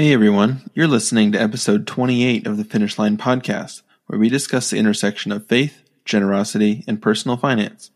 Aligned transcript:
Hey 0.00 0.14
everyone, 0.14 0.62
you're 0.72 0.88
listening 0.88 1.30
to 1.32 1.38
episode 1.38 1.86
28 1.86 2.46
of 2.46 2.56
the 2.56 2.64
Finish 2.64 2.98
Line 2.98 3.18
podcast, 3.18 3.82
where 4.06 4.18
we 4.18 4.30
discuss 4.30 4.70
the 4.70 4.78
intersection 4.78 5.30
of 5.30 5.46
faith, 5.46 5.82
generosity, 6.06 6.84
and 6.88 7.02
personal 7.02 7.36
finance. 7.36 7.90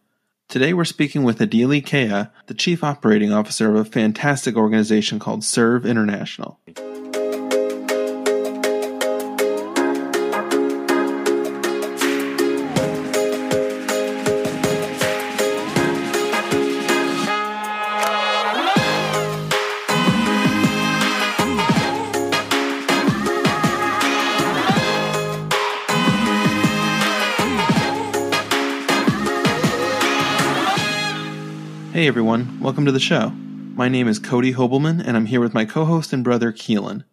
Today 0.46 0.74
we're 0.74 0.84
speaking 0.84 1.22
with 1.22 1.38
Adili 1.38 1.82
Kea, 1.82 2.30
the 2.46 2.54
Chief 2.54 2.84
Operating 2.84 3.32
Officer 3.32 3.70
of 3.70 3.76
a 3.76 3.90
fantastic 3.90 4.54
organization 4.54 5.18
called 5.18 5.40
SERV 5.40 5.86
International. 5.86 6.60
Hey 32.04 32.08
everyone, 32.08 32.60
welcome 32.60 32.84
to 32.84 32.92
the 32.92 33.00
show. 33.00 33.30
My 33.30 33.88
name 33.88 34.08
is 34.08 34.18
Cody 34.18 34.52
Hobelman, 34.52 35.02
and 35.02 35.16
I'm 35.16 35.24
here 35.24 35.40
with 35.40 35.54
my 35.54 35.64
co 35.64 35.86
host 35.86 36.12
and 36.12 36.22
brother 36.22 36.52
Keelan. 36.52 37.04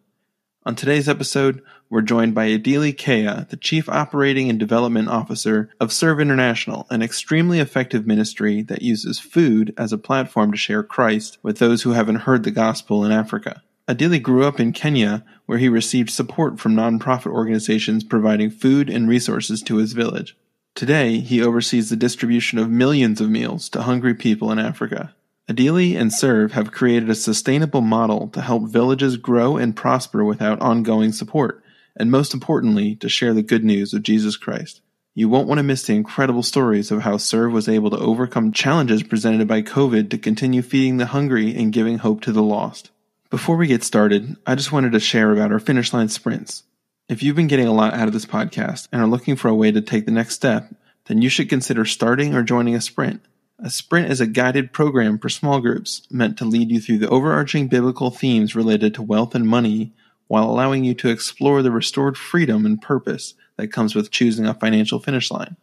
On 0.66 0.76
today's 0.76 1.08
episode, 1.08 1.62
we're 1.88 2.02
joined 2.02 2.34
by 2.34 2.48
Adili 2.48 2.94
Kea, 2.94 3.46
the 3.48 3.56
Chief 3.58 3.88
Operating 3.88 4.50
and 4.50 4.58
Development 4.58 5.08
Officer 5.08 5.70
of 5.80 5.88
SERV 5.88 6.20
International, 6.20 6.86
an 6.90 7.00
extremely 7.00 7.58
effective 7.58 8.06
ministry 8.06 8.60
that 8.64 8.82
uses 8.82 9.18
food 9.18 9.72
as 9.78 9.94
a 9.94 9.96
platform 9.98 10.50
to 10.52 10.58
share 10.58 10.82
Christ 10.82 11.38
with 11.42 11.56
those 11.56 11.84
who 11.84 11.92
haven't 11.92 12.26
heard 12.26 12.44
the 12.44 12.50
gospel 12.50 13.02
in 13.02 13.12
Africa. 13.12 13.62
Adili 13.88 14.22
grew 14.22 14.44
up 14.44 14.60
in 14.60 14.74
Kenya, 14.74 15.24
where 15.46 15.56
he 15.56 15.70
received 15.70 16.10
support 16.10 16.60
from 16.60 16.74
nonprofit 16.74 17.32
organizations 17.32 18.04
providing 18.04 18.50
food 18.50 18.90
and 18.90 19.08
resources 19.08 19.62
to 19.62 19.76
his 19.76 19.94
village. 19.94 20.36
Today, 20.74 21.20
he 21.20 21.42
oversees 21.42 21.90
the 21.90 21.96
distribution 21.96 22.58
of 22.58 22.70
millions 22.70 23.20
of 23.20 23.28
meals 23.28 23.68
to 23.70 23.82
hungry 23.82 24.14
people 24.14 24.50
in 24.50 24.58
Africa. 24.58 25.14
Adili 25.48 25.96
and 25.96 26.10
SERV 26.10 26.52
have 26.52 26.72
created 26.72 27.10
a 27.10 27.14
sustainable 27.14 27.82
model 27.82 28.28
to 28.28 28.40
help 28.40 28.68
villages 28.68 29.16
grow 29.16 29.56
and 29.56 29.76
prosper 29.76 30.24
without 30.24 30.60
ongoing 30.60 31.12
support, 31.12 31.62
and 31.96 32.10
most 32.10 32.32
importantly, 32.32 32.94
to 32.96 33.08
share 33.08 33.34
the 33.34 33.42
good 33.42 33.64
news 33.64 33.92
of 33.92 34.02
Jesus 34.02 34.36
Christ. 34.36 34.80
You 35.14 35.28
won't 35.28 35.46
want 35.46 35.58
to 35.58 35.62
miss 35.62 35.82
the 35.82 35.94
incredible 35.94 36.42
stories 36.42 36.90
of 36.90 37.02
how 37.02 37.16
SERV 37.16 37.52
was 37.52 37.68
able 37.68 37.90
to 37.90 37.98
overcome 37.98 38.50
challenges 38.50 39.02
presented 39.02 39.46
by 39.46 39.60
COVID 39.60 40.08
to 40.08 40.16
continue 40.16 40.62
feeding 40.62 40.96
the 40.96 41.06
hungry 41.06 41.54
and 41.54 41.72
giving 41.72 41.98
hope 41.98 42.22
to 42.22 42.32
the 42.32 42.42
lost. 42.42 42.90
Before 43.28 43.56
we 43.56 43.66
get 43.66 43.84
started, 43.84 44.36
I 44.46 44.54
just 44.54 44.72
wanted 44.72 44.92
to 44.92 45.00
share 45.00 45.32
about 45.32 45.52
our 45.52 45.58
finish 45.58 45.92
line 45.92 46.08
sprints. 46.08 46.62
If 47.08 47.22
you've 47.22 47.36
been 47.36 47.48
getting 47.48 47.66
a 47.66 47.74
lot 47.74 47.94
out 47.94 48.06
of 48.06 48.14
this 48.14 48.26
podcast 48.26 48.88
and 48.92 49.02
are 49.02 49.08
looking 49.08 49.36
for 49.36 49.48
a 49.48 49.54
way 49.54 49.72
to 49.72 49.80
take 49.80 50.06
the 50.06 50.12
next 50.12 50.34
step, 50.34 50.72
then 51.06 51.20
you 51.20 51.28
should 51.28 51.48
consider 51.48 51.84
starting 51.84 52.34
or 52.34 52.42
joining 52.42 52.74
a 52.74 52.80
sprint. 52.80 53.22
A 53.58 53.70
sprint 53.70 54.10
is 54.10 54.20
a 54.20 54.26
guided 54.26 54.72
program 54.72 55.18
for 55.18 55.28
small 55.28 55.60
groups 55.60 56.02
meant 56.10 56.36
to 56.38 56.44
lead 56.44 56.70
you 56.70 56.80
through 56.80 56.98
the 56.98 57.08
overarching 57.08 57.68
biblical 57.68 58.10
themes 58.10 58.56
related 58.56 58.94
to 58.94 59.02
wealth 59.02 59.34
and 59.34 59.46
money 59.46 59.92
while 60.28 60.48
allowing 60.48 60.84
you 60.84 60.94
to 60.94 61.10
explore 61.10 61.62
the 61.62 61.70
restored 61.70 62.16
freedom 62.16 62.64
and 62.64 62.80
purpose 62.80 63.34
that 63.56 63.72
comes 63.72 63.94
with 63.94 64.10
choosing 64.10 64.46
a 64.46 64.54
financial 64.54 64.98
finish 64.98 65.30
line. 65.30 65.56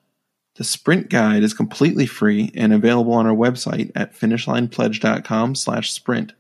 The 0.55 0.63
sprint 0.63 1.09
guide 1.09 1.43
is 1.43 1.53
completely 1.53 2.05
free 2.05 2.51
and 2.53 2.73
available 2.73 3.13
on 3.13 3.25
our 3.25 3.35
website 3.35 3.91
at 3.95 4.13
finishlinepledge.com/sprint. 4.13 6.33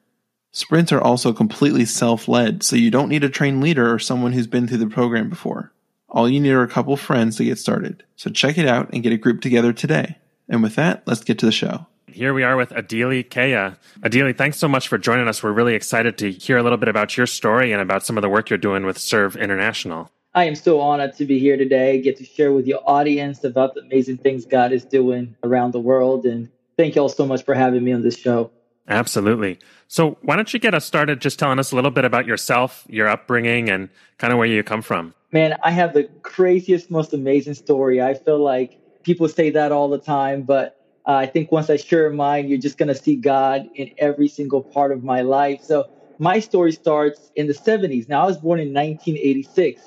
Sprints 0.51 0.91
are 0.91 1.01
also 1.01 1.31
completely 1.31 1.85
self-led, 1.85 2.63
so 2.63 2.75
you 2.75 2.89
don't 2.89 3.09
need 3.09 3.23
a 3.23 3.29
trained 3.29 3.61
leader 3.61 3.93
or 3.93 3.99
someone 3.99 4.33
who's 4.33 4.47
been 4.47 4.67
through 4.67 4.79
the 4.79 4.87
program 4.87 5.29
before. 5.29 5.71
All 6.09 6.27
you 6.27 6.39
need 6.39 6.51
are 6.51 6.63
a 6.63 6.67
couple 6.67 6.97
friends 6.97 7.37
to 7.37 7.43
get 7.43 7.59
started. 7.59 8.03
So 8.15 8.31
check 8.31 8.57
it 8.57 8.67
out 8.67 8.89
and 8.91 9.03
get 9.03 9.13
a 9.13 9.17
group 9.17 9.41
together 9.41 9.73
today. 9.73 10.17
And 10.47 10.63
with 10.63 10.75
that, 10.75 11.03
let's 11.05 11.23
get 11.23 11.37
to 11.39 11.45
the 11.45 11.51
show. 11.51 11.85
Here 12.07 12.33
we 12.33 12.41
are 12.41 12.57
with 12.57 12.71
Adili 12.71 13.29
Kea. 13.29 13.77
Adili, 14.01 14.35
thanks 14.35 14.57
so 14.57 14.67
much 14.67 14.87
for 14.87 14.97
joining 14.97 15.27
us. 15.27 15.43
We're 15.43 15.51
really 15.51 15.75
excited 15.75 16.17
to 16.17 16.31
hear 16.31 16.57
a 16.57 16.63
little 16.63 16.79
bit 16.79 16.89
about 16.89 17.15
your 17.15 17.27
story 17.27 17.71
and 17.71 17.81
about 17.81 18.03
some 18.03 18.17
of 18.17 18.23
the 18.23 18.29
work 18.29 18.49
you're 18.49 18.57
doing 18.57 18.87
with 18.87 18.97
SERV 18.97 19.39
International. 19.39 20.09
I 20.33 20.45
am 20.45 20.55
so 20.55 20.79
honored 20.79 21.15
to 21.17 21.25
be 21.25 21.37
here 21.37 21.57
today, 21.57 22.01
get 22.01 22.17
to 22.17 22.25
share 22.25 22.51
with 22.51 22.65
your 22.65 22.81
audience 22.85 23.43
about 23.43 23.75
the 23.75 23.81
amazing 23.81 24.17
things 24.17 24.45
God 24.45 24.71
is 24.71 24.83
doing 24.83 25.35
around 25.43 25.73
the 25.73 25.79
world. 25.79 26.25
And 26.25 26.49
thank 26.75 26.95
you 26.95 27.03
all 27.03 27.09
so 27.09 27.27
much 27.27 27.43
for 27.43 27.53
having 27.53 27.83
me 27.83 27.91
on 27.91 28.01
this 28.01 28.17
show. 28.17 28.49
Absolutely. 28.89 29.59
So, 29.87 30.17
why 30.23 30.35
don't 30.35 30.51
you 30.51 30.59
get 30.59 30.73
us 30.73 30.83
started 30.83 31.21
just 31.21 31.37
telling 31.37 31.59
us 31.59 31.71
a 31.71 31.75
little 31.75 31.91
bit 31.91 32.05
about 32.05 32.25
yourself, 32.25 32.85
your 32.89 33.07
upbringing, 33.07 33.69
and 33.69 33.89
kind 34.17 34.33
of 34.33 34.39
where 34.39 34.47
you 34.47 34.63
come 34.63 34.81
from? 34.81 35.13
Man, 35.31 35.55
I 35.63 35.69
have 35.71 35.93
the 35.93 36.09
craziest, 36.23 36.89
most 36.89 37.13
amazing 37.13 37.53
story. 37.53 38.01
I 38.01 38.15
feel 38.15 38.39
like 38.39 38.79
people 39.03 39.27
say 39.27 39.51
that 39.51 39.71
all 39.71 39.89
the 39.89 39.99
time, 39.99 40.41
but 40.41 40.83
uh, 41.07 41.13
I 41.13 41.27
think 41.27 41.51
once 41.51 41.69
I 41.69 41.77
share 41.77 42.09
mine, 42.09 42.47
you're 42.47 42.57
just 42.57 42.79
going 42.79 42.87
to 42.87 42.95
see 42.95 43.15
God 43.15 43.69
in 43.75 43.91
every 43.99 44.27
single 44.27 44.63
part 44.63 44.91
of 44.91 45.03
my 45.03 45.21
life. 45.21 45.63
So, 45.63 45.89
my 46.17 46.39
story 46.39 46.71
starts 46.71 47.31
in 47.35 47.45
the 47.45 47.53
70s. 47.53 48.09
Now, 48.09 48.23
I 48.23 48.25
was 48.25 48.37
born 48.37 48.59
in 48.59 48.73
1986, 48.73 49.81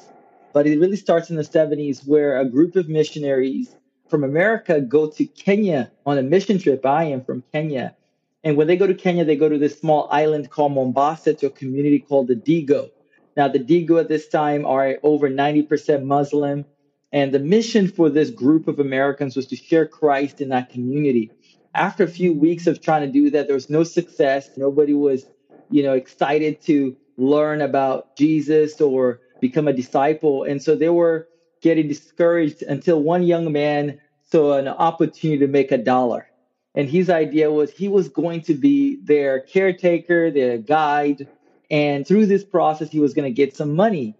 but 0.53 0.67
it 0.67 0.79
really 0.79 0.97
starts 0.97 1.29
in 1.29 1.37
the 1.37 1.43
70s 1.43 2.07
where 2.07 2.39
a 2.39 2.45
group 2.45 2.77
of 2.77 2.89
missionaries 2.89 3.75
from 4.09 4.23
America 4.23 4.81
go 4.81 5.11
to 5.11 5.27
Kenya 5.27 5.91
on 6.07 6.19
a 6.19 6.23
mission 6.23 6.59
trip. 6.59 6.87
I 6.87 7.05
am 7.05 7.25
from 7.25 7.43
Kenya 7.53 7.97
and 8.45 8.57
when 8.57 8.67
they 8.67 8.77
go 8.77 8.87
to 8.87 8.95
Kenya, 8.95 9.25
they 9.25 9.37
go 9.37 9.49
to 9.49 9.59
this 9.59 9.79
small 9.79 10.09
island 10.11 10.51
called 10.51 10.73
Mombasa 10.73 11.35
to 11.35 11.47
a 11.47 11.51
community 11.51 12.01
called 12.01 12.29
the 12.29 12.35
Digo. 12.35 12.91
Now, 13.37 13.49
the 13.49 13.61
Digo 13.61 14.01
at 14.01 14.09
this 14.09 14.29
time 14.29 14.67
are 14.67 14.99
over 15.03 15.31
90% 15.31 16.03
Muslim. 16.05 16.65
And 17.13 17.33
the 17.33 17.39
mission 17.39 17.89
for 17.89 18.09
this 18.09 18.31
group 18.31 18.69
of 18.69 18.81
Americans 18.81 19.37
was 19.37 19.47
to 19.49 19.57
share 19.57 19.87
Christ 19.87 20.41
in 20.41 20.49
that 20.49 20.71
community. 20.71 21.31
After 21.75 22.05
a 22.05 22.09
few 22.09 22.33
weeks 22.33 22.67
of 22.67 22.81
trying 22.81 23.03
to 23.03 23.13
do 23.13 23.31
that, 23.31 23.47
there 23.47 23.55
was 23.55 23.71
no 23.71 23.85
success. 23.85 24.51
Nobody 24.57 24.95
was, 24.95 25.25
you 25.71 25.83
know, 25.83 25.93
excited 25.93 26.63
to 26.63 26.97
learn 27.19 27.61
about 27.61 28.17
Jesus 28.17 28.81
or 28.81 29.21
become 29.41 29.69
a 29.69 29.73
disciple. 29.73 30.45
And 30.45 30.63
so 30.63 30.75
they 30.75 30.89
were 30.89 31.29
getting 31.61 31.87
discouraged 31.87 32.63
until 32.63 33.03
one 33.03 33.23
young 33.23 33.53
man 33.53 34.01
saw 34.31 34.57
an 34.57 34.69
opportunity 34.69 35.41
to 35.41 35.47
make 35.47 35.71
a 35.71 35.79
dollar. 35.79 36.27
And 36.75 36.89
his 36.89 37.11
idea 37.11 37.51
was 37.51 37.71
he 37.71 37.89
was 37.89 38.09
going 38.09 38.43
to 38.43 38.55
be 38.55 38.97
their 39.03 39.41
caretaker, 39.41 40.31
their 40.31 40.59
guide. 40.59 41.29
And 41.71 42.07
through 42.07 42.27
this 42.27 42.45
process, 42.45 42.91
he 42.91 43.01
was 43.01 43.15
going 43.15 43.29
to 43.29 43.35
get 43.35 43.57
some 43.57 43.75
money. 43.75 44.17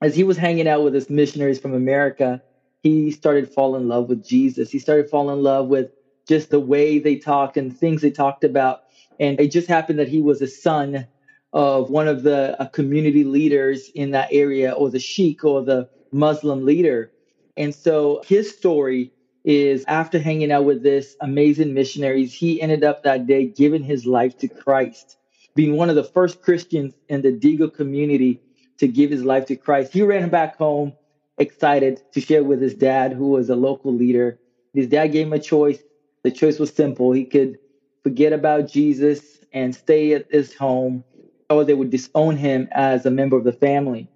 As 0.00 0.14
he 0.14 0.24
was 0.24 0.36
hanging 0.36 0.68
out 0.68 0.82
with 0.82 0.94
his 0.94 1.10
missionaries 1.10 1.58
from 1.58 1.74
America, 1.74 2.42
he 2.82 3.10
started 3.10 3.52
falling 3.52 3.82
in 3.82 3.88
love 3.88 4.08
with 4.08 4.24
Jesus. 4.24 4.70
He 4.70 4.78
started 4.78 5.08
falling 5.08 5.38
in 5.38 5.42
love 5.42 5.68
with 5.68 5.90
just 6.26 6.50
the 6.50 6.60
way 6.60 6.98
they 6.98 7.16
talked 7.16 7.56
and 7.56 7.76
things 7.76 8.02
they 8.02 8.10
talked 8.10 8.44
about. 8.44 8.80
And 9.20 9.38
it 9.40 9.50
just 9.50 9.68
happened 9.68 9.98
that 9.98 10.08
he 10.08 10.20
was 10.20 10.42
a 10.42 10.46
son 10.46 11.06
of 11.52 11.90
one 11.90 12.08
of 12.08 12.22
the 12.22 12.60
uh, 12.60 12.66
community 12.66 13.24
leaders 13.24 13.88
in 13.94 14.10
that 14.10 14.28
area, 14.32 14.72
or 14.72 14.90
the 14.90 14.98
sheikh, 14.98 15.44
or 15.44 15.62
the 15.62 15.88
Muslim 16.12 16.64
leader. 16.64 17.12
And 17.56 17.74
so 17.74 18.22
his 18.26 18.50
story 18.50 19.12
is 19.44 19.84
after 19.86 20.18
hanging 20.18 20.50
out 20.50 20.64
with 20.64 20.82
this 20.82 21.16
amazing 21.20 21.74
missionaries, 21.74 22.32
he 22.32 22.60
ended 22.60 22.82
up 22.82 23.02
that 23.02 23.26
day 23.26 23.46
giving 23.46 23.82
his 23.82 24.06
life 24.06 24.36
to 24.38 24.48
Christ, 24.48 25.16
being 25.54 25.76
one 25.76 25.90
of 25.90 25.96
the 25.96 26.04
first 26.04 26.40
Christians 26.40 26.94
in 27.08 27.22
the 27.22 27.32
Digo 27.32 27.72
community 27.72 28.40
to 28.78 28.88
give 28.88 29.10
his 29.10 29.24
life 29.24 29.46
to 29.46 29.56
Christ. 29.56 29.92
He 29.92 30.02
ran 30.02 30.30
back 30.30 30.56
home 30.56 30.94
excited 31.38 32.00
to 32.12 32.20
share 32.20 32.44
with 32.44 32.60
his 32.60 32.74
dad, 32.74 33.12
who 33.12 33.30
was 33.30 33.50
a 33.50 33.56
local 33.56 33.92
leader. 33.92 34.38
His 34.72 34.86
dad 34.86 35.08
gave 35.08 35.26
him 35.26 35.32
a 35.32 35.38
choice. 35.38 35.78
The 36.22 36.30
choice 36.30 36.58
was 36.58 36.70
simple. 36.70 37.12
He 37.12 37.24
could 37.24 37.58
forget 38.02 38.32
about 38.32 38.68
Jesus 38.68 39.20
and 39.52 39.74
stay 39.74 40.14
at 40.14 40.26
his 40.30 40.54
home, 40.54 41.04
or 41.50 41.64
they 41.64 41.74
would 41.74 41.90
disown 41.90 42.36
him 42.36 42.68
as 42.72 43.04
a 43.04 43.10
member 43.10 43.36
of 43.36 43.44
the 43.44 43.52
family. 43.52 44.08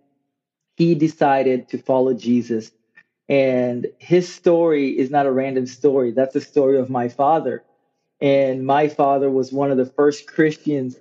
He 0.77 0.95
decided 0.95 1.69
to 1.69 1.79
follow 1.79 2.15
Jesus 2.15 2.71
and 3.29 3.87
his 3.99 4.33
story 4.33 4.99
is 4.99 5.11
not 5.11 5.27
a 5.27 5.33
random 5.33 5.67
story. 5.67 6.13
That's 6.13 6.35
the 6.35 6.41
story 6.41 6.79
of 6.79 6.89
my 6.89 7.09
father. 7.09 7.63
And 8.21 8.67
my 8.67 8.89
father 8.89 9.31
was 9.31 9.53
one 9.53 9.71
of 9.71 9.77
the 9.77 9.87
first 9.87 10.27
Christians. 10.27 10.97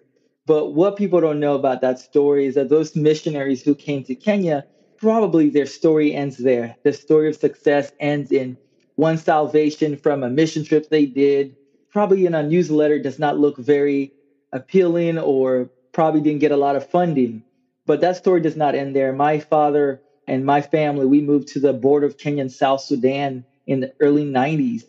But 0.45 0.73
what 0.73 0.97
people 0.97 1.21
don't 1.21 1.39
know 1.39 1.55
about 1.55 1.81
that 1.81 1.99
story 1.99 2.45
is 2.45 2.55
that 2.55 2.69
those 2.69 2.95
missionaries 2.95 3.63
who 3.63 3.75
came 3.75 4.03
to 4.03 4.15
Kenya, 4.15 4.65
probably 4.97 5.49
their 5.49 5.65
story 5.65 6.13
ends 6.13 6.37
there. 6.37 6.75
The 6.83 6.93
story 6.93 7.29
of 7.29 7.35
success 7.35 7.91
ends 7.99 8.31
in 8.31 8.57
one 8.95 9.17
salvation 9.17 9.97
from 9.97 10.23
a 10.23 10.29
mission 10.29 10.63
trip 10.63 10.89
they 10.89 11.05
did. 11.05 11.55
Probably 11.91 12.25
in 12.25 12.35
a 12.35 12.43
newsletter 12.43 12.99
does 12.99 13.19
not 13.19 13.39
look 13.39 13.57
very 13.57 14.13
appealing 14.51 15.17
or 15.17 15.69
probably 15.93 16.21
didn't 16.21 16.41
get 16.41 16.51
a 16.51 16.57
lot 16.57 16.75
of 16.75 16.89
funding. 16.89 17.43
But 17.85 18.01
that 18.01 18.17
story 18.17 18.41
does 18.41 18.57
not 18.57 18.75
end 18.75 18.95
there. 18.95 19.13
My 19.13 19.39
father 19.39 20.01
and 20.27 20.45
my 20.45 20.61
family, 20.61 21.05
we 21.05 21.21
moved 21.21 21.47
to 21.49 21.59
the 21.59 21.73
border 21.73 22.05
of 22.05 22.17
Kenya 22.17 22.41
and 22.41 22.51
South 22.51 22.81
Sudan 22.81 23.45
in 23.65 23.79
the 23.79 23.93
early 24.01 24.25
90s. 24.25 24.83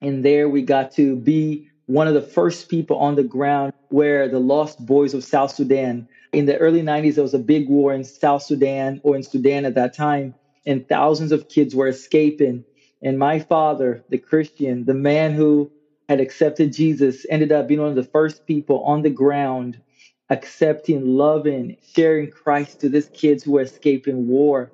And 0.00 0.24
there 0.24 0.48
we 0.48 0.62
got 0.62 0.92
to 0.92 1.16
be 1.16 1.68
one 1.86 2.08
of 2.08 2.14
the 2.14 2.22
first 2.22 2.68
people 2.68 2.98
on 2.98 3.14
the 3.14 3.22
ground 3.22 3.72
where 3.88 4.28
the 4.28 4.40
lost 4.40 4.84
boys 4.84 5.14
of 5.14 5.24
South 5.24 5.52
Sudan. 5.52 6.08
In 6.32 6.46
the 6.46 6.58
early 6.58 6.82
90s, 6.82 7.14
there 7.14 7.22
was 7.22 7.34
a 7.34 7.38
big 7.38 7.68
war 7.68 7.94
in 7.94 8.04
South 8.04 8.42
Sudan 8.42 9.00
or 9.02 9.16
in 9.16 9.22
Sudan 9.22 9.64
at 9.64 9.74
that 9.74 9.94
time, 9.94 10.34
and 10.66 10.86
thousands 10.88 11.32
of 11.32 11.48
kids 11.48 11.74
were 11.74 11.88
escaping. 11.88 12.64
And 13.00 13.18
my 13.18 13.38
father, 13.38 14.04
the 14.08 14.18
Christian, 14.18 14.84
the 14.84 14.94
man 14.94 15.32
who 15.32 15.70
had 16.08 16.20
accepted 16.20 16.72
Jesus, 16.72 17.24
ended 17.30 17.52
up 17.52 17.68
being 17.68 17.80
one 17.80 17.90
of 17.90 17.96
the 17.96 18.02
first 18.02 18.44
people 18.46 18.82
on 18.84 19.02
the 19.02 19.10
ground 19.10 19.80
accepting, 20.30 21.06
loving, 21.16 21.76
sharing 21.82 22.30
Christ 22.30 22.80
to 22.80 22.88
these 22.88 23.08
kids 23.08 23.42
who 23.42 23.52
were 23.52 23.62
escaping 23.62 24.28
war. 24.28 24.70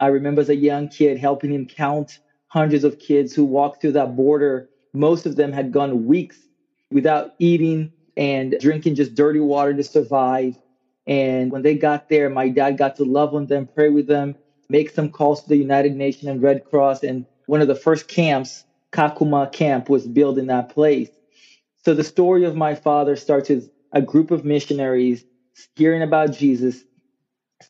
I 0.00 0.08
remember 0.08 0.40
as 0.40 0.48
a 0.48 0.56
young 0.56 0.88
kid 0.88 1.18
helping 1.18 1.52
him 1.52 1.66
count 1.66 2.18
hundreds 2.48 2.84
of 2.84 2.98
kids 2.98 3.34
who 3.34 3.44
walked 3.44 3.80
through 3.80 3.92
that 3.92 4.16
border. 4.16 4.68
Most 4.92 5.26
of 5.26 5.36
them 5.36 5.52
had 5.52 5.72
gone 5.72 6.06
weeks 6.06 6.38
without 6.90 7.32
eating 7.38 7.92
and 8.16 8.56
drinking 8.60 8.94
just 8.94 9.14
dirty 9.14 9.40
water 9.40 9.74
to 9.74 9.82
survive. 9.84 10.56
And 11.06 11.52
when 11.52 11.62
they 11.62 11.76
got 11.76 12.08
there, 12.08 12.28
my 12.28 12.48
dad 12.48 12.78
got 12.78 12.96
to 12.96 13.04
love 13.04 13.34
on 13.34 13.46
them, 13.46 13.68
pray 13.74 13.90
with 13.90 14.06
them, 14.06 14.36
make 14.68 14.90
some 14.90 15.10
calls 15.10 15.42
to 15.42 15.48
the 15.48 15.56
United 15.56 15.94
Nations 15.94 16.28
and 16.28 16.42
Red 16.42 16.64
Cross. 16.64 17.04
And 17.04 17.26
one 17.46 17.60
of 17.60 17.68
the 17.68 17.74
first 17.74 18.08
camps, 18.08 18.64
Kakuma 18.92 19.52
Camp, 19.52 19.88
was 19.88 20.06
built 20.06 20.38
in 20.38 20.46
that 20.48 20.70
place. 20.70 21.10
So 21.84 21.94
the 21.94 22.04
story 22.04 22.44
of 22.44 22.56
my 22.56 22.74
father 22.74 23.14
starts 23.14 23.48
with 23.48 23.70
a 23.92 24.02
group 24.02 24.30
of 24.30 24.44
missionaries 24.44 25.24
hearing 25.74 26.02
about 26.02 26.32
Jesus, 26.32 26.82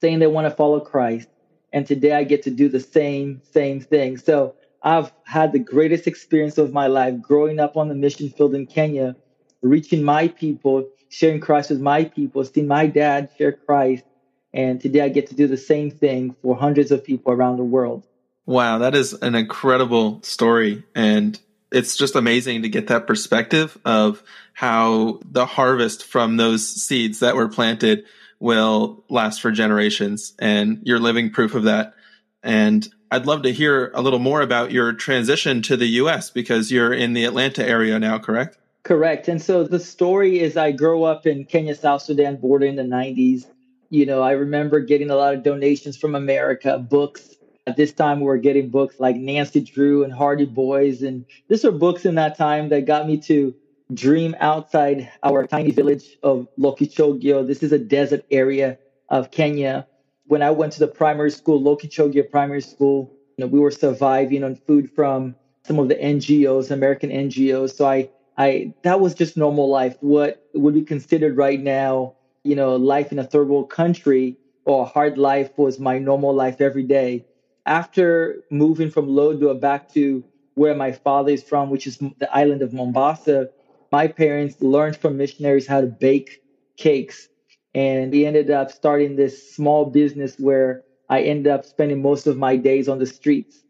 saying 0.01 0.19
they 0.19 0.27
want 0.27 0.47
to 0.47 0.51
follow 0.51 0.81
Christ. 0.81 1.29
And 1.73 1.87
today 1.87 2.13
I 2.13 2.25
get 2.25 2.43
to 2.45 2.51
do 2.51 2.69
the 2.69 2.81
same, 2.81 3.43
same 3.53 3.81
thing. 3.81 4.17
So 4.17 4.55
I've 4.83 5.13
had 5.25 5.53
the 5.53 5.59
greatest 5.59 6.07
experience 6.07 6.59
of 6.59 6.73
my 6.73 6.87
life 6.87 7.21
growing 7.21 7.61
up 7.61 7.77
on 7.77 7.89
the 7.89 7.95
mission 7.95 8.31
field 8.31 8.55
in 8.55 8.67
Kenya, 8.67 9.17
reaching 9.63 10.03
my 10.03 10.29
people, 10.29 10.89
sharing 11.09 11.41
Christ 11.41 11.71
with 11.71 11.81
my 11.81 12.05
people, 12.05 12.45
seeing 12.45 12.67
my 12.67 12.87
dad 12.87 13.31
share 13.37 13.53
Christ. 13.53 14.05
And 14.53 14.81
today 14.81 15.01
I 15.01 15.09
get 15.09 15.29
to 15.29 15.35
do 15.35 15.47
the 15.47 15.57
same 15.57 15.91
thing 15.91 16.35
for 16.41 16.57
hundreds 16.57 16.91
of 16.91 17.05
people 17.05 17.33
around 17.33 17.57
the 17.57 17.65
world. 17.65 18.07
Wow, 18.47 18.79
that 18.79 18.95
is 18.95 19.13
an 19.13 19.35
incredible 19.35 20.23
story. 20.23 20.85
And 20.95 21.39
it's 21.73 21.97
just 21.97 22.15
amazing 22.15 22.63
to 22.63 22.69
get 22.69 22.89
that 22.89 23.07
perspective 23.07 23.77
of 23.85 24.23
how 24.53 25.21
the 25.25 25.47
harvest 25.47 26.05
from 26.05 26.37
those 26.37 26.67
seeds 26.67 27.21
that 27.21 27.37
were 27.37 27.49
planted 27.49 28.05
will 28.39 29.05
last 29.09 29.41
for 29.41 29.51
generations. 29.51 30.35
And 30.39 30.81
you're 30.85 30.99
living 30.99 31.31
proof 31.31 31.55
of 31.55 31.65
that. 31.65 31.95
And 32.43 32.87
I'd 33.11 33.27
love 33.27 33.43
to 33.43 33.53
hear 33.53 33.91
a 33.95 34.03
little 34.03 34.19
more 34.19 34.41
about 34.41 34.73
your 34.73 34.93
transition 34.93 35.63
to 35.63 35.77
the 35.77 35.87
US 35.87 36.31
because 36.31 36.71
you're 36.71 36.93
in 36.93 37.13
the 37.13 37.25
Atlanta 37.25 37.67
area 37.67 37.99
now, 37.99 38.19
correct? 38.19 38.59
Correct. 38.83 39.29
And 39.29 39.43
so 39.43 39.65
the 39.65 39.81
story 39.81 40.41
is 40.41 40.57
I 40.57 40.73
grew 40.73 41.05
up 41.05 41.27
in 41.27 41.45
Kenya, 41.45 41.75
South 41.75 42.03
Sudan 42.03 42.37
border 42.37 42.67
in 42.67 42.77
the 42.77 42.83
90s. 42.83 43.47
You 43.91 44.07
know, 44.07 44.23
I 44.23 44.33
remember 44.33 44.81
getting 44.81 45.11
a 45.11 45.17
lot 45.17 45.35
of 45.35 45.43
donations 45.43 45.97
from 45.97 46.15
America, 46.15 46.79
books, 46.79 47.36
at 47.67 47.77
this 47.77 47.93
time, 47.93 48.21
we 48.21 48.27
were 48.27 48.39
getting 48.39 48.71
books 48.71 49.01
like 49.01 49.17
Nancy 49.17 49.61
Drew 49.61 50.05
and 50.05 50.13
Hardy 50.13 50.47
Boys. 50.47 51.03
And 51.03 51.25
these 51.49 51.65
are 51.65 51.73
books 51.73 52.05
in 52.05 52.15
that 52.15 52.39
time 52.39 52.69
that 52.69 52.87
got 52.87 53.07
me 53.07 53.19
to 53.23 53.55
dream 53.93 54.37
outside 54.39 55.11
our 55.23 55.47
tiny 55.47 55.73
village 55.73 56.17
of 56.23 56.47
Lokichogio. 56.59 57.47
This 57.47 57.63
is 57.63 57.73
a 57.73 57.79
desert 57.79 58.25
area 58.31 58.79
of 59.09 59.31
Kenya. 59.33 59.87
When 60.27 60.43
I 60.43 60.51
went 60.51 60.73
to 60.75 60.81
the 60.81 60.89
primary 60.89 61.31
school, 61.31 61.61
Lokichogio 61.61 62.31
Primary 62.31 62.63
School, 62.63 63.13
you 63.37 63.45
know, 63.45 63.49
we 63.49 63.59
were 63.59 63.71
surviving 63.71 64.45
on 64.45 64.55
food 64.55 64.91
from 64.91 65.35
some 65.67 65.79
of 65.79 65.89
the 65.89 65.97
NGOs, 65.97 66.71
American 66.71 67.11
NGOs. 67.11 67.75
So 67.75 67.87
I, 67.87 68.11
I 68.39 68.75
that 68.83 69.01
was 69.01 69.15
just 69.15 69.37
normal 69.37 69.69
life. 69.69 69.97
What 70.01 70.41
would 70.55 70.75
be 70.75 70.83
considered 70.83 71.37
right 71.37 71.61
now, 71.61 72.15
you 72.45 72.55
know, 72.55 72.77
life 72.77 73.11
in 73.13 73.19
a 73.19 73.25
third 73.25 73.49
world 73.49 73.71
country 73.71 74.37
or 74.65 74.87
hard 74.87 75.19
life 75.19 75.51
was 75.57 75.79
my 75.79 75.99
normal 75.99 76.35
life 76.35 76.61
every 76.61 76.85
day 76.85 77.25
after 77.67 78.43
moving 78.51 78.91
from 78.91 79.09
Lodwar 79.09 79.61
back 79.61 79.89
to 79.93 80.25
where 80.55 80.75
my 80.75 80.93
father 80.93 81.33
is 81.33 81.43
from, 81.43 81.71
which 81.71 81.87
is 81.87 81.99
the 81.99 82.29
island 82.35 82.63
of 82.63 82.73
Mombasa, 82.73 83.51
my 83.93 84.09
parents 84.09 84.61
learned 84.61 84.97
from 84.97 85.17
missionaries 85.17 85.67
how 85.67 85.81
to 85.81 85.87
bake 85.87 86.41
cakes. 86.79 87.29
And 87.75 88.11
we 88.13 88.25
ended 88.25 88.51
up 88.51 88.71
starting 88.71 89.17
this 89.17 89.55
small 89.55 89.87
business 89.87 90.37
where 90.39 90.85
I 91.09 91.23
ended 91.23 91.49
up 91.53 91.65
spending 91.65 92.01
most 92.03 92.27
of 92.27 92.39
my 92.39 92.57
days 92.57 92.89
on 92.89 92.99
the 92.99 93.07
streets 93.07 93.65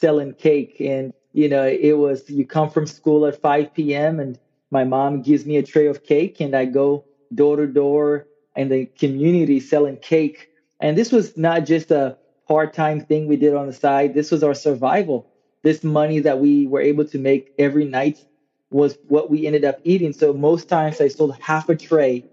selling 0.00 0.34
cake. 0.34 0.76
And, 0.80 1.12
you 1.32 1.48
know, 1.48 1.66
it 1.66 1.92
was 1.98 2.28
you 2.28 2.46
come 2.46 2.70
from 2.70 2.86
school 2.86 3.26
at 3.26 3.40
5 3.40 3.72
p.m. 3.72 4.18
and 4.18 4.38
my 4.70 4.84
mom 4.84 5.22
gives 5.22 5.46
me 5.46 5.56
a 5.58 5.62
tray 5.62 5.86
of 5.86 6.02
cake 6.02 6.40
and 6.40 6.56
I 6.56 6.64
go 6.64 7.04
door 7.34 7.56
to 7.56 7.66
door 7.66 8.26
in 8.56 8.68
the 8.68 8.86
community 8.98 9.60
selling 9.60 9.98
cake. 9.98 10.48
And 10.80 10.98
this 10.98 11.12
was 11.12 11.36
not 11.36 11.64
just 11.64 11.90
a 11.92 12.18
part-time 12.48 13.00
thing 13.00 13.26
we 13.26 13.36
did 13.36 13.54
on 13.54 13.66
the 13.66 13.72
side. 13.72 14.14
This 14.14 14.30
was 14.30 14.42
our 14.42 14.54
survival. 14.54 15.26
This 15.62 15.84
money 15.84 16.20
that 16.20 16.40
we 16.40 16.66
were 16.66 16.80
able 16.80 17.04
to 17.06 17.18
make 17.18 17.52
every 17.58 17.84
night 17.84 18.24
was 18.70 18.96
what 19.08 19.30
we 19.30 19.46
ended 19.46 19.64
up 19.64 19.78
eating. 19.84 20.12
So 20.12 20.32
most 20.32 20.68
times 20.68 21.00
I 21.00 21.08
sold 21.08 21.36
half 21.40 21.68
a 21.68 21.76
tray, 21.76 22.24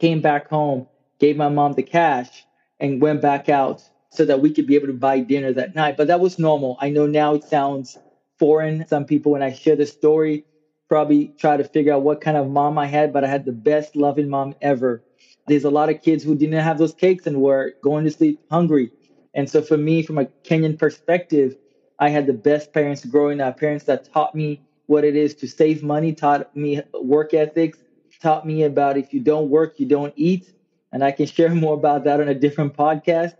came 0.00 0.20
back 0.20 0.48
home, 0.48 0.86
gave 1.18 1.36
my 1.36 1.48
mom 1.48 1.72
the 1.72 1.82
cash, 1.82 2.44
and 2.80 3.00
went 3.00 3.22
back 3.22 3.48
out 3.48 3.82
so 4.10 4.24
that 4.24 4.40
we 4.40 4.52
could 4.52 4.66
be 4.66 4.74
able 4.74 4.88
to 4.88 4.92
buy 4.92 5.20
dinner 5.20 5.52
that 5.52 5.74
night. 5.74 5.96
But 5.96 6.08
that 6.08 6.20
was 6.20 6.38
normal. 6.38 6.76
I 6.80 6.90
know 6.90 7.06
now 7.06 7.34
it 7.34 7.44
sounds 7.44 7.96
foreign. 8.38 8.86
Some 8.86 9.06
people, 9.06 9.32
when 9.32 9.42
I 9.42 9.52
share 9.52 9.76
the 9.76 9.86
story, 9.86 10.44
probably 10.88 11.32
try 11.38 11.56
to 11.56 11.64
figure 11.64 11.94
out 11.94 12.02
what 12.02 12.20
kind 12.20 12.36
of 12.36 12.50
mom 12.50 12.76
I 12.76 12.86
had, 12.86 13.12
but 13.12 13.24
I 13.24 13.28
had 13.28 13.46
the 13.46 13.52
best 13.52 13.96
loving 13.96 14.28
mom 14.28 14.54
ever. 14.60 15.02
There's 15.46 15.64
a 15.64 15.70
lot 15.70 15.88
of 15.88 16.02
kids 16.02 16.22
who 16.22 16.34
didn't 16.34 16.60
have 16.60 16.78
those 16.78 16.92
cakes 16.92 17.26
and 17.26 17.40
were 17.40 17.72
going 17.82 18.04
to 18.04 18.10
sleep 18.10 18.40
hungry. 18.50 18.92
And 19.34 19.48
so 19.48 19.62
for 19.62 19.76
me, 19.76 20.02
from 20.02 20.18
a 20.18 20.26
Kenyan 20.44 20.78
perspective, 20.78 21.56
I 21.98 22.08
had 22.08 22.26
the 22.26 22.32
best 22.32 22.72
parents 22.72 23.04
growing 23.04 23.40
up, 23.40 23.58
parents 23.58 23.84
that 23.84 24.04
taught 24.12 24.34
me 24.34 24.60
what 24.86 25.04
it 25.04 25.16
is 25.16 25.34
to 25.36 25.46
save 25.48 25.82
money, 25.82 26.12
taught 26.12 26.54
me 26.54 26.82
work 26.94 27.32
ethics, 27.34 27.78
taught 28.20 28.46
me 28.46 28.62
about 28.64 28.96
if 28.98 29.12
you 29.12 29.20
don't 29.20 29.48
work, 29.48 29.74
you 29.78 29.86
don't 29.86 30.12
eat. 30.16 30.52
And 30.92 31.02
I 31.04 31.12
can 31.12 31.26
share 31.26 31.54
more 31.54 31.74
about 31.74 32.04
that 32.04 32.20
on 32.20 32.28
a 32.28 32.34
different 32.34 32.74
podcast. 32.74 33.32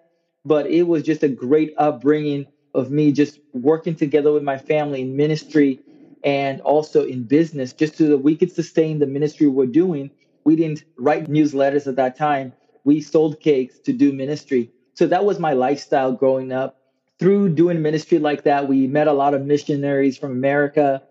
But 0.44 0.66
it 0.66 0.84
was 0.84 1.02
just 1.02 1.22
a 1.22 1.28
great 1.28 1.72
upbringing 1.76 2.46
of 2.74 2.90
me 2.90 3.12
just 3.12 3.38
working 3.52 3.94
together 3.94 4.32
with 4.32 4.42
my 4.42 4.58
family 4.58 5.02
in 5.02 5.16
ministry 5.16 5.80
and 6.24 6.60
also 6.62 7.04
in 7.04 7.24
business, 7.24 7.72
just 7.72 7.96
so 7.96 8.06
that 8.08 8.18
we 8.18 8.36
could 8.36 8.50
sustain 8.50 8.98
the 8.98 9.06
ministry 9.06 9.46
we're 9.46 9.66
doing. 9.66 10.10
We 10.44 10.56
didn't 10.56 10.84
write 10.96 11.26
newsletters 11.26 11.86
at 11.86 11.96
that 11.96 12.16
time. 12.16 12.54
We 12.84 13.00
sold 13.00 13.40
cakes 13.40 13.78
to 13.80 13.92
do 13.92 14.12
ministry. 14.12 14.70
So 14.94 15.06
that 15.06 15.24
was 15.24 15.38
my 15.38 15.52
lifestyle 15.54 16.12
growing 16.12 16.52
up. 16.52 16.76
Through 17.18 17.50
doing 17.50 17.82
ministry 17.82 18.18
like 18.18 18.42
that, 18.44 18.68
we 18.68 18.86
met 18.86 19.06
a 19.06 19.12
lot 19.12 19.34
of 19.34 19.42
missionaries 19.42 20.18
from 20.18 20.32
America. 20.32 21.02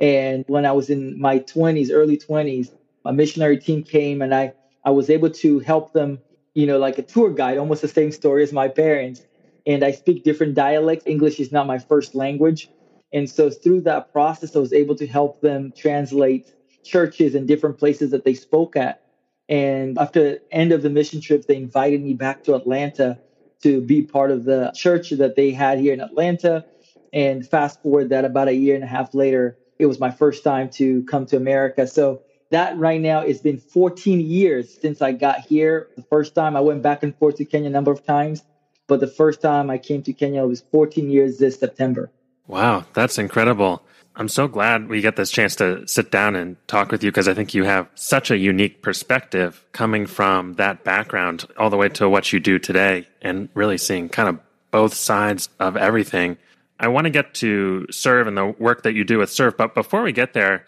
And 0.00 0.44
when 0.46 0.66
I 0.66 0.72
was 0.72 0.90
in 0.90 1.18
my 1.20 1.38
20s, 1.40 1.90
early 1.92 2.16
20s, 2.16 2.70
a 3.04 3.12
missionary 3.12 3.58
team 3.58 3.82
came 3.82 4.20
and 4.20 4.34
I, 4.34 4.52
I 4.84 4.90
was 4.90 5.08
able 5.10 5.30
to 5.30 5.58
help 5.60 5.92
them, 5.92 6.20
you 6.54 6.66
know, 6.66 6.78
like 6.78 6.98
a 6.98 7.02
tour 7.02 7.30
guide, 7.30 7.58
almost 7.58 7.82
the 7.82 7.88
same 7.88 8.10
story 8.10 8.42
as 8.42 8.52
my 8.52 8.68
parents. 8.68 9.22
And 9.66 9.84
I 9.84 9.92
speak 9.92 10.24
different 10.24 10.54
dialects. 10.54 11.06
English 11.06 11.38
is 11.40 11.52
not 11.52 11.66
my 11.66 11.78
first 11.78 12.14
language. 12.14 12.68
And 13.12 13.28
so 13.28 13.50
through 13.50 13.82
that 13.82 14.12
process, 14.12 14.56
I 14.56 14.58
was 14.58 14.72
able 14.72 14.96
to 14.96 15.06
help 15.06 15.40
them 15.40 15.72
translate 15.76 16.52
churches 16.84 17.34
and 17.34 17.46
different 17.46 17.78
places 17.78 18.10
that 18.10 18.24
they 18.24 18.34
spoke 18.34 18.76
at. 18.76 19.00
And 19.48 19.98
after 19.98 20.22
the 20.22 20.40
end 20.50 20.72
of 20.72 20.82
the 20.82 20.90
mission 20.90 21.20
trip, 21.20 21.46
they 21.46 21.56
invited 21.56 22.02
me 22.02 22.14
back 22.14 22.42
to 22.44 22.54
Atlanta 22.54 23.18
to 23.62 23.80
be 23.80 24.02
part 24.02 24.30
of 24.30 24.44
the 24.44 24.72
church 24.74 25.10
that 25.10 25.36
they 25.36 25.50
had 25.50 25.78
here 25.78 25.92
in 25.92 26.00
Atlanta. 26.00 26.64
And 27.12 27.46
fast 27.46 27.82
forward 27.82 28.10
that 28.10 28.24
about 28.24 28.48
a 28.48 28.54
year 28.54 28.74
and 28.74 28.84
a 28.84 28.86
half 28.86 29.14
later, 29.14 29.58
it 29.78 29.86
was 29.86 29.98
my 29.98 30.10
first 30.10 30.44
time 30.44 30.70
to 30.70 31.02
come 31.04 31.26
to 31.26 31.36
America. 31.36 31.86
So 31.86 32.22
that 32.50 32.76
right 32.76 33.00
now, 33.00 33.20
it's 33.20 33.40
been 33.40 33.58
14 33.58 34.20
years 34.20 34.76
since 34.80 35.00
I 35.00 35.12
got 35.12 35.40
here. 35.40 35.88
The 35.96 36.02
first 36.02 36.34
time 36.34 36.56
I 36.56 36.60
went 36.60 36.82
back 36.82 37.02
and 37.02 37.16
forth 37.16 37.36
to 37.36 37.44
Kenya 37.44 37.68
a 37.68 37.72
number 37.72 37.92
of 37.92 38.04
times, 38.04 38.42
but 38.86 39.00
the 39.00 39.06
first 39.06 39.40
time 39.40 39.70
I 39.70 39.78
came 39.78 40.02
to 40.02 40.12
Kenya, 40.12 40.44
was 40.44 40.62
14 40.72 41.08
years 41.10 41.38
this 41.38 41.58
September. 41.58 42.10
Wow, 42.48 42.84
that's 42.92 43.18
incredible. 43.18 43.84
I'm 44.16 44.28
so 44.28 44.48
glad 44.48 44.88
we 44.88 45.00
get 45.00 45.16
this 45.16 45.30
chance 45.30 45.56
to 45.56 45.86
sit 45.86 46.10
down 46.10 46.36
and 46.36 46.56
talk 46.66 46.90
with 46.90 47.02
you 47.02 47.10
because 47.10 47.28
I 47.28 47.34
think 47.34 47.54
you 47.54 47.64
have 47.64 47.88
such 47.94 48.30
a 48.30 48.36
unique 48.36 48.82
perspective 48.82 49.64
coming 49.72 50.06
from 50.06 50.54
that 50.54 50.84
background 50.84 51.46
all 51.56 51.70
the 51.70 51.76
way 51.76 51.88
to 51.90 52.08
what 52.08 52.32
you 52.32 52.40
do 52.40 52.58
today 52.58 53.06
and 53.22 53.48
really 53.54 53.78
seeing 53.78 54.08
kind 54.08 54.28
of 54.28 54.38
both 54.70 54.94
sides 54.94 55.48
of 55.58 55.76
everything. 55.76 56.36
I 56.78 56.88
want 56.88 57.04
to 57.04 57.10
get 57.10 57.34
to 57.34 57.86
SERV 57.90 58.28
and 58.28 58.36
the 58.36 58.46
work 58.58 58.82
that 58.82 58.94
you 58.94 59.04
do 59.04 59.18
with 59.18 59.30
SERV, 59.30 59.56
but 59.56 59.74
before 59.74 60.02
we 60.02 60.12
get 60.12 60.32
there, 60.32 60.66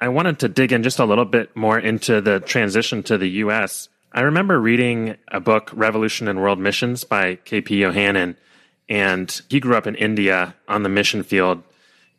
I 0.00 0.08
wanted 0.08 0.40
to 0.40 0.48
dig 0.48 0.72
in 0.72 0.82
just 0.82 0.98
a 0.98 1.04
little 1.04 1.24
bit 1.24 1.56
more 1.56 1.78
into 1.78 2.20
the 2.20 2.40
transition 2.40 3.02
to 3.04 3.16
the 3.16 3.28
US. 3.28 3.88
I 4.12 4.20
remember 4.20 4.60
reading 4.60 5.16
a 5.28 5.40
book, 5.40 5.70
Revolution 5.72 6.28
in 6.28 6.40
World 6.40 6.58
Missions 6.58 7.04
by 7.04 7.36
K.P. 7.36 7.80
Yohannan, 7.80 8.36
and 8.88 9.42
he 9.48 9.60
grew 9.60 9.76
up 9.76 9.86
in 9.86 9.94
India 9.94 10.54
on 10.68 10.82
the 10.82 10.88
mission 10.88 11.22
field 11.22 11.62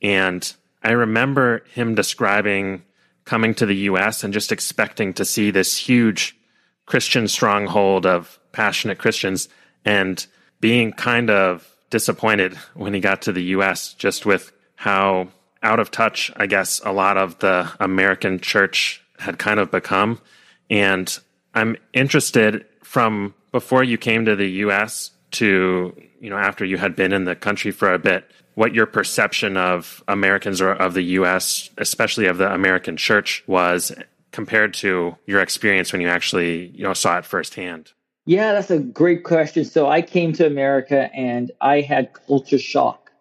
and 0.01 0.53
I 0.83 0.91
remember 0.91 1.63
him 1.73 1.95
describing 1.95 2.83
coming 3.25 3.55
to 3.55 3.65
the 3.65 3.75
US 3.75 4.23
and 4.23 4.33
just 4.33 4.51
expecting 4.51 5.13
to 5.13 5.25
see 5.25 5.51
this 5.51 5.77
huge 5.77 6.37
Christian 6.85 7.27
stronghold 7.27 8.05
of 8.05 8.39
passionate 8.51 8.99
Christians 8.99 9.49
and 9.83 10.25
being 10.61 10.93
kind 10.93 11.29
of 11.29 11.67
disappointed 11.89 12.53
when 12.73 12.93
he 12.93 12.99
got 12.99 13.23
to 13.23 13.31
the 13.31 13.43
US 13.43 13.93
just 13.93 14.25
with 14.25 14.51
how 14.75 15.29
out 15.63 15.79
of 15.79 15.89
touch, 15.89 16.31
I 16.35 16.45
guess, 16.45 16.79
a 16.85 16.91
lot 16.91 17.17
of 17.17 17.39
the 17.39 17.71
American 17.79 18.39
church 18.39 19.03
had 19.17 19.39
kind 19.39 19.59
of 19.59 19.71
become. 19.71 20.21
And 20.69 21.17
I'm 21.55 21.77
interested 21.93 22.65
from 22.83 23.33
before 23.51 23.83
you 23.83 23.97
came 23.97 24.25
to 24.25 24.35
the 24.35 24.49
US 24.65 25.11
to, 25.31 25.95
you 26.25 26.31
know, 26.31 26.37
after 26.37 26.65
you 26.65 26.77
had 26.77 26.95
been 26.95 27.13
in 27.13 27.25
the 27.25 27.35
country 27.35 27.69
for 27.69 27.93
a 27.93 27.99
bit, 27.99 28.25
what 28.55 28.73
your 28.73 28.87
perception 28.87 29.57
of 29.57 30.03
Americans 30.07 30.59
or 30.59 30.71
of 30.71 30.95
the 30.95 31.03
US, 31.19 31.69
especially 31.77 32.25
of 32.25 32.39
the 32.39 32.51
American 32.51 32.97
church, 32.97 33.43
was 33.45 33.91
compared 34.31 34.73
to 34.75 35.15
your 35.27 35.39
experience 35.39 35.93
when 35.93 36.01
you 36.01 36.07
actually, 36.07 36.69
you 36.69 36.81
know, 36.81 36.95
saw 36.95 37.19
it 37.19 37.25
firsthand. 37.25 37.91
Yeah, 38.25 38.53
that's 38.53 38.71
a 38.71 38.79
great 38.79 39.23
question. 39.23 39.65
So 39.65 39.87
I 39.87 40.01
came 40.01 40.33
to 40.33 40.47
America 40.47 41.13
and 41.13 41.51
I 41.61 41.81
had 41.81 42.09
culture 42.25 42.57
shock. 42.57 43.11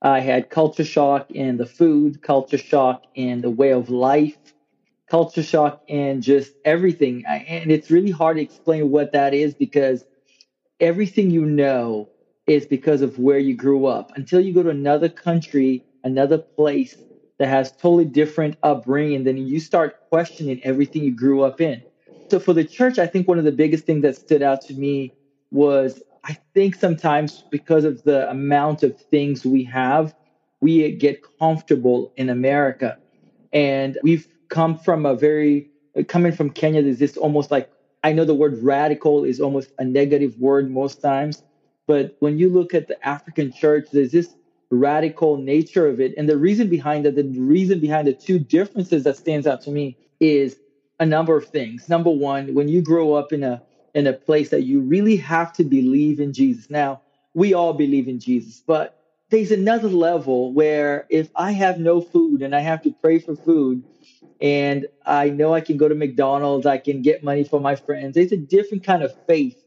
I 0.00 0.20
had 0.20 0.48
culture 0.48 0.86
shock 0.86 1.30
in 1.30 1.58
the 1.58 1.66
food, 1.66 2.22
culture 2.22 2.56
shock 2.56 3.02
in 3.14 3.42
the 3.42 3.50
way 3.50 3.74
of 3.74 3.90
life, 3.90 4.38
culture 5.10 5.42
shock 5.42 5.82
in 5.88 6.22
just 6.22 6.54
everything. 6.64 7.26
And 7.26 7.70
it's 7.70 7.90
really 7.90 8.12
hard 8.12 8.38
to 8.38 8.42
explain 8.42 8.90
what 8.90 9.12
that 9.12 9.34
is 9.34 9.52
because 9.52 10.06
everything 10.80 11.30
you 11.30 11.44
know 11.44 12.08
is 12.50 12.66
because 12.66 13.00
of 13.00 13.16
where 13.16 13.38
you 13.38 13.54
grew 13.54 13.86
up. 13.86 14.10
Until 14.16 14.40
you 14.40 14.52
go 14.52 14.64
to 14.64 14.70
another 14.70 15.08
country, 15.08 15.84
another 16.02 16.38
place 16.38 16.96
that 17.38 17.46
has 17.46 17.70
totally 17.70 18.04
different 18.04 18.56
upbringing, 18.64 19.22
then 19.22 19.36
you 19.36 19.60
start 19.60 19.94
questioning 20.08 20.60
everything 20.64 21.04
you 21.04 21.14
grew 21.14 21.42
up 21.42 21.60
in. 21.60 21.80
So 22.28 22.40
for 22.40 22.52
the 22.52 22.64
church, 22.64 22.98
I 22.98 23.06
think 23.06 23.28
one 23.28 23.38
of 23.38 23.44
the 23.44 23.52
biggest 23.52 23.86
things 23.86 24.02
that 24.02 24.16
stood 24.16 24.42
out 24.42 24.62
to 24.62 24.74
me 24.74 25.12
was 25.52 26.02
I 26.24 26.36
think 26.52 26.74
sometimes 26.74 27.44
because 27.52 27.84
of 27.84 28.02
the 28.02 28.28
amount 28.28 28.82
of 28.82 28.98
things 28.98 29.44
we 29.44 29.62
have, 29.64 30.12
we 30.60 30.90
get 30.90 31.20
comfortable 31.38 32.12
in 32.16 32.28
America. 32.28 32.98
And 33.52 33.96
we've 34.02 34.26
come 34.48 34.76
from 34.76 35.06
a 35.06 35.14
very, 35.14 35.70
coming 36.08 36.32
from 36.32 36.50
Kenya, 36.50 36.82
there's 36.82 36.98
this 36.98 37.16
almost 37.16 37.52
like, 37.52 37.70
I 38.02 38.12
know 38.12 38.24
the 38.24 38.34
word 38.34 38.58
radical 38.60 39.24
is 39.24 39.40
almost 39.40 39.70
a 39.78 39.84
negative 39.84 40.36
word 40.38 40.68
most 40.68 41.00
times, 41.00 41.42
but 41.90 42.14
when 42.20 42.38
you 42.38 42.48
look 42.48 42.72
at 42.72 42.86
the 42.86 43.04
African 43.04 43.50
church, 43.50 43.88
there's 43.90 44.12
this 44.12 44.36
radical 44.70 45.38
nature 45.38 45.88
of 45.88 45.98
it. 46.00 46.14
And 46.16 46.28
the 46.28 46.36
reason 46.36 46.68
behind 46.68 47.04
that, 47.04 47.16
the 47.16 47.24
reason 47.24 47.80
behind 47.80 48.06
the 48.06 48.12
two 48.12 48.38
differences 48.38 49.02
that 49.02 49.16
stands 49.16 49.44
out 49.44 49.60
to 49.62 49.72
me 49.72 49.96
is 50.20 50.54
a 51.00 51.04
number 51.04 51.36
of 51.36 51.46
things. 51.46 51.88
Number 51.88 52.10
one, 52.10 52.54
when 52.54 52.68
you 52.68 52.80
grow 52.80 53.14
up 53.14 53.32
in 53.32 53.42
a 53.42 53.60
in 53.92 54.06
a 54.06 54.12
place 54.12 54.50
that 54.50 54.62
you 54.62 54.82
really 54.82 55.16
have 55.16 55.52
to 55.54 55.64
believe 55.64 56.20
in 56.20 56.32
Jesus. 56.32 56.70
Now, 56.70 57.00
we 57.34 57.54
all 57.54 57.72
believe 57.72 58.06
in 58.06 58.20
Jesus, 58.20 58.62
but 58.64 58.96
there's 59.30 59.50
another 59.50 59.88
level 59.88 60.52
where 60.52 61.06
if 61.10 61.28
I 61.34 61.50
have 61.50 61.80
no 61.80 62.00
food 62.00 62.40
and 62.40 62.54
I 62.54 62.60
have 62.60 62.82
to 62.82 62.94
pray 63.02 63.18
for 63.18 63.34
food 63.34 63.82
and 64.40 64.86
I 65.04 65.30
know 65.30 65.52
I 65.52 65.60
can 65.60 65.76
go 65.76 65.88
to 65.88 65.96
McDonald's, 65.96 66.66
I 66.66 66.78
can 66.78 67.02
get 67.02 67.24
money 67.24 67.42
for 67.42 67.58
my 67.58 67.74
friends. 67.74 68.14
There's 68.14 68.30
a 68.30 68.36
different 68.36 68.84
kind 68.84 69.02
of 69.02 69.12
faith 69.26 69.60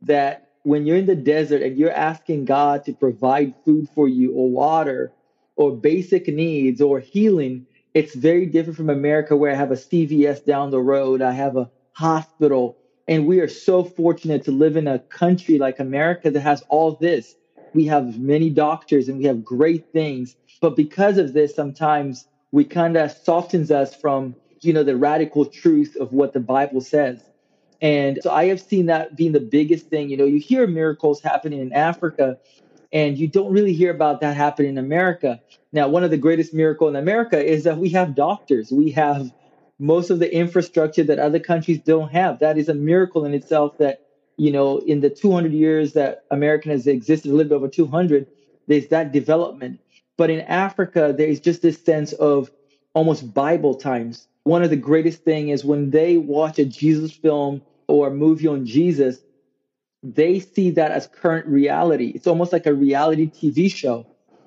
that 0.00 0.45
when 0.66 0.84
you're 0.84 0.96
in 0.96 1.06
the 1.06 1.14
desert 1.14 1.62
and 1.62 1.78
you're 1.78 1.92
asking 1.92 2.44
God 2.44 2.82
to 2.86 2.92
provide 2.92 3.54
food 3.64 3.88
for 3.94 4.08
you 4.08 4.32
or 4.34 4.50
water 4.50 5.12
or 5.54 5.70
basic 5.70 6.26
needs 6.26 6.80
or 6.80 6.98
healing, 6.98 7.64
it's 7.94 8.16
very 8.16 8.46
different 8.46 8.76
from 8.76 8.90
America 8.90 9.36
where 9.36 9.52
I 9.52 9.54
have 9.54 9.70
a 9.70 9.76
CVS 9.76 10.44
down 10.44 10.72
the 10.72 10.80
road, 10.80 11.22
I 11.22 11.30
have 11.30 11.56
a 11.56 11.70
hospital. 11.92 12.76
And 13.06 13.28
we 13.28 13.38
are 13.38 13.46
so 13.46 13.84
fortunate 13.84 14.42
to 14.46 14.50
live 14.50 14.76
in 14.76 14.88
a 14.88 14.98
country 14.98 15.56
like 15.56 15.78
America 15.78 16.32
that 16.32 16.40
has 16.40 16.62
all 16.62 16.96
this. 16.96 17.36
We 17.72 17.84
have 17.84 18.18
many 18.18 18.50
doctors 18.50 19.08
and 19.08 19.18
we 19.18 19.24
have 19.26 19.44
great 19.44 19.84
things. 19.92 20.34
But 20.60 20.74
because 20.74 21.16
of 21.16 21.32
this, 21.32 21.54
sometimes 21.54 22.26
we 22.50 22.64
kind 22.64 22.96
of 22.96 23.12
softens 23.12 23.70
us 23.70 23.94
from, 23.94 24.34
you 24.62 24.72
know, 24.72 24.82
the 24.82 24.96
radical 24.96 25.44
truth 25.44 25.96
of 26.00 26.12
what 26.12 26.32
the 26.32 26.40
Bible 26.40 26.80
says. 26.80 27.22
And 27.80 28.18
so 28.22 28.30
I 28.30 28.46
have 28.46 28.60
seen 28.60 28.86
that 28.86 29.16
being 29.16 29.32
the 29.32 29.40
biggest 29.40 29.88
thing. 29.88 30.08
You 30.08 30.16
know, 30.16 30.24
you 30.24 30.38
hear 30.38 30.66
miracles 30.66 31.20
happening 31.20 31.60
in 31.60 31.72
Africa, 31.72 32.38
and 32.92 33.18
you 33.18 33.28
don't 33.28 33.52
really 33.52 33.74
hear 33.74 33.90
about 33.90 34.20
that 34.20 34.36
happening 34.36 34.70
in 34.70 34.78
America. 34.78 35.40
Now, 35.72 35.88
one 35.88 36.04
of 36.04 36.10
the 36.10 36.16
greatest 36.16 36.54
miracle 36.54 36.88
in 36.88 36.96
America 36.96 37.42
is 37.42 37.64
that 37.64 37.78
we 37.78 37.90
have 37.90 38.14
doctors. 38.14 38.70
We 38.72 38.90
have 38.92 39.30
most 39.78 40.10
of 40.10 40.18
the 40.18 40.34
infrastructure 40.34 41.04
that 41.04 41.18
other 41.18 41.38
countries 41.38 41.78
don't 41.78 42.10
have. 42.10 42.38
That 42.38 42.56
is 42.56 42.68
a 42.68 42.74
miracle 42.74 43.24
in 43.24 43.34
itself 43.34 43.76
that, 43.78 44.00
you 44.38 44.50
know, 44.50 44.78
in 44.78 45.00
the 45.00 45.10
200 45.10 45.52
years 45.52 45.92
that 45.92 46.24
America 46.30 46.70
has 46.70 46.86
existed, 46.86 47.30
a 47.30 47.34
little 47.34 47.50
bit 47.50 47.56
over 47.56 47.68
200, 47.68 48.26
there's 48.66 48.88
that 48.88 49.12
development. 49.12 49.80
But 50.16 50.30
in 50.30 50.40
Africa, 50.42 51.14
there's 51.16 51.40
just 51.40 51.60
this 51.60 51.76
sense 51.76 52.14
of 52.14 52.50
almost 52.94 53.34
Bible 53.34 53.74
times 53.74 54.28
one 54.46 54.62
of 54.62 54.70
the 54.70 54.76
greatest 54.76 55.24
thing 55.24 55.48
is 55.48 55.64
when 55.64 55.90
they 55.90 56.18
watch 56.18 56.60
a 56.60 56.64
Jesus 56.64 57.10
film 57.10 57.62
or 57.88 58.06
a 58.06 58.14
movie 58.14 58.46
on 58.46 58.64
Jesus, 58.64 59.18
they 60.04 60.38
see 60.38 60.70
that 60.70 60.92
as 60.92 61.08
current 61.08 61.46
reality. 61.48 62.12
It's 62.14 62.28
almost 62.28 62.52
like 62.52 62.64
a 62.64 62.72
reality 62.72 63.28
TV 63.28 63.72
show. 63.74 64.06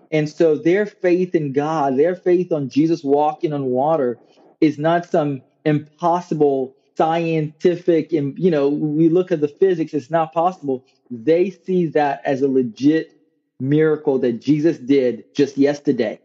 And 0.10 0.29
so 0.29 0.56
their 0.56 0.86
faith 0.86 1.36
in 1.36 1.51
God, 1.51 1.98
their 1.98 2.15
faith 2.15 2.53
on 2.53 2.70
Jesus 2.70 3.03
walking 3.03 3.51
on 3.51 3.65
water 3.65 4.18
is 4.62 4.79
not 4.79 5.06
some 5.06 5.41
impossible 5.65 6.74
scientific 6.96 8.13
and 8.13 8.39
you 8.39 8.51
know, 8.51 8.70
we 8.70 9.10
look 9.10 9.34
at 9.34 9.41
the 9.41 9.50
physics, 9.50 9.94
it's 9.94 10.10
not 10.10 10.32
possible. 10.32 10.86
They 11.12 11.50
see 11.50 11.88
that 11.88 12.22
as 12.24 12.41
a 12.41 12.48
legit 12.48 13.12
miracle 13.60 14.18
that 14.20 14.39
Jesus 14.39 14.77
did 14.77 15.25
just 15.36 15.58
yesterday. 15.58 16.22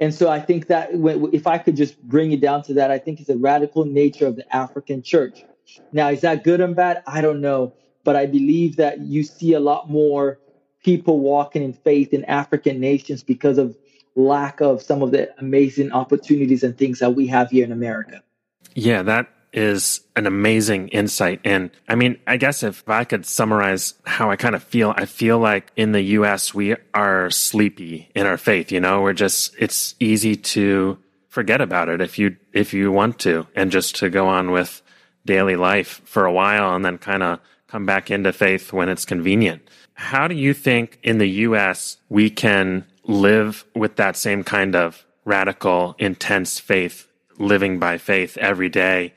And 0.00 0.12
so 0.12 0.28
I 0.28 0.40
think 0.40 0.66
that 0.68 0.90
if 0.92 1.46
I 1.46 1.58
could 1.58 1.76
just 1.76 2.02
bring 2.02 2.32
it 2.32 2.40
down 2.40 2.62
to 2.64 2.74
that, 2.74 2.90
I 2.90 2.98
think 2.98 3.20
it's 3.20 3.28
a 3.28 3.36
radical 3.36 3.84
nature 3.84 4.26
of 4.26 4.36
the 4.36 4.56
African 4.56 5.02
church. 5.02 5.44
Now, 5.92 6.08
is 6.10 6.20
that 6.22 6.44
good 6.44 6.60
and 6.60 6.74
bad? 6.74 7.02
I 7.06 7.20
don't 7.20 7.40
know. 7.40 7.74
But 8.02 8.16
I 8.16 8.26
believe 8.26 8.76
that 8.76 9.00
you 9.00 9.22
see 9.22 9.54
a 9.54 9.60
lot 9.60 9.88
more 9.88 10.38
people 10.82 11.20
walking 11.20 11.62
in 11.62 11.72
faith 11.72 12.12
in 12.12 12.24
African 12.24 12.78
nations 12.80 13.22
because 13.22 13.56
of 13.56 13.76
lack 14.14 14.60
of 14.60 14.82
some 14.82 15.02
of 15.02 15.10
the 15.10 15.34
amazing 15.38 15.90
opportunities 15.92 16.62
and 16.62 16.76
things 16.76 16.98
that 16.98 17.14
we 17.14 17.26
have 17.28 17.50
here 17.50 17.64
in 17.64 17.72
America. 17.72 18.22
Yeah, 18.74 19.02
that 19.02 19.28
is 19.54 20.00
an 20.16 20.26
amazing 20.26 20.88
insight. 20.88 21.40
And 21.44 21.70
I 21.88 21.94
mean, 21.94 22.18
I 22.26 22.36
guess 22.36 22.62
if 22.62 22.86
I 22.88 23.04
could 23.04 23.24
summarize 23.24 23.94
how 24.04 24.30
I 24.30 24.36
kind 24.36 24.56
of 24.56 24.64
feel, 24.64 24.92
I 24.96 25.06
feel 25.06 25.38
like 25.38 25.70
in 25.76 25.92
the 25.92 26.02
US, 26.02 26.52
we 26.52 26.74
are 26.92 27.30
sleepy 27.30 28.10
in 28.14 28.26
our 28.26 28.36
faith. 28.36 28.72
You 28.72 28.80
know, 28.80 29.00
we're 29.00 29.12
just, 29.12 29.54
it's 29.58 29.94
easy 30.00 30.34
to 30.36 30.98
forget 31.28 31.60
about 31.60 31.88
it 31.88 32.00
if 32.00 32.18
you, 32.18 32.36
if 32.52 32.74
you 32.74 32.90
want 32.90 33.20
to, 33.20 33.46
and 33.54 33.70
just 33.70 33.96
to 33.96 34.10
go 34.10 34.26
on 34.26 34.50
with 34.50 34.82
daily 35.24 35.56
life 35.56 36.02
for 36.04 36.26
a 36.26 36.32
while 36.32 36.74
and 36.74 36.84
then 36.84 36.98
kind 36.98 37.22
of 37.22 37.38
come 37.68 37.86
back 37.86 38.10
into 38.10 38.32
faith 38.32 38.72
when 38.72 38.88
it's 38.88 39.04
convenient. 39.04 39.62
How 39.94 40.26
do 40.26 40.34
you 40.34 40.52
think 40.52 40.98
in 41.04 41.18
the 41.18 41.30
US 41.46 41.98
we 42.08 42.28
can 42.28 42.84
live 43.04 43.64
with 43.74 43.96
that 43.96 44.16
same 44.16 44.42
kind 44.42 44.74
of 44.74 45.06
radical, 45.24 45.94
intense 45.98 46.58
faith, 46.58 47.08
living 47.38 47.78
by 47.78 47.98
faith 47.98 48.36
every 48.38 48.68
day 48.68 49.14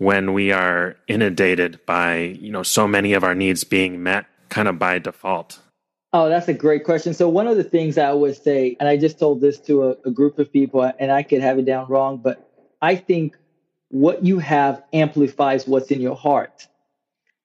when 0.00 0.32
we 0.32 0.50
are 0.50 0.96
inundated 1.08 1.78
by, 1.84 2.16
you 2.40 2.50
know, 2.50 2.62
so 2.62 2.88
many 2.88 3.12
of 3.12 3.22
our 3.22 3.34
needs 3.34 3.64
being 3.64 4.02
met 4.02 4.24
kind 4.48 4.66
of 4.66 4.78
by 4.78 4.98
default? 4.98 5.60
Oh, 6.14 6.30
that's 6.30 6.48
a 6.48 6.54
great 6.54 6.84
question. 6.84 7.12
So 7.12 7.28
one 7.28 7.46
of 7.46 7.58
the 7.58 7.64
things 7.64 7.98
I 7.98 8.10
would 8.14 8.42
say, 8.42 8.78
and 8.80 8.88
I 8.88 8.96
just 8.96 9.18
told 9.18 9.42
this 9.42 9.60
to 9.60 9.90
a, 9.90 9.96
a 10.06 10.10
group 10.10 10.38
of 10.38 10.50
people, 10.50 10.90
and 10.98 11.12
I 11.12 11.22
could 11.22 11.42
have 11.42 11.58
it 11.58 11.66
down 11.66 11.86
wrong, 11.88 12.16
but 12.16 12.50
I 12.80 12.96
think 12.96 13.36
what 13.90 14.24
you 14.24 14.38
have 14.38 14.82
amplifies 14.94 15.66
what's 15.66 15.90
in 15.90 16.00
your 16.00 16.16
heart. 16.16 16.66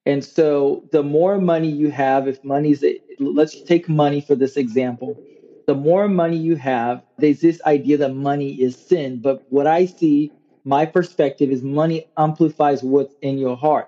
And 0.06 0.24
so 0.24 0.88
the 0.94 1.04
more 1.04 1.38
money 1.38 1.70
you 1.70 1.92
have, 1.92 2.30
if 2.30 2.42
money's, 2.42 2.86
let's 3.20 3.62
take 3.64 3.90
money 3.90 4.22
for 4.22 4.36
this 4.36 4.56
example. 4.56 5.22
The 5.68 5.76
more 5.76 6.08
money 6.08 6.38
you 6.38 6.56
have, 6.56 7.04
there's 7.18 7.42
this 7.42 7.62
idea 7.66 7.98
that 7.98 8.16
money 8.16 8.54
is 8.54 8.78
sin. 8.78 9.20
But 9.22 9.44
what 9.50 9.68
I 9.68 9.88
see 9.88 10.32
my 10.65 10.86
perspective 10.88 11.51
is 11.51 11.62
money 11.62 12.07
amplifies 12.17 12.84
what's 12.84 13.15
in 13.22 13.38
your 13.38 13.55
heart. 13.55 13.88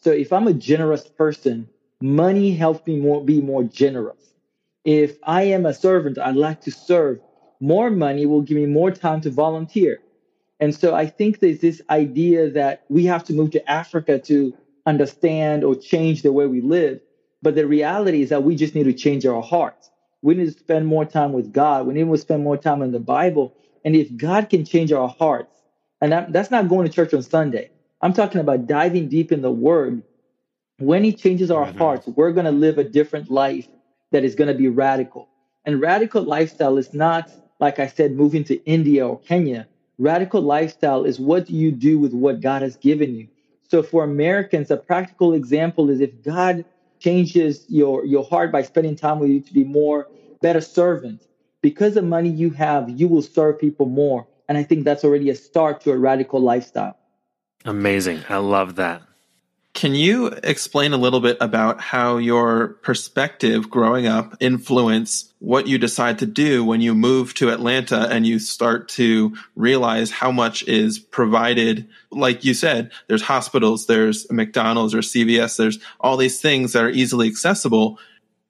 So 0.00 0.12
if 0.12 0.32
I'm 0.32 0.46
a 0.46 0.52
generous 0.52 1.08
person, 1.08 1.68
money 2.02 2.52
helps 2.52 2.86
me 2.86 2.98
more 3.00 3.24
be 3.24 3.40
more 3.40 3.64
generous. 3.64 4.34
If 4.84 5.16
I 5.22 5.44
am 5.44 5.66
a 5.66 5.74
servant, 5.74 6.18
I'd 6.18 6.36
like 6.36 6.60
to 6.62 6.70
serve. 6.70 7.20
More 7.60 7.90
money 7.90 8.26
will 8.26 8.42
give 8.42 8.58
me 8.58 8.66
more 8.66 8.90
time 8.90 9.22
to 9.22 9.30
volunteer. 9.30 10.00
And 10.60 10.74
so 10.74 10.94
I 10.94 11.06
think 11.06 11.38
there's 11.38 11.60
this 11.60 11.80
idea 11.90 12.50
that 12.50 12.84
we 12.88 13.06
have 13.06 13.24
to 13.24 13.32
move 13.32 13.52
to 13.52 13.70
Africa 13.70 14.18
to 14.20 14.54
understand 14.86 15.64
or 15.64 15.74
change 15.74 16.22
the 16.22 16.32
way 16.32 16.46
we 16.46 16.60
live. 16.60 17.00
But 17.42 17.54
the 17.54 17.66
reality 17.66 18.22
is 18.22 18.30
that 18.30 18.42
we 18.42 18.56
just 18.56 18.74
need 18.74 18.84
to 18.84 18.92
change 18.92 19.24
our 19.24 19.42
hearts. 19.42 19.90
We 20.22 20.34
need 20.34 20.46
to 20.46 20.58
spend 20.58 20.86
more 20.86 21.04
time 21.04 21.32
with 21.32 21.52
God. 21.52 21.86
We 21.86 21.94
need 21.94 22.10
to 22.10 22.18
spend 22.18 22.42
more 22.42 22.56
time 22.56 22.82
in 22.82 22.92
the 22.92 23.00
Bible. 23.00 23.54
And 23.84 23.96
if 23.96 24.14
God 24.16 24.50
can 24.50 24.64
change 24.64 24.92
our 24.92 25.08
hearts, 25.08 25.57
And 26.00 26.12
that, 26.12 26.32
that's 26.32 26.50
not 26.50 26.68
going 26.68 26.86
to 26.86 26.92
church 26.92 27.12
on 27.14 27.22
Sunday. 27.22 27.70
I'm 28.00 28.12
talking 28.12 28.40
about 28.40 28.66
diving 28.66 29.08
deep 29.08 29.32
in 29.32 29.42
the 29.42 29.50
word. 29.50 30.02
When 30.78 31.02
he 31.02 31.12
changes 31.12 31.50
our 31.50 31.66
mm-hmm. 31.66 31.78
hearts, 31.78 32.06
we're 32.06 32.32
going 32.32 32.46
to 32.46 32.52
live 32.52 32.78
a 32.78 32.84
different 32.84 33.30
life 33.30 33.66
that 34.12 34.24
is 34.24 34.34
going 34.34 34.48
to 34.48 34.54
be 34.54 34.68
radical. 34.68 35.28
And 35.64 35.80
radical 35.80 36.22
lifestyle 36.22 36.78
is 36.78 36.94
not, 36.94 37.30
like 37.58 37.78
I 37.80 37.88
said, 37.88 38.12
moving 38.12 38.44
to 38.44 38.64
India 38.64 39.06
or 39.06 39.18
Kenya. 39.18 39.66
Radical 39.98 40.40
lifestyle 40.40 41.04
is 41.04 41.18
what 41.18 41.50
you 41.50 41.72
do 41.72 41.98
with 41.98 42.12
what 42.12 42.40
God 42.40 42.62
has 42.62 42.76
given 42.76 43.14
you. 43.14 43.28
So 43.68 43.82
for 43.82 44.04
Americans, 44.04 44.70
a 44.70 44.76
practical 44.76 45.34
example 45.34 45.90
is 45.90 46.00
if 46.00 46.22
God 46.22 46.64
changes 47.00 47.66
your, 47.68 48.04
your 48.06 48.24
heart 48.24 48.52
by 48.52 48.62
spending 48.62 48.94
time 48.94 49.18
with 49.18 49.30
you 49.30 49.40
to 49.40 49.52
be 49.52 49.64
more 49.64 50.06
better 50.40 50.60
servant, 50.60 51.26
because 51.60 51.96
of 51.96 52.04
money 52.04 52.30
you 52.30 52.50
have, 52.50 52.88
you 52.88 53.08
will 53.08 53.22
serve 53.22 53.58
people 53.58 53.86
more. 53.86 54.27
And 54.48 54.56
I 54.56 54.62
think 54.62 54.84
that's 54.84 55.04
already 55.04 55.30
a 55.30 55.34
start 55.34 55.82
to 55.82 55.92
a 55.92 55.98
radical 55.98 56.40
lifestyle. 56.40 56.96
Amazing. 57.64 58.22
I 58.28 58.38
love 58.38 58.76
that. 58.76 59.02
Can 59.78 59.94
you 59.94 60.26
explain 60.42 60.92
a 60.92 60.96
little 60.96 61.20
bit 61.20 61.36
about 61.40 61.80
how 61.80 62.16
your 62.16 62.68
perspective 62.82 63.70
growing 63.70 64.08
up 64.08 64.34
influenced 64.40 65.32
what 65.38 65.68
you 65.68 65.78
decide 65.78 66.18
to 66.18 66.26
do 66.26 66.64
when 66.64 66.80
you 66.80 66.96
move 66.96 67.32
to 67.34 67.50
Atlanta 67.50 68.08
and 68.10 68.26
you 68.26 68.40
start 68.40 68.88
to 68.88 69.36
realize 69.54 70.10
how 70.10 70.32
much 70.32 70.66
is 70.66 70.98
provided? 70.98 71.86
Like 72.10 72.44
you 72.44 72.54
said, 72.54 72.90
there's 73.06 73.22
hospitals, 73.22 73.86
there's 73.86 74.28
McDonald's 74.32 74.96
or 74.96 74.98
CVS, 74.98 75.56
there's 75.56 75.78
all 76.00 76.16
these 76.16 76.40
things 76.40 76.72
that 76.72 76.82
are 76.82 76.90
easily 76.90 77.28
accessible. 77.28 78.00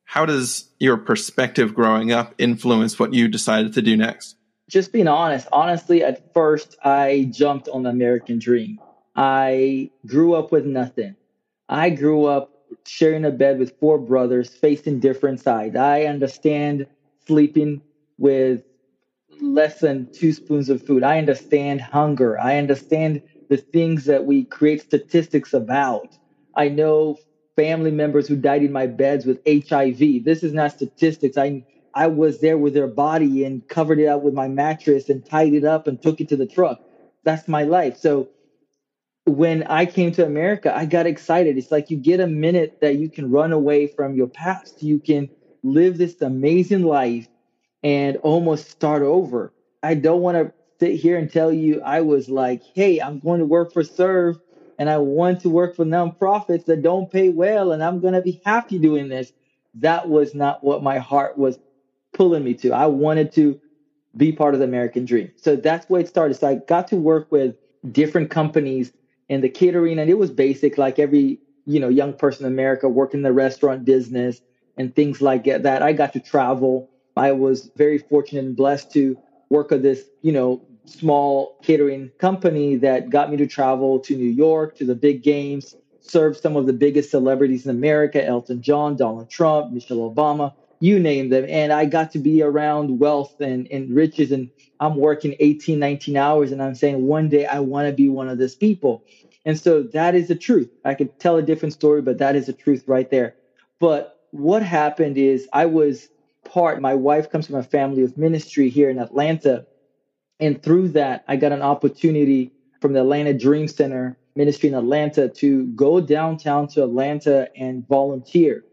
How 0.05 0.25
does 0.25 0.71
your 0.79 0.97
perspective 0.97 1.75
growing 1.75 2.11
up 2.11 2.35
influence 2.39 2.99
what 2.99 3.13
you 3.13 3.29
decided 3.29 3.75
to 3.75 3.83
do 3.83 3.99
next? 3.99 4.38
Just 4.69 4.93
being 4.93 5.09
honest, 5.09 5.49
honestly, 5.53 6.05
at 6.05 6.33
first 6.35 6.77
I 6.85 7.29
jumped 7.31 7.69
on 7.69 7.83
the 7.85 7.91
American 7.91 8.39
dream. 8.39 8.79
I 9.17 9.91
grew 10.07 10.35
up 10.35 10.53
with 10.53 10.67
nothing. 10.67 11.17
I 11.69 11.91
grew 11.91 12.27
up 12.27 12.51
sharing 12.87 13.25
a 13.25 13.31
bed 13.31 13.59
with 13.59 13.73
four 13.81 13.99
brothers 13.99 14.51
facing 14.55 15.01
different 15.01 15.41
sides. 15.41 15.77
I 15.77 16.03
understand 16.05 16.87
sleeping 17.27 17.83
with 18.19 18.63
less 19.41 19.81
than 19.81 20.09
two 20.13 20.33
spoons 20.33 20.69
of 20.69 20.83
food. 20.83 21.03
I 21.03 21.19
understand 21.19 21.81
hunger. 21.81 22.39
I 22.39 22.59
understand 22.59 23.23
the 23.49 23.57
things 23.57 24.05
that 24.05 24.27
we 24.27 24.45
create 24.45 24.83
statistics 24.83 25.55
about. 25.55 26.19
I 26.57 26.69
know 26.69 27.17
family 27.57 27.91
members 27.91 28.29
who 28.29 28.37
died 28.37 28.63
in 28.63 28.73
my 28.73 28.87
beds 28.87 29.25
with 29.25 29.41
HIV. 29.47 30.25
This 30.25 30.43
is 30.43 30.53
not 30.53 30.73
statistics. 30.73 31.37
I 31.37 31.65
I 31.95 32.07
was 32.09 32.41
there 32.41 32.59
with 32.59 32.75
their 32.75 32.87
body 32.87 33.45
and 33.45 33.67
covered 33.69 33.99
it 33.99 34.07
up 34.07 34.23
with 34.23 34.35
my 34.35 34.49
mattress 34.49 35.09
and 35.09 35.25
tied 35.25 35.55
it 35.55 35.65
up 35.65 35.87
and 35.87 36.01
took 36.01 36.21
it 36.21 36.29
to 36.31 36.37
the 36.37 36.47
truck. 36.47 36.81
That's 37.25 37.49
my 37.49 37.65
life. 37.65 37.99
So 37.99 38.29
when 39.27 39.65
I 39.65 39.87
came 39.87 40.13
to 40.13 40.25
America, 40.25 40.75
I 40.75 40.87
got 40.87 41.07
excited. 41.07 41.59
It's 41.59 41.71
like 41.71 41.91
you 41.91 41.97
get 41.97 42.21
a 42.21 42.27
minute 42.27 42.79
that 42.81 42.97
you 42.97 43.09
can 43.11 43.31
run 43.31 43.53
away 43.53 43.87
from 43.87 44.15
your 44.15 44.29
past. 44.29 44.83
You 44.83 44.99
can 44.99 45.29
live 45.63 45.99
this 45.99 46.21
amazing 46.23 46.85
life 46.85 47.29
and 47.83 48.17
almost 48.19 48.71
start 48.71 49.03
over. 49.03 49.53
I 49.83 49.95
don't 49.95 50.23
want 50.23 50.37
to 50.37 50.53
sit 50.81 50.97
here 50.97 51.19
and 51.19 51.31
tell 51.31 51.53
you 51.53 51.81
I 51.83 52.01
was 52.01 52.29
like, 52.29 52.63
hey, 52.75 53.01
I'm 53.01 53.19
going 53.19 53.41
to 53.41 53.47
work 53.47 53.73
for 53.73 53.83
SERV 53.83 54.41
and 54.79 54.89
I 54.89 54.99
want 54.99 55.41
to 55.41 55.51
work 55.51 55.77
for 55.77 55.85
nonprofits 55.85 56.65
that 56.67 56.83
don't 56.83 57.11
pay 57.11 57.29
well 57.29 57.73
and 57.73 57.83
I'm 57.83 58.01
going 58.01 58.15
to 58.15 58.23
be 58.23 58.41
happy 58.45 58.79
doing 58.79 59.09
this. 59.09 59.33
That 59.75 60.09
was 60.09 60.35
not 60.35 60.65
what 60.65 60.83
my 60.83 60.99
heart 60.99 61.37
was 61.37 61.59
pulling 62.19 62.45
me 62.45 62.55
to. 62.55 62.73
I 62.73 62.87
wanted 62.87 63.33
to 63.35 63.59
be 64.17 64.33
part 64.33 64.55
of 64.55 64.61
the 64.61 64.67
American 64.67 65.07
dream. 65.07 65.33
So 65.37 65.57
that's 65.57 65.89
where 65.89 66.01
it 66.03 66.09
started. 66.09 66.35
So 66.35 66.49
I 66.49 66.57
got 66.57 66.89
to 66.89 66.97
work 66.97 67.33
with 67.33 67.55
different 67.93 68.31
companies 68.31 68.93
in 69.29 69.41
the 69.41 69.49
catering 69.49 69.99
and 69.99 70.11
it 70.11 70.19
was 70.19 70.31
basic 70.31 70.79
like 70.79 70.99
every 70.99 71.39
you 71.67 71.81
know 71.81 71.89
young 71.89 72.15
person 72.15 72.47
in 72.47 72.53
america 72.53 72.89
working 72.89 73.23
the 73.23 73.33
restaurant 73.33 73.85
business 73.85 74.41
and 74.77 74.95
things 74.95 75.21
like 75.21 75.45
that 75.45 75.83
i 75.83 75.93
got 75.93 76.13
to 76.13 76.21
travel 76.21 76.91
i 77.17 77.31
was 77.33 77.71
very 77.77 77.99
fortunate 77.99 78.45
and 78.45 78.57
blessed 78.57 78.91
to 78.91 79.17
work 79.51 79.71
with 79.71 79.83
this 79.83 80.05
you 80.23 80.33
know 80.33 80.63
small 80.87 81.59
catering 81.63 82.11
company 82.19 82.77
that 82.77 83.11
got 83.11 83.31
me 83.31 83.37
to 83.37 83.47
travel 83.47 84.01
to 84.01 84.17
new 84.17 84.25
york 84.31 84.77
to 84.77 84.85
the 84.85 84.95
big 84.95 85.23
games 85.23 85.75
serve 86.01 86.37
some 86.37 86.57
of 86.57 86.67
the 86.67 86.73
biggest 86.73 87.11
celebrities 87.11 87.67
in 87.67 87.71
america 87.71 88.25
elton 88.25 88.63
john 88.63 88.97
donald 88.97 89.29
trump 89.29 89.73
michelle 89.73 90.11
obama 90.11 90.53
you 90.81 90.99
name 91.01 91.29
them 91.29 91.45
and 91.49 91.73
i 91.73 91.85
got 91.85 92.11
to 92.11 92.19
be 92.19 92.43
around 92.43 92.99
wealth 92.99 93.35
and, 93.41 93.67
and 93.71 93.95
riches 93.95 94.33
and 94.33 94.51
i'm 94.81 94.97
working 94.97 95.35
18 95.41 95.79
19 95.79 96.17
hours 96.17 96.53
and 96.53 96.63
i'm 96.63 96.75
saying 96.75 97.07
one 97.07 97.29
day 97.29 97.47
i 97.47 97.59
want 97.59 97.89
to 97.89 97.93
be 97.93 98.09
one 98.09 98.29
of 98.29 98.39
those 98.39 98.55
people. 98.55 99.03
And 99.45 99.59
so 99.59 99.83
that 99.95 100.15
is 100.15 100.29
the 100.29 100.37
truth. 100.37 100.69
I 100.85 100.95
could 100.95 101.19
tell 101.19 101.37
a 101.37 101.43
different 101.43 101.73
story 101.73 102.03
but 102.03 102.19
that 102.19 102.37
is 102.37 102.47
the 102.47 102.53
truth 102.53 102.85
right 102.87 103.09
there. 103.11 103.35
But 103.81 104.19
what 104.31 104.63
happened 104.63 105.17
is 105.17 105.49
i 105.53 105.67
was 105.67 106.09
part 106.45 106.81
my 106.81 106.95
wife 106.95 107.31
comes 107.31 107.47
from 107.47 107.57
a 107.57 107.63
family 107.63 108.03
of 108.03 108.17
ministry 108.17 108.69
here 108.69 108.91
in 108.91 108.99
atlanta 108.99 109.65
and 110.41 110.63
through 110.63 110.89
that 110.89 111.23
i 111.29 111.37
got 111.37 111.53
an 111.53 111.63
opportunity 111.63 112.53
from 112.81 112.93
the 112.93 113.01
atlanta 113.01 113.33
dream 113.33 113.67
center 113.67 114.17
ministry 114.37 114.69
in 114.69 114.75
atlanta 114.75 115.29
to 115.29 115.67
go 115.69 116.01
downtown 116.01 116.67
to 116.67 116.83
atlanta 116.83 117.49
and 117.57 117.87
volunteer 117.89 118.65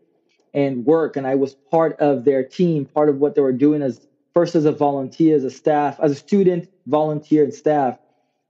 and 0.56 0.86
work. 0.86 1.18
And 1.18 1.28
I 1.28 1.36
was 1.36 1.54
part 1.54 2.00
of 2.00 2.24
their 2.24 2.44
team, 2.44 2.86
part 2.86 3.10
of 3.10 3.18
what 3.18 3.36
they 3.36 3.42
were 3.42 3.52
doing 3.52 3.84
as 3.84 4.00
first 4.34 4.56
as 4.56 4.66
a 4.66 4.72
volunteer, 4.72 5.36
as 5.36 5.44
a 5.44 5.52
staff, 5.52 6.00
as 6.02 6.12
a 6.12 6.16
student, 6.16 6.70
volunteer, 6.88 7.44
and 7.44 7.54
staff. 7.54 8.00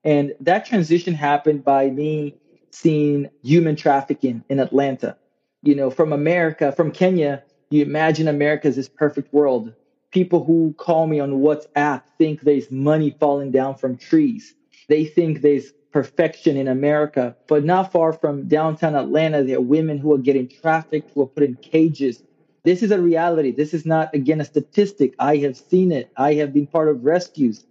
And 0.04 0.36
that 0.40 0.66
transition 0.66 1.16
happened 1.16 1.66
by 1.66 1.90
me 1.90 2.36
seeing 2.72 3.30
human 3.44 3.76
trafficking 3.76 4.44
in 4.50 4.60
Atlanta. 4.60 5.18
You 5.64 5.76
know, 5.76 5.90
from 5.90 6.14
America, 6.14 6.72
from 6.72 6.92
Kenya, 6.92 7.44
you 7.72 7.82
imagine 7.82 8.28
America 8.28 8.68
as 8.68 8.76
this 8.76 8.88
perfect 8.88 9.34
world. 9.34 9.74
People 10.12 10.44
who 10.44 10.76
call 10.78 11.08
me 11.08 11.20
on 11.20 11.32
WhatsApp 11.34 12.04
think 12.20 12.42
there's 12.42 12.70
money 12.70 13.16
falling 13.20 13.52
down 13.52 13.76
from 13.76 13.98
trees. 13.98 14.54
They 14.88 15.06
think 15.06 15.42
there's 15.42 15.74
perfection 15.96 16.58
in 16.58 16.68
America, 16.68 17.38
but 17.48 17.64
not 17.64 17.90
far 17.90 18.12
from 18.12 18.50
downtown 18.50 18.98
Atlanta, 18.98 19.42
there 19.42 19.60
are 19.60 19.62
women 19.62 19.98
who 19.98 20.14
are 20.14 20.18
getting 20.18 20.46
trafficked, 20.46 21.10
who 21.12 21.22
are 21.22 21.26
put 21.26 21.44
in 21.44 21.56
cages. 21.56 22.22
This 22.66 22.84
is 22.84 22.92
a 22.92 23.00
reality. 23.00 23.52
This 23.54 23.74
is 23.74 23.86
not, 23.86 24.14
again, 24.14 24.42
a 24.42 24.44
statistic. 24.44 25.14
I 25.20 25.38
have 25.38 25.56
seen 25.56 25.94
it. 25.94 26.12
I 26.18 26.34
have 26.34 26.54
been 26.54 26.68
part 26.68 26.90
of 26.90 27.06
rescues. 27.06 27.64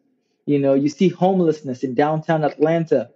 You 0.46 0.58
know, 0.58 0.72
you 0.72 0.88
see 0.88 1.10
homelessness 1.10 1.84
in 1.84 1.92
downtown 1.92 2.44
Atlanta. 2.44 3.10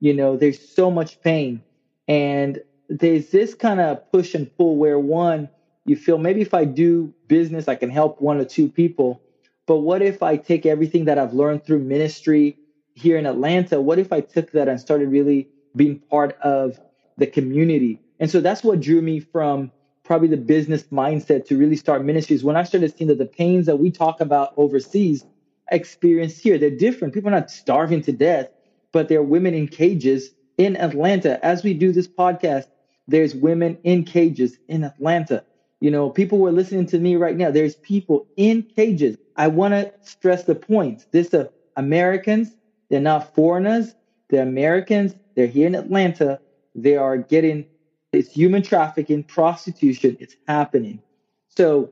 You 0.00 0.14
know, 0.14 0.38
there's 0.38 0.66
so 0.66 0.90
much 0.90 1.20
pain. 1.20 1.62
And 2.08 2.58
there's 2.88 3.28
this 3.28 3.54
kind 3.54 3.80
of 3.80 4.10
push 4.12 4.34
and 4.34 4.50
pull 4.56 4.78
where 4.78 4.98
one, 4.98 5.50
you 5.84 5.94
feel 5.94 6.16
maybe 6.16 6.40
if 6.40 6.54
I 6.54 6.64
do 6.64 7.12
business, 7.28 7.68
I 7.68 7.74
can 7.74 7.90
help 7.90 8.18
one 8.18 8.38
or 8.38 8.46
two 8.46 8.70
people. 8.70 9.20
But 9.66 9.80
what 9.80 10.00
if 10.00 10.22
I 10.22 10.38
take 10.38 10.64
everything 10.64 11.04
that 11.04 11.18
I've 11.18 11.34
learned 11.34 11.66
through 11.66 11.80
ministry, 11.80 12.56
here 12.94 13.16
in 13.16 13.26
Atlanta, 13.26 13.80
what 13.80 13.98
if 13.98 14.12
I 14.12 14.20
took 14.20 14.52
that 14.52 14.68
and 14.68 14.80
started 14.80 15.08
really 15.10 15.48
being 15.76 16.00
part 16.10 16.36
of 16.42 16.78
the 17.16 17.26
community? 17.26 18.00
And 18.20 18.30
so 18.30 18.40
that's 18.40 18.62
what 18.64 18.80
drew 18.80 19.02
me 19.02 19.20
from 19.20 19.70
probably 20.04 20.28
the 20.28 20.36
business 20.36 20.84
mindset 20.92 21.46
to 21.46 21.56
really 21.56 21.76
start 21.76 22.04
ministries. 22.04 22.44
When 22.44 22.56
I 22.56 22.62
started 22.62 22.96
seeing 22.96 23.08
that 23.08 23.18
the 23.18 23.26
pains 23.26 23.66
that 23.66 23.76
we 23.76 23.90
talk 23.90 24.20
about 24.20 24.52
overseas 24.56 25.24
experienced 25.70 26.42
here, 26.42 26.58
they're 26.58 26.70
different. 26.70 27.14
People 27.14 27.28
are 27.28 27.38
not 27.38 27.50
starving 27.50 28.02
to 28.02 28.12
death, 28.12 28.48
but 28.92 29.08
there 29.08 29.20
are 29.20 29.24
women 29.24 29.54
in 29.54 29.66
cages 29.66 30.30
in 30.58 30.76
Atlanta. 30.76 31.44
As 31.44 31.64
we 31.64 31.74
do 31.74 31.90
this 31.90 32.06
podcast, 32.06 32.66
there's 33.08 33.34
women 33.34 33.78
in 33.82 34.04
cages 34.04 34.58
in 34.68 34.84
Atlanta. 34.84 35.42
You 35.80 35.90
know, 35.90 36.10
people 36.10 36.38
who 36.38 36.46
are 36.46 36.52
listening 36.52 36.86
to 36.86 36.98
me 36.98 37.16
right 37.16 37.36
now, 37.36 37.50
there's 37.50 37.76
people 37.76 38.26
in 38.36 38.64
cages. 38.76 39.16
I 39.36 39.48
want 39.48 39.72
to 39.72 39.92
stress 40.02 40.44
the 40.44 40.54
point. 40.54 41.06
This 41.12 41.34
uh, 41.34 41.46
Americans 41.76 42.54
they're 42.94 43.00
not 43.00 43.34
foreigners, 43.34 43.92
they're 44.30 44.44
Americans, 44.44 45.16
they're 45.34 45.48
here 45.48 45.66
in 45.66 45.74
Atlanta. 45.74 46.38
They 46.76 46.96
are 46.96 47.16
getting 47.16 47.66
it's 48.12 48.30
human 48.30 48.62
trafficking, 48.62 49.24
prostitution, 49.24 50.16
it's 50.20 50.36
happening. 50.46 51.02
So 51.48 51.90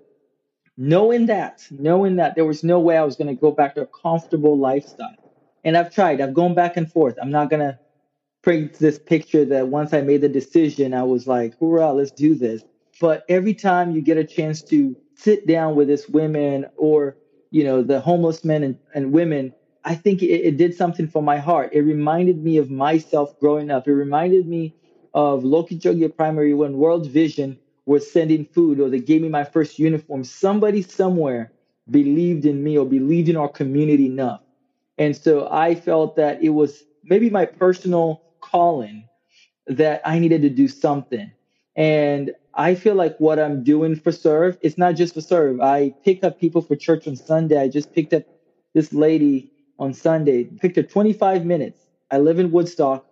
knowing 0.76 1.26
that, 1.26 1.66
knowing 1.72 2.14
that 2.16 2.36
there 2.36 2.44
was 2.44 2.62
no 2.62 2.78
way 2.78 2.96
I 2.96 3.02
was 3.02 3.16
going 3.16 3.34
to 3.34 3.34
go 3.34 3.50
back 3.50 3.74
to 3.74 3.82
a 3.82 3.86
comfortable 3.86 4.56
lifestyle. 4.56 5.16
And 5.64 5.76
I've 5.76 5.92
tried, 5.92 6.20
I've 6.20 6.34
gone 6.34 6.54
back 6.54 6.76
and 6.76 6.90
forth. 6.90 7.16
I'm 7.20 7.32
not 7.32 7.50
going 7.50 7.60
to 7.60 7.76
paint 8.44 8.74
this 8.74 9.00
picture 9.00 9.44
that 9.46 9.66
once 9.66 9.92
I 9.92 10.02
made 10.02 10.20
the 10.20 10.28
decision, 10.28 10.94
I 10.94 11.02
was 11.02 11.26
like, 11.26 11.58
hoorah, 11.58 11.92
let's 11.92 12.12
do 12.12 12.36
this. 12.36 12.62
But 13.00 13.24
every 13.28 13.54
time 13.54 13.90
you 13.90 14.00
get 14.00 14.18
a 14.18 14.24
chance 14.24 14.62
to 14.64 14.96
sit 15.16 15.48
down 15.48 15.74
with 15.74 15.88
this 15.88 16.08
women 16.08 16.66
or, 16.76 17.16
you 17.50 17.64
know, 17.64 17.82
the 17.82 18.00
homeless 18.00 18.44
men 18.44 18.62
and, 18.62 18.78
and 18.94 19.12
women 19.12 19.52
I 19.84 19.94
think 19.94 20.22
it, 20.22 20.26
it, 20.26 20.56
did 20.56 20.74
something 20.74 21.08
for 21.08 21.22
my 21.22 21.38
heart. 21.38 21.70
It 21.72 21.82
reminded 21.82 22.42
me 22.42 22.56
of 22.58 22.70
myself 22.70 23.38
growing 23.40 23.70
up. 23.70 23.88
It 23.88 23.94
reminded 23.94 24.46
me 24.46 24.74
of 25.14 25.44
Loki 25.44 25.76
Lokichogio 25.76 26.16
Primary 26.16 26.54
when 26.54 26.76
World 26.78 27.08
Vision 27.10 27.58
was 27.84 28.10
sending 28.10 28.44
food 28.44 28.80
or 28.80 28.88
they 28.88 29.00
gave 29.00 29.22
me 29.22 29.28
my 29.28 29.44
first 29.44 29.78
uniform. 29.78 30.24
Somebody 30.24 30.82
somewhere 30.82 31.52
believed 31.90 32.46
in 32.46 32.62
me 32.62 32.78
or 32.78 32.86
believed 32.86 33.28
in 33.28 33.36
our 33.36 33.48
community 33.48 34.06
enough. 34.06 34.40
And 34.98 35.16
so 35.16 35.48
I 35.50 35.74
felt 35.74 36.16
that 36.16 36.42
it 36.42 36.50
was 36.50 36.84
maybe 37.04 37.28
my 37.28 37.44
personal 37.44 38.22
calling 38.40 39.08
that 39.66 40.00
I 40.04 40.18
needed 40.18 40.42
to 40.42 40.50
do 40.50 40.68
something. 40.68 41.32
And 41.76 42.32
I 42.54 42.74
feel 42.74 42.94
like 42.94 43.16
what 43.18 43.38
I'm 43.38 43.64
doing 43.64 43.96
for 43.96 44.12
SERV, 44.12 44.58
it's 44.60 44.78
not 44.78 44.94
just 44.94 45.14
for 45.14 45.20
SERV. 45.20 45.62
I 45.62 45.94
pick 46.04 46.22
up 46.22 46.38
people 46.38 46.62
for 46.62 46.76
church 46.76 47.08
on 47.08 47.16
Sunday. 47.16 47.58
I 47.58 47.68
just 47.68 47.92
picked 47.92 48.12
up 48.12 48.24
this 48.74 48.92
lady 48.92 49.51
on 49.82 49.92
Sunday, 49.92 50.44
picked 50.44 50.76
her 50.76 50.84
25 50.84 51.44
minutes. 51.44 51.80
I 52.08 52.18
live 52.18 52.38
in 52.38 52.52
Woodstock, 52.52 53.04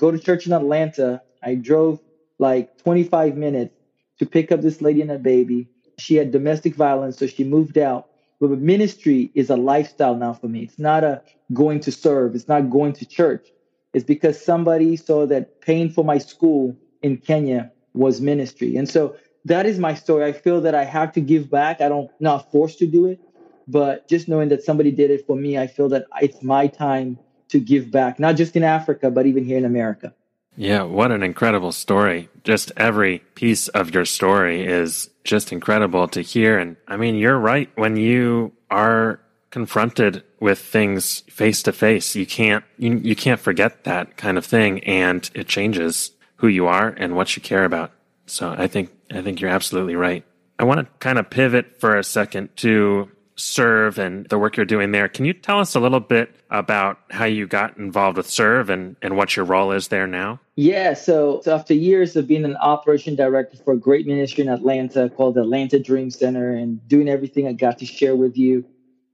go 0.00 0.10
to 0.10 0.18
church 0.18 0.44
in 0.46 0.52
Atlanta. 0.52 1.22
I 1.40 1.54
drove 1.54 2.00
like 2.40 2.68
25 2.78 3.36
minutes 3.36 3.72
to 4.18 4.26
pick 4.26 4.50
up 4.50 4.60
this 4.60 4.82
lady 4.82 5.02
and 5.02 5.10
her 5.10 5.18
baby. 5.18 5.68
She 5.98 6.16
had 6.16 6.32
domestic 6.32 6.74
violence, 6.74 7.16
so 7.18 7.28
she 7.28 7.44
moved 7.44 7.78
out. 7.78 8.06
But 8.40 8.50
ministry 8.58 9.30
is 9.34 9.50
a 9.50 9.56
lifestyle 9.56 10.16
now 10.16 10.32
for 10.32 10.48
me. 10.48 10.62
It's 10.64 10.80
not 10.80 11.04
a 11.04 11.22
going 11.52 11.78
to 11.80 11.92
serve, 11.92 12.34
it's 12.34 12.48
not 12.48 12.70
going 12.70 12.92
to 12.94 13.06
church. 13.06 13.52
It's 13.94 14.04
because 14.04 14.40
somebody 14.40 14.96
saw 14.96 15.26
that 15.26 15.48
paying 15.60 15.90
for 15.90 16.04
my 16.04 16.18
school 16.18 16.76
in 17.02 17.18
Kenya 17.18 17.70
was 17.94 18.20
ministry. 18.20 18.76
And 18.76 18.88
so 18.88 19.14
that 19.44 19.64
is 19.64 19.78
my 19.78 19.94
story. 19.94 20.24
I 20.24 20.32
feel 20.32 20.60
that 20.62 20.74
I 20.74 20.84
have 20.84 21.12
to 21.12 21.20
give 21.20 21.48
back. 21.48 21.80
I 21.80 21.88
don't 21.88 22.10
not 22.18 22.50
forced 22.50 22.78
to 22.80 22.86
do 22.86 23.06
it, 23.06 23.20
but 23.68 24.08
just 24.08 24.28
knowing 24.28 24.48
that 24.48 24.64
somebody 24.64 24.90
did 24.90 25.10
it 25.10 25.26
for 25.26 25.36
me, 25.36 25.58
I 25.58 25.66
feel 25.66 25.88
that 25.90 26.06
it's 26.20 26.42
my 26.42 26.66
time 26.66 27.18
to 27.48 27.60
give 27.60 27.90
back, 27.90 28.18
not 28.18 28.36
just 28.36 28.56
in 28.56 28.64
Africa, 28.64 29.10
but 29.10 29.26
even 29.26 29.44
here 29.44 29.58
in 29.58 29.64
America. 29.64 30.14
Yeah, 30.56 30.82
what 30.82 31.12
an 31.12 31.22
incredible 31.22 31.70
story. 31.70 32.28
Just 32.42 32.72
every 32.76 33.20
piece 33.36 33.68
of 33.68 33.94
your 33.94 34.04
story 34.04 34.66
is 34.66 35.08
just 35.22 35.52
incredible 35.52 36.08
to 36.08 36.20
hear. 36.20 36.58
And 36.58 36.76
I 36.88 36.96
mean, 36.96 37.14
you're 37.14 37.38
right. 37.38 37.70
When 37.76 37.96
you 37.96 38.52
are 38.70 39.20
confronted 39.50 40.24
with 40.40 40.58
things 40.58 41.20
face 41.30 41.62
to 41.62 41.72
face, 41.72 42.16
you 42.16 42.26
can't, 42.26 42.64
you, 42.76 42.96
you 42.96 43.14
can't 43.14 43.38
forget 43.38 43.84
that 43.84 44.16
kind 44.16 44.36
of 44.36 44.44
thing. 44.44 44.82
And 44.84 45.30
it 45.32 45.46
changes 45.46 46.10
who 46.36 46.48
you 46.48 46.66
are 46.66 46.88
and 46.88 47.14
what 47.14 47.36
you 47.36 47.42
care 47.42 47.64
about. 47.64 47.92
So 48.26 48.54
I 48.58 48.66
think, 48.66 48.90
I 49.12 49.22
think 49.22 49.40
you're 49.40 49.50
absolutely 49.50 49.94
right. 49.94 50.24
I 50.58 50.64
want 50.64 50.80
to 50.80 50.86
kind 50.98 51.18
of 51.18 51.30
pivot 51.30 51.80
for 51.80 51.96
a 51.96 52.02
second 52.02 52.56
to 52.56 53.10
SERV 53.38 53.98
and 53.98 54.26
the 54.26 54.38
work 54.38 54.56
you're 54.56 54.66
doing 54.66 54.90
there. 54.90 55.08
Can 55.08 55.24
you 55.24 55.32
tell 55.32 55.60
us 55.60 55.74
a 55.74 55.80
little 55.80 56.00
bit 56.00 56.34
about 56.50 56.98
how 57.10 57.24
you 57.24 57.46
got 57.46 57.76
involved 57.78 58.16
with 58.16 58.26
SERV 58.26 58.68
and, 58.68 58.96
and 59.00 59.16
what 59.16 59.36
your 59.36 59.44
role 59.44 59.70
is 59.70 59.88
there 59.88 60.06
now? 60.06 60.40
Yeah, 60.56 60.94
so, 60.94 61.40
so 61.44 61.54
after 61.54 61.72
years 61.72 62.16
of 62.16 62.26
being 62.26 62.44
an 62.44 62.56
operation 62.56 63.14
director 63.14 63.56
for 63.56 63.74
a 63.74 63.78
great 63.78 64.06
ministry 64.06 64.42
in 64.42 64.50
Atlanta 64.50 65.08
called 65.08 65.36
the 65.36 65.42
Atlanta 65.42 65.78
Dream 65.78 66.10
Center 66.10 66.50
and 66.50 66.86
doing 66.88 67.08
everything 67.08 67.46
I 67.46 67.52
got 67.52 67.78
to 67.78 67.86
share 67.86 68.16
with 68.16 68.36
you, 68.36 68.64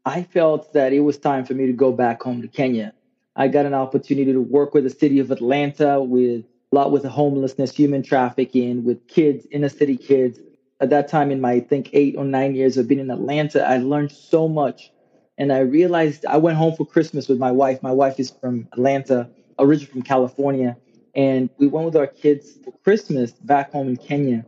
I 0.07 0.23
felt 0.23 0.73
that 0.73 0.93
it 0.93 1.01
was 1.01 1.19
time 1.19 1.45
for 1.45 1.55
me 1.55 1.67
to 1.67 1.73
go 1.73 1.93
back 1.93 2.23
home 2.23 2.41
to 2.43 2.49
Kenya. 2.49 2.95
I 3.37 3.49
got 3.49 3.67
an 3.67 3.75
opportunity 3.75 4.33
to 4.33 4.41
work 4.41 4.75
with 4.75 4.85
the 4.85 4.91
city 4.91 5.19
of 5.19 5.31
Atlanta 5.31 6.01
with 6.01 6.45
a 6.73 6.75
lot 6.75 6.93
with 6.93 7.05
homelessness, 7.05 7.73
human 7.73 8.03
trafficking, 8.03 8.85
with 8.85 9.07
kids, 9.07 9.47
inner 9.51 9.69
city 9.69 9.97
kids 9.97 10.39
at 10.85 10.91
that 10.91 11.09
time 11.09 11.31
in 11.31 11.41
my 11.41 11.53
I 11.53 11.61
think 11.61 11.91
eight 11.95 12.15
or 12.17 12.25
nine 12.25 12.55
years 12.55 12.77
of 12.77 12.87
being 12.87 13.01
in 13.01 13.11
Atlanta, 13.11 13.67
I 13.67 13.79
learned 13.79 14.13
so 14.13 14.49
much. 14.49 14.93
And 15.39 15.53
I 15.53 15.61
realized 15.61 16.27
I 16.27 16.37
went 16.37 16.59
home 16.59 16.77
for 16.77 16.87
Christmas 16.87 17.27
with 17.27 17.39
my 17.39 17.51
wife. 17.51 17.83
My 17.83 17.91
wife 17.91 18.21
is 18.21 18.31
from 18.31 18.69
Atlanta, 18.73 19.29
originally 19.59 19.91
from 19.91 20.03
California. 20.03 20.77
And 21.15 21.49
we 21.59 21.67
went 21.69 21.87
with 21.87 21.97
our 21.97 22.07
kids 22.07 22.59
for 22.63 22.73
Christmas 22.85 23.33
back 23.33 23.73
home 23.73 23.89
in 23.89 23.97
Kenya. 23.97 24.45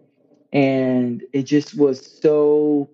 And 0.53 1.25
it 1.33 1.45
just 1.45 1.77
was 1.77 1.99
so 2.21 2.89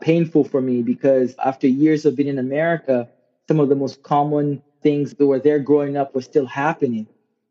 painful 0.00 0.44
for 0.44 0.60
me 0.60 0.82
because 0.82 1.34
after 1.44 1.66
years 1.66 2.04
of 2.04 2.14
being 2.14 2.28
in 2.28 2.38
America, 2.38 3.08
some 3.48 3.58
of 3.58 3.70
the 3.70 3.74
most 3.74 4.02
common 4.02 4.62
things 4.82 5.14
that 5.14 5.26
were 5.26 5.40
there 5.40 5.58
growing 5.58 5.96
up 5.96 6.14
were 6.14 6.22
still 6.22 6.46
happening. 6.46 7.06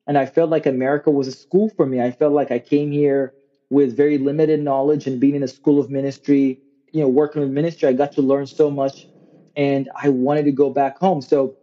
And 0.08 0.18
I 0.18 0.28
felt 0.28 0.52
like 0.52 0.68
America 0.68 1.10
was 1.10 1.28
a 1.28 1.32
school 1.32 1.70
for 1.70 1.86
me. 1.86 2.00
I 2.00 2.12
felt 2.12 2.34
like 2.34 2.52
I 2.52 2.60
came 2.60 2.92
here 2.92 3.34
with 3.72 3.96
very 3.96 4.18
limited 4.18 4.60
knowledge 4.60 5.08
and 5.08 5.20
being 5.20 5.34
in 5.34 5.44
a 5.44 5.48
school 5.48 5.80
of 5.80 5.90
ministry, 5.90 6.60
you 6.92 7.02
know, 7.02 7.08
working 7.08 7.42
with 7.42 7.50
ministry, 7.52 7.88
I 7.88 7.94
got 7.94 8.12
to 8.14 8.22
learn 8.22 8.46
so 8.46 8.70
much 8.70 9.08
and 9.56 9.90
I 9.96 10.10
wanted 10.10 10.44
to 10.46 10.52
go 10.52 10.70
back 10.70 11.00
home. 11.00 11.22
So 11.22 11.56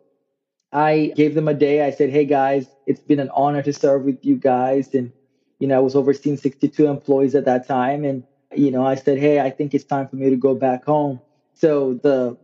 I 0.72 1.12
gave 1.14 1.34
them 1.34 1.48
a 1.48 1.54
day. 1.54 1.82
I 1.86 1.90
said, 1.90 2.08
Hey 2.08 2.24
guys, 2.24 2.66
it's 2.86 3.00
been 3.00 3.20
an 3.20 3.30
honor 3.34 3.62
to 3.62 3.72
serve 3.74 4.04
with 4.04 4.24
you 4.24 4.36
guys. 4.36 4.94
And, 4.94 5.12
you 5.60 5.68
know, 5.68 5.76
I 5.76 5.80
was 5.80 5.94
overseeing 5.94 6.38
62 6.38 6.86
employees 6.86 7.34
at 7.34 7.44
that 7.44 7.68
time. 7.68 8.04
And, 8.06 8.24
you 8.56 8.70
know, 8.70 8.84
I 8.84 8.94
said, 8.94 9.18
Hey, 9.18 9.38
I 9.38 9.50
think 9.50 9.74
it's 9.74 9.84
time 9.84 10.08
for 10.08 10.16
me 10.16 10.30
to 10.30 10.36
go 10.36 10.54
back 10.54 10.86
home. 10.86 11.20
So 11.56 12.00
the 12.02 12.38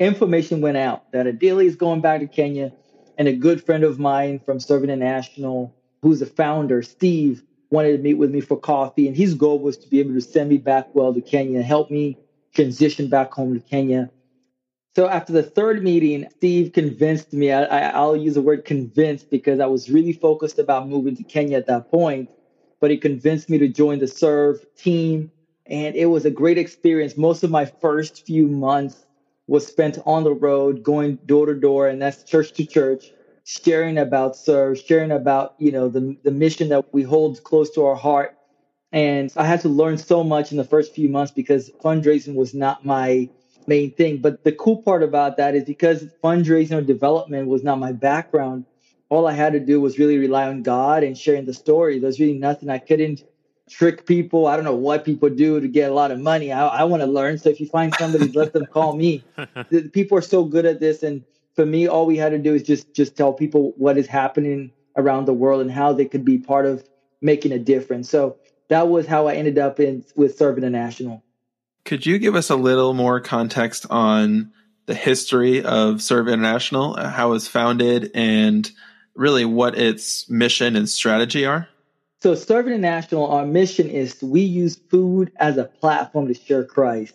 information 0.00 0.60
went 0.62 0.78
out 0.78 1.04
that 1.12 1.26
Adili 1.26 1.66
is 1.66 1.76
going 1.76 2.00
back 2.00 2.20
to 2.20 2.26
Kenya. 2.26 2.72
And 3.18 3.28
a 3.28 3.32
good 3.32 3.64
friend 3.64 3.84
of 3.84 4.00
mine 4.00 4.40
from 4.40 4.58
SERV 4.58 4.84
International, 4.84 5.72
who's 6.02 6.20
a 6.20 6.26
founder, 6.26 6.82
Steve, 6.82 7.42
wanted 7.76 7.92
to 7.92 8.02
meet 8.02 8.14
with 8.14 8.30
me 8.30 8.40
for 8.40 8.58
coffee, 8.58 9.06
and 9.06 9.14
his 9.14 9.34
goal 9.34 9.58
was 9.58 9.76
to 9.76 9.88
be 9.88 10.00
able 10.00 10.14
to 10.14 10.20
send 10.22 10.48
me 10.48 10.56
back 10.56 10.88
well 10.94 11.12
to 11.12 11.20
Kenya, 11.20 11.58
and 11.58 11.66
help 11.66 11.90
me 11.90 12.16
transition 12.54 13.10
back 13.10 13.34
home 13.34 13.52
to 13.52 13.60
Kenya. 13.60 14.10
So 14.96 15.06
after 15.06 15.34
the 15.34 15.42
third 15.42 15.82
meeting, 15.82 16.26
Steve 16.38 16.72
convinced 16.72 17.34
me. 17.34 17.52
I, 17.52 18.00
will 18.00 18.16
use 18.16 18.32
the 18.32 18.40
word 18.40 18.64
convinced 18.64 19.28
because 19.28 19.60
I 19.60 19.66
was 19.66 19.90
really 19.90 20.14
focused 20.14 20.58
about 20.58 20.88
moving 20.88 21.14
to 21.16 21.22
Kenya 21.22 21.58
at 21.58 21.66
that 21.66 21.90
point. 21.90 22.30
But 22.80 22.90
he 22.90 22.96
convinced 22.96 23.50
me 23.50 23.58
to 23.58 23.68
join 23.68 23.98
the 23.98 24.06
SERV 24.06 24.64
team, 24.78 25.30
and 25.66 25.94
it 25.94 26.06
was 26.06 26.24
a 26.24 26.30
great 26.30 26.56
experience. 26.56 27.14
Most 27.14 27.44
of 27.44 27.50
my 27.50 27.66
first 27.66 28.24
few 28.24 28.48
months 28.48 29.04
was 29.48 29.66
spent 29.66 29.98
on 30.06 30.24
the 30.24 30.32
road, 30.32 30.82
going 30.82 31.16
door 31.26 31.44
to 31.44 31.54
door, 31.54 31.88
and 31.88 32.00
that's 32.00 32.22
church 32.22 32.52
to 32.54 32.64
church 32.64 33.12
sharing 33.46 33.96
about 33.96 34.34
serve, 34.34 34.76
sharing 34.76 35.12
about, 35.12 35.54
you 35.58 35.70
know, 35.70 35.88
the, 35.88 36.16
the 36.24 36.32
mission 36.32 36.68
that 36.68 36.92
we 36.92 37.04
hold 37.04 37.42
close 37.44 37.70
to 37.70 37.84
our 37.84 37.94
heart. 37.94 38.36
And 38.90 39.32
I 39.36 39.46
had 39.46 39.60
to 39.60 39.68
learn 39.68 39.98
so 39.98 40.24
much 40.24 40.50
in 40.50 40.58
the 40.58 40.64
first 40.64 40.92
few 40.92 41.08
months 41.08 41.30
because 41.30 41.70
fundraising 41.82 42.34
was 42.34 42.54
not 42.54 42.84
my 42.84 43.28
main 43.68 43.92
thing. 43.92 44.18
But 44.18 44.42
the 44.42 44.50
cool 44.50 44.82
part 44.82 45.04
about 45.04 45.36
that 45.36 45.54
is 45.54 45.62
because 45.62 46.06
fundraising 46.24 46.76
or 46.76 46.80
development 46.80 47.46
was 47.46 47.62
not 47.62 47.78
my 47.78 47.92
background, 47.92 48.64
all 49.10 49.28
I 49.28 49.32
had 49.32 49.52
to 49.52 49.60
do 49.60 49.80
was 49.80 49.96
really 49.96 50.18
rely 50.18 50.48
on 50.48 50.64
God 50.64 51.04
and 51.04 51.16
sharing 51.16 51.44
the 51.44 51.54
story. 51.54 52.00
There's 52.00 52.18
really 52.18 52.38
nothing 52.38 52.68
I 52.68 52.78
couldn't 52.78 53.22
trick 53.70 54.06
people. 54.06 54.48
I 54.48 54.56
don't 54.56 54.64
know 54.64 54.74
what 54.74 55.04
people 55.04 55.30
do 55.30 55.60
to 55.60 55.68
get 55.68 55.88
a 55.88 55.94
lot 55.94 56.10
of 56.10 56.18
money. 56.18 56.50
I, 56.50 56.66
I 56.66 56.84
want 56.84 57.02
to 57.02 57.06
learn. 57.06 57.38
So 57.38 57.50
if 57.50 57.60
you 57.60 57.68
find 57.68 57.94
somebody, 57.94 58.32
let 58.32 58.52
them 58.52 58.66
call 58.66 58.96
me. 58.96 59.22
The, 59.70 59.88
people 59.88 60.18
are 60.18 60.22
so 60.22 60.44
good 60.44 60.64
at 60.64 60.78
this. 60.78 61.02
And 61.02 61.24
for 61.56 61.66
me, 61.66 61.88
all 61.88 62.06
we 62.06 62.18
had 62.18 62.30
to 62.30 62.38
do 62.38 62.54
is 62.54 62.62
just 62.62 62.94
just 62.94 63.16
tell 63.16 63.32
people 63.32 63.72
what 63.76 63.98
is 63.98 64.06
happening 64.06 64.70
around 64.96 65.24
the 65.24 65.34
world 65.34 65.62
and 65.62 65.70
how 65.70 65.92
they 65.92 66.04
could 66.04 66.24
be 66.24 66.38
part 66.38 66.66
of 66.66 66.86
making 67.20 67.52
a 67.52 67.58
difference. 67.58 68.08
So 68.08 68.36
that 68.68 68.88
was 68.88 69.06
how 69.06 69.26
I 69.26 69.34
ended 69.34 69.58
up 69.58 69.80
in 69.80 70.04
with 70.14 70.38
SERV 70.38 70.58
International. 70.58 71.22
Could 71.84 72.04
you 72.04 72.18
give 72.18 72.34
us 72.34 72.50
a 72.50 72.56
little 72.56 72.94
more 72.94 73.20
context 73.20 73.86
on 73.90 74.52
the 74.86 74.94
history 74.94 75.62
of 75.62 75.96
SERV 75.96 76.32
International, 76.32 76.96
uh, 76.96 77.08
how 77.08 77.28
it 77.28 77.32
was 77.32 77.48
founded, 77.48 78.10
and 78.14 78.70
really 79.14 79.44
what 79.44 79.78
its 79.78 80.28
mission 80.28 80.76
and 80.76 80.88
strategy 80.88 81.46
are? 81.46 81.68
So, 82.22 82.32
SERV 82.32 82.66
International, 82.66 83.26
our 83.28 83.46
mission 83.46 83.88
is 83.88 84.20
we 84.22 84.40
use 84.40 84.76
food 84.76 85.32
as 85.36 85.56
a 85.56 85.64
platform 85.64 86.28
to 86.28 86.34
share 86.34 86.64
Christ. 86.64 87.14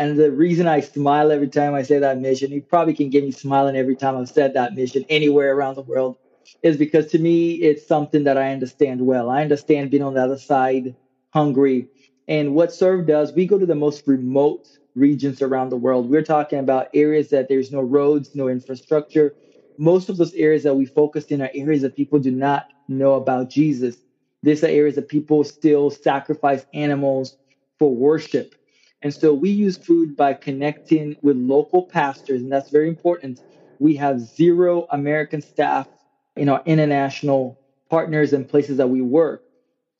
And 0.00 0.18
the 0.18 0.32
reason 0.32 0.66
I 0.66 0.80
smile 0.80 1.30
every 1.30 1.50
time 1.50 1.74
I 1.74 1.82
say 1.82 1.98
that 1.98 2.18
mission, 2.18 2.50
you 2.52 2.62
probably 2.62 2.94
can 2.94 3.10
get 3.10 3.22
me 3.22 3.32
smiling 3.32 3.76
every 3.76 3.94
time 3.94 4.16
I've 4.16 4.30
said 4.30 4.54
that 4.54 4.74
mission 4.74 5.04
anywhere 5.10 5.54
around 5.54 5.74
the 5.74 5.82
world, 5.82 6.16
is 6.62 6.78
because 6.78 7.08
to 7.08 7.18
me, 7.18 7.52
it's 7.56 7.86
something 7.86 8.24
that 8.24 8.38
I 8.38 8.50
understand 8.50 9.02
well. 9.02 9.28
I 9.28 9.42
understand 9.42 9.90
being 9.90 10.02
on 10.02 10.14
the 10.14 10.24
other 10.24 10.38
side, 10.38 10.96
hungry. 11.34 11.86
And 12.28 12.54
what 12.54 12.70
SERV 12.70 13.06
does, 13.06 13.34
we 13.34 13.44
go 13.44 13.58
to 13.58 13.66
the 13.66 13.74
most 13.74 14.06
remote 14.06 14.66
regions 14.94 15.42
around 15.42 15.68
the 15.68 15.76
world. 15.76 16.08
We're 16.08 16.22
talking 16.22 16.60
about 16.60 16.88
areas 16.94 17.28
that 17.28 17.48
there's 17.50 17.70
no 17.70 17.82
roads, 17.82 18.34
no 18.34 18.48
infrastructure. 18.48 19.34
Most 19.76 20.08
of 20.08 20.16
those 20.16 20.32
areas 20.32 20.62
that 20.62 20.76
we 20.76 20.86
focused 20.86 21.30
in 21.30 21.42
are 21.42 21.50
areas 21.54 21.82
that 21.82 21.94
people 21.94 22.20
do 22.20 22.30
not 22.30 22.64
know 22.88 23.16
about 23.16 23.50
Jesus. 23.50 23.98
These 24.42 24.64
are 24.64 24.68
areas 24.68 24.94
that 24.94 25.08
people 25.08 25.44
still 25.44 25.90
sacrifice 25.90 26.64
animals 26.72 27.36
for 27.78 27.94
worship. 27.94 28.54
And 29.02 29.14
so 29.14 29.32
we 29.32 29.50
use 29.50 29.78
food 29.78 30.16
by 30.16 30.34
connecting 30.34 31.16
with 31.22 31.36
local 31.36 31.82
pastors, 31.82 32.42
and 32.42 32.52
that's 32.52 32.70
very 32.70 32.88
important. 32.88 33.40
We 33.78 33.96
have 33.96 34.20
zero 34.20 34.86
American 34.90 35.40
staff 35.40 35.88
in 36.36 36.48
our 36.48 36.62
international 36.66 37.58
partners 37.88 38.32
and 38.32 38.48
places 38.48 38.76
that 38.76 38.88
we 38.88 39.00
work. 39.00 39.42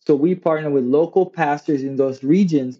So 0.06 0.14
we 0.14 0.34
partner 0.34 0.70
with 0.70 0.84
local 0.84 1.26
pastors 1.26 1.82
in 1.82 1.96
those 1.96 2.22
regions, 2.22 2.78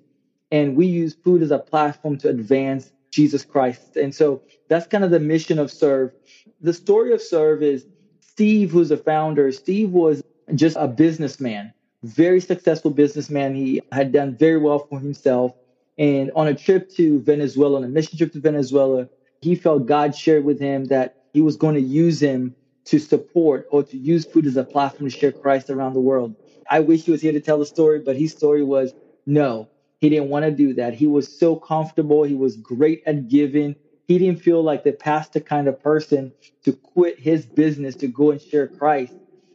and 0.50 0.76
we 0.76 0.86
use 0.86 1.16
food 1.24 1.42
as 1.42 1.50
a 1.50 1.58
platform 1.58 2.18
to 2.18 2.28
advance 2.28 2.92
Jesus 3.10 3.44
Christ. 3.44 3.96
And 3.96 4.14
so 4.14 4.42
that's 4.68 4.86
kind 4.86 5.04
of 5.04 5.10
the 5.10 5.20
mission 5.20 5.58
of 5.58 5.68
SERV. 5.70 6.12
The 6.60 6.72
story 6.72 7.12
of 7.12 7.20
SERV 7.20 7.62
is 7.62 7.86
Steve, 8.20 8.70
who's 8.70 8.90
a 8.90 8.96
founder, 8.96 9.50
Steve 9.52 9.90
was 9.90 10.22
just 10.54 10.76
a 10.78 10.88
businessman, 10.88 11.72
very 12.02 12.40
successful 12.40 12.90
businessman. 12.90 13.54
He 13.54 13.80
had 13.92 14.12
done 14.12 14.36
very 14.36 14.58
well 14.58 14.80
for 14.80 14.98
himself. 14.98 15.52
And 16.00 16.32
on 16.34 16.48
a 16.48 16.54
trip 16.54 16.88
to 16.92 17.20
Venezuela, 17.20 17.76
on 17.76 17.84
a 17.84 17.88
mission 17.88 18.16
trip 18.16 18.32
to 18.32 18.40
Venezuela, 18.40 19.06
he 19.42 19.54
felt 19.54 19.84
God 19.86 20.16
shared 20.16 20.44
with 20.44 20.58
him 20.58 20.86
that 20.86 21.14
he 21.34 21.42
was 21.42 21.56
going 21.56 21.74
to 21.74 21.80
use 21.80 22.20
him 22.20 22.56
to 22.86 22.98
support 22.98 23.66
or 23.70 23.82
to 23.84 23.98
use 23.98 24.24
food 24.24 24.46
as 24.46 24.56
a 24.56 24.64
platform 24.64 25.10
to 25.10 25.16
share 25.16 25.30
Christ 25.30 25.68
around 25.68 25.92
the 25.92 26.00
world. 26.00 26.34
I 26.70 26.80
wish 26.80 27.04
he 27.04 27.10
was 27.10 27.20
here 27.20 27.32
to 27.32 27.40
tell 27.40 27.58
the 27.58 27.66
story, 27.66 28.00
but 28.00 28.16
his 28.16 28.32
story 28.32 28.64
was 28.64 28.94
no, 29.26 29.68
he 30.00 30.08
didn't 30.08 30.30
want 30.30 30.46
to 30.46 30.50
do 30.50 30.72
that. 30.74 30.94
He 30.94 31.06
was 31.06 31.28
so 31.38 31.54
comfortable. 31.54 32.22
He 32.22 32.34
was 32.34 32.56
great 32.56 33.02
at 33.04 33.28
giving. 33.28 33.76
He 34.08 34.18
didn't 34.18 34.40
feel 34.40 34.62
like 34.62 34.84
the 34.84 34.92
pastor 34.92 35.40
kind 35.40 35.68
of 35.68 35.82
person 35.82 36.32
to 36.64 36.72
quit 36.72 37.20
his 37.20 37.44
business 37.44 37.94
to 37.96 38.08
go 38.08 38.30
and 38.30 38.40
share 38.40 38.66
Christ. 38.66 39.12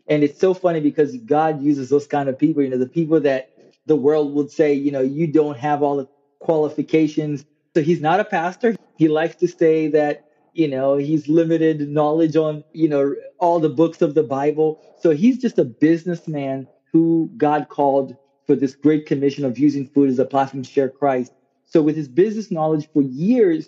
And 0.07 0.23
it's 0.23 0.39
so 0.39 0.53
funny 0.53 0.79
because 0.79 1.17
God 1.17 1.63
uses 1.63 1.89
those 1.89 2.05
kind 2.05 2.29
of 2.29 2.37
people, 2.37 2.61
you 2.61 2.69
know, 2.69 2.77
the 2.77 2.85
people 2.85 3.19
that 3.21 3.49
the 3.87 3.95
world 3.95 4.33
would 4.35 4.51
say, 4.51 4.73
you 4.73 4.91
know, 4.91 5.01
you 5.01 5.25
don't 5.25 5.57
have 5.57 5.81
all 5.81 5.97
the 5.97 6.07
qualifications. 6.45 7.43
So 7.73 7.81
he's 7.81 8.01
not 8.01 8.19
a 8.19 8.25
pastor. 8.25 8.75
He 8.97 9.07
likes 9.07 9.35
to 9.37 9.47
say 9.47 9.87
that, 9.89 10.25
you 10.53 10.67
know, 10.67 10.95
he's 10.95 11.27
limited 11.27 11.89
knowledge 11.89 12.35
on, 12.35 12.63
you 12.71 12.87
know, 12.87 13.15
all 13.39 13.59
the 13.59 13.69
books 13.69 14.01
of 14.01 14.13
the 14.13 14.23
Bible. 14.23 14.79
So 15.01 15.09
he's 15.09 15.37
just 15.39 15.59
a 15.59 15.65
businessman 15.65 16.67
who 16.93 17.29
God 17.35 17.67
called 17.67 18.15
for 18.47 18.55
this 18.55 18.75
great 18.75 19.05
commission 19.05 19.43
of 19.43 19.57
using 19.57 19.87
food 19.87 20.09
as 20.09 20.19
a 20.19 20.25
platform 20.25 20.63
to 20.63 20.69
share 20.69 20.89
Christ. 20.89 21.33
So 21.65 21.81
with 21.81 21.95
his 21.95 22.07
business 22.07 22.51
knowledge 22.51 22.87
for 22.93 23.01
years, 23.01 23.67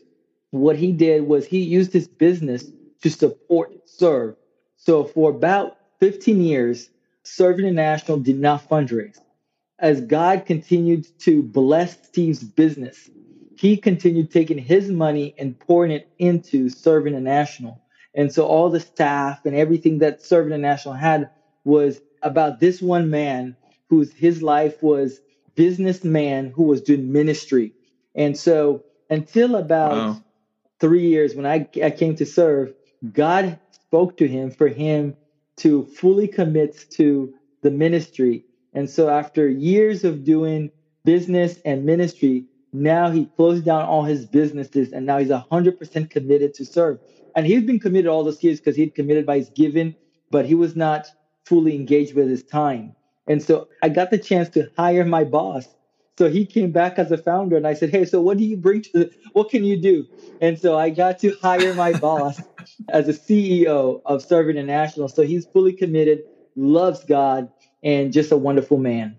what 0.52 0.78
he 0.78 0.92
did 0.92 1.24
was 1.24 1.46
he 1.46 1.60
used 1.60 1.92
his 1.92 2.08
business 2.08 2.72
to 3.02 3.10
support 3.10 3.90
serve. 3.90 4.36
So 4.78 5.04
for 5.04 5.32
about 5.32 5.78
15 6.00 6.42
years, 6.42 6.90
SERV 7.26 7.60
International 7.60 8.20
did 8.20 8.40
not 8.40 8.70
fundraise. 8.70 9.20
As 9.80 10.02
God 10.02 10.46
continued 10.46 11.08
to 11.20 11.44
bless 11.44 11.98
Steve's 12.08 12.44
business, 12.44 13.10
he 13.58 13.78
continued 13.78 14.32
taking 14.32 14.58
his 14.58 14.90
money 14.90 15.36
and 15.38 15.60
pouring 15.60 15.92
it 15.92 16.08
into 16.20 16.70
Serve 16.70 17.06
National. 17.06 17.82
And 18.16 18.34
so 18.34 18.46
all 18.46 18.70
the 18.70 18.80
staff 18.80 19.46
and 19.46 19.56
everything 19.56 20.00
that 20.00 20.22
Serve 20.22 20.48
National 20.48 20.96
had 20.96 21.30
was 21.66 22.02
about 22.24 22.60
this 22.60 22.82
one 22.82 23.10
man 23.10 23.56
whose 23.90 24.14
his 24.14 24.42
life 24.42 24.82
was 24.82 25.20
businessman 25.56 26.52
who 26.56 26.64
was 26.64 26.82
doing 26.82 27.12
ministry. 27.12 27.74
And 28.16 28.38
so 28.38 28.84
until 29.10 29.56
about 29.56 29.94
wow. 29.94 30.22
three 30.80 31.08
years 31.10 31.36
when 31.36 31.46
I, 31.46 31.68
I 31.84 31.92
came 31.92 32.16
to 32.16 32.26
serve, 32.26 32.74
God 33.14 33.60
spoke 33.72 34.18
to 34.18 34.28
him 34.28 34.52
for 34.52 34.68
him 34.68 35.16
to 35.58 35.86
fully 35.86 36.28
commit 36.28 36.86
to 36.92 37.34
the 37.64 37.72
ministry. 37.72 38.46
And 38.78 38.88
so 38.88 39.10
after 39.10 39.50
years 39.50 40.04
of 40.04 40.24
doing 40.24 40.70
business 41.04 41.58
and 41.66 41.84
ministry, 41.84 42.46
now 42.72 43.10
he 43.10 43.26
closed 43.36 43.66
down 43.66 43.86
all 43.86 44.04
his 44.04 44.28
businesses 44.28 44.94
and 44.94 45.04
now 45.04 45.18
he's 45.18 45.30
100% 45.30 46.10
committed 46.12 46.54
to 46.54 46.64
serve. 46.64 47.00
And 47.36 47.48
he's 47.48 47.64
been 47.64 47.80
committed 47.80 48.06
all 48.06 48.24
those 48.24 48.44
years 48.44 48.60
because 48.60 48.76
he'd 48.76 48.94
committed 48.94 49.26
by 49.26 49.38
his 49.38 49.50
giving, 49.50 49.96
but 50.30 50.46
he 50.46 50.54
was 50.54 50.76
not 50.76 51.08
fully 51.44 51.74
engaged 51.74 52.14
with 52.14 52.30
his 52.30 52.44
time. 52.44 52.94
And 53.26 53.42
so 53.42 53.68
I 53.82 53.90
got 53.90 54.12
the 54.12 54.20
chance 54.20 54.48
to 54.50 54.70
hire 54.78 55.06
my 55.06 55.24
boss. 55.24 55.66
So 56.20 56.30
he 56.30 56.46
came 56.46 56.72
back 56.72 57.00
as 57.00 57.12
a 57.12 57.18
founder 57.18 57.58
and 57.58 57.66
I 57.66 57.74
said, 57.74 57.90
Hey, 57.90 58.06
so 58.06 58.22
what 58.22 58.38
do 58.38 58.44
you 58.44 58.58
bring 58.58 58.84
to 58.84 58.90
the, 58.94 59.12
what 59.34 59.50
can 59.50 59.64
you 59.64 59.82
do? 59.82 60.06
And 60.40 60.60
so 60.60 60.78
I 60.78 60.92
got 60.92 61.18
to 61.20 61.34
hire 61.42 61.74
my 61.74 61.94
boss 61.94 62.40
as 62.90 63.10
a 63.10 63.14
CEO 63.14 64.02
of 64.06 64.24
SERV 64.24 64.52
International. 64.52 65.08
So 65.08 65.24
he's 65.24 65.48
fully 65.48 65.74
committed, 65.74 66.20
loves 66.56 67.04
God, 67.04 67.50
and 67.84 68.14
just 68.14 68.32
a 68.32 68.38
wonderful 68.38 68.78
man. 68.78 69.18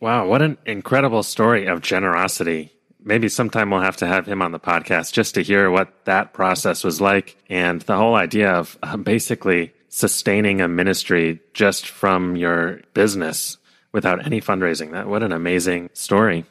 Wow, 0.00 0.26
what 0.26 0.42
an 0.42 0.56
incredible 0.64 1.22
story 1.22 1.66
of 1.66 1.82
generosity. 1.82 2.72
Maybe 3.02 3.28
sometime 3.28 3.70
we'll 3.70 3.80
have 3.80 3.98
to 3.98 4.06
have 4.06 4.26
him 4.26 4.42
on 4.42 4.52
the 4.52 4.60
podcast 4.60 5.12
just 5.12 5.34
to 5.34 5.42
hear 5.42 5.70
what 5.70 6.04
that 6.04 6.32
process 6.32 6.84
was 6.84 7.00
like 7.00 7.36
and 7.48 7.80
the 7.82 7.96
whole 7.96 8.14
idea 8.14 8.50
of 8.52 8.78
uh, 8.82 8.96
basically 8.96 9.72
sustaining 9.88 10.60
a 10.60 10.68
ministry 10.68 11.40
just 11.52 11.88
from 11.88 12.36
your 12.36 12.80
business 12.94 13.58
without 13.92 14.24
any 14.24 14.40
fundraising. 14.40 14.92
That 14.92 15.08
what 15.08 15.22
an 15.22 15.32
amazing 15.32 15.90
story. 15.92 16.44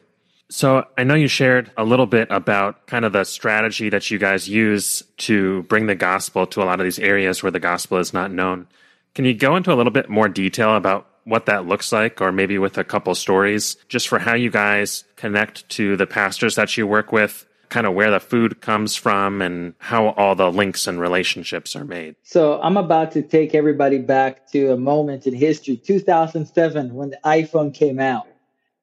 So 0.51 0.85
I 0.97 1.03
know 1.03 1.13
you 1.13 1.27
shared 1.27 1.71
a 1.77 1.83
little 1.83 2.07
bit 2.07 2.27
about 2.31 2.87
kind 2.87 3.05
of 3.05 3.13
the 3.13 3.23
strategy 3.23 3.89
that 3.89 4.09
you 4.09 4.17
guys 4.17 4.49
use 4.49 5.03
to 5.17 5.63
bring 5.63 5.85
the 5.85 5.95
gospel 5.95 6.47
to 6.47 6.63
a 6.63 6.65
lot 6.65 6.79
of 6.79 6.85
these 6.85 6.99
areas 6.99 7.43
where 7.43 7.51
the 7.51 7.59
gospel 7.59 7.99
is 7.99 8.13
not 8.13 8.31
known. 8.31 8.67
Can 9.13 9.25
you 9.25 9.35
go 9.35 9.55
into 9.55 9.71
a 9.71 9.75
little 9.75 9.91
bit 9.91 10.09
more 10.09 10.27
detail 10.27 10.75
about 10.75 11.08
what 11.23 11.45
that 11.45 11.67
looks 11.67 11.91
like, 11.91 12.21
or 12.21 12.31
maybe 12.31 12.57
with 12.57 12.77
a 12.77 12.83
couple 12.83 13.13
stories, 13.15 13.75
just 13.87 14.07
for 14.07 14.19
how 14.19 14.35
you 14.35 14.49
guys 14.49 15.03
connect 15.15 15.67
to 15.69 15.95
the 15.97 16.07
pastors 16.07 16.55
that 16.55 16.77
you 16.77 16.87
work 16.87 17.11
with 17.11 17.45
kind 17.69 17.85
of 17.85 17.93
where 17.93 18.11
the 18.11 18.19
food 18.19 18.61
comes 18.61 18.95
from 18.95 19.41
and 19.41 19.73
how 19.77 20.09
all 20.09 20.35
the 20.35 20.51
links 20.51 20.87
and 20.87 20.99
relationships 20.99 21.75
are 21.75 21.85
made. 21.85 22.15
So 22.23 22.59
I'm 22.61 22.77
about 22.77 23.11
to 23.13 23.21
take 23.21 23.55
everybody 23.55 23.99
back 23.99 24.47
to 24.51 24.71
a 24.71 24.77
moment 24.77 25.27
in 25.27 25.33
history, 25.33 25.77
2007, 25.77 26.93
when 26.93 27.11
the 27.11 27.19
iPhone 27.23 27.73
came 27.73 27.99
out. 27.99 28.27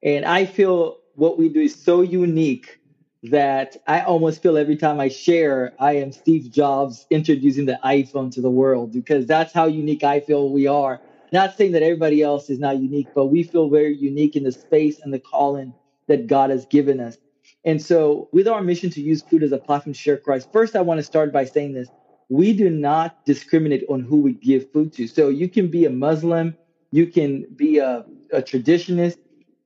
And 0.03 0.25
I 0.25 0.47
feel 0.47 0.99
what 1.15 1.39
we 1.39 1.49
do 1.49 1.61
is 1.61 1.75
so 1.75 2.01
unique 2.03 2.79
that 3.25 3.77
I 3.89 4.03
almost 4.03 4.43
feel 4.43 4.57
every 4.57 4.77
time 4.77 5.01
I 5.01 5.09
share, 5.09 5.73
I 5.81 5.97
am 5.97 6.13
Steve 6.13 6.51
Jobs 6.53 7.07
introducing 7.11 7.67
the 7.67 7.79
iPhone 7.85 8.33
to 8.35 8.41
the 8.41 8.51
world 8.51 8.93
because 8.93 9.27
that's 9.27 9.53
how 9.53 9.67
unique 9.67 10.05
I 10.05 10.21
feel 10.21 10.51
we 10.51 10.69
are. 10.69 11.01
Not 11.33 11.57
saying 11.57 11.73
that 11.73 11.83
everybody 11.83 12.23
else 12.23 12.49
is 12.51 12.59
not 12.59 12.79
unique, 12.79 13.09
but 13.15 13.27
we 13.27 13.43
feel 13.43 13.69
very 13.69 13.97
unique 13.97 14.37
in 14.37 14.45
the 14.45 14.53
space 14.53 15.01
and 15.01 15.13
the 15.13 15.19
calling 15.19 15.75
that 16.07 16.27
God 16.27 16.51
has 16.51 16.67
given 16.67 17.01
us. 17.01 17.19
And 17.65 17.83
so, 17.83 18.29
with 18.33 18.47
our 18.47 18.63
mission 18.63 18.91
to 18.91 19.03
use 19.03 19.23
food 19.23 19.43
as 19.43 19.53
a 19.53 19.59
platform 19.59 19.93
to 19.93 19.99
share 19.99 20.17
Christ, 20.17 20.49
first 20.53 20.77
I 20.77 20.83
want 20.83 20.99
to 20.99 21.03
start 21.03 21.33
by 21.33 21.45
saying 21.45 21.75
this. 21.75 21.89
We 22.29 22.53
do 22.53 22.71
not 22.71 23.15
discriminate 23.25 23.85
on 23.89 24.01
who 24.01 24.21
we 24.21 24.33
give 24.33 24.71
food 24.73 24.93
to. 24.95 25.07
So, 25.07 25.29
you 25.29 25.49
can 25.49 25.69
be 25.69 25.85
a 25.85 25.91
Muslim, 25.91 26.57
you 26.93 27.07
can 27.07 27.47
be 27.57 27.79
a, 27.79 28.05
a 28.33 28.41
traditionist. 28.41 29.17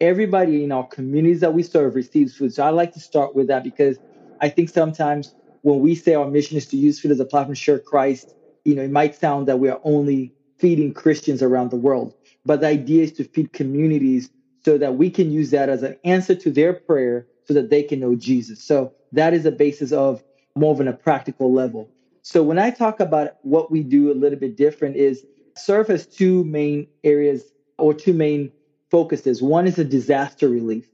Everybody 0.00 0.64
in 0.64 0.72
our 0.72 0.86
communities 0.86 1.40
that 1.40 1.52
we 1.52 1.62
serve 1.62 1.94
receives 1.94 2.34
food. 2.34 2.54
So, 2.54 2.64
I 2.64 2.70
like 2.70 2.92
to 2.94 3.00
start 3.00 3.34
with 3.34 3.48
that 3.48 3.64
because 3.64 3.98
I 4.40 4.48
think 4.48 4.70
sometimes 4.70 5.34
when 5.62 5.80
we 5.80 5.94
say 5.94 6.14
our 6.14 6.28
mission 6.28 6.56
is 6.56 6.66
to 6.68 6.76
use 6.76 6.98
food 6.98 7.10
as 7.10 7.20
a 7.20 7.26
platform 7.26 7.54
to 7.54 7.60
share 7.60 7.78
Christ, 7.78 8.34
you 8.64 8.74
know, 8.74 8.82
it 8.82 8.90
might 8.90 9.14
sound 9.14 9.46
that 9.48 9.58
we 9.58 9.68
are 9.68 9.80
only 9.84 10.32
feeding 10.60 10.92
Christians 10.92 11.42
around 11.42 11.70
the 11.70 11.76
world. 11.76 12.14
But 12.44 12.60
the 12.60 12.68
idea 12.68 13.04
is 13.04 13.12
to 13.12 13.24
feed 13.24 13.52
communities 13.52 14.30
so 14.64 14.78
that 14.78 14.96
we 14.96 15.10
can 15.10 15.30
use 15.30 15.50
that 15.50 15.68
as 15.68 15.82
an 15.82 15.96
answer 16.04 16.34
to 16.34 16.50
their 16.50 16.74
prayer 16.74 17.26
so 17.46 17.54
that 17.54 17.70
they 17.70 17.82
can 17.82 18.00
know 18.00 18.14
Jesus. 18.14 18.62
So 18.62 18.92
that 19.12 19.34
is 19.34 19.44
the 19.44 19.52
basis 19.52 19.92
of 19.92 20.22
more 20.56 20.72
of 20.72 20.80
a 20.80 20.92
practical 20.92 21.52
level. 21.52 21.90
So 22.22 22.42
when 22.42 22.58
I 22.58 22.70
talk 22.70 23.00
about 23.00 23.30
what 23.42 23.70
we 23.70 23.82
do 23.82 24.12
a 24.12 24.14
little 24.14 24.38
bit 24.38 24.56
different 24.56 24.96
is 24.96 25.24
serve 25.56 25.88
has 25.88 26.06
two 26.06 26.44
main 26.44 26.86
areas 27.02 27.44
or 27.78 27.94
two 27.94 28.12
main 28.12 28.52
focuses. 28.90 29.42
One 29.42 29.66
is 29.66 29.78
a 29.78 29.84
disaster 29.84 30.48
relief. 30.48 30.88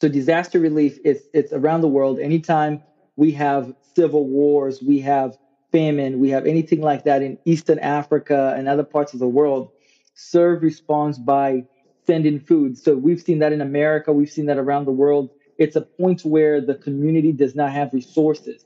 So 0.00 0.08
disaster 0.08 0.60
relief 0.60 0.98
is 1.04 1.26
it's 1.32 1.52
around 1.52 1.80
the 1.80 1.88
world. 1.88 2.18
Anytime 2.18 2.82
we 3.16 3.32
have 3.32 3.72
civil 3.94 4.26
wars, 4.26 4.82
we 4.82 5.00
have 5.00 5.36
famine, 5.72 6.20
we 6.20 6.30
have 6.30 6.46
anything 6.46 6.80
like 6.80 7.04
that 7.04 7.22
in 7.22 7.38
Eastern 7.44 7.78
Africa 7.78 8.54
and 8.56 8.68
other 8.68 8.84
parts 8.84 9.12
of 9.12 9.20
the 9.20 9.28
world, 9.28 9.70
serve 10.14 10.62
responds 10.62 11.18
by 11.18 11.64
sending 12.06 12.40
food. 12.40 12.78
So 12.78 12.96
we've 12.96 13.20
seen 13.20 13.40
that 13.40 13.52
in 13.52 13.60
America, 13.60 14.12
we've 14.12 14.30
seen 14.30 14.46
that 14.46 14.58
around 14.58 14.84
the 14.84 14.92
world 14.92 15.30
it's 15.58 15.76
a 15.76 15.80
point 15.80 16.22
where 16.22 16.60
the 16.60 16.74
community 16.74 17.32
does 17.32 17.54
not 17.54 17.72
have 17.72 17.92
resources. 17.92 18.64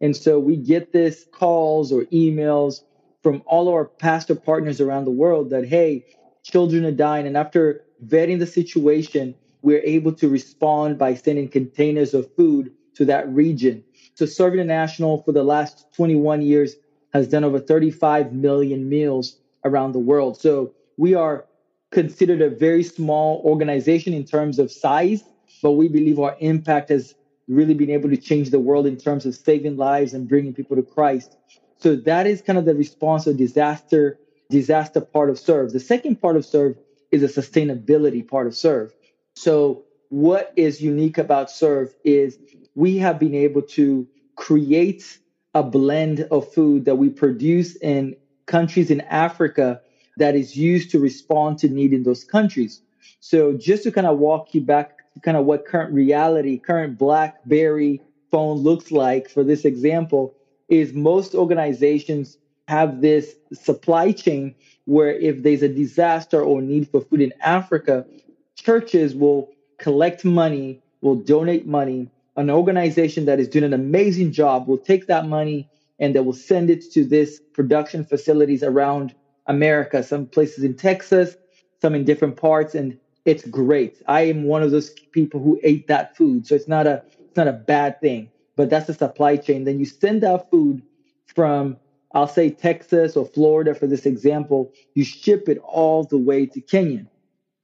And 0.00 0.16
so 0.16 0.38
we 0.38 0.56
get 0.56 0.92
this 0.92 1.26
calls 1.32 1.92
or 1.92 2.04
emails 2.04 2.80
from 3.22 3.42
all 3.46 3.68
our 3.68 3.84
pastor 3.84 4.34
partners 4.34 4.80
around 4.80 5.04
the 5.04 5.10
world 5.10 5.50
that, 5.50 5.66
hey, 5.66 6.06
children 6.42 6.84
are 6.86 6.92
dying. 6.92 7.26
And 7.26 7.36
after 7.36 7.84
vetting 8.06 8.38
the 8.38 8.46
situation, 8.46 9.34
we're 9.62 9.82
able 9.82 10.12
to 10.14 10.28
respond 10.28 10.98
by 10.98 11.14
sending 11.14 11.48
containers 11.48 12.14
of 12.14 12.34
food 12.34 12.72
to 12.94 13.04
that 13.04 13.28
region. 13.28 13.84
So 14.20 14.26
SERV 14.26 14.52
International 14.52 15.22
for 15.22 15.32
the 15.32 15.42
last 15.42 15.86
21 15.94 16.42
years 16.42 16.76
has 17.14 17.26
done 17.26 17.42
over 17.42 17.58
35 17.58 18.34
million 18.34 18.86
meals 18.86 19.38
around 19.64 19.92
the 19.92 19.98
world. 19.98 20.38
So 20.38 20.74
we 20.98 21.14
are 21.14 21.46
considered 21.90 22.42
a 22.42 22.50
very 22.50 22.82
small 22.82 23.40
organization 23.46 24.12
in 24.12 24.26
terms 24.26 24.58
of 24.58 24.70
size, 24.70 25.24
but 25.62 25.70
we 25.70 25.88
believe 25.88 26.20
our 26.20 26.36
impact 26.40 26.90
has 26.90 27.14
really 27.48 27.72
been 27.72 27.88
able 27.88 28.10
to 28.10 28.16
change 28.18 28.50
the 28.50 28.58
world 28.58 28.84
in 28.84 28.98
terms 28.98 29.24
of 29.24 29.34
saving 29.34 29.78
lives 29.78 30.12
and 30.12 30.28
bringing 30.28 30.52
people 30.52 30.76
to 30.76 30.82
Christ. 30.82 31.38
So 31.78 31.96
that 31.96 32.26
is 32.26 32.42
kind 32.42 32.58
of 32.58 32.66
the 32.66 32.74
response 32.74 33.26
of 33.26 33.38
disaster, 33.38 34.18
disaster 34.50 35.00
part 35.00 35.30
of 35.30 35.38
serve. 35.38 35.72
The 35.72 35.80
second 35.80 36.20
part 36.20 36.36
of 36.36 36.44
serve 36.44 36.76
is 37.10 37.22
a 37.22 37.40
sustainability 37.40 38.28
part 38.28 38.46
of 38.46 38.54
serve. 38.54 38.92
So 39.34 39.84
what 40.10 40.52
is 40.56 40.82
unique 40.82 41.16
about 41.16 41.50
serve 41.50 41.94
is 42.04 42.36
we 42.74 42.98
have 42.98 43.18
been 43.18 43.34
able 43.34 43.62
to 43.62 44.06
create 44.36 45.18
a 45.54 45.62
blend 45.62 46.20
of 46.30 46.50
food 46.52 46.84
that 46.84 46.96
we 46.96 47.10
produce 47.10 47.76
in 47.76 48.14
countries 48.46 48.90
in 48.90 49.00
Africa 49.02 49.80
that 50.16 50.34
is 50.34 50.56
used 50.56 50.90
to 50.90 50.98
respond 50.98 51.58
to 51.58 51.68
need 51.68 51.92
in 51.92 52.02
those 52.02 52.24
countries. 52.24 52.82
So 53.20 53.52
just 53.54 53.82
to 53.84 53.92
kind 53.92 54.06
of 54.06 54.18
walk 54.18 54.54
you 54.54 54.60
back 54.60 54.96
kind 55.22 55.36
of 55.36 55.44
what 55.44 55.66
current 55.66 55.92
reality, 55.92 56.58
current 56.58 56.98
BlackBerry 56.98 58.00
phone 58.30 58.58
looks 58.58 58.92
like 58.92 59.28
for 59.28 59.42
this 59.44 59.64
example, 59.64 60.34
is 60.68 60.92
most 60.92 61.34
organizations 61.34 62.38
have 62.68 63.00
this 63.00 63.34
supply 63.52 64.12
chain 64.12 64.54
where 64.84 65.12
if 65.12 65.42
there's 65.42 65.62
a 65.62 65.68
disaster 65.68 66.40
or 66.40 66.62
need 66.62 66.88
for 66.88 67.00
food 67.00 67.20
in 67.20 67.32
Africa, 67.40 68.06
churches 68.54 69.14
will 69.14 69.48
collect 69.78 70.24
money, 70.24 70.80
will 71.00 71.16
donate 71.16 71.66
money. 71.66 72.08
An 72.40 72.48
organization 72.48 73.26
that 73.26 73.38
is 73.38 73.48
doing 73.48 73.64
an 73.64 73.74
amazing 73.74 74.32
job 74.32 74.66
will 74.66 74.78
take 74.78 75.08
that 75.08 75.26
money 75.26 75.68
and 75.98 76.14
they 76.14 76.20
will 76.20 76.32
send 76.32 76.70
it 76.70 76.82
to 76.92 77.04
this 77.04 77.38
production 77.52 78.02
facilities 78.02 78.62
around 78.62 79.14
America, 79.46 80.02
some 80.02 80.24
places 80.24 80.64
in 80.64 80.74
Texas, 80.74 81.36
some 81.82 81.94
in 81.94 82.06
different 82.06 82.38
parts, 82.38 82.74
and 82.74 82.98
it's 83.26 83.46
great. 83.46 84.00
I 84.08 84.22
am 84.22 84.44
one 84.44 84.62
of 84.62 84.70
those 84.70 84.90
people 85.12 85.38
who 85.38 85.60
ate 85.62 85.86
that 85.88 86.16
food, 86.16 86.46
so 86.46 86.54
it's 86.54 86.66
not 86.66 86.86
a 86.86 87.02
it's 87.18 87.36
not 87.36 87.46
a 87.46 87.52
bad 87.52 88.00
thing. 88.00 88.30
But 88.56 88.70
that's 88.70 88.86
the 88.86 88.94
supply 88.94 89.36
chain. 89.36 89.64
Then 89.64 89.78
you 89.78 89.84
send 89.84 90.24
out 90.24 90.48
food 90.50 90.82
from 91.26 91.76
I'll 92.14 92.26
say 92.26 92.48
Texas 92.48 93.18
or 93.18 93.26
Florida 93.26 93.74
for 93.74 93.86
this 93.86 94.06
example. 94.06 94.72
You 94.94 95.04
ship 95.04 95.46
it 95.50 95.58
all 95.58 96.04
the 96.04 96.16
way 96.16 96.46
to 96.46 96.62
Kenya, 96.62 97.04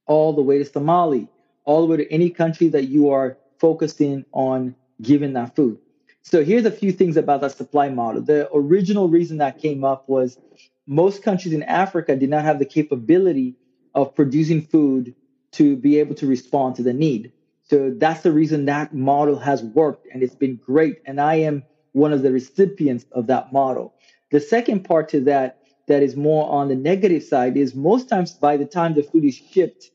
all 0.07 0.35
the 0.35 0.43
way 0.43 0.63
to 0.63 0.71
Somalia, 0.71 1.29
all 1.65 1.81
the 1.81 1.87
way 1.87 1.97
to 1.97 2.13
any 2.13 2.29
country 2.29 2.69
that 2.69 2.89
you 2.89 3.09
are 3.09 3.39
focusing 3.59 4.25
on 4.33 4.75
giving 5.01 5.35
that 5.35 5.55
food. 5.57 5.79
So 6.23 6.45
here's 6.45 6.65
a 6.65 6.71
few 6.71 6.93
things 6.93 7.17
about 7.17 7.41
that 7.43 7.57
supply 7.57 7.89
model. 7.89 8.23
The 8.23 8.49
original 8.53 9.09
reason 9.09 9.39
that 9.39 9.59
came 9.59 9.85
up 9.85 10.09
was 10.09 10.39
most 10.87 11.23
countries 11.23 11.55
in 11.55 11.63
Africa 11.63 12.17
did 12.17 12.31
not 12.31 12.45
have 12.45 12.59
the 12.59 12.65
capability 12.65 13.55
of 13.95 14.15
producing 14.15 14.63
food 14.63 15.15
to 15.53 15.77
be 15.77 15.99
able 15.99 16.15
to 16.17 16.27
respond 16.27 16.77
to 16.77 16.83
the 16.83 16.93
need. 16.93 17.33
So 17.63 17.93
that's 17.97 18.23
the 18.23 18.33
reason 18.33 18.65
that 18.67 18.95
model 18.95 19.39
has 19.39 19.63
worked 19.63 20.07
and 20.13 20.23
it's 20.23 20.35
been 20.35 20.57
great. 20.57 21.01
And 21.07 21.21
I 21.21 21.37
am 21.37 21.65
one 21.93 22.13
of 22.13 22.23
the 22.23 22.31
recipients 22.31 23.07
of 23.13 23.27
that 23.29 23.53
model. 23.53 23.95
The 24.31 24.41
second 24.41 24.85
part 24.85 25.09
to 25.11 25.21
that, 25.23 25.59
that 25.87 26.03
is 26.03 26.17
more 26.17 26.49
on 26.51 26.69
the 26.69 26.75
negative 26.75 27.23
side, 27.23 27.57
is 27.57 27.75
most 27.75 28.09
times 28.09 28.33
by 28.33 28.57
the 28.57 28.67
time 28.67 28.95
the 28.95 29.03
food 29.03 29.25
is 29.25 29.35
shipped 29.35 29.91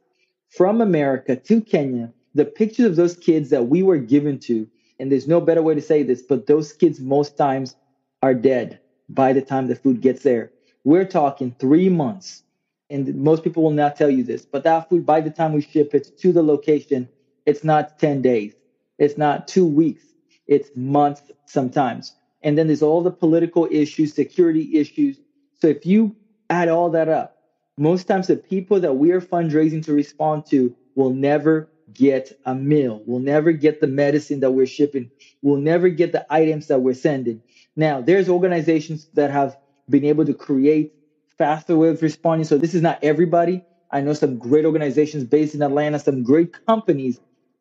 from 0.50 0.82
America 0.82 1.36
to 1.36 1.62
Kenya, 1.62 2.14
the 2.34 2.46
pictures 2.46 2.86
of 2.86 2.96
those 2.96 3.16
kids 3.16 3.50
that 3.50 3.68
we 3.68 3.84
were 3.84 3.98
given 3.98 4.40
to, 4.40 4.68
and 5.00 5.12
there's 5.12 5.28
no 5.28 5.42
better 5.42 5.62
way 5.62 5.76
to 5.76 5.82
say 5.82 6.04
this, 6.04 6.22
but 6.22 6.48
those 6.48 6.74
kids 6.74 7.00
most 7.00 7.38
times 7.38 7.76
are 8.22 8.34
dead 8.34 8.80
by 9.10 9.34
the 9.34 9.42
time 9.42 9.68
the 9.68 9.76
food 9.76 10.02
gets 10.02 10.24
there. 10.24 10.52
We're 10.84 11.06
talking 11.06 11.56
three 11.60 11.90
months. 11.90 12.44
And 12.90 13.16
most 13.16 13.44
people 13.44 13.64
will 13.64 13.72
not 13.72 13.96
tell 13.96 14.10
you 14.10 14.24
this, 14.24 14.46
but 14.46 14.64
that 14.64 14.90
food, 14.90 15.06
by 15.06 15.22
the 15.22 15.30
time 15.30 15.54
we 15.54 15.62
ship 15.62 15.96
it 15.96 16.10
to 16.18 16.34
the 16.34 16.44
location, 16.44 17.10
it's 17.46 17.64
not 17.64 17.98
10 18.00 18.22
days. 18.22 18.54
It's 19.00 19.18
not 19.18 19.48
two 19.48 19.66
weeks. 19.66 20.04
It's 20.48 20.70
months 20.76 21.32
sometimes. 21.48 22.14
And 22.42 22.58
then 22.58 22.68
there's 22.68 22.82
all 22.82 23.02
the 23.02 23.12
political 23.12 23.68
issues, 23.72 24.14
security 24.14 24.78
issues. 24.78 25.20
So 25.62 25.68
if 25.68 25.86
you 25.86 26.18
add 26.50 26.68
all 26.68 26.90
that 26.92 27.08
up, 27.08 27.38
most 27.78 28.08
times 28.08 28.28
the 28.28 28.36
people 28.36 28.80
that 28.82 28.98
we 28.98 29.12
are 29.12 29.22
fundraising 29.22 29.84
to 29.86 29.94
respond 29.94 30.46
to 30.48 30.76
will 30.96 31.14
never 31.14 31.71
get 31.94 32.32
a 32.46 32.56
meal, 32.56 33.02
We'll 33.06 33.20
never 33.20 33.52
get 33.52 33.82
the 33.82 33.88
medicine 33.88 34.42
that 34.42 34.52
we're 34.52 34.66
shipping, 34.68 35.12
We'll 35.42 35.62
never 35.62 35.90
get 35.90 36.12
the 36.12 36.26
items 36.34 36.68
that 36.68 36.82
we're 36.82 36.94
sending. 36.96 37.44
Now, 37.76 38.02
there's 38.02 38.30
organizations 38.30 39.08
that 39.14 39.32
have 39.32 39.58
been 39.90 40.06
able 40.06 40.26
to 40.26 40.34
create 40.34 40.94
faster 41.38 41.78
way 41.78 41.90
of 41.90 42.02
responding. 42.02 42.46
So 42.46 42.58
this 42.58 42.74
is 42.74 42.82
not 42.82 43.00
everybody. 43.04 43.64
I 43.92 44.02
know 44.02 44.14
some 44.14 44.38
great 44.38 44.66
organizations 44.66 45.26
based 45.26 45.56
in 45.56 45.62
Atlanta, 45.62 46.00
some 46.00 46.24
great 46.24 46.56
companies 46.68 47.20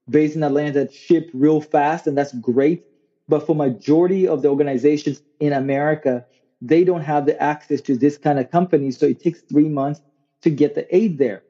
based 0.09 0.37
in 0.37 0.43
Atlanta 0.43 0.73
that 0.81 0.93
ship 0.93 1.31
real 1.33 1.61
fast, 1.61 2.07
and 2.07 2.17
that's 2.17 2.35
great. 2.35 2.85
But 3.29 3.47
for 3.47 3.55
majority 3.55 4.29
of 4.29 4.43
the 4.43 4.49
organizations 4.49 5.23
in 5.41 5.53
America, 5.53 6.25
they 6.61 6.85
don't 6.85 7.03
have 7.03 7.27
the 7.27 7.41
access 7.43 7.81
to 7.83 7.97
this 7.97 8.19
kind 8.19 8.39
of 8.39 8.51
company. 8.51 8.91
So 8.91 9.07
it 9.07 9.21
takes 9.21 9.43
three 9.51 9.69
months 9.69 10.01
to 10.43 10.51
get 10.51 10.75
the 10.75 10.95
aid 10.95 11.19
there. 11.19 11.43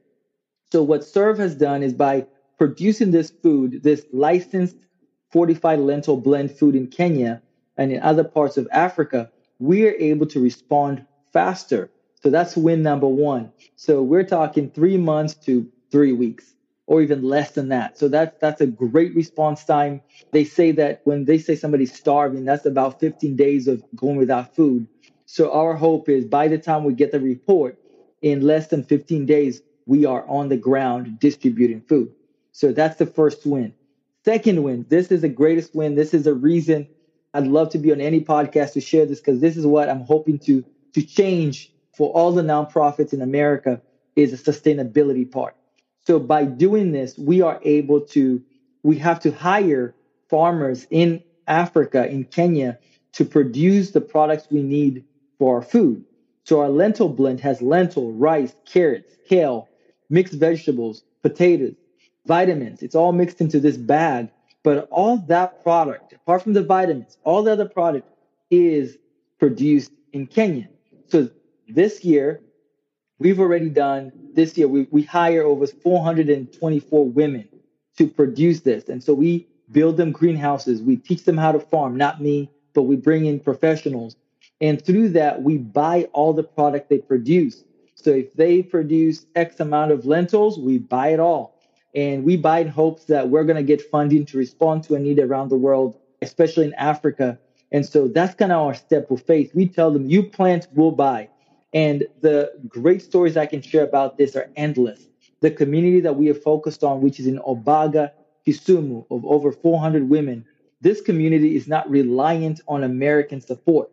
So 0.72 0.82
what 0.82 1.02
SERV 1.02 1.38
has 1.38 1.56
done 1.56 1.82
is 1.82 1.94
by 1.94 2.26
producing 2.60 3.10
this 3.10 3.30
food, 3.42 3.82
this 3.82 4.04
licensed 4.12 4.76
fortified 5.32 5.78
lentil 5.78 6.18
blend 6.18 6.50
food 6.50 6.76
in 6.76 6.86
Kenya 6.86 7.40
and 7.78 7.90
in 7.90 8.02
other 8.02 8.22
parts 8.22 8.58
of 8.58 8.68
Africa, 8.70 9.30
we 9.58 9.88
are 9.88 9.94
able 9.98 10.26
to 10.26 10.40
respond 10.40 11.06
faster. 11.32 11.90
So 12.22 12.28
that's 12.28 12.58
win 12.58 12.82
number 12.82 13.08
one. 13.08 13.50
So 13.76 14.02
we're 14.02 14.24
talking 14.24 14.70
three 14.70 14.98
months 14.98 15.32
to 15.46 15.66
three 15.90 16.12
weeks 16.12 16.54
or 16.86 17.00
even 17.00 17.22
less 17.22 17.52
than 17.52 17.70
that. 17.70 17.96
So 17.96 18.08
that's 18.08 18.36
that's 18.42 18.60
a 18.60 18.66
great 18.66 19.14
response 19.14 19.64
time. 19.64 20.02
They 20.32 20.44
say 20.44 20.70
that 20.72 21.00
when 21.04 21.24
they 21.24 21.38
say 21.38 21.56
somebody's 21.56 21.94
starving, 21.94 22.44
that's 22.44 22.66
about 22.66 23.00
15 23.00 23.36
days 23.36 23.68
of 23.68 23.82
going 23.96 24.16
without 24.18 24.54
food. 24.54 24.86
So 25.24 25.50
our 25.50 25.76
hope 25.76 26.10
is 26.10 26.26
by 26.26 26.48
the 26.48 26.58
time 26.58 26.84
we 26.84 26.92
get 26.92 27.10
the 27.10 27.20
report, 27.20 27.78
in 28.20 28.42
less 28.42 28.66
than 28.66 28.84
15 28.84 29.24
days, 29.24 29.62
we 29.86 30.04
are 30.04 30.26
on 30.28 30.50
the 30.50 30.58
ground 30.58 31.18
distributing 31.20 31.80
food. 31.88 32.12
So 32.52 32.72
that's 32.72 32.96
the 32.96 33.06
first 33.06 33.46
win. 33.46 33.74
Second 34.24 34.62
win, 34.62 34.86
this 34.88 35.10
is 35.10 35.22
the 35.22 35.28
greatest 35.28 35.74
win. 35.74 35.94
This 35.94 36.12
is 36.14 36.26
a 36.26 36.34
reason 36.34 36.88
I'd 37.32 37.46
love 37.46 37.70
to 37.70 37.78
be 37.78 37.92
on 37.92 38.00
any 38.00 38.20
podcast 38.20 38.72
to 38.72 38.80
share 38.80 39.06
this 39.06 39.20
because 39.20 39.40
this 39.40 39.56
is 39.56 39.66
what 39.66 39.88
I'm 39.88 40.00
hoping 40.00 40.38
to 40.40 40.64
to 40.94 41.02
change 41.02 41.72
for 41.96 42.10
all 42.10 42.32
the 42.32 42.42
nonprofits 42.42 43.12
in 43.12 43.22
America 43.22 43.80
is 44.16 44.32
a 44.32 44.52
sustainability 44.52 45.30
part. 45.30 45.54
So 46.06 46.18
by 46.18 46.44
doing 46.44 46.92
this, 46.92 47.16
we 47.18 47.42
are 47.42 47.60
able 47.62 48.00
to, 48.08 48.42
we 48.82 48.96
have 48.98 49.20
to 49.20 49.30
hire 49.30 49.94
farmers 50.28 50.86
in 50.90 51.22
Africa, 51.46 52.08
in 52.08 52.24
Kenya, 52.24 52.78
to 53.12 53.24
produce 53.24 53.90
the 53.90 54.00
products 54.00 54.46
we 54.50 54.62
need 54.62 55.04
for 55.38 55.56
our 55.56 55.62
food. 55.62 56.04
So 56.44 56.60
our 56.60 56.68
lentil 56.68 57.08
blend 57.08 57.40
has 57.40 57.60
lentil, 57.60 58.12
rice, 58.12 58.54
carrots, 58.64 59.16
kale, 59.28 59.68
mixed 60.08 60.34
vegetables, 60.34 61.02
potatoes, 61.22 61.74
vitamins. 62.26 62.82
It's 62.82 62.94
all 62.94 63.12
mixed 63.12 63.40
into 63.40 63.60
this 63.60 63.76
bag. 63.76 64.30
But 64.62 64.88
all 64.90 65.18
that 65.28 65.62
product, 65.62 66.12
apart 66.12 66.42
from 66.42 66.52
the 66.52 66.62
vitamins, 66.62 67.16
all 67.24 67.42
the 67.42 67.52
other 67.52 67.68
product 67.68 68.08
is 68.50 68.98
produced 69.38 69.90
in 70.12 70.26
Kenya. 70.26 70.68
So 71.08 71.30
this 71.66 72.04
year, 72.04 72.42
We've 73.20 73.38
already 73.38 73.68
done 73.68 74.12
this 74.32 74.56
year, 74.56 74.66
we, 74.66 74.88
we 74.90 75.02
hire 75.02 75.42
over 75.42 75.66
424 75.66 77.06
women 77.06 77.46
to 77.98 78.08
produce 78.08 78.60
this. 78.60 78.88
And 78.88 79.04
so 79.04 79.12
we 79.12 79.46
build 79.70 79.98
them 79.98 80.10
greenhouses. 80.10 80.80
We 80.80 80.96
teach 80.96 81.24
them 81.24 81.36
how 81.36 81.52
to 81.52 81.60
farm, 81.60 81.98
not 81.98 82.22
me, 82.22 82.50
but 82.72 82.84
we 82.84 82.96
bring 82.96 83.26
in 83.26 83.38
professionals. 83.38 84.16
And 84.62 84.82
through 84.82 85.10
that, 85.10 85.42
we 85.42 85.58
buy 85.58 86.04
all 86.14 86.32
the 86.32 86.42
product 86.42 86.88
they 86.88 86.98
produce. 86.98 87.62
So 87.94 88.10
if 88.10 88.32
they 88.32 88.62
produce 88.62 89.26
X 89.34 89.60
amount 89.60 89.92
of 89.92 90.06
lentils, 90.06 90.58
we 90.58 90.78
buy 90.78 91.08
it 91.08 91.20
all. 91.20 91.59
And 91.94 92.24
we 92.24 92.36
buy 92.36 92.60
in 92.60 92.68
hopes 92.68 93.04
that 93.06 93.28
we're 93.28 93.44
going 93.44 93.56
to 93.56 93.62
get 93.62 93.82
funding 93.82 94.24
to 94.26 94.38
respond 94.38 94.84
to 94.84 94.94
a 94.94 94.98
need 94.98 95.18
around 95.18 95.48
the 95.48 95.56
world, 95.56 95.98
especially 96.22 96.66
in 96.66 96.74
Africa. 96.74 97.38
And 97.72 97.84
so 97.84 98.08
that's 98.08 98.34
kind 98.34 98.52
of 98.52 98.60
our 98.60 98.74
step 98.74 99.10
of 99.10 99.22
faith. 99.22 99.52
We 99.54 99.66
tell 99.66 99.90
them, 99.90 100.06
you 100.06 100.22
plant, 100.22 100.68
we'll 100.72 100.92
buy. 100.92 101.28
And 101.72 102.06
the 102.20 102.52
great 102.68 103.02
stories 103.02 103.36
I 103.36 103.46
can 103.46 103.62
share 103.62 103.84
about 103.84 104.18
this 104.18 104.34
are 104.36 104.50
endless. 104.56 105.06
The 105.40 105.50
community 105.50 106.00
that 106.00 106.16
we 106.16 106.26
have 106.26 106.42
focused 106.42 106.82
on, 106.84 107.00
which 107.00 107.20
is 107.20 107.26
in 107.26 107.38
Obaga, 107.38 108.10
Kisumu, 108.46 109.06
of 109.10 109.24
over 109.24 109.52
400 109.52 110.08
women, 110.08 110.44
this 110.80 111.00
community 111.00 111.56
is 111.56 111.68
not 111.68 111.88
reliant 111.90 112.60
on 112.66 112.82
American 112.82 113.40
support. 113.40 113.90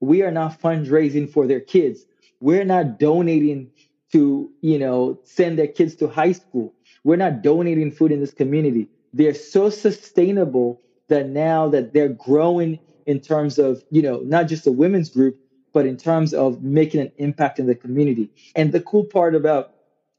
We 0.00 0.22
are 0.22 0.30
not 0.30 0.60
fundraising 0.60 1.30
for 1.30 1.46
their 1.46 1.60
kids. 1.60 2.06
We're 2.40 2.64
not 2.64 2.98
donating 2.98 3.70
to, 4.12 4.50
you 4.60 4.78
know, 4.78 5.18
send 5.24 5.58
their 5.58 5.66
kids 5.66 5.96
to 5.96 6.08
high 6.08 6.32
school. 6.32 6.72
We're 7.04 7.16
not 7.16 7.42
donating 7.42 7.90
food 7.90 8.12
in 8.12 8.20
this 8.20 8.32
community. 8.32 8.88
They're 9.12 9.34
so 9.34 9.70
sustainable 9.70 10.80
that 11.08 11.28
now 11.28 11.68
that 11.68 11.92
they're 11.92 12.08
growing 12.08 12.78
in 13.06 13.20
terms 13.20 13.58
of, 13.58 13.82
you 13.90 14.02
know, 14.02 14.20
not 14.20 14.48
just 14.48 14.66
a 14.66 14.72
women's 14.72 15.08
group, 15.08 15.38
but 15.72 15.86
in 15.86 15.96
terms 15.96 16.34
of 16.34 16.62
making 16.62 17.00
an 17.00 17.12
impact 17.16 17.58
in 17.58 17.66
the 17.66 17.74
community. 17.74 18.30
And 18.54 18.72
the 18.72 18.80
cool 18.80 19.04
part 19.04 19.34
about 19.34 19.72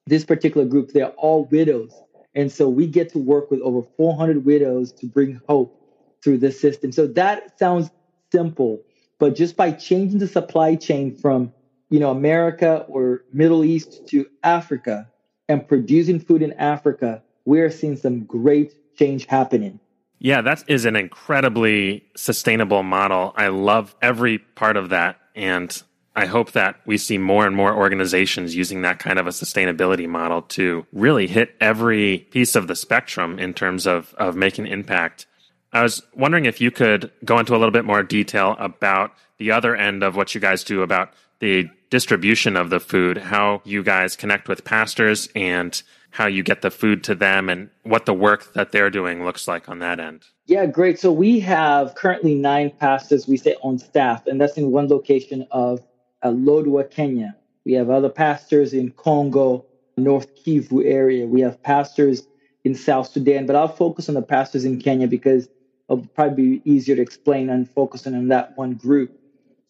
this 0.08 0.26
particular 0.26 0.66
group, 0.66 0.92
they're 0.92 1.10
all 1.10 1.46
widows. 1.46 1.94
And 2.34 2.52
so 2.52 2.70
we 2.70 2.88
get 2.88 3.12
to 3.14 3.20
work 3.20 3.52
with 3.52 3.62
over 3.62 3.82
400 3.98 4.46
widows 4.46 4.92
to 4.94 5.08
bring 5.08 5.40
hope 5.48 5.76
through 6.24 6.40
this 6.40 6.60
system. 6.60 6.92
So 6.92 7.08
that 7.08 7.58
sounds 7.60 7.90
simple, 8.32 8.82
but 9.20 9.36
just 9.36 9.56
by 9.56 9.72
changing 9.72 10.20
the 10.20 10.28
supply 10.28 10.76
chain 10.76 11.16
from, 11.16 11.52
you 11.90 12.00
know, 12.00 12.12
America 12.12 12.86
or 12.88 13.24
Middle 13.34 13.64
East 13.64 14.08
to 14.10 14.28
Africa 14.44 15.10
and 15.50 15.68
producing 15.68 16.20
food 16.20 16.42
in 16.42 16.54
Africa, 16.54 17.22
we're 17.44 17.72
seeing 17.72 17.98
some 17.98 18.24
great 18.24 18.96
change 18.96 19.26
happening. 19.26 19.80
Yeah, 20.20 20.42
that 20.42 20.64
is 20.68 20.86
an 20.86 20.96
incredibly 20.96 22.06
sustainable 22.16 22.84
model. 22.84 23.34
I 23.36 23.48
love 23.48 23.96
every 24.02 24.38
part 24.38 24.78
of 24.78 24.90
that. 24.90 25.18
And 25.36 25.82
I 26.16 26.26
hope 26.26 26.52
that 26.52 26.80
we 26.86 26.98
see 26.98 27.18
more 27.18 27.48
and 27.48 27.56
more 27.56 27.74
organizations 27.74 28.56
using 28.56 28.82
that 28.82 29.00
kind 29.00 29.18
of 29.18 29.28
a 29.28 29.32
sustainability 29.32 30.08
model 30.08 30.42
to 30.44 30.86
really 30.92 31.28
hit 31.28 31.56
every 31.60 32.20
piece 32.32 32.56
of 32.56 32.68
the 32.68 32.76
spectrum 32.76 33.40
in 33.40 33.54
terms 33.54 33.88
of, 33.88 34.14
of 34.16 34.36
making 34.36 34.68
impact. 34.68 35.26
I 35.72 35.82
was 35.82 36.02
wondering 36.14 36.46
if 36.46 36.60
you 36.60 36.72
could 36.72 37.12
go 37.24 37.40
into 37.40 37.56
a 37.56 37.58
little 37.58 37.72
bit 37.72 37.86
more 37.86 38.04
detail 38.04 38.56
about 38.60 39.14
the 39.38 39.52
other 39.52 39.76
end 39.76 40.04
of 40.04 40.16
what 40.16 40.36
you 40.36 40.42
guys 40.42 40.64
do 40.64 40.82
about 40.82 41.14
the 41.40 41.70
distribution 41.90 42.56
of 42.56 42.70
the 42.70 42.80
food, 42.80 43.18
how 43.18 43.62
you 43.66 43.84
guys 43.84 44.16
connect 44.16 44.48
with 44.48 44.64
pastors 44.64 45.28
and 45.36 45.82
how 46.12 46.28
you 46.28 46.44
get 46.44 46.62
the 46.62 46.72
food 46.72 47.04
to 47.04 47.16
them 47.16 47.50
and 47.50 47.70
what 47.84 48.06
the 48.06 48.14
work 48.14 48.54
that 48.54 48.72
they're 48.72 48.90
doing 48.90 49.24
looks 49.24 49.48
like 49.48 49.70
on 49.70 49.80
that 49.80 50.00
end. 50.00 50.26
Yeah, 50.46 50.66
great. 50.66 51.00
So 51.00 51.12
we 51.12 51.40
have 51.42 51.94
currently 51.96 52.34
nine 52.36 52.72
pastors 52.72 53.28
we 53.28 53.38
say 53.38 53.56
on 53.62 53.78
staff, 53.78 54.26
and 54.26 54.42
that's 54.42 54.58
in 54.58 54.72
one 54.72 54.88
location 54.88 55.48
of 55.52 55.82
uh, 56.24 56.30
Lodwar, 56.30 56.90
Kenya. 56.90 57.36
We 57.66 57.74
have 57.74 57.90
other 57.90 58.10
pastors 58.10 58.74
in 58.74 58.92
Congo, 58.92 59.66
North 59.98 60.36
Kivu 60.36 60.84
area. 60.84 61.28
We 61.28 61.42
have 61.42 61.62
pastors 61.62 62.24
in 62.64 62.74
South 62.74 63.10
Sudan, 63.10 63.46
but 63.46 63.56
I'll 63.56 63.68
focus 63.68 64.10
on 64.10 64.16
the 64.16 64.22
pastors 64.22 64.66
in 64.66 64.80
Kenya 64.80 65.08
because 65.08 65.48
it'll 65.90 66.06
probably 66.08 66.60
be 66.60 66.72
easier 66.72 66.96
to 66.96 67.02
explain 67.02 67.50
and 67.50 67.70
focus 67.70 68.08
on 68.08 68.28
that 68.30 68.58
one 68.58 68.74
group. 68.74 69.19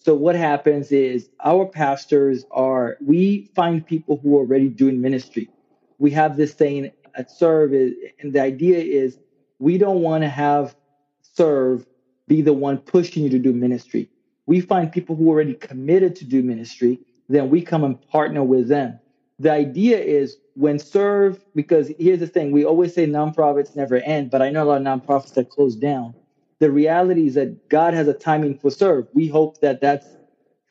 So 0.01 0.15
what 0.15 0.35
happens 0.35 0.91
is 0.93 1.29
our 1.43 1.65
pastors 1.65 2.45
are 2.51 2.97
we 3.05 3.49
find 3.53 3.85
people 3.85 4.17
who 4.17 4.37
are 4.37 4.41
already 4.41 4.69
doing 4.69 5.01
ministry. 5.01 5.49
We 5.97 6.11
have 6.11 6.37
this 6.37 6.53
saying 6.53 6.91
at 7.15 7.29
SERV, 7.29 7.73
is, 7.73 7.93
and 8.19 8.31
the 8.31 8.41
idea 8.41 8.77
is 8.79 9.19
we 9.59 9.77
don't 9.77 10.01
want 10.01 10.23
to 10.23 10.29
have 10.29 10.75
SERV 11.37 11.85
be 12.27 12.41
the 12.41 12.53
one 12.53 12.77
pushing 12.77 13.23
you 13.23 13.29
to 13.29 13.39
do 13.39 13.51
ministry. 13.51 14.09
We 14.45 14.61
find 14.61 14.89
people 14.89 15.17
who 15.17 15.29
are 15.29 15.33
already 15.33 15.55
committed 15.55 16.15
to 16.17 16.25
do 16.25 16.41
ministry, 16.41 16.99
then 17.27 17.49
we 17.49 17.61
come 17.61 17.83
and 17.83 18.01
partner 18.07 18.43
with 18.43 18.69
them. 18.69 18.99
The 19.37 19.51
idea 19.51 19.99
is 19.99 20.37
when 20.53 20.77
SERV, 20.77 21.39
because 21.55 21.91
here's 21.99 22.19
the 22.19 22.27
thing, 22.27 22.51
we 22.51 22.63
always 22.63 22.93
say 22.93 23.05
nonprofits 23.05 23.75
never 23.75 23.97
end, 23.97 24.31
but 24.31 24.41
I 24.41 24.49
know 24.49 24.63
a 24.63 24.65
lot 24.65 24.81
of 24.81 24.87
nonprofits 24.87 25.33
that 25.33 25.49
close 25.49 25.75
down 25.75 26.15
the 26.59 26.71
reality 26.71 27.27
is 27.27 27.35
that 27.35 27.69
God 27.69 27.93
has 27.93 28.07
a 28.07 28.13
timing 28.13 28.57
for 28.57 28.69
SERV. 28.69 29.07
We 29.13 29.27
hope 29.27 29.59
that 29.59 29.81
that's 29.81 30.07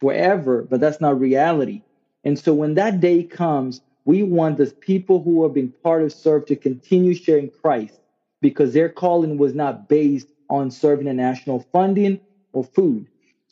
forever, 0.00 0.66
but 0.68 0.80
that's 0.80 1.00
not 1.00 1.18
reality. 1.18 1.82
And 2.24 2.38
so 2.38 2.54
when 2.54 2.74
that 2.74 3.00
day 3.00 3.24
comes, 3.24 3.80
we 4.04 4.22
want 4.22 4.58
the 4.58 4.72
people 4.80 5.22
who 5.22 5.42
have 5.42 5.54
been 5.54 5.74
part 5.82 6.02
of 6.02 6.08
SERV 6.10 6.46
to 6.46 6.56
continue 6.56 7.14
sharing 7.14 7.50
Christ 7.50 8.00
because 8.40 8.72
their 8.72 8.88
calling 8.88 9.38
was 9.38 9.54
not 9.54 9.88
based 9.88 10.28
on 10.50 10.70
SERV 10.70 11.00
International 11.00 11.64
funding 11.72 12.20
or 12.52 12.64
food. 12.64 13.06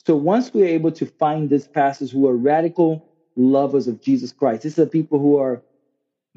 So 0.05 0.15
once 0.15 0.53
we're 0.53 0.67
able 0.67 0.91
to 0.93 1.05
find 1.19 1.49
these 1.49 1.67
pastors 1.67 2.11
who 2.11 2.27
are 2.27 2.35
radical 2.35 3.03
lovers 3.35 3.87
of 3.87 4.01
Jesus 4.01 4.31
Christ, 4.31 4.63
these 4.63 4.79
are 4.79 4.85
people 4.85 5.19
who 5.19 5.37
are 5.37 5.61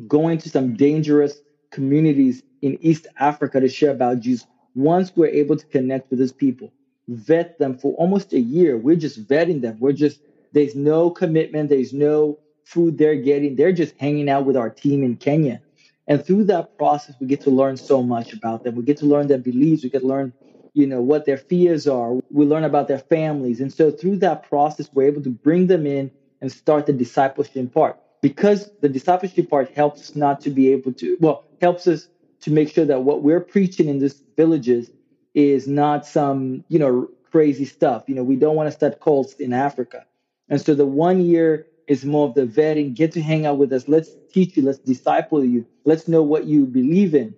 going 0.08 0.38
to 0.38 0.48
some 0.50 0.74
dangerous 0.74 1.42
communities 1.70 2.42
in 2.62 2.78
East 2.80 3.06
Africa 3.18 3.60
to 3.60 3.68
share 3.68 3.90
about 3.90 4.20
Jesus 4.20 4.46
once 4.74 5.12
we're 5.16 5.26
able 5.26 5.56
to 5.56 5.66
connect 5.66 6.10
with 6.10 6.18
these 6.18 6.32
people, 6.32 6.72
vet 7.08 7.58
them 7.58 7.76
for 7.76 7.94
almost 7.94 8.32
a 8.32 8.40
year, 8.40 8.76
we're 8.76 8.96
just 8.96 9.26
vetting 9.26 9.60
them. 9.60 9.78
We're 9.80 9.92
just, 9.92 10.20
there's 10.52 10.74
no 10.74 11.10
commitment, 11.10 11.68
there's 11.68 11.92
no 11.92 12.38
food 12.64 12.98
they're 12.98 13.16
getting. 13.16 13.56
They're 13.56 13.72
just 13.72 13.94
hanging 13.98 14.28
out 14.28 14.46
with 14.46 14.56
our 14.56 14.70
team 14.70 15.02
in 15.02 15.16
Kenya. 15.16 15.60
And 16.06 16.24
through 16.24 16.44
that 16.44 16.78
process, 16.78 17.14
we 17.20 17.26
get 17.26 17.40
to 17.42 17.50
learn 17.50 17.76
so 17.76 18.02
much 18.02 18.32
about 18.32 18.64
them. 18.64 18.74
We 18.74 18.82
get 18.82 18.98
to 18.98 19.06
learn 19.06 19.26
their 19.26 19.38
beliefs. 19.38 19.82
We 19.82 19.90
get 19.90 20.00
to 20.00 20.06
learn, 20.06 20.32
you 20.72 20.86
know, 20.86 21.00
what 21.00 21.24
their 21.24 21.36
fears 21.36 21.86
are. 21.86 22.14
We 22.30 22.46
learn 22.46 22.64
about 22.64 22.88
their 22.88 22.98
families. 22.98 23.60
And 23.60 23.72
so 23.72 23.90
through 23.90 24.16
that 24.18 24.42
process, 24.44 24.88
we're 24.92 25.06
able 25.06 25.22
to 25.22 25.30
bring 25.30 25.66
them 25.66 25.86
in 25.86 26.10
and 26.40 26.50
start 26.50 26.86
the 26.86 26.92
discipleship 26.92 27.72
part. 27.72 27.98
Because 28.22 28.70
the 28.80 28.88
discipleship 28.88 29.48
part 29.50 29.70
helps 29.70 30.00
us 30.00 30.16
not 30.16 30.40
to 30.42 30.50
be 30.50 30.72
able 30.72 30.92
to, 30.94 31.16
well, 31.20 31.44
helps 31.60 31.86
us 31.86 32.08
to 32.40 32.50
make 32.50 32.72
sure 32.72 32.84
that 32.84 33.02
what 33.02 33.22
we're 33.22 33.40
preaching 33.40 33.88
in 33.88 33.98
these 33.98 34.22
villages 34.36 34.90
is 35.34 35.68
not 35.68 36.06
some, 36.06 36.64
you 36.68 36.78
know, 36.78 37.08
crazy 37.30 37.64
stuff. 37.64 38.04
You 38.06 38.14
know, 38.14 38.24
we 38.24 38.36
don't 38.36 38.56
want 38.56 38.66
to 38.66 38.72
start 38.72 39.00
cults 39.00 39.34
in 39.34 39.52
Africa. 39.52 40.04
And 40.48 40.60
so 40.60 40.74
the 40.74 40.86
one 40.86 41.20
year 41.20 41.66
is 41.86 42.04
more 42.04 42.28
of 42.28 42.34
the 42.34 42.46
vetting, 42.46 42.94
get 42.94 43.12
to 43.12 43.22
hang 43.22 43.46
out 43.46 43.58
with 43.58 43.72
us. 43.72 43.88
Let's 43.88 44.10
teach 44.32 44.56
you, 44.56 44.62
let's 44.64 44.78
disciple 44.78 45.44
you, 45.44 45.66
let's 45.84 46.08
know 46.08 46.22
what 46.22 46.44
you 46.44 46.66
believe 46.66 47.14
in. 47.14 47.34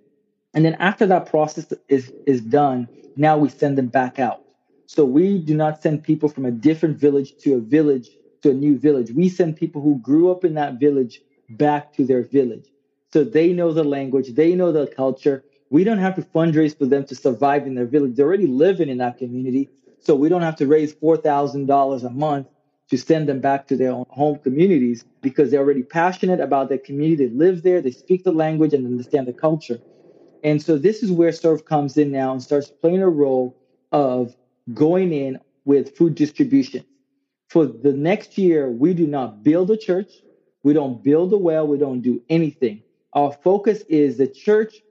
And 0.53 0.63
then 0.63 0.75
after 0.75 1.05
that 1.07 1.25
process 1.25 1.73
is, 1.89 2.11
is 2.27 2.41
done, 2.41 2.87
now 3.15 3.37
we 3.37 3.49
send 3.49 3.77
them 3.77 3.87
back 3.87 4.19
out. 4.19 4.41
So 4.85 5.05
we 5.05 5.39
do 5.39 5.55
not 5.55 5.81
send 5.81 6.03
people 6.03 6.29
from 6.29 6.45
a 6.45 6.51
different 6.51 6.97
village 6.97 7.35
to 7.39 7.55
a 7.55 7.59
village 7.59 8.09
to 8.43 8.51
a 8.51 8.53
new 8.53 8.77
village. 8.77 9.11
We 9.11 9.29
send 9.29 9.55
people 9.55 9.81
who 9.81 9.97
grew 9.99 10.31
up 10.31 10.45
in 10.45 10.53
that 10.55 10.79
village 10.79 11.21
back 11.49 11.93
to 11.93 12.05
their 12.05 12.23
village. 12.23 12.67
So 13.13 13.23
they 13.23 13.53
know 13.53 13.71
the 13.73 13.83
language, 13.83 14.33
they 14.33 14.55
know 14.55 14.71
the 14.71 14.87
culture. 14.87 15.43
We 15.69 15.83
don't 15.83 15.99
have 15.99 16.15
to 16.15 16.23
fundraise 16.23 16.75
for 16.75 16.87
them 16.87 17.05
to 17.05 17.13
survive 17.13 17.67
in 17.67 17.75
their 17.75 17.85
village. 17.85 18.15
They're 18.15 18.25
already 18.25 18.47
living 18.47 18.89
in 18.89 18.97
that 18.97 19.19
community. 19.19 19.69
So 19.99 20.15
we 20.15 20.29
don't 20.29 20.41
have 20.41 20.55
to 20.55 20.65
raise 20.65 20.95
$4,000 20.95 22.03
a 22.03 22.09
month 22.09 22.47
to 22.89 22.97
send 22.97 23.29
them 23.29 23.39
back 23.39 23.67
to 23.67 23.77
their 23.77 23.91
own 23.91 24.07
home 24.09 24.39
communities 24.39 25.05
because 25.21 25.51
they're 25.51 25.59
already 25.59 25.83
passionate 25.83 26.39
about 26.39 26.69
their 26.69 26.79
community. 26.79 27.27
They 27.27 27.35
live 27.35 27.61
there, 27.61 27.81
they 27.81 27.91
speak 27.91 28.23
the 28.23 28.31
language 28.31 28.73
and 28.73 28.83
understand 28.83 29.27
the 29.27 29.33
culture. 29.33 29.77
And 30.43 30.59
so 30.59 30.79
this 30.79 31.03
is 31.03 31.11
where 31.11 31.29
SERV 31.29 31.65
comes 31.65 31.97
in 31.97 32.11
now 32.11 32.31
and 32.31 32.41
starts 32.41 32.71
playing 32.81 33.03
a 33.03 33.09
role 33.09 33.55
of 33.91 34.35
going 34.73 35.13
in 35.13 35.39
with 35.65 35.95
food 35.95 36.15
distribution. 36.15 36.83
For 37.49 37.67
the 37.67 37.93
next 37.93 38.39
year, 38.39 38.71
we 38.71 38.95
do 38.95 39.05
not 39.05 39.43
build 39.43 39.69
a 39.69 39.77
church, 39.77 40.11
we 40.63 40.73
don't 40.73 41.03
build 41.03 41.31
a 41.31 41.37
well, 41.37 41.67
we 41.67 41.77
don't 41.77 42.01
do 42.01 42.23
anything. 42.27 42.82
Our 43.13 43.31
focus 43.31 43.83
is 43.89 44.17
the 44.17 44.27
church 44.27 44.81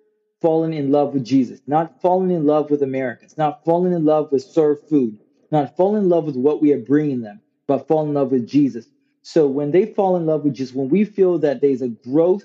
falling 0.40 0.74
in 0.74 0.90
love 0.90 1.14
with 1.14 1.24
Jesus, 1.24 1.60
not 1.66 2.00
falling 2.00 2.30
in 2.30 2.46
love 2.46 2.70
with 2.70 2.82
Americans, 2.82 3.36
not 3.36 3.64
falling 3.64 3.92
in 3.92 4.04
love 4.04 4.30
with 4.32 4.42
served 4.42 4.88
food, 4.88 5.18
not 5.50 5.76
falling 5.76 6.04
in 6.04 6.08
love 6.08 6.24
with 6.24 6.36
what 6.36 6.60
we 6.60 6.72
are 6.72 6.78
bringing 6.78 7.20
them, 7.20 7.40
but 7.66 7.86
fall 7.86 8.04
in 8.04 8.14
love 8.14 8.32
with 8.32 8.46
Jesus. 8.46 8.86
So 9.22 9.46
when 9.46 9.70
they 9.70 9.86
fall 9.86 10.16
in 10.16 10.26
love 10.26 10.44
with 10.44 10.54
Jesus, 10.54 10.74
when 10.74 10.88
we 10.88 11.04
feel 11.04 11.38
that 11.38 11.60
there's 11.60 11.82
a 11.82 11.88
growth 11.88 12.44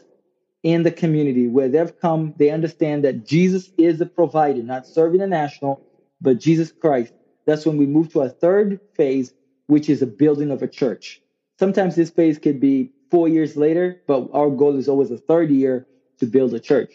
in 0.64 0.84
the 0.84 0.92
community 0.92 1.48
where 1.48 1.70
they've 1.70 2.00
come, 2.00 2.34
they 2.38 2.50
understand 2.50 3.04
that 3.04 3.26
Jesus 3.26 3.72
is 3.78 4.00
the 4.00 4.06
provider, 4.06 4.62
not 4.62 4.84
SERV 4.86 5.16
International, 5.16 5.82
but 6.22 6.40
Jesus 6.40 6.72
Christ. 6.72 7.14
That's 7.46 7.66
when 7.66 7.78
we 7.78 7.86
move 7.86 8.12
to 8.14 8.22
a 8.22 8.30
third 8.30 8.80
phase, 8.96 9.34
which 9.68 9.90
is 9.90 10.02
a 10.02 10.08
building 10.08 10.52
of 10.52 10.62
a 10.62 10.68
church. 10.68 11.22
Sometimes 11.60 11.96
this 11.96 12.10
phase 12.10 12.38
could 12.38 12.60
be 12.60 12.92
four 13.10 13.28
years 13.28 13.56
later, 13.56 14.02
but 14.08 14.28
our 14.34 14.50
goal 14.50 14.76
is 14.78 14.88
always 14.88 15.12
a 15.12 15.18
third 15.18 15.50
year 15.50 15.86
to 16.20 16.26
build 16.26 16.54
a 16.54 16.60
church. 16.60 16.92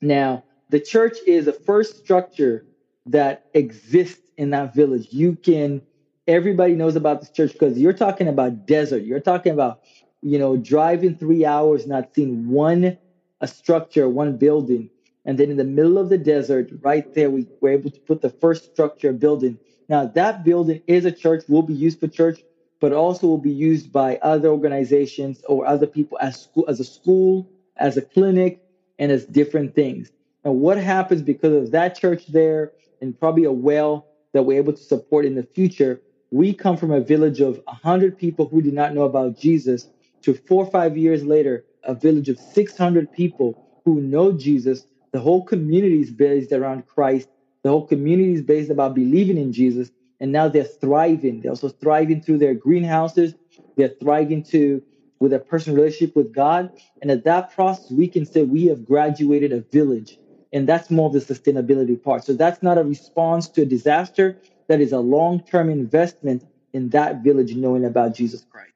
Now, 0.00 0.44
the 0.70 0.80
church 0.80 1.16
is 1.26 1.44
the 1.44 1.52
first 1.52 1.98
structure 1.98 2.64
that 3.06 3.42
exists 3.54 4.30
in 4.36 4.50
that 4.50 4.74
village. 4.74 5.08
You 5.10 5.36
can, 5.36 5.82
everybody 6.26 6.74
knows 6.74 6.96
about 6.96 7.20
this 7.20 7.30
church 7.30 7.52
because 7.52 7.78
you're 7.78 7.92
talking 7.92 8.28
about 8.28 8.66
desert. 8.66 9.02
You're 9.02 9.20
talking 9.20 9.52
about, 9.52 9.80
you 10.22 10.38
know, 10.38 10.56
driving 10.56 11.16
three 11.16 11.44
hours, 11.44 11.86
not 11.86 12.08
seeing 12.14 12.48
one 12.48 12.96
a 13.40 13.48
structure, 13.48 14.08
one 14.08 14.36
building. 14.36 14.88
And 15.24 15.38
then 15.38 15.50
in 15.50 15.56
the 15.56 15.64
middle 15.64 15.98
of 15.98 16.08
the 16.08 16.18
desert, 16.18 16.70
right 16.80 17.12
there, 17.14 17.30
we 17.30 17.46
were 17.60 17.70
able 17.70 17.90
to 17.90 18.00
put 18.00 18.22
the 18.22 18.30
first 18.30 18.64
structure 18.72 19.12
building. 19.12 19.58
Now, 19.88 20.06
that 20.06 20.44
building 20.44 20.80
is 20.86 21.04
a 21.04 21.12
church, 21.12 21.44
will 21.48 21.62
be 21.62 21.74
used 21.74 22.00
for 22.00 22.08
church, 22.08 22.40
but 22.82 22.92
also 22.92 23.28
will 23.28 23.38
be 23.38 23.52
used 23.52 23.92
by 23.92 24.16
other 24.22 24.48
organizations 24.48 25.40
or 25.48 25.64
other 25.64 25.86
people 25.86 26.18
as 26.20 26.42
school, 26.42 26.64
as 26.66 26.80
a 26.80 26.84
school, 26.84 27.48
as 27.76 27.96
a 27.96 28.02
clinic, 28.02 28.60
and 28.98 29.12
as 29.12 29.24
different 29.24 29.72
things. 29.72 30.10
And 30.42 30.58
what 30.58 30.78
happens 30.78 31.22
because 31.22 31.54
of 31.54 31.70
that 31.70 31.94
church 31.94 32.26
there 32.26 32.72
and 33.00 33.16
probably 33.18 33.44
a 33.44 33.52
well 33.52 34.08
that 34.32 34.42
we're 34.42 34.58
able 34.58 34.72
to 34.72 34.82
support 34.82 35.24
in 35.24 35.36
the 35.36 35.44
future? 35.44 36.00
We 36.32 36.52
come 36.52 36.76
from 36.76 36.90
a 36.90 37.00
village 37.00 37.40
of 37.40 37.60
100 37.66 38.18
people 38.18 38.48
who 38.48 38.60
did 38.60 38.74
not 38.74 38.94
know 38.94 39.04
about 39.04 39.38
Jesus 39.38 39.88
to 40.22 40.34
four 40.34 40.64
or 40.64 40.70
five 40.70 40.96
years 40.96 41.24
later, 41.24 41.64
a 41.84 41.94
village 41.94 42.28
of 42.28 42.36
600 42.36 43.12
people 43.12 43.64
who 43.84 44.00
know 44.00 44.32
Jesus. 44.32 44.86
The 45.12 45.20
whole 45.20 45.44
community 45.44 46.00
is 46.00 46.10
based 46.10 46.50
around 46.50 46.88
Christ. 46.88 47.28
The 47.62 47.70
whole 47.70 47.86
community 47.86 48.32
is 48.32 48.42
based 48.42 48.72
about 48.72 48.96
believing 48.96 49.38
in 49.38 49.52
Jesus 49.52 49.92
and 50.22 50.30
now 50.30 50.48
they're 50.48 50.62
thriving. 50.62 51.40
They're 51.40 51.50
also 51.50 51.68
thriving 51.68 52.22
through 52.22 52.38
their 52.38 52.54
greenhouses. 52.54 53.34
They're 53.76 53.92
thriving 54.00 54.44
to 54.44 54.80
with 55.18 55.32
a 55.32 55.40
personal 55.40 55.76
relationship 55.76 56.14
with 56.14 56.32
God. 56.32 56.70
And 57.02 57.10
at 57.10 57.24
that 57.24 57.52
process, 57.52 57.90
we 57.90 58.06
can 58.06 58.24
say 58.24 58.44
we 58.44 58.66
have 58.66 58.86
graduated 58.86 59.52
a 59.52 59.60
village. 59.60 60.18
And 60.52 60.68
that's 60.68 60.90
more 60.90 61.08
of 61.08 61.12
the 61.12 61.18
sustainability 61.18 62.00
part. 62.00 62.22
So 62.22 62.34
that's 62.34 62.62
not 62.62 62.78
a 62.78 62.84
response 62.84 63.48
to 63.48 63.62
a 63.62 63.64
disaster. 63.64 64.38
That 64.68 64.80
is 64.80 64.92
a 64.92 65.00
long-term 65.00 65.68
investment 65.68 66.44
in 66.72 66.90
that 66.90 67.24
village 67.24 67.56
knowing 67.56 67.84
about 67.84 68.14
Jesus 68.14 68.44
Christ. 68.48 68.70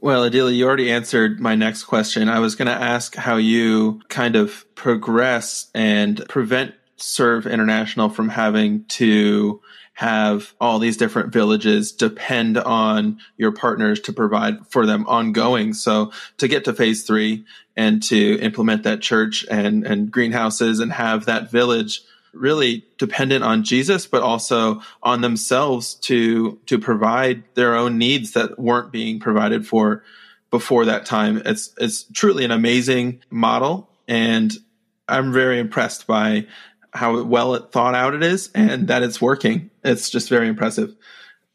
Well, 0.00 0.28
Adili, 0.28 0.56
you 0.56 0.66
already 0.66 0.90
answered 0.90 1.38
my 1.38 1.54
next 1.54 1.84
question. 1.84 2.28
I 2.28 2.40
was 2.40 2.56
going 2.56 2.66
to 2.66 2.72
ask 2.72 3.14
how 3.14 3.36
you 3.36 4.00
kind 4.08 4.34
of 4.34 4.64
progress 4.74 5.70
and 5.74 6.24
prevent 6.28 6.74
SERV 6.98 7.48
International 7.50 8.08
from 8.08 8.28
having 8.28 8.84
to 8.86 9.60
have 9.98 10.54
all 10.60 10.78
these 10.78 10.96
different 10.96 11.32
villages 11.32 11.90
depend 11.90 12.56
on 12.56 13.18
your 13.36 13.50
partners 13.50 13.98
to 13.98 14.12
provide 14.12 14.64
for 14.68 14.86
them 14.86 15.04
ongoing. 15.08 15.74
So 15.74 16.12
to 16.36 16.46
get 16.46 16.66
to 16.66 16.72
phase 16.72 17.04
three 17.04 17.44
and 17.76 18.00
to 18.04 18.38
implement 18.38 18.84
that 18.84 19.00
church 19.00 19.44
and, 19.50 19.84
and 19.84 20.08
greenhouses 20.08 20.78
and 20.78 20.92
have 20.92 21.24
that 21.24 21.50
village 21.50 22.02
really 22.32 22.84
dependent 22.96 23.42
on 23.42 23.64
Jesus, 23.64 24.06
but 24.06 24.22
also 24.22 24.82
on 25.02 25.20
themselves 25.20 25.94
to 25.94 26.60
to 26.66 26.78
provide 26.78 27.42
their 27.54 27.74
own 27.74 27.98
needs 27.98 28.34
that 28.34 28.56
weren't 28.56 28.92
being 28.92 29.18
provided 29.18 29.66
for 29.66 30.04
before 30.52 30.84
that 30.84 31.06
time. 31.06 31.42
It's 31.44 31.74
it's 31.76 32.04
truly 32.04 32.44
an 32.44 32.52
amazing 32.52 33.24
model, 33.30 33.90
and 34.06 34.52
I'm 35.08 35.32
very 35.32 35.58
impressed 35.58 36.06
by 36.06 36.46
how 36.98 37.22
well 37.22 37.54
it 37.54 37.70
thought 37.70 37.94
out 37.94 38.14
it 38.14 38.24
is 38.24 38.50
and 38.54 38.88
that 38.88 39.04
it's 39.04 39.20
working. 39.20 39.70
It's 39.84 40.10
just 40.10 40.28
very 40.28 40.48
impressive. 40.48 40.94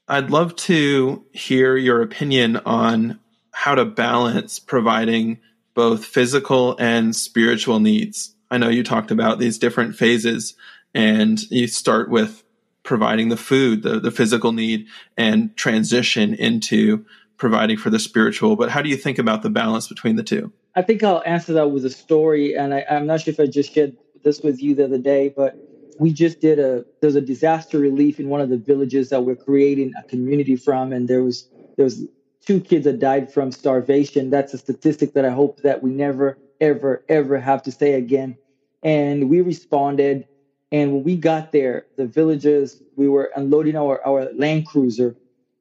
I'd 0.07 0.31
love 0.31 0.55
to 0.55 1.25
hear 1.33 1.75
your 1.75 2.01
opinion 2.01 2.57
on 2.57 3.19
how 3.51 3.75
to 3.75 3.83
balance 3.83 4.57
providing 4.57 5.39
both 5.73 6.05
physical 6.05 6.77
and 6.79 7.13
spiritual 7.13 7.81
needs. 7.81 8.35
I 8.49 8.57
know 8.57 8.69
you 8.69 8.83
talked 8.83 9.11
about 9.11 9.39
these 9.39 9.57
different 9.57 9.95
phases 9.95 10.55
and 10.93 11.41
you 11.51 11.67
start 11.67 12.09
with 12.09 12.43
providing 12.83 13.27
the 13.29 13.37
food, 13.37 13.83
the, 13.83 13.99
the 13.99 14.11
physical 14.11 14.53
need 14.53 14.87
and 15.17 15.55
transition 15.57 16.33
into 16.35 17.05
providing 17.37 17.77
for 17.77 17.89
the 17.89 17.99
spiritual. 17.99 18.55
But 18.55 18.69
how 18.69 18.81
do 18.81 18.89
you 18.89 18.97
think 18.97 19.19
about 19.19 19.41
the 19.41 19.49
balance 19.49 19.87
between 19.87 20.15
the 20.15 20.23
two? 20.23 20.53
I 20.75 20.83
think 20.83 21.03
I'll 21.03 21.23
answer 21.25 21.53
that 21.53 21.69
with 21.69 21.83
a 21.83 21.89
story. 21.89 22.55
And 22.55 22.73
I, 22.73 22.85
am 22.87 23.07
not 23.07 23.21
sure 23.21 23.33
if 23.33 23.39
I 23.39 23.47
just 23.47 23.73
shared 23.73 23.97
this 24.23 24.41
with 24.41 24.61
you 24.61 24.75
the 24.75 24.85
other 24.85 24.97
day, 24.97 25.29
but 25.35 25.55
we 25.99 26.11
just 26.13 26.39
did 26.41 26.59
a 26.59 26.85
there's 27.01 27.15
a 27.15 27.21
disaster 27.21 27.79
relief 27.79 28.19
in 28.19 28.29
one 28.29 28.41
of 28.41 28.49
the 28.49 28.57
villages 28.57 29.09
that 29.09 29.23
we're 29.23 29.35
creating 29.35 29.93
a 29.97 30.03
community 30.03 30.55
from, 30.55 30.93
and 30.93 31.07
there 31.07 31.23
was 31.23 31.47
there 31.77 31.85
was 31.85 32.05
two 32.45 32.61
kids 32.61 32.85
that 32.85 32.99
died 32.99 33.31
from 33.31 33.51
starvation. 33.51 34.29
That's 34.29 34.53
a 34.53 34.57
statistic 34.57 35.13
that 35.13 35.25
I 35.25 35.31
hope 35.31 35.61
that 35.61 35.83
we 35.83 35.91
never 35.91 36.37
ever 36.61 37.03
ever 37.09 37.39
have 37.39 37.63
to 37.63 37.71
say 37.71 37.93
again. 37.93 38.37
And 38.83 39.29
we 39.29 39.41
responded, 39.41 40.27
and 40.71 40.93
when 40.93 41.03
we 41.03 41.17
got 41.17 41.51
there, 41.51 41.85
the 41.97 42.07
villagers 42.07 42.81
we 42.95 43.09
were 43.09 43.31
unloading 43.35 43.75
our 43.77 44.05
our 44.05 44.29
Land 44.33 44.67
Cruiser, 44.67 45.15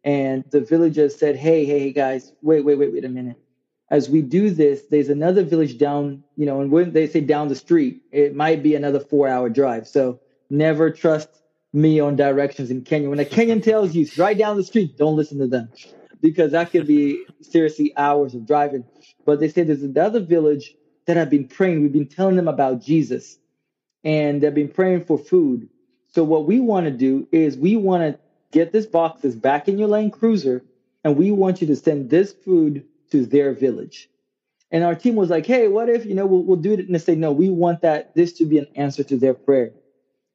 and 0.04 0.44
the 0.50 0.60
villagers 0.62 1.16
said, 1.16 1.36
"Hey, 1.36 1.66
hey, 1.66 1.80
hey, 1.80 1.92
guys, 1.92 2.32
wait, 2.42 2.64
wait, 2.64 2.78
wait, 2.78 2.92
wait 2.92 3.04
a 3.04 3.10
minute." 3.10 3.36
As 3.92 4.08
we 4.08 4.22
do 4.22 4.48
this, 4.48 4.86
there's 4.90 5.10
another 5.10 5.44
village 5.44 5.76
down, 5.76 6.24
you 6.34 6.46
know, 6.46 6.62
and 6.62 6.72
when 6.72 6.94
they 6.94 7.06
say 7.06 7.20
down 7.20 7.48
the 7.48 7.54
street, 7.54 8.00
it 8.10 8.34
might 8.34 8.62
be 8.62 8.74
another 8.74 8.98
four 8.98 9.28
hour 9.28 9.50
drive. 9.50 9.86
So 9.86 10.18
never 10.48 10.90
trust 10.90 11.28
me 11.74 12.00
on 12.00 12.16
directions 12.16 12.70
in 12.70 12.84
Kenya. 12.84 13.10
When 13.10 13.20
a 13.20 13.26
Kenyan 13.26 13.62
tells 13.62 13.94
you 13.94 14.08
right 14.16 14.36
down 14.36 14.56
the 14.56 14.64
street, 14.64 14.96
don't 14.96 15.14
listen 15.14 15.38
to 15.40 15.46
them 15.46 15.68
because 16.22 16.52
that 16.52 16.70
could 16.70 16.86
be 16.86 17.22
seriously 17.42 17.92
hours 17.94 18.34
of 18.34 18.46
driving. 18.46 18.84
But 19.26 19.40
they 19.40 19.48
say 19.48 19.62
there's 19.62 19.82
another 19.82 20.20
village 20.20 20.74
that 21.06 21.18
have 21.18 21.28
been 21.28 21.46
praying. 21.46 21.82
We've 21.82 21.92
been 21.92 22.08
telling 22.08 22.36
them 22.36 22.48
about 22.48 22.80
Jesus 22.80 23.38
and 24.04 24.42
they've 24.42 24.54
been 24.54 24.68
praying 24.68 25.04
for 25.04 25.18
food. 25.18 25.68
So 26.08 26.24
what 26.24 26.46
we 26.46 26.60
want 26.60 26.86
to 26.86 26.92
do 26.92 27.28
is 27.30 27.58
we 27.58 27.76
want 27.76 28.04
to 28.04 28.18
get 28.52 28.72
this 28.72 28.86
boxes 28.86 29.36
back 29.36 29.68
in 29.68 29.78
your 29.78 29.88
Land 29.88 30.14
Cruiser 30.14 30.64
and 31.04 31.14
we 31.14 31.30
want 31.30 31.60
you 31.60 31.66
to 31.66 31.76
send 31.76 32.08
this 32.08 32.32
food 32.32 32.86
to 33.12 33.24
their 33.24 33.54
village. 33.54 34.08
And 34.70 34.84
our 34.84 34.94
team 34.94 35.16
was 35.16 35.30
like, 35.30 35.46
hey, 35.46 35.68
what 35.68 35.88
if, 35.88 36.06
you 36.06 36.14
know, 36.14 36.26
we'll, 36.26 36.42
we'll 36.42 36.56
do 36.56 36.72
it. 36.72 36.80
And 36.80 36.94
they 36.94 36.98
say, 36.98 37.14
no, 37.14 37.30
we 37.30 37.50
want 37.50 37.82
that, 37.82 38.14
this 38.14 38.32
to 38.34 38.46
be 38.46 38.58
an 38.58 38.66
answer 38.74 39.04
to 39.04 39.16
their 39.16 39.34
prayer. 39.34 39.72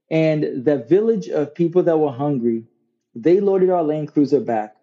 And 0.10 0.64
the 0.64 0.78
village 0.78 1.28
of 1.28 1.54
people 1.54 1.84
that 1.84 1.98
were 1.98 2.12
hungry, 2.12 2.64
they 3.16 3.40
loaded 3.40 3.70
our 3.70 3.84
Land 3.84 4.14
Cruiser 4.14 4.40
back. 4.40 4.76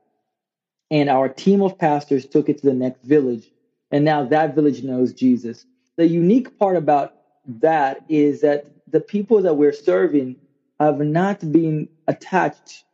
And 0.90 1.08
our 1.08 1.28
team 1.28 1.62
of 1.62 1.78
pastors 1.78 2.26
took 2.26 2.48
it 2.48 2.58
to 2.58 2.66
the 2.66 2.74
next 2.74 3.02
village. 3.04 3.50
And 3.90 4.04
now 4.04 4.24
that 4.24 4.54
village 4.54 4.82
knows 4.82 5.12
Jesus. 5.12 5.64
The 5.96 6.06
unique 6.06 6.58
part 6.58 6.76
about 6.76 7.14
that 7.46 8.04
is 8.08 8.40
that 8.40 8.66
the 8.88 9.00
people 9.00 9.40
that 9.42 9.54
we're 9.54 9.72
serving 9.72 10.36
have 10.80 10.98
not 10.98 11.40
been 11.52 11.88
attached 12.08 12.84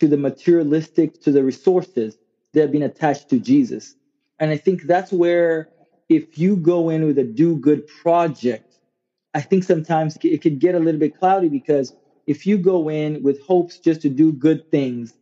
to 0.00 0.08
the 0.08 0.16
materialistic, 0.16 1.20
to 1.22 1.30
the 1.30 1.44
resources. 1.44 2.16
They've 2.52 2.72
been 2.72 2.82
attached 2.82 3.28
to 3.30 3.38
Jesus. 3.38 3.94
And 4.38 4.50
I 4.50 4.56
think 4.56 4.82
that's 4.82 5.12
where, 5.12 5.68
if 6.08 6.38
you 6.38 6.56
go 6.56 6.90
in 6.90 7.06
with 7.06 7.18
a 7.18 7.24
do 7.24 7.56
good 7.56 7.86
project, 7.86 8.64
I 9.34 9.40
think 9.40 9.64
sometimes 9.64 10.16
it 10.22 10.42
could 10.42 10.58
get 10.58 10.74
a 10.74 10.78
little 10.78 11.00
bit 11.00 11.16
cloudy 11.18 11.48
because 11.48 11.92
if 12.26 12.46
you 12.46 12.58
go 12.58 12.88
in 12.90 13.22
with 13.22 13.40
hopes 13.40 13.78
just 13.78 14.02
to 14.02 14.08
do 14.08 14.32
good 14.32 14.62
things 14.70 15.14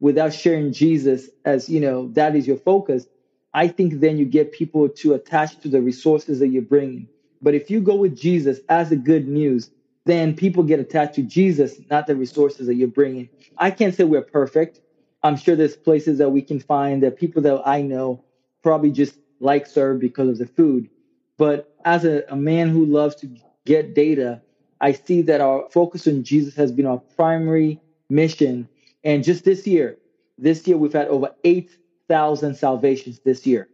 without 0.00 0.32
sharing 0.32 0.72
Jesus 0.72 1.28
as, 1.44 1.68
you 1.68 1.80
know, 1.80 2.08
that 2.14 2.36
is 2.36 2.46
your 2.46 2.58
focus, 2.58 3.06
I 3.54 3.68
think 3.68 4.00
then 4.00 4.18
you 4.18 4.26
get 4.26 4.52
people 4.52 4.88
to 4.88 5.14
attach 5.14 5.58
to 5.60 5.68
the 5.68 5.82
resources 5.82 6.38
that 6.40 6.48
you're 6.48 6.62
bringing. 6.62 7.08
But 7.42 7.54
if 7.54 7.70
you 7.70 7.80
go 7.80 7.96
with 7.96 8.16
Jesus 8.16 8.60
as 8.68 8.90
the 8.90 8.96
good 8.96 9.28
news, 9.28 9.70
then 10.06 10.34
people 10.34 10.62
get 10.64 10.80
attached 10.80 11.14
to 11.14 11.22
Jesus, 11.22 11.80
not 11.90 12.06
the 12.06 12.16
resources 12.16 12.66
that 12.66 12.74
you're 12.74 12.88
bringing. 12.88 13.28
I 13.58 13.70
can't 13.70 13.94
say 13.94 14.04
we're 14.04 14.22
perfect. 14.22 14.80
I'm 15.22 15.36
sure 15.36 15.56
there's 15.56 15.76
places 15.76 16.18
that 16.18 16.30
we 16.30 16.42
can 16.42 16.60
find 16.60 17.02
that 17.02 17.16
people 17.16 17.42
that 17.42 17.62
I 17.64 17.82
know 17.82 18.22
probably 18.62 18.90
just 18.90 19.16
like 19.40 19.68
SERV 19.68 20.00
because 20.00 20.28
of 20.28 20.38
the 20.38 20.46
food. 20.46 20.88
But 21.36 21.74
as 21.84 22.04
a, 22.04 22.22
a 22.28 22.36
man 22.36 22.68
who 22.68 22.84
loves 22.86 23.16
to 23.16 23.36
get 23.64 23.94
data, 23.94 24.40
I 24.80 24.92
see 24.92 25.22
that 25.22 25.40
our 25.40 25.68
focus 25.70 26.06
on 26.06 26.24
Jesus 26.24 26.54
has 26.56 26.72
been 26.72 26.86
our 26.86 26.98
primary 26.98 27.80
mission. 28.08 28.68
And 29.04 29.24
just 29.24 29.44
this 29.44 29.66
year, 29.66 29.98
this 30.38 30.66
year 30.66 30.76
we've 30.76 30.92
had 30.92 31.08
over 31.08 31.30
8,000 31.44 32.54
salvations 32.54 33.20
this 33.20 33.46
year. 33.46 33.68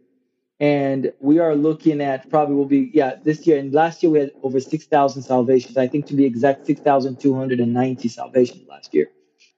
And 0.59 1.13
we 1.19 1.39
are 1.39 1.55
looking 1.55 2.01
at 2.01 2.29
probably 2.29 2.55
will 2.55 2.65
be, 2.65 2.91
yeah, 2.93 3.15
this 3.23 3.47
year. 3.47 3.57
And 3.57 3.73
last 3.73 4.03
year 4.03 4.11
we 4.11 4.19
had 4.19 4.31
over 4.43 4.59
6,000 4.59 5.21
salvations. 5.21 5.77
I 5.77 5.87
think 5.87 6.05
to 6.07 6.15
be 6.15 6.25
exact, 6.25 6.65
6,290 6.65 8.09
salvations 8.09 8.67
last 8.67 8.93
year. 8.93 9.09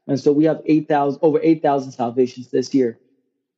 And 0.07 0.19
so 0.19 0.31
we 0.31 0.43
have 0.45 0.61
8,000, 0.65 1.19
over 1.23 1.39
8,000 1.41 1.91
salvations 1.91 2.49
this 2.49 2.73
year. 2.73 2.99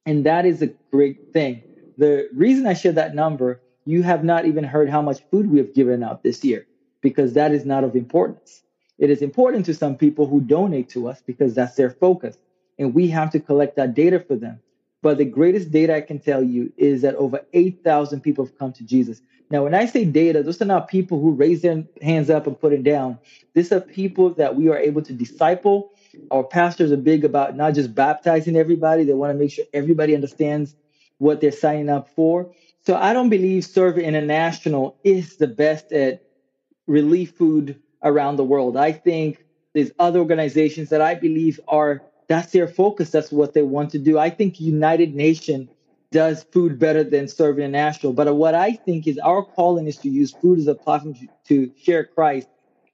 And 0.06 0.26
that 0.26 0.46
is 0.46 0.62
a 0.62 0.68
great 0.92 1.32
thing. 1.34 1.64
The 1.98 2.28
reason 2.34 2.66
I 2.66 2.74
share 2.74 2.92
that 2.94 3.16
number, 3.16 3.62
you 3.86 4.04
have 4.04 4.24
not 4.24 4.46
even 4.46 4.64
heard 4.64 4.90
how 4.90 5.02
much 5.02 5.22
food 5.32 5.50
we 5.50 5.60
have 5.60 5.74
given 5.74 6.04
out 6.04 6.24
this 6.24 6.44
year 6.44 6.66
because 7.02 7.34
that 7.34 7.52
is 7.52 7.66
not 7.66 7.84
of 7.84 7.96
importance. 7.96 8.64
It 8.98 9.10
is 9.10 9.22
important 9.22 9.66
to 9.66 9.74
some 9.74 9.96
people 9.98 10.28
who 10.28 10.42
donate 10.42 10.90
to 10.90 11.08
us 11.08 11.22
because 11.26 11.54
that's 11.54 11.76
their 11.76 11.90
focus. 11.90 12.38
And 12.80 12.94
we 12.94 13.08
have 13.10 13.32
to 13.32 13.40
collect 13.40 13.76
that 13.76 13.94
data 13.94 14.20
for 14.20 14.36
them. 14.36 14.60
But 15.04 15.20
the 15.20 15.26
greatest 15.26 15.70
data 15.70 15.96
I 15.96 16.02
can 16.02 16.20
tell 16.20 16.42
you 16.42 16.74
is 16.78 17.04
that 17.04 17.16
over 17.16 17.42
8,000 17.54 18.22
people 18.22 18.46
have 18.46 18.58
come 18.58 18.74
to 18.74 18.84
Jesus. 18.84 19.22
Now, 19.52 19.64
when 19.64 19.76
I 19.76 19.86
say 19.86 20.06
data, 20.06 20.42
those 20.42 20.62
are 20.64 20.66
not 20.66 20.88
people 20.88 21.20
who 21.20 21.34
raise 21.34 21.62
their 21.62 21.84
hands 22.02 22.32
up 22.32 22.48
and 22.48 22.60
put 22.60 22.74
it 22.74 22.84
down. 22.84 23.20
These 23.54 23.72
are 23.72 23.82
people 23.82 24.32
that 24.32 24.56
we 24.56 24.70
are 24.70 24.78
able 24.78 25.04
to 25.04 25.14
disciple 25.14 25.92
our 26.32 26.44
pastors 26.44 26.92
are 26.92 26.98
big 26.98 27.26
about 27.26 27.56
not 27.56 27.74
just 27.74 27.94
baptizing 27.94 28.56
everybody, 28.56 29.04
they 29.04 29.14
want 29.14 29.34
to 29.34 29.40
make 29.40 29.52
sure 29.52 29.66
everybody 29.74 30.16
understands 30.16 30.76
what 31.18 31.42
they're 31.42 31.52
signing 31.52 31.90
up 31.90 32.10
for. 32.10 32.52
So 32.86 32.96
I 32.96 33.14
don't 33.14 33.30
believe 33.30 33.64
SERV 33.64 34.04
International 34.04 34.98
is 35.04 35.38
the 35.38 35.48
best 35.48 35.92
at 35.92 36.22
relief 36.88 37.32
food 37.32 37.80
around 38.04 38.36
the 38.36 38.44
world. 38.44 38.78
I 38.78 38.92
think 38.92 39.44
there's 39.74 39.92
other 39.98 40.20
organizations 40.20 40.90
that 40.90 41.02
I 41.02 41.16
believe 41.16 41.60
are 41.68 42.02
that's 42.34 42.52
their 42.52 42.68
focus. 42.68 43.12
That's 43.12 43.32
what 43.32 43.54
they 43.54 43.64
want 43.64 43.92
to 43.92 44.00
do. 44.00 44.20
I 44.20 44.32
think 44.32 44.60
United 44.60 45.16
Nation 45.16 45.70
does 46.12 46.44
food 46.52 46.80
better 46.80 47.04
than 47.04 47.26
SERV 47.26 47.58
International. 47.58 48.14
But 48.14 48.36
what 48.36 48.56
I 48.56 48.74
think 48.74 49.08
is 49.08 49.20
our 49.20 49.44
calling 49.44 49.88
is 49.88 49.98
to 50.00 50.10
use 50.10 50.34
food 50.34 50.60
as 50.60 50.68
a 50.68 50.76
platform 50.76 51.16
to 51.48 51.72
share 51.78 52.06
Christ 52.06 52.48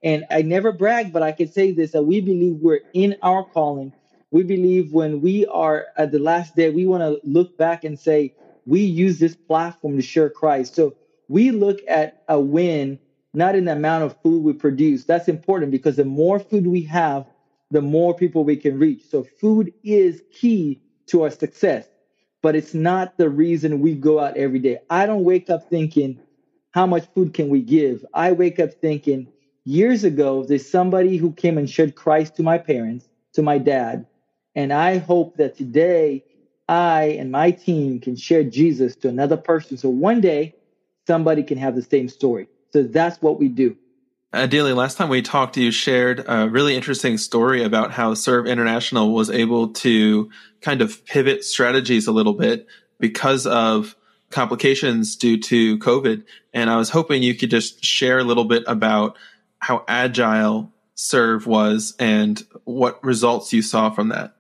and 0.03 0.25
I 0.29 0.41
never 0.41 0.71
brag, 0.71 1.11
but 1.11 1.23
I 1.23 1.31
can 1.31 1.51
say 1.51 1.71
this 1.71 1.91
that 1.91 2.03
we 2.03 2.21
believe 2.21 2.57
we're 2.61 2.81
in 2.93 3.17
our 3.21 3.43
calling. 3.43 3.93
We 4.31 4.43
believe 4.43 4.93
when 4.93 5.21
we 5.21 5.45
are 5.47 5.87
at 5.97 6.11
the 6.11 6.19
last 6.19 6.55
day, 6.55 6.69
we 6.69 6.85
want 6.85 7.03
to 7.03 7.19
look 7.27 7.57
back 7.57 7.83
and 7.83 7.99
say, 7.99 8.33
we 8.65 8.81
use 8.81 9.19
this 9.19 9.35
platform 9.35 9.95
to 9.97 10.01
share 10.01 10.29
Christ. 10.29 10.75
So 10.75 10.95
we 11.27 11.51
look 11.51 11.79
at 11.87 12.23
a 12.29 12.39
win, 12.39 12.99
not 13.33 13.55
in 13.55 13.65
the 13.65 13.73
amount 13.73 14.03
of 14.03 14.21
food 14.21 14.43
we 14.43 14.53
produce. 14.53 15.05
That's 15.05 15.27
important 15.27 15.71
because 15.71 15.97
the 15.97 16.05
more 16.05 16.39
food 16.39 16.67
we 16.67 16.83
have, 16.83 17.25
the 17.71 17.81
more 17.81 18.13
people 18.13 18.43
we 18.43 18.57
can 18.57 18.79
reach. 18.79 19.03
So 19.09 19.23
food 19.23 19.73
is 19.83 20.23
key 20.31 20.81
to 21.07 21.23
our 21.23 21.29
success, 21.29 21.87
but 22.41 22.55
it's 22.55 22.73
not 22.73 23.17
the 23.17 23.29
reason 23.29 23.79
we 23.81 23.95
go 23.95 24.19
out 24.19 24.37
every 24.37 24.59
day. 24.59 24.79
I 24.89 25.05
don't 25.05 25.23
wake 25.23 25.49
up 25.49 25.69
thinking, 25.69 26.19
how 26.71 26.85
much 26.85 27.07
food 27.13 27.33
can 27.33 27.49
we 27.49 27.61
give? 27.61 28.05
I 28.13 28.31
wake 28.31 28.59
up 28.59 28.73
thinking, 28.73 29.27
years 29.65 30.03
ago, 30.03 30.43
there's 30.43 30.69
somebody 30.69 31.17
who 31.17 31.31
came 31.33 31.57
and 31.57 31.69
shared 31.69 31.95
Christ 31.95 32.35
to 32.35 32.43
my 32.43 32.57
parents, 32.57 33.07
to 33.33 33.41
my 33.41 33.57
dad. 33.57 34.05
And 34.55 34.73
I 34.73 34.97
hope 34.97 35.37
that 35.37 35.57
today 35.57 36.23
I 36.67 37.17
and 37.19 37.31
my 37.31 37.51
team 37.51 37.99
can 37.99 38.15
share 38.15 38.43
Jesus 38.43 38.95
to 38.97 39.09
another 39.09 39.37
person. 39.37 39.77
So 39.77 39.89
one 39.89 40.21
day 40.21 40.55
somebody 41.07 41.43
can 41.43 41.57
have 41.57 41.75
the 41.75 41.81
same 41.81 42.07
story. 42.07 42.47
So 42.71 42.83
that's 42.83 43.21
what 43.21 43.39
we 43.39 43.49
do. 43.49 43.75
Uh, 44.31 44.47
Adili, 44.47 44.75
last 44.75 44.97
time 44.97 45.09
we 45.09 45.23
talked, 45.23 45.57
you 45.57 45.71
shared 45.71 46.23
a 46.27 46.47
really 46.47 46.75
interesting 46.75 47.17
story 47.17 47.63
about 47.63 47.91
how 47.91 48.13
SERV 48.13 48.47
International 48.47 49.11
was 49.11 49.31
able 49.31 49.69
to 49.69 50.29
kind 50.61 50.81
of 50.81 51.03
pivot 51.05 51.43
strategies 51.43 52.05
a 52.05 52.11
little 52.11 52.33
bit 52.33 52.67
because 52.99 53.47
of 53.47 53.95
complications 54.29 55.15
due 55.15 55.39
to 55.39 55.79
COVID. 55.79 56.23
And 56.53 56.69
I 56.69 56.77
was 56.77 56.91
hoping 56.91 57.23
you 57.23 57.33
could 57.33 57.49
just 57.49 57.83
share 57.83 58.19
a 58.19 58.23
little 58.23 58.45
bit 58.45 58.63
about 58.67 59.17
how 59.57 59.83
agile 59.87 60.71
SERV 60.95 61.47
was 61.47 61.95
and 61.97 62.43
what 62.65 63.03
results 63.03 63.51
you 63.51 63.63
saw 63.63 63.89
from 63.89 64.09
that. 64.09 64.35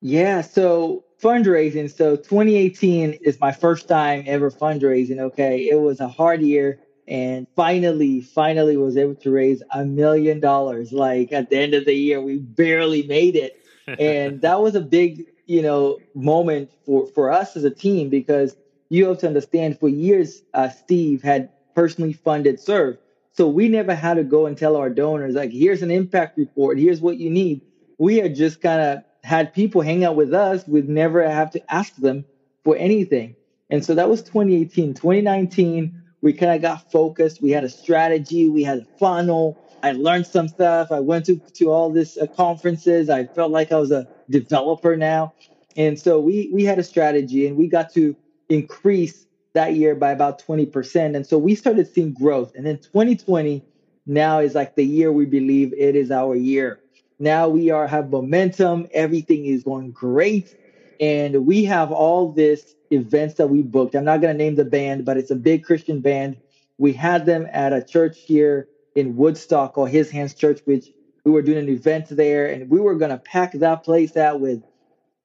Yeah, 0.00 0.40
so 0.40 1.04
fundraising. 1.22 1.88
So 1.88 2.16
2018 2.16 3.12
is 3.22 3.38
my 3.40 3.52
first 3.52 3.86
time 3.86 4.24
ever 4.26 4.50
fundraising. 4.50 5.20
Okay, 5.20 5.68
it 5.68 5.80
was 5.80 6.00
a 6.00 6.08
hard 6.08 6.42
year, 6.42 6.80
and 7.06 7.46
finally, 7.56 8.20
finally 8.20 8.76
was 8.76 8.96
able 8.96 9.14
to 9.16 9.30
raise 9.30 9.62
a 9.70 9.84
million 9.84 10.40
dollars. 10.40 10.92
Like 10.92 11.32
at 11.32 11.50
the 11.50 11.58
end 11.58 11.74
of 11.74 11.84
the 11.84 11.94
year, 11.94 12.20
we 12.20 12.38
barely 12.38 13.02
made 13.06 13.36
it, 13.36 13.60
and 13.86 14.40
that 14.42 14.60
was 14.60 14.74
a 14.74 14.80
big, 14.80 15.26
you 15.46 15.62
know, 15.62 15.98
moment 16.14 16.70
for 16.86 17.06
for 17.06 17.30
us 17.30 17.56
as 17.56 17.64
a 17.64 17.70
team 17.70 18.08
because 18.08 18.56
you 18.88 19.06
have 19.06 19.18
to 19.18 19.26
understand 19.26 19.78
for 19.78 19.88
years, 19.88 20.42
uh, 20.54 20.68
Steve 20.68 21.22
had 21.22 21.50
personally 21.74 22.12
funded 22.12 22.58
SERV. 22.58 22.98
So 23.32 23.48
we 23.48 23.68
never 23.68 23.94
had 23.94 24.14
to 24.14 24.24
go 24.24 24.46
and 24.46 24.56
tell 24.56 24.76
our 24.76 24.88
donors, 24.88 25.34
like, 25.34 25.50
here's 25.50 25.82
an 25.82 25.90
impact 25.90 26.38
report, 26.38 26.78
here's 26.78 27.00
what 27.00 27.18
you 27.18 27.30
need. 27.30 27.62
We 27.98 28.18
had 28.18 28.36
just 28.36 28.60
kind 28.60 28.80
of 28.80 29.04
had 29.24 29.52
people 29.52 29.80
hang 29.80 30.04
out 30.04 30.14
with 30.14 30.32
us. 30.32 30.66
We'd 30.68 30.88
never 30.88 31.28
have 31.28 31.50
to 31.52 31.74
ask 31.74 31.96
them 31.96 32.24
for 32.62 32.76
anything. 32.76 33.34
And 33.70 33.84
so 33.84 33.94
that 33.94 34.08
was 34.08 34.22
2018. 34.22 34.94
2019, 34.94 36.00
we 36.24 36.32
kind 36.32 36.56
of 36.56 36.62
got 36.62 36.90
focused. 36.90 37.42
We 37.42 37.50
had 37.50 37.64
a 37.64 37.68
strategy, 37.68 38.48
we 38.48 38.62
had 38.62 38.78
a 38.78 38.84
funnel. 38.98 39.58
I 39.82 39.92
learned 39.92 40.26
some 40.26 40.48
stuff. 40.48 40.90
I 40.90 41.00
went 41.00 41.26
to, 41.26 41.36
to 41.36 41.70
all 41.70 41.90
these 41.90 42.16
uh, 42.16 42.26
conferences. 42.26 43.10
I 43.10 43.26
felt 43.26 43.52
like 43.52 43.70
I 43.70 43.78
was 43.78 43.90
a 43.90 44.08
developer 44.30 44.96
now. 44.96 45.34
And 45.76 46.00
so 46.00 46.18
we 46.18 46.48
we 46.50 46.64
had 46.64 46.78
a 46.78 46.82
strategy 46.82 47.46
and 47.46 47.58
we 47.58 47.68
got 47.68 47.92
to 47.92 48.16
increase 48.48 49.26
that 49.52 49.74
year 49.74 49.94
by 49.94 50.12
about 50.12 50.42
20%. 50.44 51.14
And 51.14 51.26
so 51.26 51.36
we 51.36 51.54
started 51.54 51.86
seeing 51.86 52.14
growth. 52.14 52.52
And 52.56 52.64
then 52.64 52.78
2020 52.78 53.62
now 54.06 54.38
is 54.38 54.54
like 54.54 54.76
the 54.76 54.84
year 54.84 55.12
we 55.12 55.26
believe 55.26 55.74
it 55.76 55.94
is 55.94 56.10
our 56.10 56.34
year. 56.34 56.80
Now 57.18 57.48
we 57.48 57.68
are 57.70 57.86
have 57.86 58.08
momentum, 58.08 58.86
everything 58.94 59.44
is 59.44 59.62
going 59.62 59.90
great. 59.90 60.56
And 61.00 61.46
we 61.46 61.64
have 61.64 61.92
all 61.92 62.32
this 62.32 62.74
events 62.90 63.34
that 63.34 63.48
we 63.48 63.62
booked. 63.62 63.94
I'm 63.94 64.04
not 64.04 64.20
going 64.20 64.36
to 64.36 64.42
name 64.42 64.54
the 64.54 64.64
band, 64.64 65.04
but 65.04 65.16
it's 65.16 65.30
a 65.30 65.36
big 65.36 65.64
Christian 65.64 66.00
band. 66.00 66.36
We 66.78 66.92
had 66.92 67.26
them 67.26 67.46
at 67.52 67.72
a 67.72 67.82
church 67.82 68.18
here 68.18 68.68
in 68.94 69.16
Woodstock 69.16 69.74
called 69.74 69.90
His 69.90 70.10
Hands 70.10 70.32
Church, 70.32 70.60
which 70.64 70.88
we 71.24 71.32
were 71.32 71.42
doing 71.42 71.58
an 71.58 71.68
event 71.68 72.06
there, 72.10 72.46
and 72.46 72.70
we 72.70 72.80
were 72.80 72.96
going 72.96 73.10
to 73.10 73.18
pack 73.18 73.52
that 73.52 73.82
place 73.84 74.16
out 74.16 74.40
with 74.40 74.62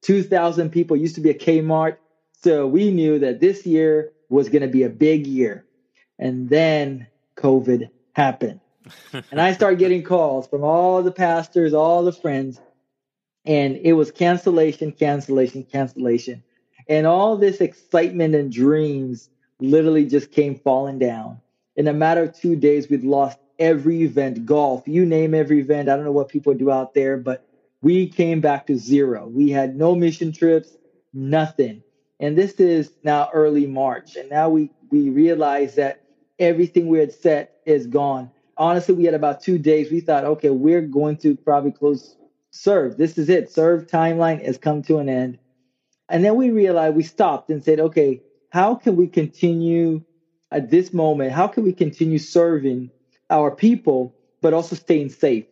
2,000 0.01 0.69
people. 0.69 0.95
It 0.95 1.01
used 1.01 1.15
to 1.15 1.21
be 1.21 1.29
a 1.29 1.37
Kmart. 1.37 1.97
So 2.41 2.67
we 2.67 2.91
knew 2.91 3.19
that 3.19 3.39
this 3.39 3.65
year 3.65 4.11
was 4.29 4.49
going 4.49 4.61
to 4.61 4.67
be 4.67 4.83
a 4.83 4.89
big 4.89 5.27
year. 5.27 5.65
And 6.17 6.49
then 6.49 7.07
COVID 7.35 7.89
happened. 8.13 8.61
and 9.13 9.41
I 9.41 9.53
started 9.53 9.79
getting 9.79 10.03
calls 10.03 10.47
from 10.47 10.63
all 10.63 11.03
the 11.03 11.11
pastors, 11.11 11.73
all 11.73 12.03
the 12.03 12.13
friends, 12.13 12.59
and 13.45 13.77
it 13.77 13.93
was 13.93 14.11
cancellation, 14.11 14.91
cancellation, 14.91 15.63
cancellation. 15.63 16.43
And 16.87 17.05
all 17.05 17.37
this 17.37 17.61
excitement 17.61 18.35
and 18.35 18.51
dreams 18.51 19.29
literally 19.59 20.05
just 20.05 20.31
came 20.31 20.55
falling 20.55 20.99
down. 20.99 21.41
In 21.75 21.87
a 21.87 21.93
matter 21.93 22.23
of 22.23 22.35
two 22.35 22.55
days, 22.55 22.89
we'd 22.89 23.03
lost 23.03 23.37
every 23.57 24.03
event, 24.03 24.45
golf, 24.45 24.87
you 24.87 25.05
name 25.05 25.33
every 25.33 25.59
event. 25.59 25.89
I 25.89 25.95
don't 25.95 26.05
know 26.05 26.11
what 26.11 26.29
people 26.29 26.53
do 26.53 26.71
out 26.71 26.93
there, 26.93 27.17
but 27.17 27.45
we 27.81 28.07
came 28.07 28.41
back 28.41 28.67
to 28.67 28.77
zero. 28.77 29.27
We 29.27 29.49
had 29.49 29.75
no 29.75 29.95
mission 29.95 30.31
trips, 30.31 30.75
nothing. 31.13 31.83
And 32.19 32.37
this 32.37 32.53
is 32.53 32.91
now 33.03 33.29
early 33.33 33.65
March. 33.65 34.15
And 34.15 34.29
now 34.29 34.49
we, 34.49 34.71
we 34.91 35.09
realize 35.09 35.75
that 35.75 36.03
everything 36.37 36.87
we 36.87 36.99
had 36.99 37.13
set 37.13 37.59
is 37.65 37.87
gone. 37.87 38.31
Honestly, 38.57 38.93
we 38.95 39.05
had 39.05 39.13
about 39.13 39.41
two 39.41 39.57
days. 39.57 39.91
We 39.91 40.01
thought, 40.01 40.25
okay, 40.25 40.49
we're 40.49 40.81
going 40.81 41.17
to 41.17 41.35
probably 41.35 41.71
close 41.71 42.15
SERV. 42.53 42.97
This 42.97 43.17
is 43.17 43.29
it. 43.29 43.49
SERV 43.49 43.89
timeline 43.89 44.43
has 44.43 44.57
come 44.57 44.81
to 44.83 44.97
an 44.97 45.09
end. 45.09 45.37
And 46.07 46.23
then 46.23 46.35
we 46.35 46.49
realized 46.49 46.95
we 46.95 47.03
stopped 47.03 47.49
and 47.49 47.63
said, 47.63 47.79
okay, 47.79 48.21
how 48.49 48.75
can 48.75 48.95
we 48.95 49.07
continue 49.07 50.01
at 50.51 50.69
this 50.69 50.91
moment? 50.91 51.31
How 51.31 51.47
can 51.47 51.63
we 51.63 51.73
continue 51.73 52.17
serving 52.17 52.89
our 53.29 53.51
people, 53.51 54.15
but 54.41 54.53
also 54.53 54.75
staying 54.75 55.09
safe? 55.09 55.45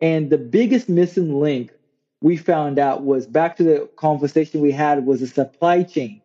And 0.00 0.30
the 0.30 0.38
biggest 0.38 0.88
missing 0.88 1.38
link 1.40 1.72
we 2.20 2.36
found 2.36 2.78
out 2.78 3.04
was 3.04 3.26
back 3.26 3.56
to 3.56 3.62
the 3.62 3.90
conversation 3.96 4.60
we 4.60 4.72
had 4.72 5.04
was 5.04 5.20
the 5.20 5.26
supply 5.26 5.82
chain. 5.82 6.22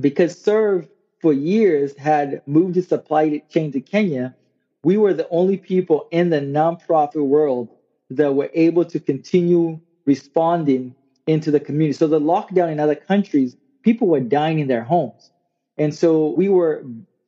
Because 0.00 0.42
SERV 0.42 0.88
for 1.20 1.32
years 1.32 1.96
had 1.96 2.42
moved 2.46 2.74
the 2.74 2.82
supply 2.82 3.42
chain 3.50 3.72
to 3.72 3.80
Kenya, 3.80 4.34
we 4.82 4.96
were 4.96 5.14
the 5.14 5.28
only 5.28 5.56
people 5.56 6.08
in 6.10 6.30
the 6.30 6.40
nonprofit 6.40 7.24
world 7.24 7.68
that 8.10 8.34
were 8.34 8.50
able 8.54 8.84
to 8.84 9.00
continue 9.00 9.80
responding 10.06 10.94
into 11.26 11.50
the 11.50 11.60
community. 11.60 11.92
So 11.92 12.06
the 12.06 12.20
lockdown 12.20 12.70
in 12.70 12.80
other 12.80 12.94
countries, 12.94 13.56
people 13.82 14.08
were 14.08 14.20
dying 14.20 14.58
in 14.58 14.68
their 14.68 14.84
homes. 14.84 15.30
And 15.78 15.94
so 15.94 16.28
we 16.28 16.48
were 16.48 16.84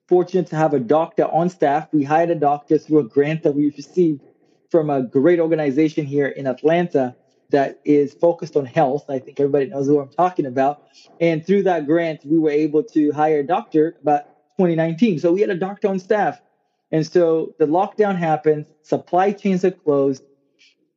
fortunate 0.09 0.47
to 0.49 0.57
have 0.57 0.75
a 0.75 0.79
doctor 0.79 1.25
on 1.25 1.49
staff. 1.49 1.89
We 1.93 2.05
hired 2.05 2.31
a 2.31 2.35
doctor 2.35 2.79
through 2.79 3.01
a 3.01 3.05
grant 3.05 3.43
that 3.43 3.53
we 3.53 3.71
received 3.71 4.23
from 4.71 4.91
a 4.91 5.03
great 5.03 5.41
organization 5.41 6.05
here 6.05 6.27
in 6.27 6.47
Atlanta 6.47 7.17
that 7.51 7.81
is 7.85 8.13
focused 8.15 8.57
on 8.57 8.67
health. 8.67 9.09
I 9.09 9.19
think 9.19 9.39
everybody 9.41 9.67
knows 9.67 9.87
who 9.87 10.01
I'm 10.01 10.09
talking 10.09 10.47
about. 10.47 10.83
And 11.21 11.45
through 11.47 11.65
that 11.65 11.87
grant, 11.87 12.25
we 12.25 12.39
were 12.39 12.51
able 12.51 12.83
to 12.85 13.13
hire 13.13 13.41
a 13.41 13.47
doctor 13.47 13.97
about 14.03 14.25
2019. 14.59 15.21
So 15.21 15.33
we 15.33 15.41
had 15.41 15.51
a 15.51 15.57
doctor 15.57 15.89
on 15.89 15.99
staff. 15.99 16.41
And 16.91 17.07
so 17.07 17.55
the 17.59 17.67
lockdown 17.67 18.17
happens, 18.17 18.67
supply 18.83 19.33
chains 19.33 19.65
are 19.65 19.71
closed, 19.71 20.23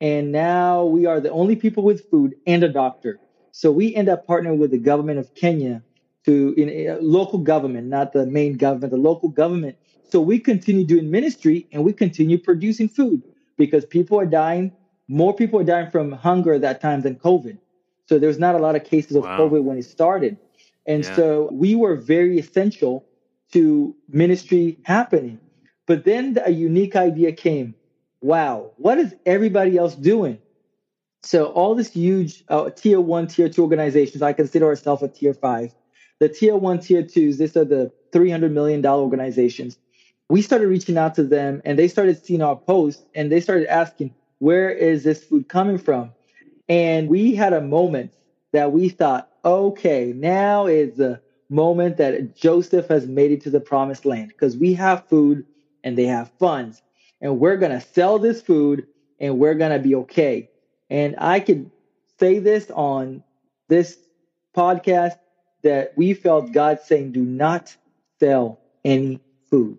and 0.01 0.31
now 0.31 0.85
we 0.85 1.05
are 1.05 1.19
the 1.19 1.31
only 1.31 1.55
people 1.55 1.83
with 1.83 2.09
food 2.09 2.35
and 2.47 2.63
a 2.63 2.69
doctor. 2.69 3.19
So 3.51 3.71
we 3.71 3.95
end 3.95 4.09
up 4.09 4.25
partnering 4.27 4.57
with 4.57 4.71
the 4.71 4.77
government 4.77 5.19
of 5.19 5.33
Kenya 5.35 5.83
to 6.25 6.53
in 6.57 6.97
local 7.01 7.39
government, 7.39 7.87
not 7.87 8.13
the 8.13 8.25
main 8.25 8.57
government, 8.57 8.91
the 8.91 8.97
local 8.97 9.29
government. 9.29 9.77
So 10.09 10.21
we 10.21 10.39
continue 10.39 10.85
doing 10.85 11.11
ministry 11.11 11.67
and 11.71 11.83
we 11.83 11.93
continue 11.93 12.37
producing 12.37 12.89
food 12.89 13.21
because 13.57 13.85
people 13.85 14.19
are 14.19 14.25
dying 14.25 14.71
more 15.09 15.35
people 15.35 15.59
are 15.59 15.63
dying 15.63 15.89
from 15.89 16.11
hunger 16.11 16.53
at 16.53 16.61
that 16.61 16.79
time 16.79 17.01
than 17.01 17.15
COVID. 17.15 17.57
So 18.05 18.19
there's 18.19 18.39
not 18.39 18.55
a 18.55 18.59
lot 18.59 18.75
of 18.75 18.83
cases 18.83 19.17
of 19.17 19.23
wow. 19.23 19.39
COVID 19.39 19.63
when 19.63 19.77
it 19.77 19.83
started. 19.83 20.37
And 20.85 21.03
yeah. 21.03 21.15
so 21.15 21.49
we 21.51 21.75
were 21.75 21.95
very 21.95 22.39
essential 22.39 23.05
to 23.51 23.95
ministry 24.07 24.77
happening. 24.83 25.39
But 25.87 26.05
then 26.05 26.37
a 26.45 26.51
unique 26.51 26.95
idea 26.95 27.31
came. 27.31 27.73
Wow, 28.21 28.71
what 28.77 28.97
is 28.97 29.15
everybody 29.25 29.77
else 29.77 29.95
doing? 29.95 30.39
So 31.23 31.45
all 31.45 31.75
this 31.75 31.91
huge 31.91 32.43
uh, 32.49 32.69
tier 32.69 32.99
one, 32.99 33.27
tier 33.27 33.49
two 33.49 33.63
organizations, 33.63 34.21
I 34.21 34.33
consider 34.33 34.65
ourselves 34.65 35.03
a 35.03 35.07
tier 35.07 35.33
five. 35.33 35.73
The 36.19 36.29
tier 36.29 36.55
one, 36.57 36.79
tier 36.79 37.03
twos, 37.03 37.37
these 37.37 37.55
are 37.55 37.65
the 37.65 37.91
$300 38.13 38.51
million 38.51 38.85
organizations. 38.85 39.77
We 40.29 40.41
started 40.41 40.67
reaching 40.67 40.97
out 40.97 41.15
to 41.15 41.23
them 41.23 41.61
and 41.65 41.79
they 41.79 41.87
started 41.87 42.23
seeing 42.23 42.41
our 42.41 42.55
posts 42.55 43.03
and 43.15 43.31
they 43.31 43.41
started 43.41 43.67
asking, 43.67 44.13
where 44.39 44.69
is 44.69 45.03
this 45.03 45.23
food 45.23 45.47
coming 45.47 45.77
from? 45.77 46.11
And 46.67 47.09
we 47.09 47.35
had 47.35 47.53
a 47.53 47.61
moment 47.61 48.13
that 48.51 48.71
we 48.71 48.89
thought, 48.89 49.29
okay, 49.43 50.13
now 50.15 50.67
is 50.67 50.97
the 50.97 51.21
moment 51.49 51.97
that 51.97 52.35
Joseph 52.35 52.87
has 52.87 53.07
made 53.07 53.31
it 53.31 53.41
to 53.41 53.49
the 53.49 53.59
promised 53.59 54.05
land 54.05 54.29
because 54.29 54.55
we 54.55 54.73
have 54.73 55.07
food 55.07 55.45
and 55.83 55.97
they 55.97 56.05
have 56.05 56.31
funds. 56.39 56.81
And 57.21 57.39
we're 57.39 57.57
going 57.57 57.71
to 57.71 57.81
sell 57.81 58.19
this 58.19 58.41
food 58.41 58.87
and 59.19 59.39
we're 59.39 59.55
going 59.55 59.71
to 59.71 59.79
be 59.79 59.95
okay. 59.95 60.49
And 60.89 61.15
I 61.17 61.39
could 61.39 61.69
say 62.19 62.39
this 62.39 62.71
on 62.71 63.23
this 63.67 63.97
podcast 64.55 65.17
that 65.63 65.93
we 65.97 66.13
felt 66.13 66.51
God 66.51 66.79
saying, 66.81 67.11
do 67.11 67.21
not 67.23 67.75
sell 68.19 68.59
any 68.83 69.19
food 69.49 69.77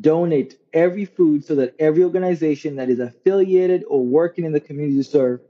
donate 0.00 0.58
every 0.72 1.04
food 1.04 1.44
so 1.44 1.54
that 1.56 1.74
every 1.78 2.04
organization 2.04 2.76
that 2.76 2.90
is 2.90 2.98
affiliated 2.98 3.84
or 3.88 4.04
working 4.04 4.44
in 4.44 4.52
the 4.52 4.60
community 4.60 4.96
to 4.98 5.04
serve, 5.04 5.40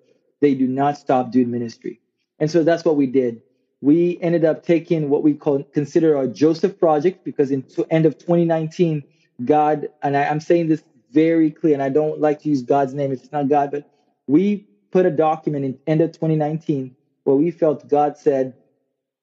they 0.41 0.55
do 0.55 0.67
not 0.67 0.97
stop 0.97 1.31
doing 1.31 1.51
ministry. 1.51 2.01
And 2.39 2.51
so 2.51 2.63
that's 2.63 2.85
what 2.85 2.97
we 2.97 3.07
did. 3.07 3.43
We 3.81 4.19
ended 4.21 4.45
up 4.45 4.65
taking 4.65 5.11
what 5.11 5.23
we 5.23 5.35
call 5.35 5.63
consider 5.65 6.17
our 6.17 6.27
Joseph 6.27 6.79
project 6.79 7.25
because 7.25 7.51
in 7.51 7.63
to 7.65 7.87
end 7.91 8.07
of 8.07 8.19
2019, 8.19 9.03
God, 9.45 9.89
and 10.03 10.17
I, 10.17 10.25
I'm 10.25 10.41
saying 10.41 10.69
this 10.69 10.83
very 11.11 11.51
clear, 11.51 11.75
and 11.75 11.83
I 11.83 11.89
don't 11.89 12.21
like 12.21 12.41
to 12.43 12.49
use 12.49 12.63
God's 12.63 12.95
name 12.95 13.13
if 13.13 13.23
it's 13.23 13.33
not 13.33 13.49
God, 13.49 13.71
but 13.71 13.85
we 14.27 14.67
put 14.93 15.07
a 15.07 15.11
document 15.11 15.65
in 15.65 15.79
end 15.87 16.01
of 16.01 16.13
2019 16.13 16.95
where 17.25 17.37
we 17.37 17.51
felt 17.51 17.89
God 17.89 18.17
said, 18.17 18.55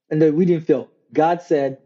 and 0.09 0.21
that 0.21 0.33
we 0.33 0.45
didn't 0.45 0.65
feel, 0.65 0.89
God 1.13 1.41
said, 1.41 1.77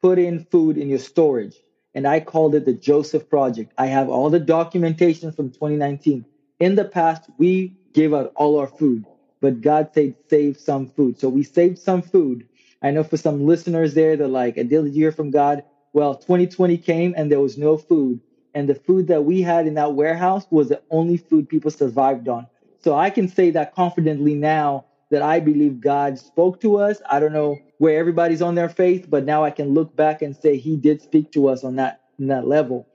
put 0.00 0.18
in 0.18 0.40
food 0.50 0.76
in 0.76 0.88
your 0.88 0.98
storage 0.98 1.62
and 1.94 2.06
I 2.06 2.20
called 2.20 2.54
it 2.54 2.64
the 2.64 2.72
Joseph 2.72 3.28
Project. 3.28 3.72
I 3.76 3.86
have 3.86 4.08
all 4.08 4.30
the 4.30 4.40
documentation 4.40 5.32
from 5.32 5.50
2019. 5.50 6.24
In 6.60 6.74
the 6.74 6.84
past, 6.84 7.28
we 7.38 7.74
gave 7.92 8.14
out 8.14 8.32
all 8.36 8.58
our 8.58 8.66
food, 8.66 9.04
but 9.40 9.60
God 9.60 9.90
said 9.92 10.14
save 10.30 10.58
some 10.58 10.86
food. 10.86 11.18
So 11.18 11.28
we 11.28 11.42
saved 11.42 11.78
some 11.78 12.02
food. 12.02 12.46
I 12.80 12.90
know 12.90 13.04
for 13.04 13.16
some 13.16 13.46
listeners 13.46 13.94
there, 13.94 14.16
they're 14.16 14.28
like, 14.28 14.54
did 14.54 14.70
you 14.70 14.84
hear 14.84 15.12
from 15.12 15.30
God? 15.30 15.64
Well, 15.92 16.14
2020 16.14 16.78
came 16.78 17.14
and 17.16 17.30
there 17.30 17.40
was 17.40 17.58
no 17.58 17.76
food. 17.76 18.20
And 18.54 18.68
the 18.68 18.74
food 18.74 19.06
that 19.08 19.24
we 19.24 19.42
had 19.42 19.66
in 19.66 19.74
that 19.74 19.94
warehouse 19.94 20.46
was 20.50 20.68
the 20.68 20.82
only 20.90 21.16
food 21.16 21.48
people 21.48 21.70
survived 21.70 22.28
on. 22.28 22.46
So 22.80 22.94
I 22.94 23.10
can 23.10 23.28
say 23.28 23.50
that 23.50 23.74
confidently 23.74 24.34
now 24.34 24.86
that 25.10 25.22
I 25.22 25.40
believe 25.40 25.80
God 25.80 26.18
spoke 26.18 26.60
to 26.60 26.78
us. 26.78 27.00
I 27.08 27.20
don't 27.20 27.32
know 27.32 27.58
where 27.78 27.98
everybody's 27.98 28.42
on 28.42 28.54
their 28.54 28.68
faith, 28.68 29.06
but 29.08 29.24
now 29.24 29.44
I 29.44 29.50
can 29.50 29.74
look 29.74 29.94
back 29.94 30.22
and 30.22 30.34
say 30.36 30.56
He 30.56 30.76
did 30.76 31.02
speak 31.02 31.30
to 31.32 31.48
us 31.48 31.64
on 31.64 31.76
that 31.76 32.00
on 32.20 32.28
that 32.28 32.46
level. 32.46 32.86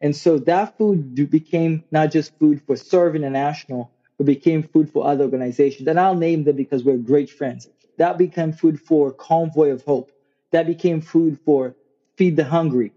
And 0.00 0.14
so 0.14 0.38
that 0.40 0.76
food 0.76 1.30
became 1.30 1.84
not 1.90 2.10
just 2.10 2.32
food 2.38 2.60
for 2.66 2.76
SERV 2.76 3.16
International, 3.16 3.90
but 4.18 4.26
became 4.26 4.62
food 4.62 4.90
for 4.90 5.06
other 5.06 5.24
organizations. 5.24 5.88
And 5.88 5.98
I'll 5.98 6.14
name 6.14 6.44
them 6.44 6.56
because 6.56 6.84
we're 6.84 6.96
great 6.96 7.30
friends. 7.30 7.68
That 7.98 8.18
became 8.18 8.52
food 8.52 8.80
for 8.80 9.12
Convoy 9.12 9.70
of 9.70 9.82
Hope. 9.82 10.10
That 10.52 10.66
became 10.66 11.00
food 11.00 11.38
for 11.44 11.74
Feed 12.16 12.36
the 12.36 12.44
Hungry, 12.44 12.92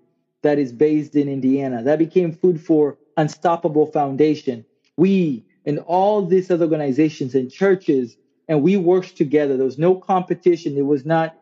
that 0.48 0.60
is 0.60 0.72
based 0.72 1.14
in 1.14 1.28
Indiana. 1.28 1.84
That 1.84 2.00
became 2.00 2.32
food 2.32 2.62
for 2.62 2.98
Unstoppable 3.18 3.88
Foundation. 3.88 4.66
We 4.96 5.44
and 5.66 5.80
all 5.80 6.26
these 6.26 6.50
other 6.50 6.64
organizations 6.64 7.36
and 7.36 7.52
churches, 7.52 8.16
and 8.48 8.64
we 8.64 8.78
worked 8.78 9.18
together. 9.18 9.58
There 9.58 9.66
was 9.66 9.78
no 9.78 9.96
competition. 9.96 10.78
It 10.78 10.86
was 10.86 11.06
not 11.06 11.36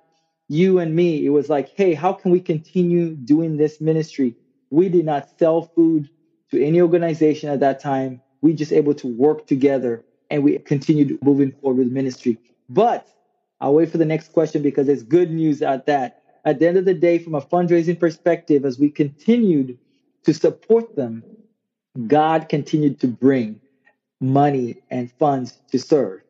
you 0.47 0.79
and 0.79 0.95
me. 0.95 1.23
It 1.23 1.29
was 1.29 1.49
like, 1.49 1.69
hey, 1.75 1.93
how 1.93 2.13
can 2.13 2.31
we 2.31 2.39
continue 2.39 3.15
doing 3.15 3.57
this 3.57 3.79
ministry? 3.79 4.35
We 4.71 4.89
did 4.89 5.05
not 5.05 5.29
sell 5.37 5.69
food 5.75 6.09
to 6.49 6.63
any 6.63 6.81
organization 6.81 7.49
at 7.49 7.59
that 7.59 7.79
time. 7.79 8.21
We 8.41 8.53
just 8.53 8.71
able 8.71 8.95
to 8.95 9.07
work 9.07 9.45
together 9.45 10.03
and 10.31 10.43
we 10.43 10.57
continued 10.57 11.19
moving 11.23 11.51
forward 11.51 11.77
with 11.77 11.91
ministry. 11.91 12.39
But 12.67 13.07
I'll 13.61 13.75
wait 13.75 13.91
for 13.91 13.99
the 13.99 14.05
next 14.05 14.31
question 14.31 14.63
because 14.63 14.87
there's 14.87 15.03
good 15.03 15.31
news 15.31 15.61
at 15.61 15.85
that. 15.85 16.21
At 16.45 16.59
the 16.59 16.67
end 16.67 16.77
of 16.77 16.85
the 16.85 16.93
day, 16.93 17.17
from 17.17 17.33
a 17.33 17.41
fundraising 17.41 17.99
perspective, 17.99 18.65
as 18.65 18.77
we 18.77 18.91
continued 18.91 19.79
to 20.23 20.33
support 20.33 20.95
them, 20.95 21.23
God 22.07 22.49
continued 22.49 22.99
to 22.99 23.07
bring 23.07 23.59
money 24.21 24.77
and 24.91 25.11
funds 25.13 25.57
to 25.71 25.77
SERV. 25.77 26.21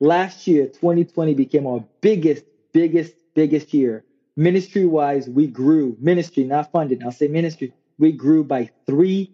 Last 0.00 0.46
year, 0.46 0.66
2020 0.66 1.34
became 1.34 1.66
our 1.66 1.84
biggest, 2.00 2.44
biggest, 2.72 3.14
biggest 3.34 3.74
year. 3.74 4.04
Ministry 4.36 4.84
wise, 4.84 5.28
we 5.28 5.46
grew. 5.46 5.96
Ministry, 6.00 6.44
not 6.44 6.70
funded. 6.70 7.02
I'll 7.02 7.12
say 7.12 7.28
ministry. 7.28 7.72
We 7.98 8.12
grew 8.12 8.44
by 8.44 8.70
300% 8.86 9.28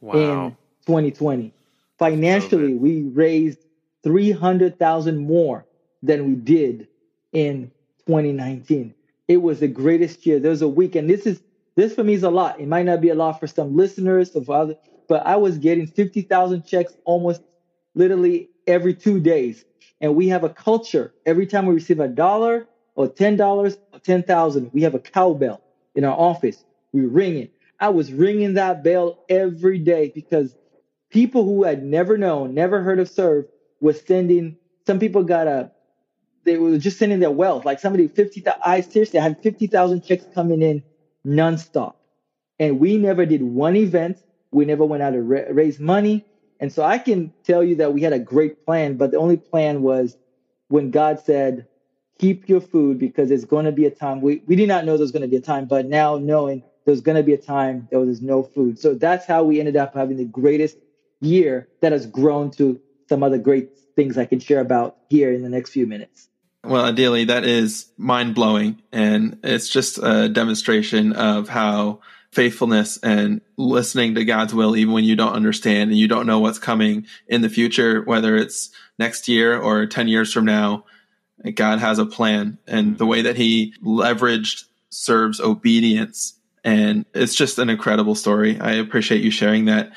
wow. 0.00 0.12
in 0.12 0.50
2020. 0.86 1.52
Financially, 1.98 2.74
we 2.74 3.02
raised 3.02 3.58
300,000 4.02 5.18
more 5.18 5.64
than 6.02 6.26
we 6.26 6.34
did 6.34 6.88
in 7.32 7.70
2019. 8.06 8.94
It 9.28 9.38
was 9.38 9.60
the 9.60 9.68
greatest 9.68 10.26
year. 10.26 10.40
There 10.40 10.50
was 10.50 10.62
a 10.62 10.68
week, 10.68 10.94
and 10.96 11.08
this 11.08 11.26
is 11.26 11.42
this 11.76 11.94
for 11.94 12.04
me 12.04 12.14
is 12.14 12.22
a 12.22 12.30
lot. 12.30 12.60
It 12.60 12.68
might 12.68 12.86
not 12.86 13.00
be 13.00 13.08
a 13.10 13.14
lot 13.14 13.40
for 13.40 13.46
some 13.46 13.76
listeners 13.76 14.34
of 14.36 14.50
other, 14.50 14.76
but 15.08 15.26
I 15.26 15.36
was 15.36 15.58
getting 15.58 15.86
50,000 15.86 16.64
checks 16.64 16.96
almost 17.04 17.42
literally 17.94 18.50
every 18.66 18.94
two 18.94 19.20
days. 19.20 19.64
And 20.00 20.14
we 20.16 20.28
have 20.28 20.44
a 20.44 20.50
culture. 20.50 21.12
Every 21.26 21.46
time 21.46 21.66
we 21.66 21.74
receive 21.74 22.00
a 22.00 22.08
dollar 22.08 22.66
or 22.96 23.08
ten 23.08 23.36
dollars 23.36 23.76
or 23.92 24.00
ten 24.00 24.22
thousand, 24.22 24.70
we 24.72 24.82
have 24.82 24.94
a 24.94 25.00
cowbell 25.00 25.62
in 25.94 26.04
our 26.04 26.16
office. 26.18 26.64
We 26.92 27.02
ring 27.06 27.38
it. 27.38 27.50
I 27.80 27.88
was 27.90 28.12
ringing 28.12 28.54
that 28.54 28.82
bell 28.84 29.18
every 29.28 29.78
day 29.78 30.10
because 30.14 30.56
people 31.10 31.44
who 31.44 31.64
had 31.64 31.82
never 31.82 32.18
known, 32.18 32.54
never 32.54 32.82
heard 32.82 32.98
of 33.00 33.08
SERV, 33.08 33.46
was 33.80 34.00
sending. 34.00 34.56
Some 34.86 34.98
people 34.98 35.24
got 35.24 35.46
a 35.48 35.70
they 36.44 36.58
were 36.58 36.78
just 36.78 36.98
sending 36.98 37.20
their 37.20 37.30
wealth. 37.30 37.64
Like 37.64 37.80
somebody, 37.80 38.08
50, 38.08 38.44
I 38.64 38.80
seriously, 38.80 39.18
I 39.18 39.22
had 39.22 39.42
50,000 39.42 40.02
checks 40.02 40.26
coming 40.34 40.62
in 40.62 40.84
nonstop. 41.26 41.94
And 42.58 42.78
we 42.80 42.98
never 42.98 43.26
did 43.26 43.42
one 43.42 43.76
event. 43.76 44.18
We 44.52 44.64
never 44.64 44.84
went 44.84 45.02
out 45.02 45.10
to 45.12 45.22
ra- 45.22 45.50
raise 45.50 45.80
money. 45.80 46.26
And 46.60 46.72
so 46.72 46.84
I 46.84 46.98
can 46.98 47.32
tell 47.44 47.64
you 47.64 47.76
that 47.76 47.92
we 47.92 48.02
had 48.02 48.12
a 48.12 48.18
great 48.18 48.64
plan, 48.66 48.96
but 48.96 49.10
the 49.10 49.18
only 49.18 49.36
plan 49.36 49.82
was 49.82 50.16
when 50.68 50.90
God 50.90 51.20
said, 51.20 51.66
keep 52.18 52.48
your 52.48 52.60
food 52.60 52.98
because 52.98 53.30
it's 53.30 53.44
going 53.44 53.64
to 53.66 53.72
be 53.72 53.86
a 53.86 53.90
time. 53.90 54.20
We, 54.20 54.42
we 54.46 54.56
did 54.56 54.68
not 54.68 54.84
know 54.84 54.96
there's 54.96 55.12
going 55.12 55.22
to 55.22 55.28
be 55.28 55.36
a 55.36 55.40
time, 55.40 55.66
but 55.66 55.86
now 55.86 56.16
knowing 56.18 56.62
there's 56.86 57.00
going 57.00 57.16
to 57.16 57.22
be 57.22 57.34
a 57.34 57.38
time 57.38 57.88
there 57.90 58.00
was 58.00 58.22
no 58.22 58.42
food. 58.42 58.78
So 58.78 58.94
that's 58.94 59.26
how 59.26 59.44
we 59.44 59.58
ended 59.58 59.76
up 59.76 59.94
having 59.94 60.16
the 60.16 60.24
greatest 60.24 60.76
year 61.20 61.68
that 61.80 61.92
has 61.92 62.06
grown 62.06 62.50
to 62.52 62.80
some 63.08 63.22
other 63.22 63.38
great 63.38 63.70
things 63.96 64.16
I 64.18 64.26
can 64.26 64.38
share 64.38 64.60
about 64.60 64.96
here 65.08 65.32
in 65.32 65.42
the 65.42 65.48
next 65.48 65.70
few 65.70 65.86
minutes. 65.86 66.28
Well, 66.64 66.92
Adili, 66.92 67.26
that 67.26 67.44
is 67.44 67.86
mind 67.96 68.34
blowing. 68.34 68.80
And 68.92 69.38
it's 69.42 69.68
just 69.68 69.98
a 70.02 70.28
demonstration 70.28 71.12
of 71.12 71.48
how 71.48 72.00
faithfulness 72.32 72.98
and 72.98 73.40
listening 73.56 74.14
to 74.16 74.24
God's 74.24 74.54
will, 74.54 74.76
even 74.76 74.92
when 74.92 75.04
you 75.04 75.14
don't 75.14 75.34
understand 75.34 75.90
and 75.90 75.98
you 75.98 76.08
don't 76.08 76.26
know 76.26 76.40
what's 76.40 76.58
coming 76.58 77.06
in 77.28 77.42
the 77.42 77.48
future, 77.48 78.02
whether 78.02 78.36
it's 78.36 78.70
next 78.98 79.28
year 79.28 79.58
or 79.58 79.86
10 79.86 80.08
years 80.08 80.32
from 80.32 80.44
now, 80.44 80.84
God 81.54 81.78
has 81.78 81.98
a 81.98 82.06
plan. 82.06 82.58
And 82.66 82.98
the 82.98 83.06
way 83.06 83.22
that 83.22 83.36
he 83.36 83.74
leveraged 83.84 84.64
SERV's 84.90 85.40
obedience. 85.40 86.34
And 86.64 87.04
it's 87.14 87.34
just 87.34 87.58
an 87.58 87.68
incredible 87.68 88.14
story. 88.14 88.58
I 88.58 88.72
appreciate 88.72 89.22
you 89.22 89.30
sharing 89.30 89.66
that. 89.66 89.92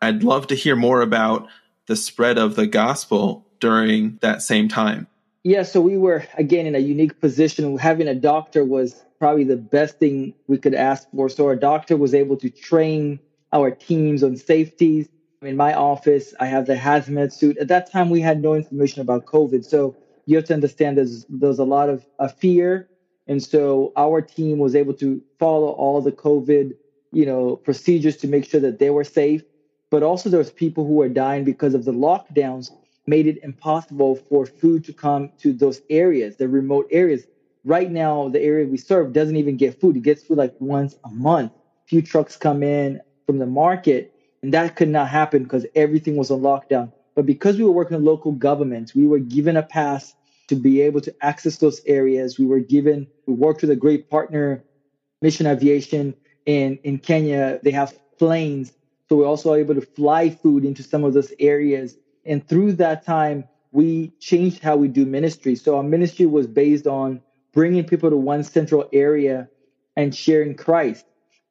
I'd 0.00 0.22
love 0.22 0.46
to 0.48 0.54
hear 0.54 0.76
more 0.76 1.00
about 1.00 1.48
the 1.86 1.96
spread 1.96 2.38
of 2.38 2.54
the 2.54 2.66
gospel 2.66 3.46
during 3.60 4.18
that 4.22 4.42
same 4.42 4.68
time. 4.68 5.08
Yeah, 5.44 5.62
so 5.64 5.80
we 5.80 5.96
were 5.96 6.24
again 6.38 6.66
in 6.66 6.74
a 6.74 6.78
unique 6.78 7.18
position. 7.20 7.76
Having 7.78 8.08
a 8.08 8.14
doctor 8.14 8.64
was 8.64 9.04
probably 9.18 9.44
the 9.44 9.56
best 9.56 9.98
thing 9.98 10.34
we 10.46 10.58
could 10.58 10.74
ask 10.74 11.08
for. 11.14 11.28
So 11.28 11.46
our 11.46 11.56
doctor 11.56 11.96
was 11.96 12.14
able 12.14 12.36
to 12.38 12.50
train 12.50 13.18
our 13.52 13.70
teams 13.70 14.22
on 14.22 14.36
safeties. 14.36 15.06
In 15.42 15.56
my 15.56 15.74
office, 15.74 16.32
I 16.38 16.46
have 16.46 16.66
the 16.66 16.76
hazmat 16.76 17.32
suit. 17.32 17.56
At 17.58 17.68
that 17.68 17.90
time, 17.90 18.08
we 18.10 18.20
had 18.20 18.40
no 18.40 18.54
information 18.54 19.00
about 19.00 19.24
COVID. 19.24 19.64
So 19.64 19.96
you 20.26 20.36
have 20.36 20.44
to 20.46 20.54
understand 20.54 20.96
there's 20.98 21.26
there's 21.28 21.58
a 21.58 21.64
lot 21.64 21.88
of 21.88 22.06
a 22.20 22.28
fear. 22.28 22.86
And 23.26 23.42
so 23.42 23.92
our 23.96 24.20
team 24.22 24.58
was 24.58 24.76
able 24.76 24.94
to 24.94 25.20
follow 25.40 25.68
all 25.70 26.00
the 26.00 26.12
COVID, 26.12 26.72
you 27.10 27.26
know, 27.26 27.56
procedures 27.56 28.16
to 28.18 28.28
make 28.28 28.44
sure 28.44 28.60
that 28.60 28.78
they 28.78 28.90
were 28.90 29.04
safe. 29.04 29.42
But 29.90 30.02
also 30.04 30.28
there 30.30 30.38
was 30.38 30.50
people 30.52 30.84
who 30.86 30.94
were 30.94 31.08
dying 31.08 31.42
because 31.44 31.74
of 31.74 31.84
the 31.84 31.92
lockdowns 31.92 32.70
made 33.06 33.26
it 33.26 33.38
impossible 33.42 34.16
for 34.28 34.46
food 34.46 34.84
to 34.84 34.94
come 34.94 35.30
to 35.38 35.52
those 35.52 35.80
areas, 35.90 36.36
the 36.36 36.48
remote 36.48 36.86
areas. 36.90 37.26
Right 37.64 37.90
now, 37.90 38.28
the 38.28 38.40
area 38.42 38.66
we 38.66 38.78
serve 38.78 39.12
doesn't 39.12 39.36
even 39.36 39.56
get 39.56 39.80
food. 39.80 39.96
It 39.96 40.02
gets 40.02 40.22
food 40.24 40.38
like 40.38 40.54
once 40.58 40.94
a 41.04 41.10
month. 41.10 41.52
Few 41.86 42.02
trucks 42.02 42.36
come 42.36 42.62
in 42.62 43.00
from 43.26 43.38
the 43.38 43.46
market, 43.46 44.10
and 44.42 44.54
that 44.54 44.76
could 44.76 44.88
not 44.88 45.08
happen 45.08 45.44
because 45.44 45.66
everything 45.74 46.16
was 46.16 46.30
on 46.30 46.40
lockdown. 46.40 46.92
But 47.14 47.26
because 47.26 47.58
we 47.58 47.64
were 47.64 47.72
working 47.72 47.96
with 47.96 48.06
local 48.06 48.32
governments, 48.32 48.94
we 48.94 49.06
were 49.06 49.20
given 49.20 49.56
a 49.56 49.62
pass 49.62 50.14
to 50.48 50.56
be 50.56 50.80
able 50.82 51.00
to 51.02 51.14
access 51.22 51.58
those 51.58 51.80
areas. 51.86 52.38
We 52.38 52.46
were 52.46 52.60
given, 52.60 53.08
we 53.26 53.34
worked 53.34 53.62
with 53.62 53.70
a 53.70 53.76
great 53.76 54.08
partner, 54.08 54.62
Mission 55.22 55.46
Aviation 55.46 56.16
in, 56.46 56.78
in 56.84 56.98
Kenya. 56.98 57.60
They 57.62 57.72
have 57.72 57.94
planes. 58.18 58.72
So 59.08 59.16
we're 59.16 59.26
also 59.26 59.54
able 59.54 59.74
to 59.74 59.82
fly 59.96 60.30
food 60.30 60.64
into 60.64 60.82
some 60.82 61.04
of 61.04 61.12
those 61.14 61.32
areas 61.38 61.96
and 62.24 62.46
through 62.46 62.74
that 62.74 63.04
time, 63.04 63.44
we 63.72 64.12
changed 64.20 64.62
how 64.62 64.76
we 64.76 64.88
do 64.88 65.06
ministry. 65.06 65.56
So 65.56 65.76
our 65.76 65.82
ministry 65.82 66.26
was 66.26 66.46
based 66.46 66.86
on 66.86 67.20
bringing 67.52 67.84
people 67.84 68.10
to 68.10 68.16
one 68.16 68.44
central 68.44 68.88
area 68.92 69.48
and 69.96 70.14
sharing 70.14 70.54
Christ. 70.54 71.04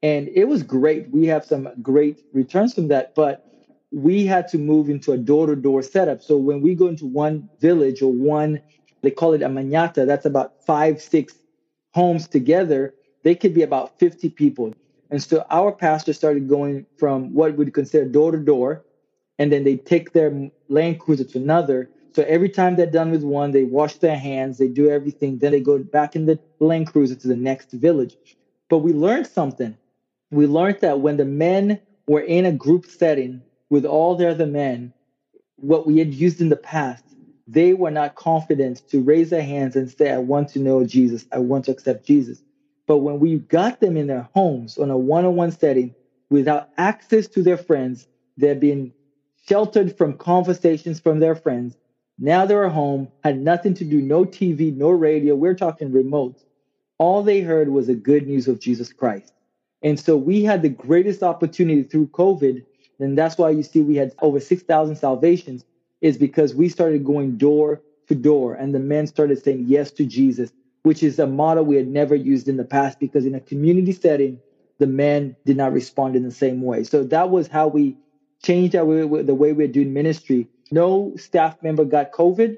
And 0.04 0.30
it 0.30 0.46
was 0.46 0.64
great. 0.64 1.12
We 1.12 1.28
have 1.28 1.46
some 1.46 1.70
great 1.82 2.24
returns 2.34 2.74
from 2.74 2.88
that, 2.88 3.14
but 3.16 3.46
we 3.92 4.26
had 4.26 4.48
to 4.50 4.58
move 4.58 4.90
into 4.90 5.12
a 5.12 5.18
door 5.18 5.48
to 5.48 5.56
door 5.56 5.82
setup. 5.82 6.22
So 6.22 6.38
when 6.38 6.62
we 6.62 6.76
go 6.76 6.88
into 6.88 7.06
one 7.06 7.50
village 7.60 8.02
or 8.02 8.12
one, 8.12 8.62
they 9.02 9.12
call 9.12 9.34
it 9.34 9.42
a 9.42 9.48
manyatta, 9.48 10.06
that's 10.06 10.26
about 10.26 10.64
five, 10.66 11.02
six 11.02 11.34
homes 11.94 12.28
together, 12.28 12.94
they 13.24 13.36
could 13.36 13.54
be 13.54 13.64
about 13.64 14.00
50 14.00 14.30
people. 14.30 14.74
And 15.10 15.22
so 15.22 15.46
our 15.50 15.72
pastor 15.72 16.14
started 16.14 16.48
going 16.48 16.86
from 16.98 17.34
what 17.34 17.56
we'd 17.58 17.74
consider 17.74 18.06
door 18.06 18.32
to 18.32 18.38
door 18.38 18.86
and 19.42 19.52
then 19.52 19.64
they 19.64 19.76
take 19.76 20.12
their 20.12 20.52
Land 20.70 21.00
Cruiser 21.00 21.24
to 21.24 21.40
another. 21.40 21.90
So 22.14 22.22
every 22.28 22.48
time 22.48 22.76
they're 22.76 22.86
done 22.86 23.10
with 23.10 23.24
one, 23.24 23.50
they 23.50 23.64
wash 23.64 23.96
their 23.96 24.16
hands, 24.16 24.60
they 24.60 24.68
do 24.68 24.88
everything, 24.88 25.40
then 25.40 25.52
they 25.52 25.60
go 25.60 25.80
back 25.80 26.16
in 26.16 26.28
the 26.28 26.40
Land 26.60 26.86
Cruiser 26.92 27.16
to 27.16 27.28
the 27.28 27.36
next 27.36 27.72
village. 27.72 28.16
But 28.70 28.80
we 28.80 28.94
learned 28.94 29.26
something. 29.26 29.76
We 30.30 30.46
learned 30.46 30.82
that 30.82 31.00
when 31.00 31.18
the 31.18 31.26
men 31.26 31.80
were 32.08 32.22
in 32.22 32.46
a 32.46 32.52
group 32.52 32.86
setting 32.86 33.42
with 33.72 33.84
all 33.84 34.16
the 34.16 34.30
other 34.30 34.46
men, 34.46 34.94
what 35.56 35.88
we 35.88 35.98
had 35.98 36.14
used 36.14 36.40
in 36.40 36.50
the 36.50 36.56
past, 36.56 37.04
they 37.48 37.74
were 37.74 37.90
not 37.90 38.14
confident 38.14 38.84
to 38.90 39.02
raise 39.02 39.32
their 39.32 39.42
hands 39.42 39.76
and 39.76 39.90
say, 39.90 40.12
I 40.12 40.20
want 40.20 40.50
to 40.50 40.60
know 40.60 40.86
Jesus, 40.86 41.26
I 41.32 41.40
want 41.40 41.66
to 41.66 41.72
accept 41.72 42.06
Jesus. 42.06 42.44
But 42.86 43.00
when 43.00 43.20
we 43.20 43.40
got 43.40 43.80
them 43.80 43.98
in 43.98 44.06
their 44.06 44.30
homes 44.36 44.78
on 44.78 44.92
a 44.92 44.98
one 45.00 45.26
on 45.26 45.36
one 45.36 45.52
setting 45.52 45.96
without 46.30 46.70
access 46.78 47.28
to 47.30 47.42
their 47.42 47.58
friends, 47.58 48.08
they're 48.38 48.54
being 48.54 48.94
sheltered 49.52 49.98
from 49.98 50.14
conversations 50.14 51.02
from 51.02 51.20
their 51.20 51.36
friends. 51.36 51.76
Now 52.18 52.46
they're 52.46 52.64
at 52.64 52.72
home, 52.72 53.10
had 53.22 53.38
nothing 53.38 53.74
to 53.74 53.84
do, 53.84 54.02
no 54.02 54.24
TV, 54.24 54.74
no 54.74 54.92
radio. 54.92 55.36
We're 55.36 55.56
talking 55.56 55.92
remote. 55.92 56.42
All 57.00 57.22
they 57.22 57.42
heard 57.42 57.68
was 57.68 57.88
the 57.88 57.96
good 57.96 58.28
news 58.28 58.48
of 58.48 58.62
Jesus 58.62 58.94
Christ. 58.94 59.34
And 59.82 60.00
so 60.00 60.16
we 60.16 60.46
had 60.46 60.62
the 60.62 60.70
greatest 60.70 61.22
opportunity 61.22 61.84
through 61.84 62.08
COVID. 62.08 62.64
And 63.00 63.18
that's 63.18 63.38
why 63.38 63.50
you 63.50 63.62
see 63.62 63.82
we 63.82 63.98
had 63.98 64.14
over 64.22 64.40
6,000 64.40 64.96
salvations, 64.96 65.66
is 66.00 66.18
because 66.18 66.56
we 66.56 66.70
started 66.70 67.04
going 67.04 67.38
door 67.38 67.82
to 68.08 68.16
door 68.16 68.54
and 68.54 68.74
the 68.74 68.80
men 68.80 69.06
started 69.06 69.44
saying 69.44 69.66
yes 69.68 69.92
to 69.92 70.06
Jesus, 70.06 70.54
which 70.84 71.04
is 71.04 71.20
a 71.20 71.28
model 71.28 71.66
we 71.66 71.76
had 71.76 71.90
never 71.90 72.16
used 72.16 72.48
in 72.48 72.56
the 72.56 72.64
past 72.64 73.02
because 73.02 73.26
in 73.26 73.36
a 73.36 73.42
community 73.42 73.92
setting, 73.92 74.40
the 74.78 74.88
men 74.88 75.36
did 75.46 75.58
not 75.58 75.74
respond 75.74 76.16
in 76.16 76.24
the 76.24 76.32
same 76.32 76.62
way. 76.62 76.86
So 76.86 77.04
that 77.04 77.30
was 77.30 77.50
how 77.50 77.68
we 77.68 77.98
changed 78.44 78.76
our 78.76 79.24
the 79.24 79.36
way 79.36 79.54
we 79.54 79.64
are 79.64 79.68
doing 79.68 79.94
ministry. 79.94 80.48
No 80.72 81.14
staff 81.18 81.56
member 81.62 81.86
got 81.86 82.12
COVID. 82.12 82.58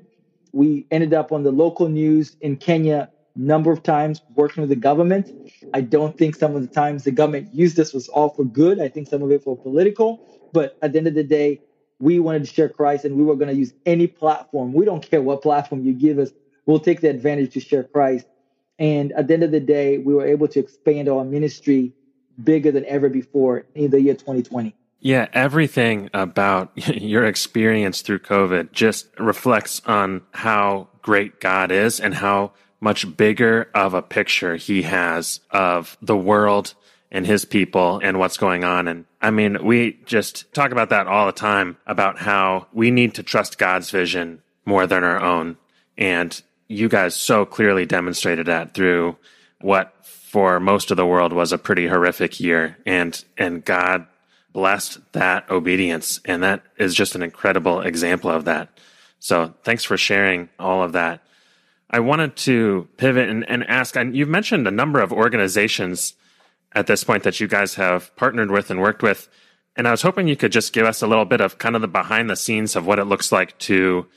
We 0.52 0.86
ended 0.92 1.14
up 1.14 1.32
on 1.32 1.44
the 1.44 1.52
local 1.52 1.90
news 1.90 2.36
in 2.42 2.58
Kenya 2.58 3.10
number 3.36 3.72
of 3.72 3.82
times 3.82 4.22
working 4.36 4.62
with 4.62 4.70
the 4.70 4.76
government. 4.76 5.32
I 5.74 5.82
don't 5.82 6.18
think 6.18 6.36
some 6.36 6.56
of 6.56 6.62
the 6.62 6.68
times 6.68 7.04
the 7.04 7.12
government 7.12 7.54
used 7.54 7.76
this 7.76 7.94
was 7.94 8.08
all 8.08 8.30
for 8.30 8.44
good. 8.44 8.80
I 8.80 8.90
think 8.90 9.08
some 9.08 9.24
of 9.24 9.32
it 9.32 9.44
for 9.44 9.58
political. 9.58 10.22
But 10.54 10.78
at 10.82 10.92
the 10.92 11.00
end 11.00 11.08
of 11.08 11.16
the 11.16 11.24
day, 11.24 11.60
we 12.00 12.20
wanted 12.20 12.46
to 12.46 12.54
share 12.54 12.70
Christ 12.70 13.06
and 13.06 13.16
we 13.16 13.24
were 13.24 13.36
going 13.36 13.50
to 13.50 13.56
use 13.56 13.74
any 13.86 14.08
platform. 14.08 14.74
We 14.74 14.86
don't 14.86 15.10
care 15.10 15.22
what 15.22 15.42
platform 15.42 15.84
you 15.84 15.94
give 15.94 16.20
us. 16.20 16.32
We'll 16.66 16.80
take 16.80 17.02
the 17.02 17.10
advantage 17.10 17.54
to 17.54 17.60
share 17.60 17.84
Christ. 17.84 18.28
And 18.78 19.12
at 19.14 19.28
the 19.28 19.34
end 19.34 19.44
of 19.44 19.52
the 19.52 19.60
day, 19.60 19.98
we 19.98 20.14
were 20.14 20.26
able 20.26 20.48
to 20.50 20.60
expand 20.60 21.10
our 21.10 21.24
ministry 21.24 21.94
bigger 22.44 22.72
than 22.72 22.86
ever 22.86 23.10
before 23.10 23.66
in 23.74 23.90
the 23.92 24.02
year 24.02 24.14
2020. 24.16 24.76
Yeah, 25.04 25.28
everything 25.34 26.10
about 26.14 26.72
your 26.76 27.26
experience 27.26 28.02
through 28.02 28.20
COVID 28.20 28.72
just 28.72 29.08
reflects 29.20 29.82
on 29.86 30.22
how 30.32 30.88
great 31.02 31.42
God 31.42 31.72
is 31.72 32.00
and 32.00 32.16
how 32.16 32.54
much 32.80 33.18
bigger 33.18 33.70
of 33.76 33.94
a 33.94 34.02
picture 34.02 34.56
he 34.56 34.84
has 34.84 35.42
of 35.52 35.98
the 36.02 36.16
world 36.16 36.74
and 37.12 37.28
his 37.28 37.44
people 37.44 38.00
and 38.02 38.18
what's 38.18 38.38
going 38.38 38.64
on. 38.64 38.88
And 38.88 39.04
I 39.22 39.30
mean, 39.30 39.66
we 39.66 40.00
just 40.06 40.52
talk 40.54 40.72
about 40.72 40.90
that 40.90 41.08
all 41.08 41.26
the 41.26 41.34
time 41.34 41.76
about 41.86 42.20
how 42.20 42.68
we 42.72 42.90
need 42.90 43.14
to 43.16 43.24
trust 43.24 43.58
God's 43.58 43.92
vision 43.92 44.42
more 44.66 44.88
than 44.88 45.04
our 45.04 45.22
own. 45.22 45.58
And 45.98 46.42
you 46.70 46.88
guys 46.88 47.14
so 47.14 47.46
clearly 47.46 47.86
demonstrated 47.86 48.46
that 48.46 48.74
through 48.74 49.18
what 49.60 49.94
for 50.06 50.62
most 50.62 50.92
of 50.92 50.98
the 50.98 51.06
world 51.06 51.34
was 51.34 51.52
a 51.52 51.58
pretty 51.58 51.88
horrific 51.88 52.40
year. 52.40 52.78
And, 52.86 53.22
and 53.38 53.64
God 53.64 54.08
blessed 54.54 55.00
that 55.14 55.50
obedience. 55.50 56.20
And 56.26 56.44
that 56.44 56.64
is 56.78 56.96
just 56.96 57.16
an 57.16 57.24
incredible 57.24 57.82
example 57.82 58.30
of 58.30 58.46
that. 58.46 58.80
So 59.20 59.54
thanks 59.64 59.84
for 59.84 59.98
sharing 59.98 60.50
all 60.60 60.84
of 60.84 60.94
that. 60.94 61.24
I 61.90 62.00
wanted 62.00 62.36
to 62.38 62.88
pivot 62.98 63.30
and, 63.30 63.48
and 63.50 63.64
ask, 63.66 63.96
and 63.96 64.16
you've 64.16 64.30
mentioned 64.30 64.68
a 64.68 64.72
number 64.72 65.00
of 65.02 65.12
organizations 65.12 66.16
at 66.74 66.88
this 66.88 67.04
point 67.04 67.24
that 67.24 67.40
you 67.40 67.48
guys 67.48 67.76
have 67.76 68.16
partnered 68.16 68.52
with 68.52 68.72
and 68.72 68.82
worked 68.82 69.04
with. 69.04 69.30
And 69.76 69.88
I 69.88 69.92
was 69.92 70.02
hoping 70.02 70.28
you 70.28 70.36
could 70.36 70.52
just 70.52 70.74
give 70.74 70.86
us 70.86 71.02
a 71.02 71.08
little 71.08 71.26
bit 71.26 71.42
of 71.42 71.58
kind 71.58 71.76
of 71.76 71.82
the 71.82 71.88
behind 71.88 72.30
the 72.30 72.36
scenes 72.36 72.76
of 72.76 72.86
what 72.86 73.00
it 73.00 73.06
looks 73.06 73.32
like 73.32 73.58
to 73.60 74.08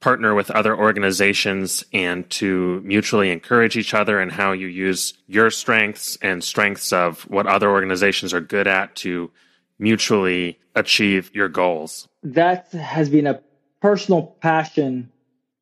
partner 0.00 0.34
with 0.34 0.50
other 0.50 0.76
organizations 0.76 1.84
and 1.92 2.28
to 2.30 2.80
mutually 2.84 3.30
encourage 3.30 3.76
each 3.76 3.94
other 3.94 4.20
and 4.20 4.30
how 4.30 4.52
you 4.52 4.66
use 4.66 5.14
your 5.26 5.50
strengths 5.50 6.16
and 6.22 6.44
strengths 6.44 6.92
of 6.92 7.22
what 7.22 7.46
other 7.46 7.70
organizations 7.70 8.34
are 8.34 8.40
good 8.40 8.66
at 8.66 8.94
to 8.96 9.30
mutually 9.78 10.58
achieve 10.74 11.30
your 11.34 11.48
goals. 11.48 12.08
That 12.22 12.72
has 12.72 13.08
been 13.08 13.26
a 13.26 13.40
personal 13.80 14.22
passion 14.40 15.10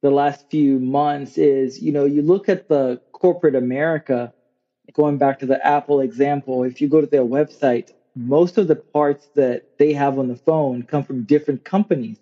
the 0.05 0.11
last 0.11 0.51
few 0.51 0.79
months 0.79 1.39
is, 1.39 1.81
you 1.81 1.91
know, 1.91 2.05
you 2.05 2.21
look 2.21 2.51
at 2.51 2.69
the 2.69 3.01
corporate 3.12 3.55
America, 3.55 4.35
going 4.93 5.17
back 5.17 5.39
to 5.39 5.47
the 5.47 5.67
Apple 5.67 6.01
example, 6.01 6.62
if 6.62 6.83
you 6.83 6.89
go 6.89 7.01
to 7.01 7.07
their 7.07 7.25
website, 7.25 7.91
most 8.15 8.59
of 8.59 8.69
the 8.69 8.77
parts 8.77 9.27
that 9.35 9.79
they 9.79 9.95
have 9.95 10.19
on 10.19 10.29
the 10.29 10.37
phone 10.37 10.83
come 10.83 11.05
from 11.05 11.25
different 11.25 11.65
companies. 11.65 12.19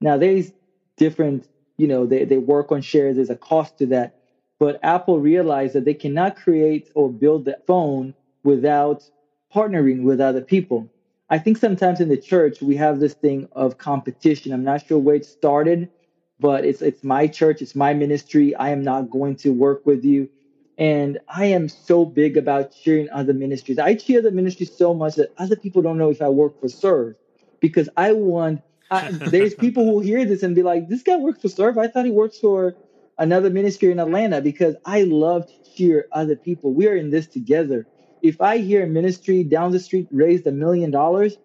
Now, 0.00 0.16
there's 0.16 0.50
different, 0.96 1.46
you 1.76 1.86
know, 1.86 2.06
they, 2.06 2.24
they 2.24 2.38
work 2.38 2.72
on 2.72 2.80
shares, 2.80 3.16
there's 3.16 3.28
a 3.28 3.36
cost 3.36 3.76
to 3.78 3.86
that. 3.88 4.18
But 4.58 4.80
Apple 4.82 5.20
realized 5.20 5.74
that 5.74 5.84
they 5.84 5.92
cannot 5.92 6.36
create 6.36 6.90
or 6.94 7.12
build 7.12 7.44
the 7.44 7.58
phone 7.66 8.14
without 8.44 9.04
partnering 9.54 10.04
with 10.04 10.22
other 10.22 10.40
people. 10.40 10.88
I 11.28 11.38
think 11.38 11.58
sometimes 11.58 12.00
in 12.00 12.08
the 12.08 12.16
church, 12.16 12.62
we 12.62 12.76
have 12.76 13.00
this 13.00 13.14
thing 13.14 13.48
of 13.52 13.78
competition. 13.78 14.52
I'm 14.52 14.64
not 14.64 14.86
sure 14.86 14.98
where 14.98 15.16
it 15.16 15.24
started, 15.24 15.90
but 16.38 16.64
it's 16.64 16.82
it's 16.82 17.02
my 17.02 17.26
church, 17.26 17.62
it's 17.62 17.74
my 17.74 17.94
ministry. 17.94 18.54
I 18.54 18.70
am 18.70 18.82
not 18.82 19.10
going 19.10 19.36
to 19.36 19.52
work 19.52 19.84
with 19.84 20.04
you. 20.04 20.28
And 20.78 21.18
I 21.28 21.46
am 21.46 21.68
so 21.68 22.04
big 22.04 22.36
about 22.36 22.70
cheering 22.70 23.08
other 23.10 23.32
ministries. 23.32 23.78
I 23.78 23.94
cheer 23.94 24.20
the 24.22 24.30
ministry 24.30 24.66
so 24.66 24.94
much 24.94 25.16
that 25.16 25.32
other 25.38 25.56
people 25.56 25.82
don't 25.82 25.98
know 25.98 26.10
if 26.10 26.20
I 26.22 26.28
work 26.28 26.60
for 26.60 26.66
SERV 26.66 27.14
because 27.60 27.88
I 27.96 28.12
want. 28.12 28.62
I, 28.90 29.10
there's 29.26 29.54
people 29.54 29.84
who 29.84 30.00
hear 30.00 30.24
this 30.24 30.44
and 30.44 30.54
be 30.54 30.62
like, 30.62 30.88
"This 30.88 31.02
guy 31.02 31.16
works 31.16 31.40
for 31.40 31.48
SERV. 31.48 31.78
I 31.78 31.88
thought 31.88 32.04
he 32.04 32.12
works 32.12 32.38
for 32.38 32.74
another 33.18 33.50
ministry 33.50 33.90
in 33.90 33.98
Atlanta." 33.98 34.40
Because 34.42 34.76
I 34.84 35.02
love 35.02 35.46
to 35.46 35.72
cheer 35.74 36.06
other 36.12 36.36
people. 36.36 36.72
We 36.72 36.86
are 36.86 36.94
in 36.94 37.10
this 37.10 37.26
together. 37.26 37.88
If 38.26 38.40
I 38.40 38.58
hear 38.58 38.82
a 38.82 38.88
ministry 38.88 39.44
down 39.44 39.70
the 39.70 39.78
street 39.78 40.08
raised 40.10 40.48
a 40.48 40.52
million 40.52 40.90
dollars, 40.90 41.36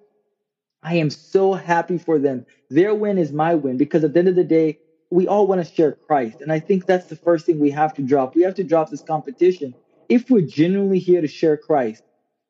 I 0.82 0.96
am 0.96 1.12
so 1.12 1.54
happy 1.54 2.00
for 2.00 2.18
them. 2.18 2.48
Their 2.72 2.96
win 2.96 3.20
is 3.20 3.32
my 3.32 3.54
win 3.54 3.78
because 3.78 4.04
at 4.04 4.14
the 4.14 4.20
end 4.20 4.30
of 4.30 4.36
the 4.36 4.44
day, 4.44 4.80
we 5.12 5.28
all 5.28 5.46
want 5.46 5.64
to 5.64 5.72
share 5.72 5.92
Christ. 5.92 6.42
And 6.42 6.52
I 6.52 6.60
think 6.60 6.88
that's 6.88 7.06
the 7.06 7.16
first 7.16 7.46
thing 7.46 7.60
we 7.60 7.70
have 7.70 7.94
to 7.96 8.02
drop. 8.02 8.34
We 8.34 8.42
have 8.42 8.56
to 8.56 8.64
drop 8.64 8.90
this 8.90 9.04
competition. 9.04 9.76
If 10.10 10.32
we're 10.32 10.42
genuinely 10.42 10.98
here 10.98 11.22
to 11.22 11.28
share 11.28 11.56
Christ, 11.56 12.02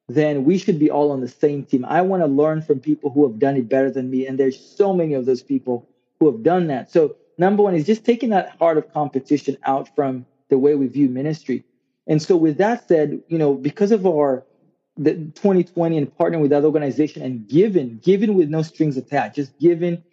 then 0.08 0.46
we 0.46 0.58
should 0.58 0.80
be 0.80 0.90
all 0.90 1.12
on 1.12 1.20
the 1.20 1.28
same 1.28 1.66
team. 1.66 1.84
I 1.84 2.02
want 2.02 2.24
to 2.24 2.28
learn 2.28 2.62
from 2.62 2.80
people 2.80 3.10
who 3.10 3.28
have 3.28 3.38
done 3.38 3.58
it 3.58 3.68
better 3.68 3.92
than 3.92 4.10
me. 4.10 4.28
And 4.28 4.40
there's 4.40 4.58
so 4.58 4.94
many 4.94 5.14
of 5.14 5.26
those 5.26 5.44
people 5.44 5.90
who 6.22 6.32
have 6.32 6.42
done 6.42 6.68
that. 6.68 6.90
So, 6.90 7.18
number 7.38 7.64
one 7.64 7.76
is 7.76 7.86
just 7.86 8.06
taking 8.06 8.30
that 8.30 8.56
heart 8.60 8.78
of 8.78 8.94
competition 8.94 9.58
out 9.66 9.94
from 9.94 10.26
the 10.48 10.58
way 10.58 10.76
we 10.76 10.88
view 10.88 11.10
ministry. 11.10 11.66
And 12.08 12.22
so, 12.22 12.36
with 12.36 12.58
that 12.58 12.88
said, 12.88 13.22
you 13.28 13.38
know, 13.38 13.54
because 13.54 13.92
of 13.92 14.06
our 14.06 14.44
the 14.98 15.14
2020 15.14 15.98
and 15.98 16.16
partnering 16.18 16.42
with 16.42 16.52
that 16.52 16.66
organization 16.66 17.22
and 17.22 17.48
given, 17.48 18.00
given 18.04 18.36
with 18.36 18.50
no 18.50 18.62
strings 18.62 18.98
attached, 18.98 19.36
just 19.36 19.58
given, 19.58 20.04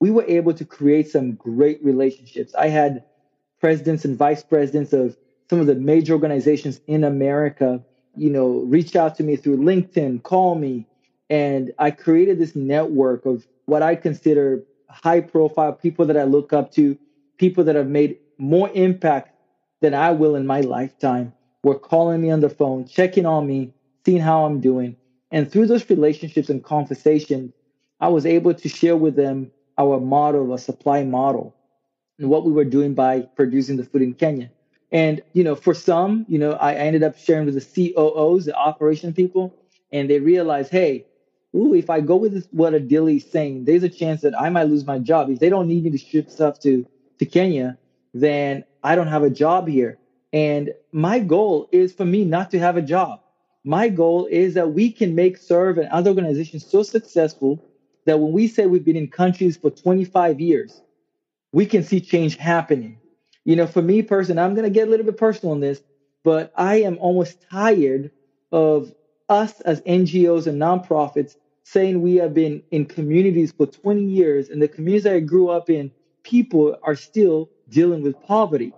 we 0.00 0.10
were 0.10 0.24
able 0.26 0.54
to 0.54 0.64
create 0.64 1.08
some 1.08 1.34
great 1.34 1.82
relationships. 1.84 2.54
I 2.54 2.68
had 2.68 3.04
presidents 3.60 4.04
and 4.04 4.16
vice 4.16 4.42
presidents 4.42 4.92
of 4.92 5.16
some 5.50 5.60
of 5.60 5.66
the 5.66 5.74
major 5.74 6.14
organizations 6.14 6.80
in 6.86 7.04
America, 7.04 7.84
you 8.16 8.30
know, 8.30 8.60
reach 8.60 8.96
out 8.96 9.14
to 9.16 9.22
me 9.22 9.36
through 9.36 9.58
LinkedIn, 9.58 10.22
call 10.22 10.54
me, 10.54 10.86
and 11.30 11.72
I 11.78 11.90
created 11.90 12.38
this 12.38 12.56
network 12.56 13.26
of 13.26 13.46
what 13.66 13.82
I 13.82 13.94
consider 13.94 14.64
high 14.88 15.20
profile 15.20 15.72
people 15.72 16.06
that 16.06 16.16
I 16.16 16.24
look 16.24 16.52
up 16.52 16.72
to, 16.72 16.98
people 17.38 17.64
that 17.64 17.76
have 17.76 17.88
made 17.88 18.16
more 18.38 18.70
impact 18.74 19.31
than 19.82 19.94
I 19.94 20.12
will 20.12 20.36
in 20.36 20.46
my 20.46 20.62
lifetime. 20.62 21.34
Were 21.64 21.78
calling 21.78 22.22
me 22.22 22.30
on 22.30 22.40
the 22.40 22.48
phone, 22.48 22.86
checking 22.86 23.26
on 23.26 23.46
me, 23.46 23.72
seeing 24.06 24.20
how 24.20 24.46
I'm 24.46 24.60
doing. 24.60 24.96
And 25.30 25.50
through 25.50 25.66
those 25.66 25.88
relationships 25.90 26.50
and 26.50 26.64
conversations, 26.64 27.52
I 28.00 28.08
was 28.08 28.26
able 28.26 28.54
to 28.54 28.68
share 28.68 28.96
with 28.96 29.16
them 29.16 29.52
our 29.78 30.00
model, 30.00 30.54
a 30.54 30.58
supply 30.58 31.04
model, 31.04 31.54
and 32.18 32.28
what 32.28 32.44
we 32.44 32.52
were 32.52 32.64
doing 32.64 32.94
by 32.94 33.22
producing 33.36 33.76
the 33.76 33.84
food 33.84 34.02
in 34.02 34.14
Kenya. 34.14 34.50
And, 34.90 35.22
you 35.32 35.44
know, 35.44 35.54
for 35.54 35.74
some, 35.74 36.26
you 36.28 36.38
know, 36.38 36.52
I 36.52 36.74
ended 36.74 37.02
up 37.02 37.16
sharing 37.16 37.46
with 37.46 37.54
the 37.54 37.92
COOs, 37.94 38.44
the 38.44 38.54
operation 38.54 39.14
people, 39.14 39.54
and 39.92 40.10
they 40.10 40.20
realized, 40.20 40.70
hey, 40.70 41.06
ooh, 41.56 41.74
if 41.74 41.90
I 41.90 42.00
go 42.00 42.16
with 42.16 42.34
this, 42.34 42.48
what 42.50 42.74
Adili 42.74 43.16
is 43.16 43.30
saying, 43.30 43.64
there's 43.64 43.82
a 43.82 43.88
chance 43.88 44.20
that 44.22 44.38
I 44.38 44.50
might 44.50 44.64
lose 44.68 44.86
my 44.86 44.98
job. 44.98 45.30
If 45.30 45.38
they 45.38 45.48
don't 45.48 45.68
need 45.68 45.84
me 45.84 45.90
to 45.90 45.98
ship 45.98 46.30
stuff 46.30 46.58
to, 46.60 46.86
to 47.18 47.26
Kenya, 47.26 47.78
then 48.14 48.64
I 48.82 48.96
don't 48.96 49.08
have 49.08 49.24
a 49.24 49.30
job 49.30 49.68
here. 49.68 49.98
And 50.32 50.72
my 50.92 51.20
goal 51.20 51.68
is 51.72 51.92
for 51.92 52.04
me 52.06 52.24
not 52.24 52.50
to 52.52 52.58
have 52.58 52.76
a 52.76 52.82
job 52.82 53.20
my 53.64 53.88
goal 53.88 54.26
is 54.26 54.54
that 54.54 54.72
we 54.72 54.90
can 54.90 55.14
make 55.14 55.38
SERV 55.38 55.78
and 55.78 55.88
other 55.88 56.10
organizations 56.10 56.66
so 56.66 56.82
successful 56.82 57.64
that 58.06 58.18
when 58.18 58.32
we 58.32 58.48
say 58.48 58.66
we've 58.66 58.84
been 58.84 58.96
in 58.96 59.08
countries 59.08 59.56
for 59.56 59.70
25 59.70 60.40
years 60.40 60.82
we 61.52 61.66
can 61.66 61.82
see 61.82 62.00
change 62.00 62.36
happening 62.36 62.98
you 63.44 63.56
know 63.56 63.66
for 63.66 63.82
me 63.82 64.02
personally 64.02 64.42
i'm 64.42 64.54
going 64.54 64.64
to 64.64 64.70
get 64.70 64.88
a 64.88 64.90
little 64.90 65.06
bit 65.06 65.16
personal 65.16 65.52
on 65.54 65.60
this 65.60 65.82
but 66.24 66.52
i 66.56 66.76
am 66.76 66.98
almost 66.98 67.38
tired 67.50 68.10
of 68.52 68.92
us 69.28 69.60
as 69.62 69.80
ngos 69.82 70.46
and 70.46 70.60
nonprofits 70.60 71.36
saying 71.64 72.02
we 72.02 72.16
have 72.16 72.34
been 72.34 72.62
in 72.72 72.86
communities 72.86 73.52
for 73.52 73.66
20 73.66 74.04
years 74.04 74.48
and 74.50 74.62
the 74.62 74.68
communities 74.68 75.06
i 75.06 75.20
grew 75.20 75.50
up 75.50 75.70
in 75.70 75.90
people 76.24 76.76
are 76.82 76.96
still 76.96 77.50
dealing 77.68 78.02
with 78.02 78.20
poverty 78.22 78.72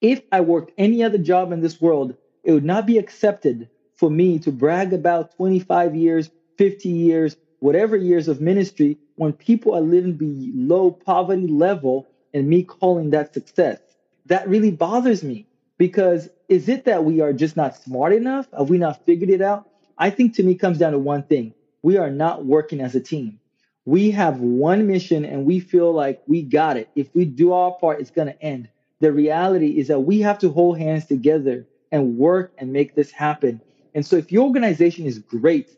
if 0.00 0.22
i 0.32 0.40
worked 0.40 0.72
any 0.78 1.02
other 1.02 1.18
job 1.18 1.52
in 1.52 1.60
this 1.60 1.80
world 1.80 2.14
it 2.44 2.52
would 2.52 2.64
not 2.64 2.86
be 2.86 2.98
accepted 2.98 3.68
for 3.96 4.10
me 4.10 4.38
to 4.40 4.52
brag 4.52 4.92
about 4.92 5.34
25 5.36 5.94
years, 5.94 6.30
50 6.58 6.88
years, 6.88 7.36
whatever 7.60 7.96
years 7.96 8.28
of 8.28 8.40
ministry 8.40 8.98
when 9.16 9.32
people 9.32 9.74
are 9.74 9.80
living 9.80 10.14
below 10.14 10.90
poverty 10.90 11.46
level 11.46 12.06
and 12.34 12.48
me 12.48 12.62
calling 12.62 13.10
that 13.10 13.32
success. 13.32 13.80
That 14.26 14.48
really 14.48 14.70
bothers 14.70 15.22
me 15.22 15.46
because 15.78 16.28
is 16.48 16.68
it 16.68 16.84
that 16.84 17.04
we 17.04 17.20
are 17.20 17.32
just 17.32 17.56
not 17.56 17.76
smart 17.76 18.12
enough? 18.12 18.48
Have 18.56 18.68
we 18.68 18.78
not 18.78 19.04
figured 19.06 19.30
it 19.30 19.40
out? 19.40 19.68
I 19.96 20.10
think 20.10 20.34
to 20.34 20.42
me 20.42 20.54
comes 20.54 20.78
down 20.78 20.92
to 20.92 20.98
one 20.98 21.22
thing. 21.22 21.54
We 21.82 21.96
are 21.98 22.10
not 22.10 22.44
working 22.44 22.80
as 22.80 22.94
a 22.94 23.00
team. 23.00 23.38
We 23.84 24.10
have 24.12 24.40
one 24.40 24.86
mission 24.86 25.24
and 25.24 25.44
we 25.44 25.60
feel 25.60 25.92
like 25.92 26.22
we 26.26 26.42
got 26.42 26.76
it. 26.76 26.88
If 26.94 27.14
we 27.14 27.24
do 27.24 27.52
our 27.52 27.72
part, 27.72 28.00
it's 28.00 28.10
going 28.10 28.28
to 28.28 28.42
end. 28.42 28.68
The 29.00 29.12
reality 29.12 29.78
is 29.78 29.88
that 29.88 30.00
we 30.00 30.20
have 30.20 30.38
to 30.40 30.50
hold 30.50 30.78
hands 30.78 31.06
together 31.06 31.66
and 31.92 32.16
work 32.16 32.52
and 32.58 32.72
make 32.72 32.94
this 32.94 33.10
happen. 33.10 33.60
And 33.94 34.04
so 34.06 34.16
if 34.16 34.32
your 34.32 34.44
organization 34.44 35.06
is 35.06 35.18
great 35.18 35.70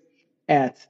at 0.49 0.87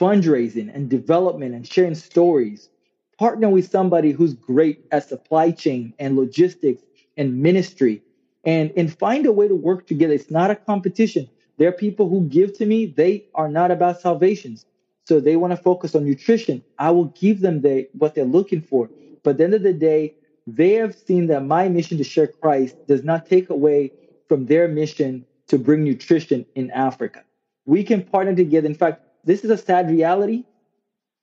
fundraising 0.00 0.74
and 0.74 0.88
development 0.88 1.54
and 1.54 1.66
sharing 1.66 1.94
stories, 1.94 2.70
partner 3.18 3.48
with 3.48 3.70
somebody 3.70 4.12
who's 4.12 4.34
great 4.34 4.84
at 4.90 5.08
supply 5.08 5.50
chain 5.50 5.94
and 5.98 6.16
logistics 6.16 6.82
and 7.16 7.40
ministry 7.42 8.02
and 8.44 8.72
and 8.76 8.96
find 8.98 9.26
a 9.26 9.32
way 9.32 9.48
to 9.48 9.54
work 9.54 9.86
together 9.86 10.12
it's 10.12 10.30
not 10.30 10.50
a 10.50 10.56
competition 10.56 11.28
there 11.56 11.68
are 11.68 11.72
people 11.72 12.08
who 12.08 12.22
give 12.22 12.56
to 12.56 12.66
me 12.66 12.86
they 12.86 13.24
are 13.34 13.48
not 13.48 13.70
about 13.70 14.00
salvations 14.00 14.66
so 15.06 15.20
they 15.20 15.36
want 15.36 15.50
to 15.52 15.56
focus 15.56 15.94
on 15.94 16.04
nutrition. 16.04 16.62
I 16.78 16.90
will 16.90 17.06
give 17.06 17.40
them 17.40 17.60
the, 17.60 17.88
what 17.92 18.14
they're 18.14 18.24
looking 18.24 18.62
for. 18.62 18.88
But 19.22 19.30
at 19.30 19.38
the 19.38 19.44
end 19.44 19.54
of 19.54 19.62
the 19.62 19.72
day 19.72 20.14
they 20.46 20.72
have 20.74 20.94
seen 20.94 21.26
that 21.28 21.44
my 21.44 21.68
mission 21.68 21.96
to 21.98 22.04
share 22.04 22.26
christ 22.26 22.76
does 22.86 23.02
not 23.02 23.26
take 23.26 23.48
away 23.48 23.90
from 24.28 24.44
their 24.46 24.68
mission 24.68 25.24
to 25.48 25.58
bring 25.58 25.84
nutrition 25.84 26.44
in 26.54 26.70
africa. 26.70 27.24
We 27.64 27.82
can 27.82 28.02
partner 28.02 28.34
together. 28.34 28.66
In 28.66 28.74
fact 28.74 29.02
this 29.24 29.44
is 29.44 29.50
a 29.50 29.56
sad 29.56 29.90
reality. 29.90 30.44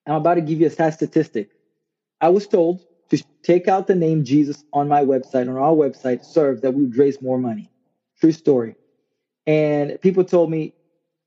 I'm 0.08 0.16
about 0.16 0.36
to 0.36 0.42
give 0.42 0.60
you 0.60 0.68
a 0.68 0.72
sad 0.72 0.94
statistic. 0.94 1.52
I 2.20 2.30
was 2.30 2.48
told 2.48 2.84
to 3.10 3.24
take 3.44 3.68
out 3.68 3.88
the 3.88 3.96
name 3.96 4.24
Jesus 4.24 4.64
on 4.74 4.88
my 4.88 5.04
website, 5.04 5.48
on 5.50 5.58
our 5.58 5.74
website, 5.74 6.26
serve 6.26 6.62
that 6.62 6.74
we 6.74 6.84
would 6.86 6.98
raise 6.98 7.22
more 7.22 7.38
money. 7.38 7.70
True 8.20 8.32
story. 8.32 8.76
And 9.46 10.00
people 10.02 10.24
told 10.24 10.50
me, 10.50 10.74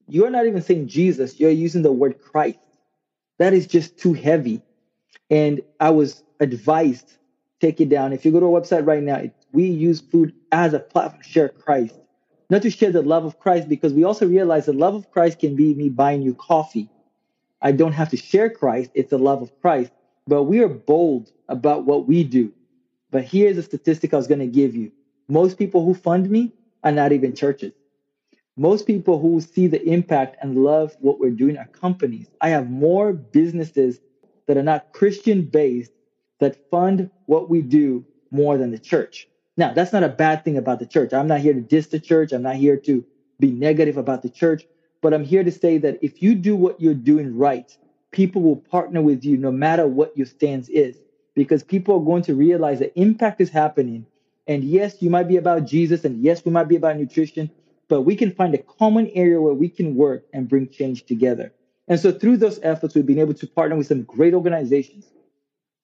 You're 0.08 0.30
not 0.30 0.46
even 0.46 0.62
saying 0.62 0.88
Jesus, 0.88 1.40
you're 1.40 1.50
using 1.50 1.82
the 1.82 1.92
word 1.92 2.20
Christ. 2.20 2.58
That 3.38 3.54
is 3.54 3.66
just 3.66 3.96
too 3.98 4.12
heavy. 4.12 4.62
And 5.30 5.62
I 5.80 5.90
was 5.90 6.22
advised, 6.40 7.16
take 7.60 7.80
it 7.80 7.88
down. 7.88 8.12
If 8.12 8.24
you 8.24 8.32
go 8.32 8.40
to 8.40 8.46
our 8.46 8.60
website 8.60 8.86
right 8.86 9.02
now, 9.02 9.22
we 9.52 9.66
use 9.66 10.00
food 10.00 10.34
as 10.52 10.74
a 10.74 10.80
platform 10.80 11.22
to 11.22 11.28
share 11.28 11.48
Christ, 11.48 11.94
not 12.50 12.62
to 12.62 12.70
share 12.70 12.92
the 12.92 13.02
love 13.02 13.24
of 13.24 13.38
Christ, 13.38 13.68
because 13.68 13.92
we 13.92 14.04
also 14.04 14.26
realize 14.26 14.66
the 14.66 14.72
love 14.72 14.94
of 14.94 15.10
Christ 15.10 15.38
can 15.38 15.56
be 15.56 15.74
me 15.74 15.88
buying 15.88 16.22
you 16.22 16.34
coffee. 16.34 16.88
I 17.62 17.72
don't 17.72 17.92
have 17.92 18.10
to 18.10 18.16
share 18.16 18.50
Christ, 18.50 18.90
it's 18.94 19.10
the 19.10 19.18
love 19.18 19.42
of 19.42 19.58
Christ 19.60 19.90
but 20.26 20.44
we 20.44 20.60
are 20.60 20.68
bold 20.68 21.30
about 21.48 21.84
what 21.84 22.06
we 22.06 22.24
do. 22.24 22.52
But 23.10 23.24
here's 23.24 23.58
a 23.58 23.62
statistic 23.62 24.14
I 24.14 24.16
was 24.16 24.26
going 24.26 24.40
to 24.40 24.46
give 24.46 24.74
you. 24.74 24.92
Most 25.28 25.58
people 25.58 25.84
who 25.84 25.94
fund 25.94 26.28
me 26.30 26.52
are 26.82 26.92
not 26.92 27.12
even 27.12 27.34
churches. 27.34 27.72
Most 28.56 28.86
people 28.86 29.18
who 29.18 29.40
see 29.40 29.66
the 29.66 29.82
impact 29.82 30.36
and 30.40 30.56
love 30.56 30.96
what 31.00 31.18
we're 31.18 31.30
doing 31.30 31.58
are 31.58 31.66
companies. 31.66 32.28
I 32.40 32.50
have 32.50 32.70
more 32.70 33.12
businesses 33.12 34.00
that 34.46 34.56
are 34.56 34.62
not 34.62 34.92
Christian 34.92 35.42
based 35.42 35.90
that 36.40 36.56
fund 36.70 37.10
what 37.26 37.50
we 37.50 37.62
do 37.62 38.06
more 38.30 38.56
than 38.58 38.70
the 38.70 38.78
church. 38.78 39.28
Now, 39.56 39.72
that's 39.72 39.92
not 39.92 40.04
a 40.04 40.08
bad 40.08 40.44
thing 40.44 40.56
about 40.56 40.78
the 40.78 40.86
church. 40.86 41.12
I'm 41.12 41.26
not 41.26 41.40
here 41.40 41.54
to 41.54 41.60
diss 41.60 41.88
the 41.88 42.00
church. 42.00 42.32
I'm 42.32 42.42
not 42.42 42.56
here 42.56 42.76
to 42.78 43.04
be 43.40 43.50
negative 43.50 43.96
about 43.96 44.22
the 44.22 44.30
church, 44.30 44.66
but 45.02 45.14
I'm 45.14 45.24
here 45.24 45.44
to 45.44 45.52
say 45.52 45.78
that 45.78 45.98
if 46.02 46.22
you 46.22 46.34
do 46.34 46.54
what 46.54 46.80
you're 46.80 46.94
doing 46.94 47.36
right, 47.36 47.76
people 48.12 48.42
will 48.42 48.56
partner 48.56 49.02
with 49.02 49.24
you 49.24 49.36
no 49.36 49.50
matter 49.50 49.86
what 49.86 50.16
your 50.16 50.26
stance 50.26 50.68
is 50.68 50.96
because 51.34 51.64
people 51.64 51.96
are 51.96 52.04
going 52.04 52.22
to 52.22 52.34
realize 52.34 52.78
that 52.78 52.98
impact 52.98 53.40
is 53.40 53.50
happening. 53.50 54.06
And 54.46 54.62
yes, 54.62 55.02
you 55.02 55.10
might 55.10 55.28
be 55.28 55.38
about 55.38 55.66
Jesus, 55.66 56.04
and 56.04 56.22
yes, 56.22 56.44
we 56.44 56.52
might 56.52 56.68
be 56.68 56.76
about 56.76 56.98
nutrition, 56.98 57.50
but 57.88 58.02
we 58.02 58.16
can 58.16 58.32
find 58.32 58.54
a 58.54 58.58
common 58.58 59.10
area 59.14 59.40
where 59.40 59.54
we 59.54 59.68
can 59.68 59.94
work 59.94 60.24
and 60.32 60.48
bring 60.48 60.68
change 60.68 61.04
together. 61.06 61.52
And 61.88 62.00
so 62.00 62.12
through 62.12 62.38
those 62.38 62.58
efforts, 62.62 62.94
we've 62.94 63.06
been 63.06 63.18
able 63.18 63.34
to 63.34 63.46
partner 63.46 63.76
with 63.76 63.86
some 63.86 64.02
great 64.02 64.34
organizations. 64.34 65.04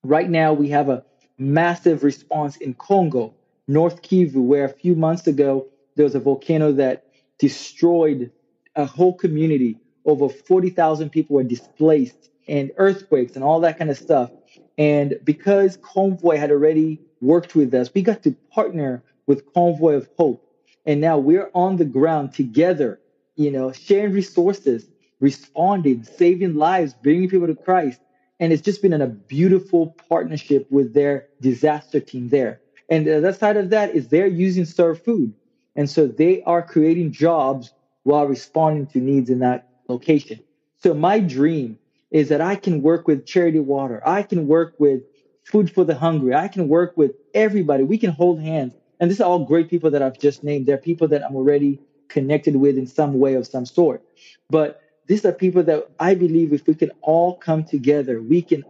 Right 0.03 0.29
now, 0.29 0.53
we 0.55 0.69
have 0.71 0.89
a 0.89 1.05
massive 1.37 2.03
response 2.03 2.57
in 2.57 2.75
Congo, 2.75 3.35
North 3.69 4.03
Kivu, 4.03 4.37
where 4.37 4.65
a 4.65 4.69
few 4.69 4.95
months 4.95 5.27
ago, 5.27 5.69
there 5.97 6.05
was 6.05 6.15
a 6.15 6.21
volcano 6.21 6.73
that 6.73 7.07
destroyed 7.39 8.31
a 8.77 8.85
whole 8.87 9.15
community 9.15 9.79
over 10.05 10.29
40,000 10.29 11.11
people 11.11 11.37
were 11.37 11.43
displaced 11.43 12.31
and 12.49 12.73
earthquakes 12.77 13.35
and 13.35 13.45
all 13.45 13.61
that 13.61 13.79
kind 13.79 13.91
of 13.91 13.99
stuff. 13.99 14.31
And 14.79 15.19
because 15.25 15.77
Convoy 15.77 16.37
had 16.37 16.51
already 16.51 17.01
worked 17.21 17.55
with 17.55 17.75
us, 17.75 17.93
we 17.93 18.03
got 18.03 18.23
to 18.23 18.33
partner 18.53 19.03
with 19.27 19.53
Convoy 19.53 19.95
of 19.95 20.09
Hope. 20.17 20.45
And 20.87 21.01
now 21.01 21.19
we're 21.19 21.51
on 21.55 21.77
the 21.77 21.85
ground 21.85 22.33
together, 22.33 23.01
you 23.37 23.51
know, 23.51 23.73
sharing 23.73 24.13
resources, 24.13 24.89
responding, 25.21 26.05
saving 26.05 26.55
lives, 26.55 26.95
bringing 26.95 27.29
people 27.29 27.47
to 27.47 27.55
Christ. 27.55 28.01
And 28.39 28.53
it's 28.53 28.63
just 28.63 28.83
been 28.83 28.95
a 28.95 29.07
beautiful 29.07 29.95
partnership 30.09 30.67
with 30.71 30.95
their 30.95 31.27
disaster 31.41 32.01
team 32.01 32.29
there. 32.29 32.61
And 32.89 33.07
the 33.07 33.19
other 33.19 33.33
side 33.33 33.57
of 33.57 33.71
that 33.71 33.95
is 33.95 34.09
they're 34.09 34.27
using 34.27 34.65
SERV 34.65 34.99
Food. 35.05 35.35
And 35.77 35.89
so 35.89 36.07
they 36.07 36.43
are 36.43 36.63
creating 36.63 37.13
jobs 37.13 37.73
while 38.03 38.27
responding 38.27 38.87
to 38.89 38.99
needs 38.99 39.31
in 39.31 39.41
that 39.41 39.67
location. 39.89 40.41
So 40.79 40.95
my 40.95 41.21
dream 41.21 41.79
is 42.11 42.31
that 42.31 42.41
I 42.41 42.57
can 42.57 42.83
work 42.83 43.07
with 43.07 43.27
Charity 43.27 43.61
Water. 43.61 44.03
I 44.07 44.23
can 44.23 44.47
work 44.47 44.75
with 44.79 45.03
Food 45.45 45.71
for 45.73 45.85
the 45.85 45.95
Hungry. 45.95 46.35
I 46.35 46.49
can 46.49 46.69
work 46.69 46.93
with 46.97 47.13
everybody. 47.35 47.85
We 47.85 47.99
can 47.99 48.11
hold 48.11 48.41
hands. 48.41 48.75
And 49.01 49.11
these 49.11 49.21
are 49.21 49.29
all 49.29 49.45
great 49.45 49.69
people 49.69 49.91
that 49.91 50.03
I've 50.03 50.19
just 50.19 50.45
named. 50.45 50.67
They're 50.67 50.79
people 50.79 51.09
that 51.09 51.25
I'm 51.25 51.35
already 51.35 51.81
connected 52.09 52.57
with 52.57 52.77
in 52.77 52.87
some 52.87 53.19
way 53.19 53.35
of 53.35 53.47
some 53.47 53.65
sort. 53.65 54.03
But 54.51 54.81
these 55.07 55.25
are 55.25 55.33
people 55.33 55.63
that 55.65 55.87
I 55.99 56.15
believe 56.15 56.53
if 56.53 56.67
we 56.67 56.75
can 56.75 56.93
all 57.01 57.37
come 57.37 57.65
together, 57.65 58.21
we 58.21 58.43
can 58.43 58.63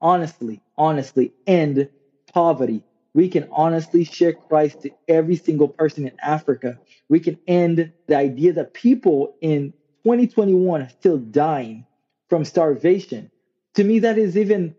honestly, 0.00 0.60
honestly 0.76 1.32
end 1.46 1.88
poverty. 2.32 2.84
We 3.14 3.28
can 3.28 3.48
honestly 3.50 4.04
share 4.04 4.34
Christ 4.34 4.82
to 4.82 4.90
every 5.08 5.36
single 5.36 5.68
person 5.68 6.06
in 6.06 6.12
Africa. 6.22 6.78
We 7.08 7.18
can 7.20 7.38
end 7.48 7.90
the 8.06 8.16
idea 8.16 8.52
that 8.52 8.74
people 8.74 9.34
in 9.40 9.72
2021 10.04 10.82
are 10.82 10.88
still 10.90 11.18
dying 11.18 11.86
from 12.28 12.44
starvation. 12.44 13.30
To 13.74 13.84
me, 13.84 14.00
that 14.00 14.18
is 14.18 14.36
even 14.36 14.74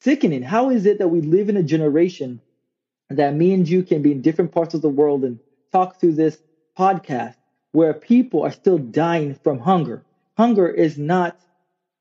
sickening. 0.00 0.42
How 0.42 0.70
is 0.70 0.86
it 0.86 0.98
that 0.98 1.08
we 1.08 1.20
live 1.20 1.48
in 1.48 1.56
a 1.56 1.62
generation 1.62 2.40
that 3.10 3.34
me 3.34 3.52
and 3.52 3.68
you 3.68 3.82
can 3.82 4.02
be 4.02 4.12
in 4.12 4.22
different 4.22 4.52
parts 4.52 4.74
of 4.74 4.82
the 4.82 4.88
world 4.88 5.24
and 5.24 5.38
talk 5.72 6.00
through 6.00 6.12
this 6.14 6.38
podcast 6.78 7.34
where 7.72 7.94
people 7.94 8.42
are 8.42 8.52
still 8.52 8.78
dying 8.78 9.34
from 9.34 9.58
hunger? 9.58 10.04
Hunger 10.36 10.68
is 10.68 10.98
not 10.98 11.38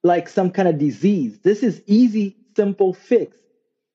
like 0.03 0.29
some 0.29 0.51
kind 0.51 0.67
of 0.67 0.77
disease. 0.77 1.39
This 1.43 1.63
is 1.63 1.81
easy, 1.85 2.35
simple 2.55 2.93
fix. 2.93 3.37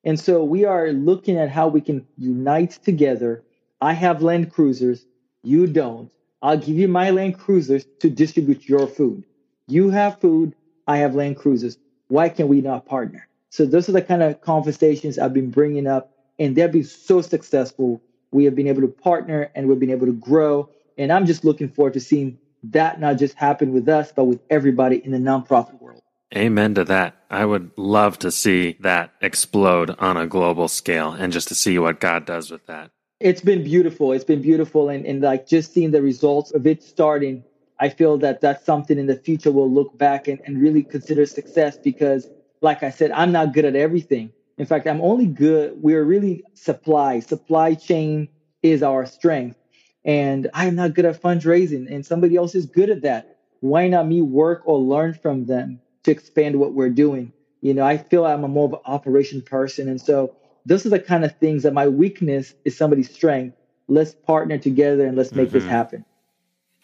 And 0.05 0.19
so 0.19 0.45
we 0.45 0.65
are 0.65 0.93
looking 0.93 1.37
at 1.37 1.51
how 1.51 1.69
we 1.69 1.81
can 1.81 2.07
unite 2.17 2.79
together. 2.83 3.43
I 3.81 3.93
have 3.93 4.23
land 4.23 4.53
cruisers, 4.53 5.05
you 5.43 5.67
don't. 5.67 6.11
I'll 6.43 6.57
give 6.57 6.77
you 6.77 6.89
my 6.89 7.11
Land 7.11 7.39
Cruisers 7.39 7.85
to 8.01 8.09
distribute 8.09 8.69
your 8.69 8.87
food. 8.87 9.25
You 9.67 9.91
have 9.91 10.21
food, 10.21 10.55
I 10.87 10.99
have 10.99 11.15
Land 11.15 11.37
Cruisers. 11.37 11.79
Why 12.09 12.29
can 12.29 12.49
we 12.49 12.61
not 12.61 12.87
partner? 12.87 13.29
So 13.51 13.67
those 13.67 13.89
are 13.89 13.93
the 13.93 14.03
kind 14.03 14.23
of 14.23 14.41
conversations 14.41 15.19
I've 15.19 15.35
been 15.35 15.51
bringing 15.51 15.87
up, 15.87 16.13
and 16.41 16.57
they've 16.57 16.73
been 16.73 16.83
so 16.83 17.21
successful. 17.21 18.03
We 18.33 18.45
have 18.47 18.57
been 18.57 18.67
able 18.67 18.81
to 18.81 18.89
partner 18.89 19.51
and 19.55 19.69
we've 19.69 19.79
been 19.79 19.91
able 19.91 20.07
to 20.07 20.13
grow. 20.15 20.71
And 20.99 21.13
I'm 21.13 21.27
just 21.27 21.45
looking 21.45 21.69
forward 21.69 21.93
to 21.93 22.01
seeing 22.01 22.39
that 22.65 22.99
not 22.99 23.19
just 23.19 23.35
happen 23.35 23.73
with 23.73 23.89
us, 23.89 24.11
but 24.11 24.25
with 24.25 24.41
everybody 24.51 24.97
in 25.05 25.13
the 25.13 25.19
nonprofit 25.19 25.81
world. 25.81 26.01
Amen 26.35 26.75
to 26.75 26.85
that. 26.85 27.17
I 27.31 27.45
would 27.45 27.71
love 27.77 28.19
to 28.21 28.31
see 28.31 28.77
that 28.81 29.13
explode 29.21 29.91
on 29.99 30.17
a 30.17 30.27
global 30.27 30.69
scale 30.69 31.13
and 31.13 31.33
just 31.33 31.49
to 31.49 31.55
see 31.55 31.79
what 31.79 32.01
God 32.01 32.25
does 32.25 32.51
with 32.51 32.67
that. 32.67 32.91
It's 33.19 33.41
been 33.41 33.63
beautiful. 33.63 34.13
It's 34.13 34.25
been 34.25 34.41
beautiful. 34.41 34.89
And, 34.89 35.05
and 35.05 35.21
like 35.21 35.47
just 35.47 35.75
seeing 35.75 35.91
the 35.91 36.01
results 36.01 36.53
of 36.53 36.67
it 36.67 36.83
starting, 36.83 37.45
I 37.79 37.91
feel 37.91 38.17
that 38.19 38.41
that's 38.41 38.65
something 38.65 38.99
in 38.99 39.07
the 39.07 39.17
future 39.17 39.51
we'll 39.51 39.71
look 39.71 39.99
back 39.99 40.29
and, 40.29 40.41
and 40.47 40.61
really 40.61 40.85
consider 40.85 41.27
success 41.27 41.77
because, 41.77 42.29
like 42.63 42.83
I 42.83 42.91
said, 42.91 43.11
I'm 43.11 43.33
not 43.33 43.53
good 43.53 43.65
at 43.65 43.77
everything. 43.77 44.33
In 44.61 44.67
fact, 44.67 44.87
I'm 44.87 45.01
only 45.01 45.25
good. 45.25 45.83
We're 45.83 46.05
really 46.05 46.45
supply. 46.53 47.21
Supply 47.21 47.73
chain 47.73 48.29
is 48.63 48.83
our 48.83 49.07
strength. 49.07 49.57
And 50.05 50.51
I'm 50.53 50.75
not 50.75 50.93
good 50.93 51.07
at 51.07 51.23
fundraising, 51.23 51.91
and 51.91 52.05
somebody 52.05 52.37
else 52.37 52.55
is 52.55 52.67
good 52.67 52.91
at 52.91 53.01
that. 53.01 53.39
Why 53.61 53.89
not 53.89 54.07
me 54.07 54.21
work 54.21 54.61
or 54.67 54.79
learn 54.79 55.15
from 55.15 55.47
them 55.47 55.81
to 56.03 56.11
expand 56.11 56.61
what 56.61 56.75
we're 56.75 56.91
doing? 56.91 57.33
You 57.63 57.73
know, 57.73 57.87
I 57.87 57.97
feel 57.97 58.27
I'm 58.27 58.45
a 58.45 58.49
more 58.49 58.67
of 58.67 58.75
an 58.75 58.81
operation 58.85 59.41
person. 59.41 59.89
And 59.89 59.99
so 59.99 60.37
those 60.67 60.85
are 60.85 60.91
the 60.91 61.01
kind 61.01 61.25
of 61.25 61.35
things 61.39 61.63
that 61.63 61.73
my 61.73 61.89
weakness 61.89 62.53
is 62.67 62.77
somebody's 62.77 63.11
strength. 63.11 63.57
Let's 63.89 64.13
partner 64.15 64.59
together 64.59 65.07
and 65.07 65.17
let's 65.17 65.33
make 65.33 65.49
mm-hmm. 65.49 65.59
this 65.61 65.65
happen. 65.65 66.05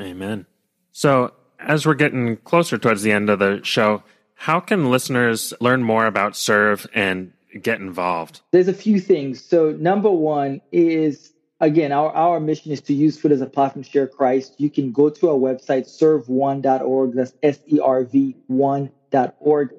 Amen. 0.00 0.46
So, 0.92 1.34
as 1.60 1.84
we're 1.84 1.92
getting 1.92 2.38
closer 2.38 2.78
towards 2.78 3.02
the 3.02 3.12
end 3.12 3.28
of 3.28 3.38
the 3.38 3.60
show, 3.64 4.02
how 4.34 4.60
can 4.60 4.90
listeners 4.90 5.52
learn 5.60 5.82
more 5.82 6.06
about 6.06 6.32
SERV 6.32 6.86
and 6.94 7.32
get 7.56 7.80
involved? 7.80 8.40
There's 8.52 8.68
a 8.68 8.74
few 8.74 9.00
things. 9.00 9.44
So, 9.44 9.72
number 9.72 10.10
one 10.10 10.60
is 10.72 11.32
again, 11.60 11.92
our, 11.92 12.10
our 12.12 12.40
mission 12.40 12.72
is 12.72 12.80
to 12.82 12.94
use 12.94 13.18
food 13.18 13.32
as 13.32 13.40
a 13.40 13.46
platform 13.46 13.84
to 13.84 13.90
share 13.90 14.06
Christ. 14.06 14.54
You 14.58 14.70
can 14.70 14.92
go 14.92 15.10
to 15.10 15.30
our 15.30 15.36
website, 15.36 15.86
serv1.org. 15.86 17.14
That's 17.14 17.32
S 17.42 17.60
E 17.66 17.80
R 17.80 18.04
V 18.04 18.36
1.org. 18.50 19.70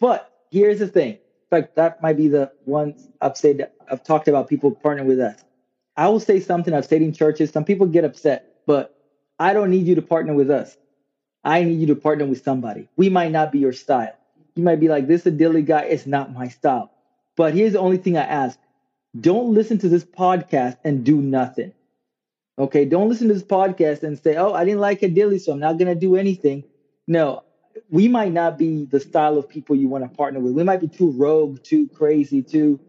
But 0.00 0.32
here's 0.50 0.78
the 0.78 0.88
thing. 0.88 1.12
In 1.14 1.62
fact, 1.62 1.76
that 1.76 2.02
might 2.02 2.16
be 2.16 2.28
the 2.28 2.52
one 2.64 2.94
I've 3.20 3.36
said, 3.36 3.70
I've 3.90 4.04
talked 4.04 4.28
about 4.28 4.48
people 4.48 4.72
partnering 4.72 5.06
with 5.06 5.20
us. 5.20 5.42
I 5.96 6.08
will 6.08 6.20
say 6.20 6.40
something 6.40 6.74
I've 6.74 6.86
said 6.86 7.02
in 7.02 7.12
churches. 7.12 7.50
Some 7.50 7.64
people 7.64 7.86
get 7.86 8.04
upset, 8.04 8.62
but 8.66 8.94
I 9.38 9.52
don't 9.52 9.70
need 9.70 9.86
you 9.86 9.94
to 9.96 10.02
partner 10.02 10.34
with 10.34 10.50
us. 10.50 10.76
I 11.44 11.64
need 11.64 11.80
you 11.80 11.86
to 11.88 11.96
partner 11.96 12.26
with 12.26 12.42
somebody. 12.42 12.88
We 12.96 13.08
might 13.08 13.32
not 13.32 13.50
be 13.50 13.58
your 13.58 13.72
style. 13.72 14.14
You 14.54 14.62
might 14.62 14.80
be 14.80 14.88
like, 14.88 15.06
this 15.06 15.24
Adili 15.24 15.64
guy 15.64 15.84
is 15.84 16.06
not 16.06 16.32
my 16.32 16.48
style. 16.48 16.90
But 17.38 17.54
here's 17.54 17.74
the 17.74 17.78
only 17.78 17.98
thing 17.98 18.18
I 18.18 18.24
ask 18.24 18.58
don't 19.18 19.54
listen 19.54 19.78
to 19.78 19.88
this 19.88 20.04
podcast 20.04 20.76
and 20.84 21.04
do 21.04 21.22
nothing. 21.22 21.72
Okay, 22.58 22.84
don't 22.84 23.08
listen 23.08 23.28
to 23.28 23.34
this 23.34 23.44
podcast 23.44 24.02
and 24.02 24.18
say, 24.18 24.36
"Oh, 24.36 24.52
I 24.52 24.64
didn't 24.64 24.80
like 24.80 25.04
it 25.04 25.14
Adili, 25.14 25.40
so 25.40 25.52
I'm 25.52 25.60
not 25.60 25.78
gonna 25.78 25.94
do 25.94 26.16
anything." 26.16 26.64
No, 27.06 27.44
we 27.90 28.08
might 28.08 28.32
not 28.32 28.58
be 28.58 28.86
the 28.86 28.98
style 28.98 29.38
of 29.38 29.48
people 29.48 29.76
you 29.76 29.88
want 29.88 30.02
to 30.02 30.10
partner 30.16 30.40
with. 30.40 30.52
We 30.52 30.64
might 30.64 30.80
be 30.80 30.88
too 30.88 31.12
rogue, 31.12 31.62
too 31.62 31.86
crazy, 31.88 32.42
too 32.42 32.80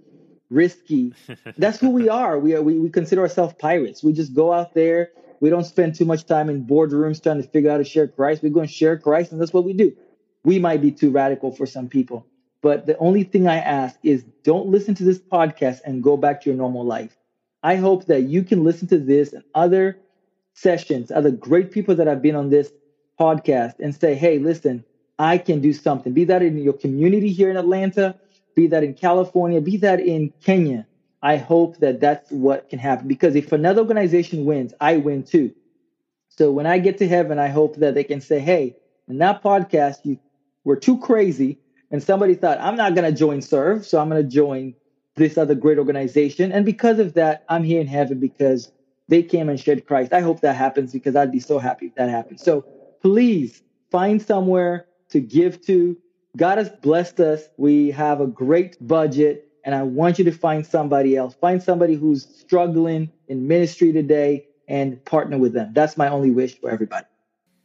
risky. 0.49 1.13
That's 1.57 1.79
who 1.79 1.91
we 1.91 2.09
are. 2.09 2.39
We 2.39 2.55
are 2.55 2.63
we, 2.63 2.79
we 2.79 2.89
consider 2.89 3.21
ourselves 3.21 3.53
pirates. 3.59 4.03
We 4.03 4.13
just 4.13 4.33
go 4.33 4.51
out 4.51 4.73
there. 4.73 5.11
We 5.41 5.51
don't 5.51 5.63
spend 5.63 5.93
too 5.93 6.05
much 6.05 6.25
time 6.25 6.49
in 6.49 6.65
boardrooms 6.65 7.21
trying 7.21 7.41
to 7.41 7.47
figure 7.47 7.69
out 7.69 7.73
how 7.73 7.77
to 7.77 7.83
share 7.83 8.07
Christ. 8.07 8.41
We 8.41 8.49
go 8.49 8.61
and 8.61 8.71
share 8.71 8.97
Christ, 8.97 9.31
and 9.31 9.39
that's 9.39 9.53
what 9.53 9.63
we 9.63 9.73
do. 9.73 9.95
We 10.43 10.57
might 10.57 10.81
be 10.81 10.91
too 10.91 11.11
radical 11.11 11.51
for 11.51 11.67
some 11.67 11.87
people. 11.87 12.25
But 12.61 12.85
the 12.85 12.97
only 12.97 13.23
thing 13.23 13.47
I 13.47 13.57
ask 13.57 13.97
is 14.03 14.25
don't 14.43 14.67
listen 14.67 14.95
to 14.95 15.03
this 15.03 15.19
podcast 15.19 15.81
and 15.85 16.03
go 16.03 16.17
back 16.17 16.41
to 16.41 16.49
your 16.49 16.57
normal 16.57 16.85
life. 16.85 17.17
I 17.63 17.75
hope 17.75 18.05
that 18.05 18.23
you 18.23 18.43
can 18.43 18.63
listen 18.63 18.87
to 18.89 18.97
this 18.97 19.33
and 19.33 19.43
other 19.53 19.97
sessions, 20.53 21.11
other 21.11 21.31
great 21.31 21.71
people 21.71 21.95
that 21.95 22.07
have 22.07 22.21
been 22.21 22.35
on 22.35 22.49
this 22.49 22.71
podcast 23.19 23.75
and 23.79 23.95
say, 23.95 24.15
hey, 24.15 24.39
listen, 24.39 24.83
I 25.17 25.37
can 25.37 25.61
do 25.61 25.73
something. 25.73 26.13
Be 26.13 26.25
that 26.25 26.41
in 26.41 26.57
your 26.57 26.73
community 26.73 27.31
here 27.31 27.49
in 27.49 27.57
Atlanta, 27.57 28.15
be 28.55 28.67
that 28.67 28.83
in 28.83 28.93
California, 28.93 29.61
be 29.61 29.77
that 29.77 29.99
in 29.99 30.33
Kenya. 30.41 30.85
I 31.21 31.35
hope 31.37 31.77
that 31.77 31.99
that's 31.99 32.31
what 32.31 32.69
can 32.69 32.79
happen 32.79 33.07
because 33.07 33.35
if 33.35 33.51
another 33.51 33.81
organization 33.81 34.45
wins, 34.45 34.73
I 34.79 34.97
win 34.97 35.23
too. 35.23 35.53
So 36.29 36.51
when 36.51 36.65
I 36.65 36.77
get 36.79 36.97
to 36.99 37.07
heaven, 37.07 37.39
I 37.39 37.49
hope 37.49 37.75
that 37.77 37.93
they 37.93 38.05
can 38.05 38.21
say, 38.21 38.39
hey, 38.39 38.75
in 39.09 39.17
that 39.17 39.43
podcast, 39.43 39.97
you 40.03 40.17
were 40.63 40.77
too 40.77 40.97
crazy 40.97 41.57
and 41.91 42.03
somebody 42.03 42.35
thought, 42.35 42.59
I'm 42.59 42.75
not 42.75 42.95
going 42.95 43.11
to 43.11 43.17
join 43.17 43.39
SERV, 43.39 43.85
so 43.85 43.99
I'm 43.99 44.09
going 44.09 44.21
to 44.21 44.29
join 44.29 44.75
this 45.15 45.37
other 45.37 45.55
great 45.55 45.77
organization. 45.77 46.51
And 46.51 46.65
because 46.65 46.99
of 46.99 47.13
that, 47.13 47.43
I'm 47.49 47.63
here 47.63 47.81
in 47.81 47.87
heaven 47.87 48.19
because 48.19 48.71
they 49.07 49.23
came 49.23 49.49
and 49.49 49.59
shared 49.59 49.85
Christ. 49.85 50.13
I 50.13 50.21
hope 50.21 50.41
that 50.41 50.55
happens 50.55 50.93
because 50.93 51.15
I'd 51.15 51.31
be 51.31 51.39
so 51.39 51.59
happy 51.59 51.87
if 51.87 51.95
that 51.95 52.09
happens. 52.09 52.43
So 52.43 52.65
please 53.01 53.61
find 53.91 54.21
somewhere 54.21 54.85
to 55.09 55.19
give 55.19 55.61
to. 55.65 55.97
God 56.37 56.59
has 56.59 56.69
blessed 56.69 57.19
us. 57.19 57.43
We 57.57 57.91
have 57.91 58.21
a 58.21 58.27
great 58.27 58.77
budget, 58.85 59.47
and 59.63 59.73
I 59.73 59.81
want 59.83 60.19
you 60.19 60.25
to 60.25 60.31
find 60.31 60.65
somebody 60.65 61.17
else. 61.17 61.33
Find 61.33 61.61
somebody 61.61 61.95
who's 61.95 62.25
struggling 62.39 63.11
in 63.27 63.47
ministry 63.47 63.91
today 63.91 64.45
and 64.67 65.03
partner 65.05 65.39
with 65.39 65.53
them. 65.53 65.71
That's 65.73 65.97
my 65.97 66.07
only 66.07 66.29
wish 66.29 66.59
for 66.59 66.69
everybody. 66.69 67.07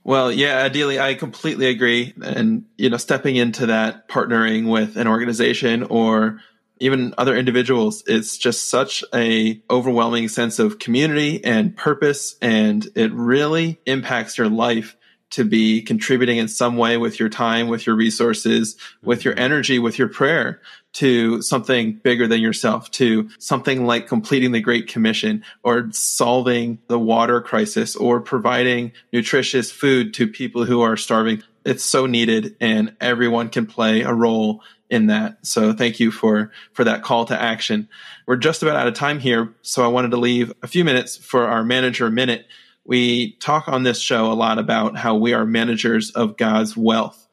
Well, 0.05 0.31
yeah, 0.31 0.69
Adili, 0.69 1.01
I 1.01 1.15
completely 1.15 1.67
agree. 1.67 2.13
And, 2.23 2.67
you 2.77 2.91
know, 2.91 2.99
stepping 2.99 3.37
into 3.37 3.67
that, 3.67 4.07
partnering 4.07 4.71
with 4.71 4.97
an 4.97 5.09
organization 5.09 5.83
or 5.83 6.41
even 6.79 7.15
other 7.17 7.35
individuals, 7.35 8.05
it's 8.07 8.37
just 8.37 8.69
such 8.69 9.03
a 9.15 9.63
overwhelming 9.71 10.29
sense 10.29 10.59
of 10.59 10.79
community 10.79 11.43
and 11.43 11.75
purpose. 11.75 12.37
And 12.43 12.87
it 12.95 13.13
really 13.15 13.81
impacts 13.87 14.37
your 14.37 14.51
life 14.51 14.95
to 15.31 15.45
be 15.45 15.81
contributing 15.81 16.37
in 16.37 16.49
some 16.49 16.77
way 16.77 16.99
with 16.99 17.19
your 17.19 17.31
time, 17.31 17.69
with 17.69 17.87
your 17.87 17.97
resources, 17.97 18.77
with 19.03 19.25
your 19.25 19.35
mm-hmm. 19.35 19.43
energy, 19.45 19.79
with 19.79 19.99
your 19.99 20.09
prayer 20.09 20.61
to 20.95 21.43
something 21.43 21.93
bigger 21.93 22.27
than 22.27 22.41
yourself, 22.41 22.91
to 22.93 23.29
something 23.39 23.87
like 23.87 24.09
completing 24.09 24.53
the 24.53 24.61
Great 24.61 24.89
Commission 24.89 25.45
or 25.63 25.89
solving 25.93 26.79
the 26.89 26.99
water 26.99 27.41
crisis 27.41 27.95
or 27.97 28.21
providing 28.21 28.93
nutritious 29.13 29.71
food 29.71 30.15
to 30.15 30.27
people 30.27 30.65
who 30.65 30.81
are 30.81 30.97
starving. 30.97 31.43
It's 31.65 31.85
so 31.85 32.07
needed 32.07 32.57
and 32.61 32.95
everyone 33.01 33.49
can 33.49 33.67
play 33.67 34.03
a 34.03 34.13
role 34.13 34.63
in 34.91 35.07
that. 35.07 35.45
So 35.47 35.73
thank 35.73 35.99
you 35.99 36.11
for, 36.11 36.53
for 36.73 36.85
that 36.85 37.03
call 37.03 37.25
to 37.27 37.41
action. 37.41 37.89
We're 38.27 38.37
just 38.37 38.63
about 38.63 38.77
out 38.77 38.87
of 38.87 38.95
time 38.95 39.19
here. 39.19 39.53
So 39.63 39.85
I 39.85 39.89
wanted 39.89 40.13
to 40.13 40.19
leave 40.19 40.53
a 40.63 40.67
few 40.67 40.85
minutes 40.85 41.17
for 41.17 41.47
our 41.49 41.65
manager 41.65 42.11
minute 42.11 42.47
we 42.85 43.33
talk 43.33 43.69
on 43.69 43.83
this 43.83 43.99
show 43.99 44.31
a 44.31 44.35
lot 44.35 44.59
about 44.59 44.97
how 44.97 45.17
we 45.17 45.33
are 45.33 45.47
managers 45.47 46.11
of 46.11 46.37
God's 46.37 46.77
wealth. 46.77 47.24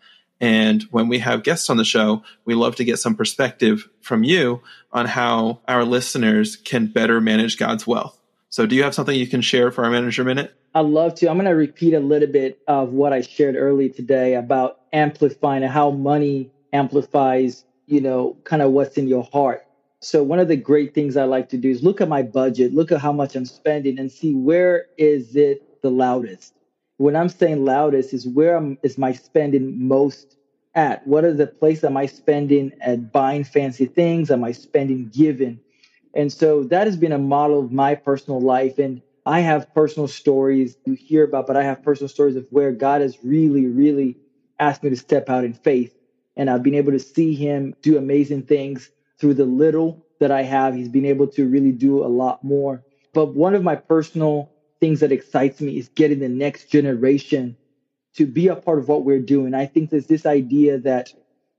And 0.42 0.82
when 0.90 1.08
we 1.08 1.20
have 1.20 1.44
guests 1.44 1.70
on 1.70 1.78
the 1.78 1.86
show, 1.86 2.24
we 2.46 2.56
love 2.56 2.76
to 2.78 2.84
get 2.84 2.98
some 2.98 3.16
perspective 3.16 3.88
from 4.02 4.24
you 4.24 4.62
on 4.92 5.06
how 5.06 5.62
our 5.68 5.86
listeners 5.86 6.56
can 6.56 6.88
better 6.88 7.22
manage 7.22 7.58
God's 7.58 7.86
wealth. 7.86 8.20
So, 8.50 8.66
do 8.66 8.76
you 8.76 8.84
have 8.84 8.96
something 8.96 9.16
you 9.16 9.28
can 9.28 9.42
share 9.42 9.72
for 9.72 9.86
our 9.86 9.92
manager 9.92 10.24
minute? 10.24 10.54
I'd 10.74 10.82
love 10.82 11.16
to. 11.16 11.30
I'm 11.30 11.38
going 11.38 11.46
to 11.46 11.52
repeat 11.52 11.94
a 11.94 12.00
little 12.00 12.28
bit 12.28 12.60
of 12.68 12.92
what 12.92 13.14
I 13.14 13.22
shared 13.22 13.56
earlier 13.56 13.90
today 13.90 14.34
about 14.34 14.80
amplifying 14.92 15.64
and 15.64 15.72
how 15.72 15.92
money 15.92 16.50
amplifies, 16.74 17.64
you 17.86 18.02
know, 18.02 18.36
kind 18.44 18.62
of 18.62 18.72
what's 18.72 18.98
in 18.98 19.08
your 19.08 19.24
heart. 19.32 19.66
So 20.00 20.24
one 20.24 20.40
of 20.40 20.48
the 20.48 20.56
great 20.56 20.96
things 20.96 21.16
I 21.16 21.26
like 21.26 21.50
to 21.50 21.58
do 21.58 21.70
is 21.70 21.84
look 21.84 22.02
at 22.02 22.10
my 22.10 22.24
budget, 22.24 22.74
look 22.74 22.92
at 22.92 23.00
how 23.00 23.14
much 23.14 23.36
I'm 23.36 23.46
spending 23.46 24.00
and 24.00 24.12
see 24.12 24.34
where 24.34 24.88
is 24.98 25.36
it 25.36 25.82
the 25.84 25.92
loudest. 25.92 26.54
When 27.02 27.16
I'm 27.16 27.30
saying 27.30 27.66
loudest 27.66 28.14
is 28.14 28.28
where 28.28 28.56
I'm, 28.56 28.78
is 28.84 29.00
my 29.00 29.12
spending 29.12 29.88
most 29.88 30.38
at? 30.76 31.08
What 31.08 31.26
are 31.26 31.34
the 31.34 31.48
place 31.48 31.84
am 31.84 31.98
I 31.98 32.06
spending 32.06 32.74
at 32.80 33.12
buying 33.12 33.44
fancy 33.44 33.88
things? 33.88 34.30
Am 34.30 34.44
I 34.44 34.52
spending 34.52 35.10
giving? 35.10 35.60
And 36.14 36.32
so 36.32 36.64
that 36.66 36.86
has 36.86 36.98
been 36.98 37.12
a 37.12 37.18
model 37.18 37.60
of 37.60 37.72
my 37.72 37.96
personal 37.96 38.40
life. 38.40 38.78
And 38.78 39.02
I 39.26 39.40
have 39.40 39.74
personal 39.74 40.08
stories 40.08 40.78
you 40.86 40.94
hear 40.94 41.24
about, 41.24 41.48
but 41.48 41.58
I 41.58 41.64
have 41.64 41.82
personal 41.82 42.08
stories 42.08 42.36
of 42.36 42.46
where 42.52 42.72
God 42.72 43.02
has 43.02 43.18
really, 43.24 43.66
really 43.66 44.18
asked 44.60 44.84
me 44.84 44.92
to 44.92 44.96
step 44.96 45.28
out 45.28 45.44
in 45.44 45.54
faith. 45.54 45.98
And 46.36 46.52
I've 46.52 46.62
been 46.62 46.76
able 46.76 46.92
to 46.92 47.00
see 47.00 47.34
him 47.34 47.74
do 47.82 47.98
amazing 47.98 48.44
things 48.44 48.92
through 49.20 49.34
the 49.34 49.46
little 49.46 50.06
that 50.20 50.30
I 50.32 50.44
have, 50.44 50.76
he's 50.76 50.88
been 50.88 51.08
able 51.08 51.26
to 51.30 51.48
really 51.48 51.72
do 51.72 52.04
a 52.04 52.06
lot 52.06 52.44
more. 52.44 52.84
But 53.12 53.34
one 53.34 53.56
of 53.56 53.64
my 53.64 53.76
personal 53.76 54.52
things 54.82 55.00
that 55.02 55.14
excites 55.14 55.62
me 55.62 55.78
is 55.78 55.90
getting 55.96 56.20
the 56.20 56.30
next 56.30 56.66
generation 56.66 57.56
to 58.16 58.26
be 58.26 58.50
a 58.50 58.56
part 58.56 58.80
of 58.80 58.90
what 58.90 59.06
we're 59.06 59.20
doing. 59.20 59.54
I 59.54 59.68
think 59.68 59.90
there's 59.90 60.08
this 60.08 60.26
idea 60.26 60.80
that, 60.80 61.14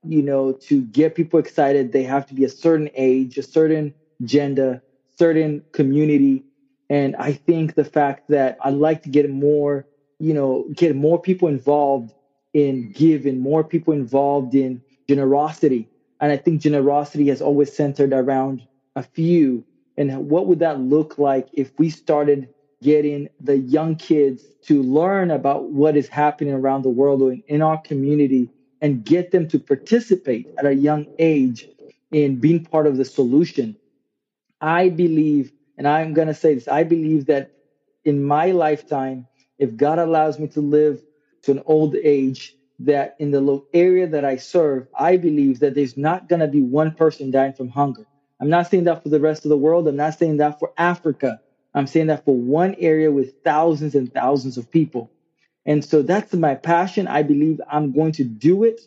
you 0.04 0.22
know, 0.22 0.52
to 0.68 0.82
get 0.82 1.14
people 1.14 1.40
excited, 1.40 1.92
they 1.92 2.02
have 2.02 2.26
to 2.26 2.34
be 2.34 2.44
a 2.44 2.50
certain 2.50 2.90
age, 2.94 3.38
a 3.38 3.42
certain 3.42 3.94
gender, 4.24 4.82
certain 5.18 5.62
community. 5.72 6.44
And 6.90 7.16
I 7.16 7.32
think 7.32 7.74
the 7.74 7.84
fact 7.84 8.24
that 8.28 8.58
I'd 8.60 8.74
like 8.74 9.02
to 9.04 9.08
get 9.08 9.30
more, 9.30 9.86
you 10.18 10.34
know, 10.34 10.66
get 10.74 10.94
more 10.96 11.18
people 11.18 11.48
involved 11.48 12.12
in 12.52 12.92
giving, 12.92 13.38
more 13.38 13.64
people 13.64 13.94
involved 13.94 14.54
in 14.54 14.82
generosity. 15.08 15.88
And 16.20 16.32
I 16.32 16.36
think 16.36 16.60
generosity 16.60 17.28
has 17.28 17.40
always 17.40 17.74
centered 17.74 18.12
around 18.12 18.62
a 18.96 19.02
few. 19.02 19.64
And 19.96 20.28
what 20.28 20.46
would 20.48 20.58
that 20.58 20.80
look 20.80 21.18
like 21.18 21.48
if 21.52 21.72
we 21.78 21.88
started 21.90 22.48
getting 22.82 23.28
the 23.40 23.58
young 23.58 23.96
kids 23.96 24.44
to 24.66 24.82
learn 24.82 25.30
about 25.30 25.70
what 25.70 25.96
is 25.96 26.08
happening 26.08 26.54
around 26.54 26.82
the 26.82 26.90
world 26.90 27.22
or 27.22 27.36
in 27.48 27.62
our 27.62 27.78
community 27.78 28.50
and 28.82 29.04
get 29.04 29.32
them 29.32 29.48
to 29.48 29.60
participate 29.60 30.48
at 30.58 30.66
a 30.66 30.74
young 30.74 31.06
age 31.18 31.68
in 32.12 32.40
being 32.40 32.64
part 32.64 32.86
of 32.88 32.98
the 32.98 33.06
solution? 33.06 33.76
I 34.60 34.90
believe, 34.90 35.52
and 35.78 35.88
I'm 35.88 36.14
going 36.14 36.28
to 36.28 36.34
say 36.34 36.54
this, 36.54 36.68
I 36.68 36.84
believe 36.84 37.26
that 37.26 37.50
in 38.04 38.24
my 38.24 38.52
lifetime, 38.52 39.28
if 39.58 39.76
God 39.76 39.98
allows 40.00 40.38
me 40.38 40.48
to 40.48 40.60
live 40.60 41.02
to 41.44 41.52
an 41.52 41.62
old 41.66 41.96
age, 41.96 42.56
that 42.80 43.14
in 43.20 43.30
the 43.32 43.62
area 43.74 44.08
that 44.08 44.24
I 44.24 44.36
serve, 44.36 44.88
I 44.98 45.18
believe 45.18 45.60
that 45.60 45.74
there's 45.74 45.96
not 45.96 46.28
going 46.28 46.40
to 46.40 46.48
be 46.48 46.62
one 46.62 46.92
person 46.94 47.30
dying 47.30 47.54
from 47.54 47.70
hunger. 47.70 48.06
I'm 48.40 48.50
not 48.50 48.68
saying 48.68 48.84
that 48.84 49.04
for 49.04 49.10
the 49.10 49.20
rest 49.20 49.46
of 49.46 49.50
the 49.50 49.58
world. 49.58 49.88
I'm 49.88 49.96
not 49.96 50.18
saying 50.18 50.38
that 50.38 50.58
for 50.58 50.72
Africa. 50.78 51.40
I'm 51.74 51.86
saying 51.86 52.08
that 52.08 52.24
for 52.24 52.36
one 52.36 52.74
area 52.78 53.10
with 53.12 53.34
thousands 53.44 53.94
and 53.94 54.12
thousands 54.12 54.58
of 54.58 54.70
people. 54.70 55.10
And 55.66 55.84
so 55.84 56.02
that's 56.02 56.34
my 56.34 56.54
passion. 56.54 57.06
I 57.06 57.22
believe 57.22 57.60
I'm 57.70 57.92
going 57.92 58.12
to 58.12 58.24
do 58.24 58.64
it. 58.64 58.80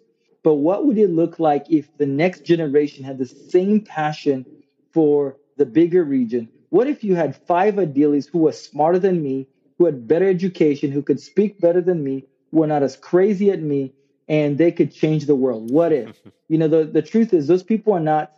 But 0.44 0.56
what 0.56 0.86
would 0.86 0.98
it 0.98 1.10
look 1.10 1.40
like 1.40 1.66
if 1.70 1.90
the 1.98 2.06
next 2.06 2.46
generation 2.46 3.04
had 3.04 3.18
the 3.18 3.26
same 3.26 3.82
passion 3.82 4.46
for 4.94 5.38
the 5.58 5.66
bigger 5.66 6.04
region? 6.04 6.50
What 6.70 6.88
if 6.88 7.04
you 7.04 7.16
had 7.16 7.36
five 7.48 7.76
Adilis 7.76 8.30
who 8.32 8.40
were 8.40 8.52
smarter 8.52 9.00
than 9.00 9.24
me, 9.24 9.48
who 9.78 9.86
had 9.86 10.08
better 10.08 10.28
education, 10.30 10.92
who 10.92 11.02
could 11.02 11.20
speak 11.20 11.58
better 11.60 11.82
than 11.82 12.04
me, 12.04 12.26
who 12.52 12.60
were 12.60 12.68
not 12.68 12.84
as 12.84 12.98
crazy 12.98 13.52
at 13.52 13.62
me 13.62 13.94
and 14.28 14.58
they 14.58 14.72
could 14.72 14.92
change 14.92 15.26
the 15.26 15.36
world. 15.36 15.72
What 15.72 15.94
if? 15.94 16.22
you 16.50 16.58
know, 16.58 16.68
the, 16.68 16.86
the 16.86 17.02
truth 17.02 17.34
is, 17.34 17.48
those 17.48 17.64
people 17.64 17.94
are 17.94 18.00
not 18.02 18.32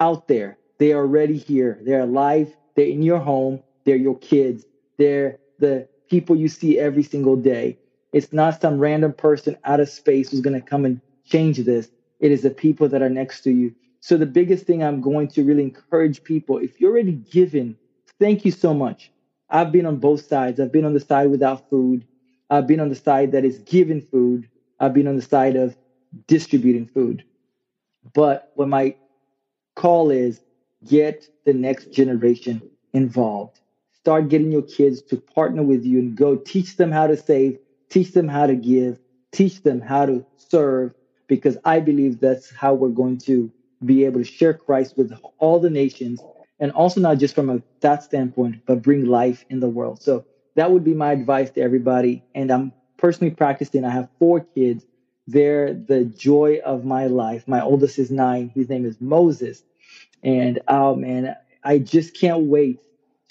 out 0.00 0.26
there. 0.28 0.58
They 0.78 0.92
are 0.92 1.02
already 1.02 1.38
here. 1.38 1.80
They're 1.84 2.00
alive. 2.00 2.54
They're 2.76 2.86
in 2.86 3.02
your 3.02 3.18
home. 3.20 3.62
They're 3.84 3.96
your 3.96 4.18
kids, 4.18 4.64
they're 4.98 5.38
the 5.58 5.88
people 6.08 6.36
you 6.36 6.48
see 6.48 6.78
every 6.78 7.02
single 7.02 7.36
day. 7.36 7.78
It's 8.12 8.32
not 8.32 8.60
some 8.60 8.78
random 8.78 9.12
person 9.12 9.56
out 9.64 9.80
of 9.80 9.88
space 9.88 10.30
who's 10.30 10.40
going 10.40 10.60
to 10.60 10.66
come 10.66 10.84
and 10.84 11.00
change 11.24 11.58
this. 11.58 11.90
It 12.20 12.30
is 12.30 12.42
the 12.42 12.50
people 12.50 12.88
that 12.88 13.02
are 13.02 13.08
next 13.08 13.42
to 13.42 13.50
you. 13.50 13.74
So, 14.00 14.16
the 14.16 14.26
biggest 14.26 14.66
thing 14.66 14.82
I'm 14.82 15.00
going 15.00 15.28
to 15.28 15.44
really 15.44 15.62
encourage 15.62 16.22
people 16.24 16.58
if 16.58 16.80
you're 16.80 16.90
already 16.90 17.12
given, 17.12 17.76
thank 18.20 18.44
you 18.44 18.50
so 18.50 18.74
much. 18.74 19.12
I've 19.48 19.72
been 19.72 19.86
on 19.86 19.98
both 19.98 20.26
sides. 20.26 20.60
I've 20.60 20.72
been 20.72 20.84
on 20.84 20.94
the 20.94 21.00
side 21.00 21.30
without 21.30 21.68
food, 21.70 22.06
I've 22.50 22.66
been 22.66 22.80
on 22.80 22.88
the 22.90 22.94
side 22.96 23.32
that 23.32 23.44
is 23.44 23.58
giving 23.60 24.02
food, 24.02 24.48
I've 24.80 24.94
been 24.94 25.08
on 25.08 25.16
the 25.16 25.22
side 25.22 25.56
of 25.56 25.76
distributing 26.26 26.86
food. 26.86 27.24
But 28.14 28.50
what 28.54 28.68
my 28.68 28.96
call 29.76 30.10
is 30.10 30.40
get 30.86 31.24
the 31.46 31.54
next 31.54 31.92
generation 31.92 32.62
involved. 32.92 33.61
Start 34.04 34.28
getting 34.28 34.50
your 34.50 34.62
kids 34.62 35.00
to 35.02 35.16
partner 35.34 35.62
with 35.62 35.84
you 35.84 36.00
and 36.00 36.16
go 36.16 36.36
teach 36.36 36.76
them 36.76 36.90
how 36.90 37.06
to 37.06 37.16
save, 37.16 37.58
teach 37.88 38.12
them 38.12 38.26
how 38.28 38.46
to 38.46 38.56
give, 38.56 38.98
teach 39.30 39.62
them 39.62 39.80
how 39.80 40.06
to 40.06 40.26
serve, 40.36 40.92
because 41.28 41.56
I 41.64 41.80
believe 41.80 42.18
that's 42.18 42.50
how 42.52 42.74
we're 42.74 42.88
going 42.88 43.18
to 43.18 43.52
be 43.84 44.04
able 44.04 44.20
to 44.20 44.24
share 44.24 44.54
Christ 44.54 44.96
with 44.96 45.12
all 45.38 45.60
the 45.60 45.70
nations 45.70 46.20
and 46.58 46.72
also 46.72 47.00
not 47.00 47.18
just 47.18 47.34
from 47.34 47.48
a 47.50 47.62
that 47.80 48.02
standpoint, 48.02 48.56
but 48.66 48.82
bring 48.82 49.04
life 49.04 49.44
in 49.50 49.60
the 49.60 49.68
world. 49.68 50.02
So 50.02 50.24
that 50.56 50.72
would 50.72 50.84
be 50.84 50.94
my 50.94 51.12
advice 51.12 51.50
to 51.52 51.60
everybody. 51.60 52.24
And 52.34 52.50
I'm 52.50 52.72
personally 52.98 53.34
practicing. 53.34 53.84
I 53.84 53.90
have 53.90 54.08
four 54.18 54.46
kids. 54.56 54.84
They're 55.28 55.74
the 55.74 56.04
joy 56.04 56.60
of 56.64 56.84
my 56.84 57.06
life. 57.06 57.44
My 57.46 57.60
oldest 57.62 57.98
is 58.00 58.10
nine. 58.10 58.50
His 58.54 58.68
name 58.68 58.84
is 58.84 59.00
Moses. 59.00 59.62
And 60.22 60.60
oh 60.68 60.96
man, 60.96 61.36
I 61.64 61.78
just 61.78 62.18
can't 62.18 62.42
wait 62.42 62.80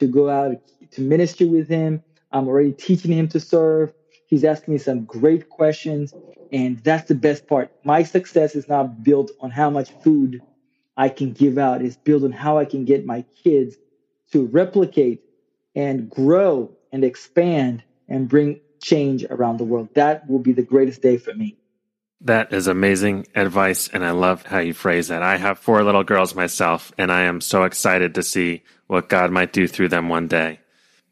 to 0.01 0.07
go 0.07 0.29
out 0.29 0.57
to 0.91 1.01
minister 1.01 1.45
with 1.45 1.69
him. 1.69 2.03
I'm 2.31 2.47
already 2.47 2.73
teaching 2.73 3.13
him 3.13 3.27
to 3.29 3.39
serve. 3.39 3.93
He's 4.25 4.43
asking 4.43 4.73
me 4.73 4.77
some 4.79 5.05
great 5.05 5.47
questions. 5.47 6.13
And 6.51 6.79
that's 6.79 7.07
the 7.07 7.15
best 7.15 7.47
part. 7.47 7.71
My 7.85 8.01
success 8.03 8.55
is 8.55 8.67
not 8.67 9.03
built 9.03 9.31
on 9.39 9.51
how 9.51 9.69
much 9.69 9.91
food 10.03 10.41
I 10.97 11.09
can 11.09 11.31
give 11.31 11.57
out, 11.57 11.81
it's 11.81 11.95
built 11.95 12.23
on 12.23 12.31
how 12.31 12.57
I 12.57 12.65
can 12.65 12.83
get 12.83 13.05
my 13.05 13.23
kids 13.43 13.75
to 14.33 14.45
replicate 14.47 15.21
and 15.73 16.09
grow 16.09 16.75
and 16.91 17.03
expand 17.03 17.83
and 18.09 18.27
bring 18.27 18.59
change 18.83 19.23
around 19.29 19.57
the 19.57 19.63
world. 19.63 19.89
That 19.95 20.29
will 20.29 20.39
be 20.39 20.51
the 20.51 20.63
greatest 20.63 21.01
day 21.01 21.17
for 21.17 21.33
me. 21.33 21.57
That 22.23 22.53
is 22.53 22.67
amazing 22.67 23.27
advice, 23.33 23.87
and 23.87 24.05
I 24.05 24.11
love 24.11 24.45
how 24.45 24.59
you 24.59 24.73
phrase 24.73 25.07
that. 25.07 25.23
I 25.23 25.37
have 25.37 25.57
four 25.57 25.81
little 25.83 26.03
girls 26.03 26.35
myself, 26.35 26.91
and 26.97 27.11
I 27.11 27.21
am 27.21 27.41
so 27.41 27.63
excited 27.63 28.13
to 28.13 28.21
see 28.21 28.63
what 28.91 29.07
God 29.07 29.31
might 29.31 29.53
do 29.53 29.67
through 29.67 29.87
them 29.87 30.09
one 30.09 30.27
day. 30.27 30.59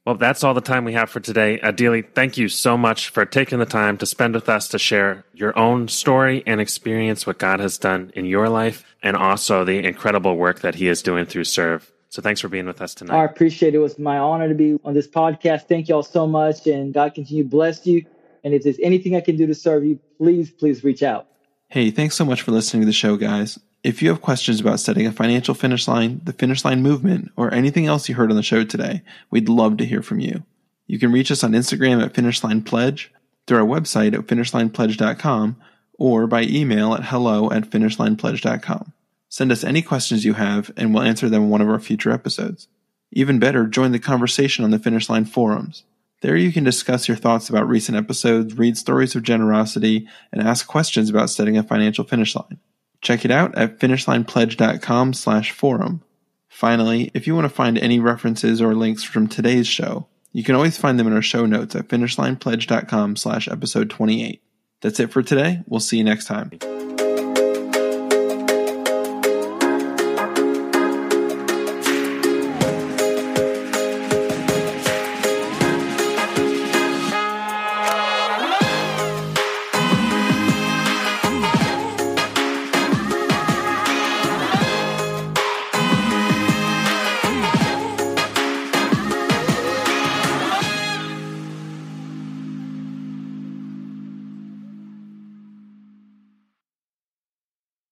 Well, 0.05 0.15
that's 0.15 0.43
all 0.43 0.53
the 0.53 0.59
time 0.59 0.83
we 0.83 0.93
have 0.93 1.09
for 1.09 1.21
today. 1.21 1.59
Adili, 1.63 2.05
thank 2.13 2.37
you 2.37 2.49
so 2.49 2.77
much 2.77 3.09
for 3.09 3.25
taking 3.25 3.59
the 3.59 3.65
time 3.65 3.97
to 3.99 4.05
spend 4.05 4.33
with 4.33 4.49
us 4.49 4.67
to 4.69 4.79
share 4.79 5.23
your 5.33 5.57
own 5.57 5.87
story 5.87 6.43
and 6.45 6.59
experience 6.59 7.25
what 7.25 7.37
God 7.37 7.61
has 7.61 7.77
done 7.77 8.11
in 8.15 8.25
your 8.25 8.49
life 8.49 8.83
and 9.01 9.15
also 9.15 9.63
the 9.63 9.77
incredible 9.77 10.35
work 10.35 10.59
that 10.59 10.75
He 10.75 10.89
is 10.89 11.01
doing 11.01 11.25
through 11.25 11.43
SERV. 11.43 11.89
So 12.09 12.21
thanks 12.21 12.41
for 12.41 12.49
being 12.49 12.65
with 12.65 12.81
us 12.81 12.93
tonight. 12.93 13.17
I 13.17 13.23
appreciate 13.23 13.75
it. 13.75 13.77
It 13.77 13.81
was 13.81 13.97
my 13.97 14.17
honor 14.17 14.49
to 14.49 14.55
be 14.55 14.77
on 14.83 14.93
this 14.93 15.07
podcast. 15.07 15.69
Thank 15.69 15.87
you 15.87 15.95
all 15.95 16.03
so 16.03 16.27
much, 16.27 16.67
and 16.67 16.93
God 16.93 17.13
continue 17.13 17.43
to 17.43 17.49
bless 17.49 17.85
you. 17.85 18.03
And 18.43 18.53
if 18.53 18.63
there's 18.63 18.79
anything 18.81 19.15
I 19.15 19.21
can 19.21 19.37
do 19.37 19.47
to 19.47 19.55
serve 19.55 19.85
you, 19.85 19.99
please, 20.17 20.51
please 20.51 20.83
reach 20.83 21.03
out. 21.03 21.27
Hey, 21.69 21.91
thanks 21.91 22.15
so 22.15 22.25
much 22.25 22.41
for 22.41 22.51
listening 22.51 22.81
to 22.81 22.87
the 22.87 22.93
show, 22.93 23.15
guys. 23.15 23.57
If 23.81 24.01
you 24.01 24.09
have 24.09 24.21
questions 24.21 24.59
about 24.59 24.81
setting 24.81 25.07
a 25.07 25.11
financial 25.11 25.53
finish 25.53 25.87
line, 25.87 26.19
the 26.25 26.33
finish 26.33 26.65
line 26.65 26.81
movement, 26.81 27.31
or 27.37 27.53
anything 27.53 27.85
else 27.85 28.09
you 28.09 28.15
heard 28.15 28.29
on 28.29 28.35
the 28.35 28.43
show 28.43 28.65
today, 28.65 29.03
we'd 29.31 29.47
love 29.47 29.77
to 29.77 29.85
hear 29.85 30.01
from 30.01 30.19
you. 30.19 30.43
You 30.85 30.99
can 30.99 31.13
reach 31.13 31.31
us 31.31 31.43
on 31.45 31.53
Instagram 31.53 32.03
at 32.03 32.13
finishlinepledge, 32.13 33.07
through 33.47 33.57
our 33.57 33.65
website 33.65 34.13
at 34.13 34.27
finishlinepledge.com, 34.27 35.55
or 35.97 36.27
by 36.27 36.43
email 36.43 36.93
at 36.93 37.05
hello 37.05 37.49
at 37.51 37.69
finishlinepledge.com. 37.69 38.93
Send 39.29 39.51
us 39.51 39.63
any 39.63 39.81
questions 39.81 40.25
you 40.25 40.33
have, 40.33 40.71
and 40.75 40.93
we'll 40.93 41.03
answer 41.03 41.29
them 41.29 41.43
in 41.43 41.49
one 41.49 41.61
of 41.61 41.69
our 41.69 41.79
future 41.79 42.11
episodes. 42.11 42.67
Even 43.11 43.39
better, 43.39 43.65
join 43.65 43.91
the 43.91 43.99
conversation 43.99 44.65
on 44.65 44.71
the 44.71 44.79
Finish 44.79 45.09
Line 45.09 45.25
forums. 45.25 45.83
There 46.21 46.35
you 46.35 46.51
can 46.51 46.65
discuss 46.65 47.07
your 47.07 47.15
thoughts 47.15 47.49
about 47.49 47.69
recent 47.69 47.97
episodes, 47.97 48.57
read 48.57 48.77
stories 48.77 49.15
of 49.15 49.23
generosity, 49.23 50.07
and 50.33 50.41
ask 50.41 50.67
questions 50.67 51.09
about 51.09 51.29
setting 51.29 51.57
a 51.57 51.63
financial 51.63 52.03
finish 52.03 52.35
line. 52.35 52.59
Check 53.01 53.25
it 53.25 53.31
out 53.31 53.55
at 53.55 53.79
finishlinepledge.com 53.79 55.13
slash 55.13 55.51
forum. 55.51 56.03
Finally, 56.47 57.11
if 57.13 57.27
you 57.27 57.35
want 57.35 57.45
to 57.45 57.49
find 57.49 57.77
any 57.77 57.99
references 57.99 58.61
or 58.61 58.75
links 58.75 59.03
from 59.03 59.27
today's 59.27 59.67
show, 59.67 60.07
you 60.33 60.43
can 60.43 60.55
always 60.55 60.77
find 60.77 60.99
them 60.99 61.07
in 61.07 61.13
our 61.13 61.21
show 61.21 61.45
notes 61.45 61.75
at 61.75 61.87
finishlinepledge.com 61.87 63.15
slash 63.15 63.47
episode 63.47 63.89
28. 63.89 64.41
That's 64.81 64.99
it 64.99 65.11
for 65.11 65.23
today. 65.23 65.61
We'll 65.67 65.79
see 65.79 65.97
you 65.97 66.03
next 66.03 66.25
time. 66.25 66.88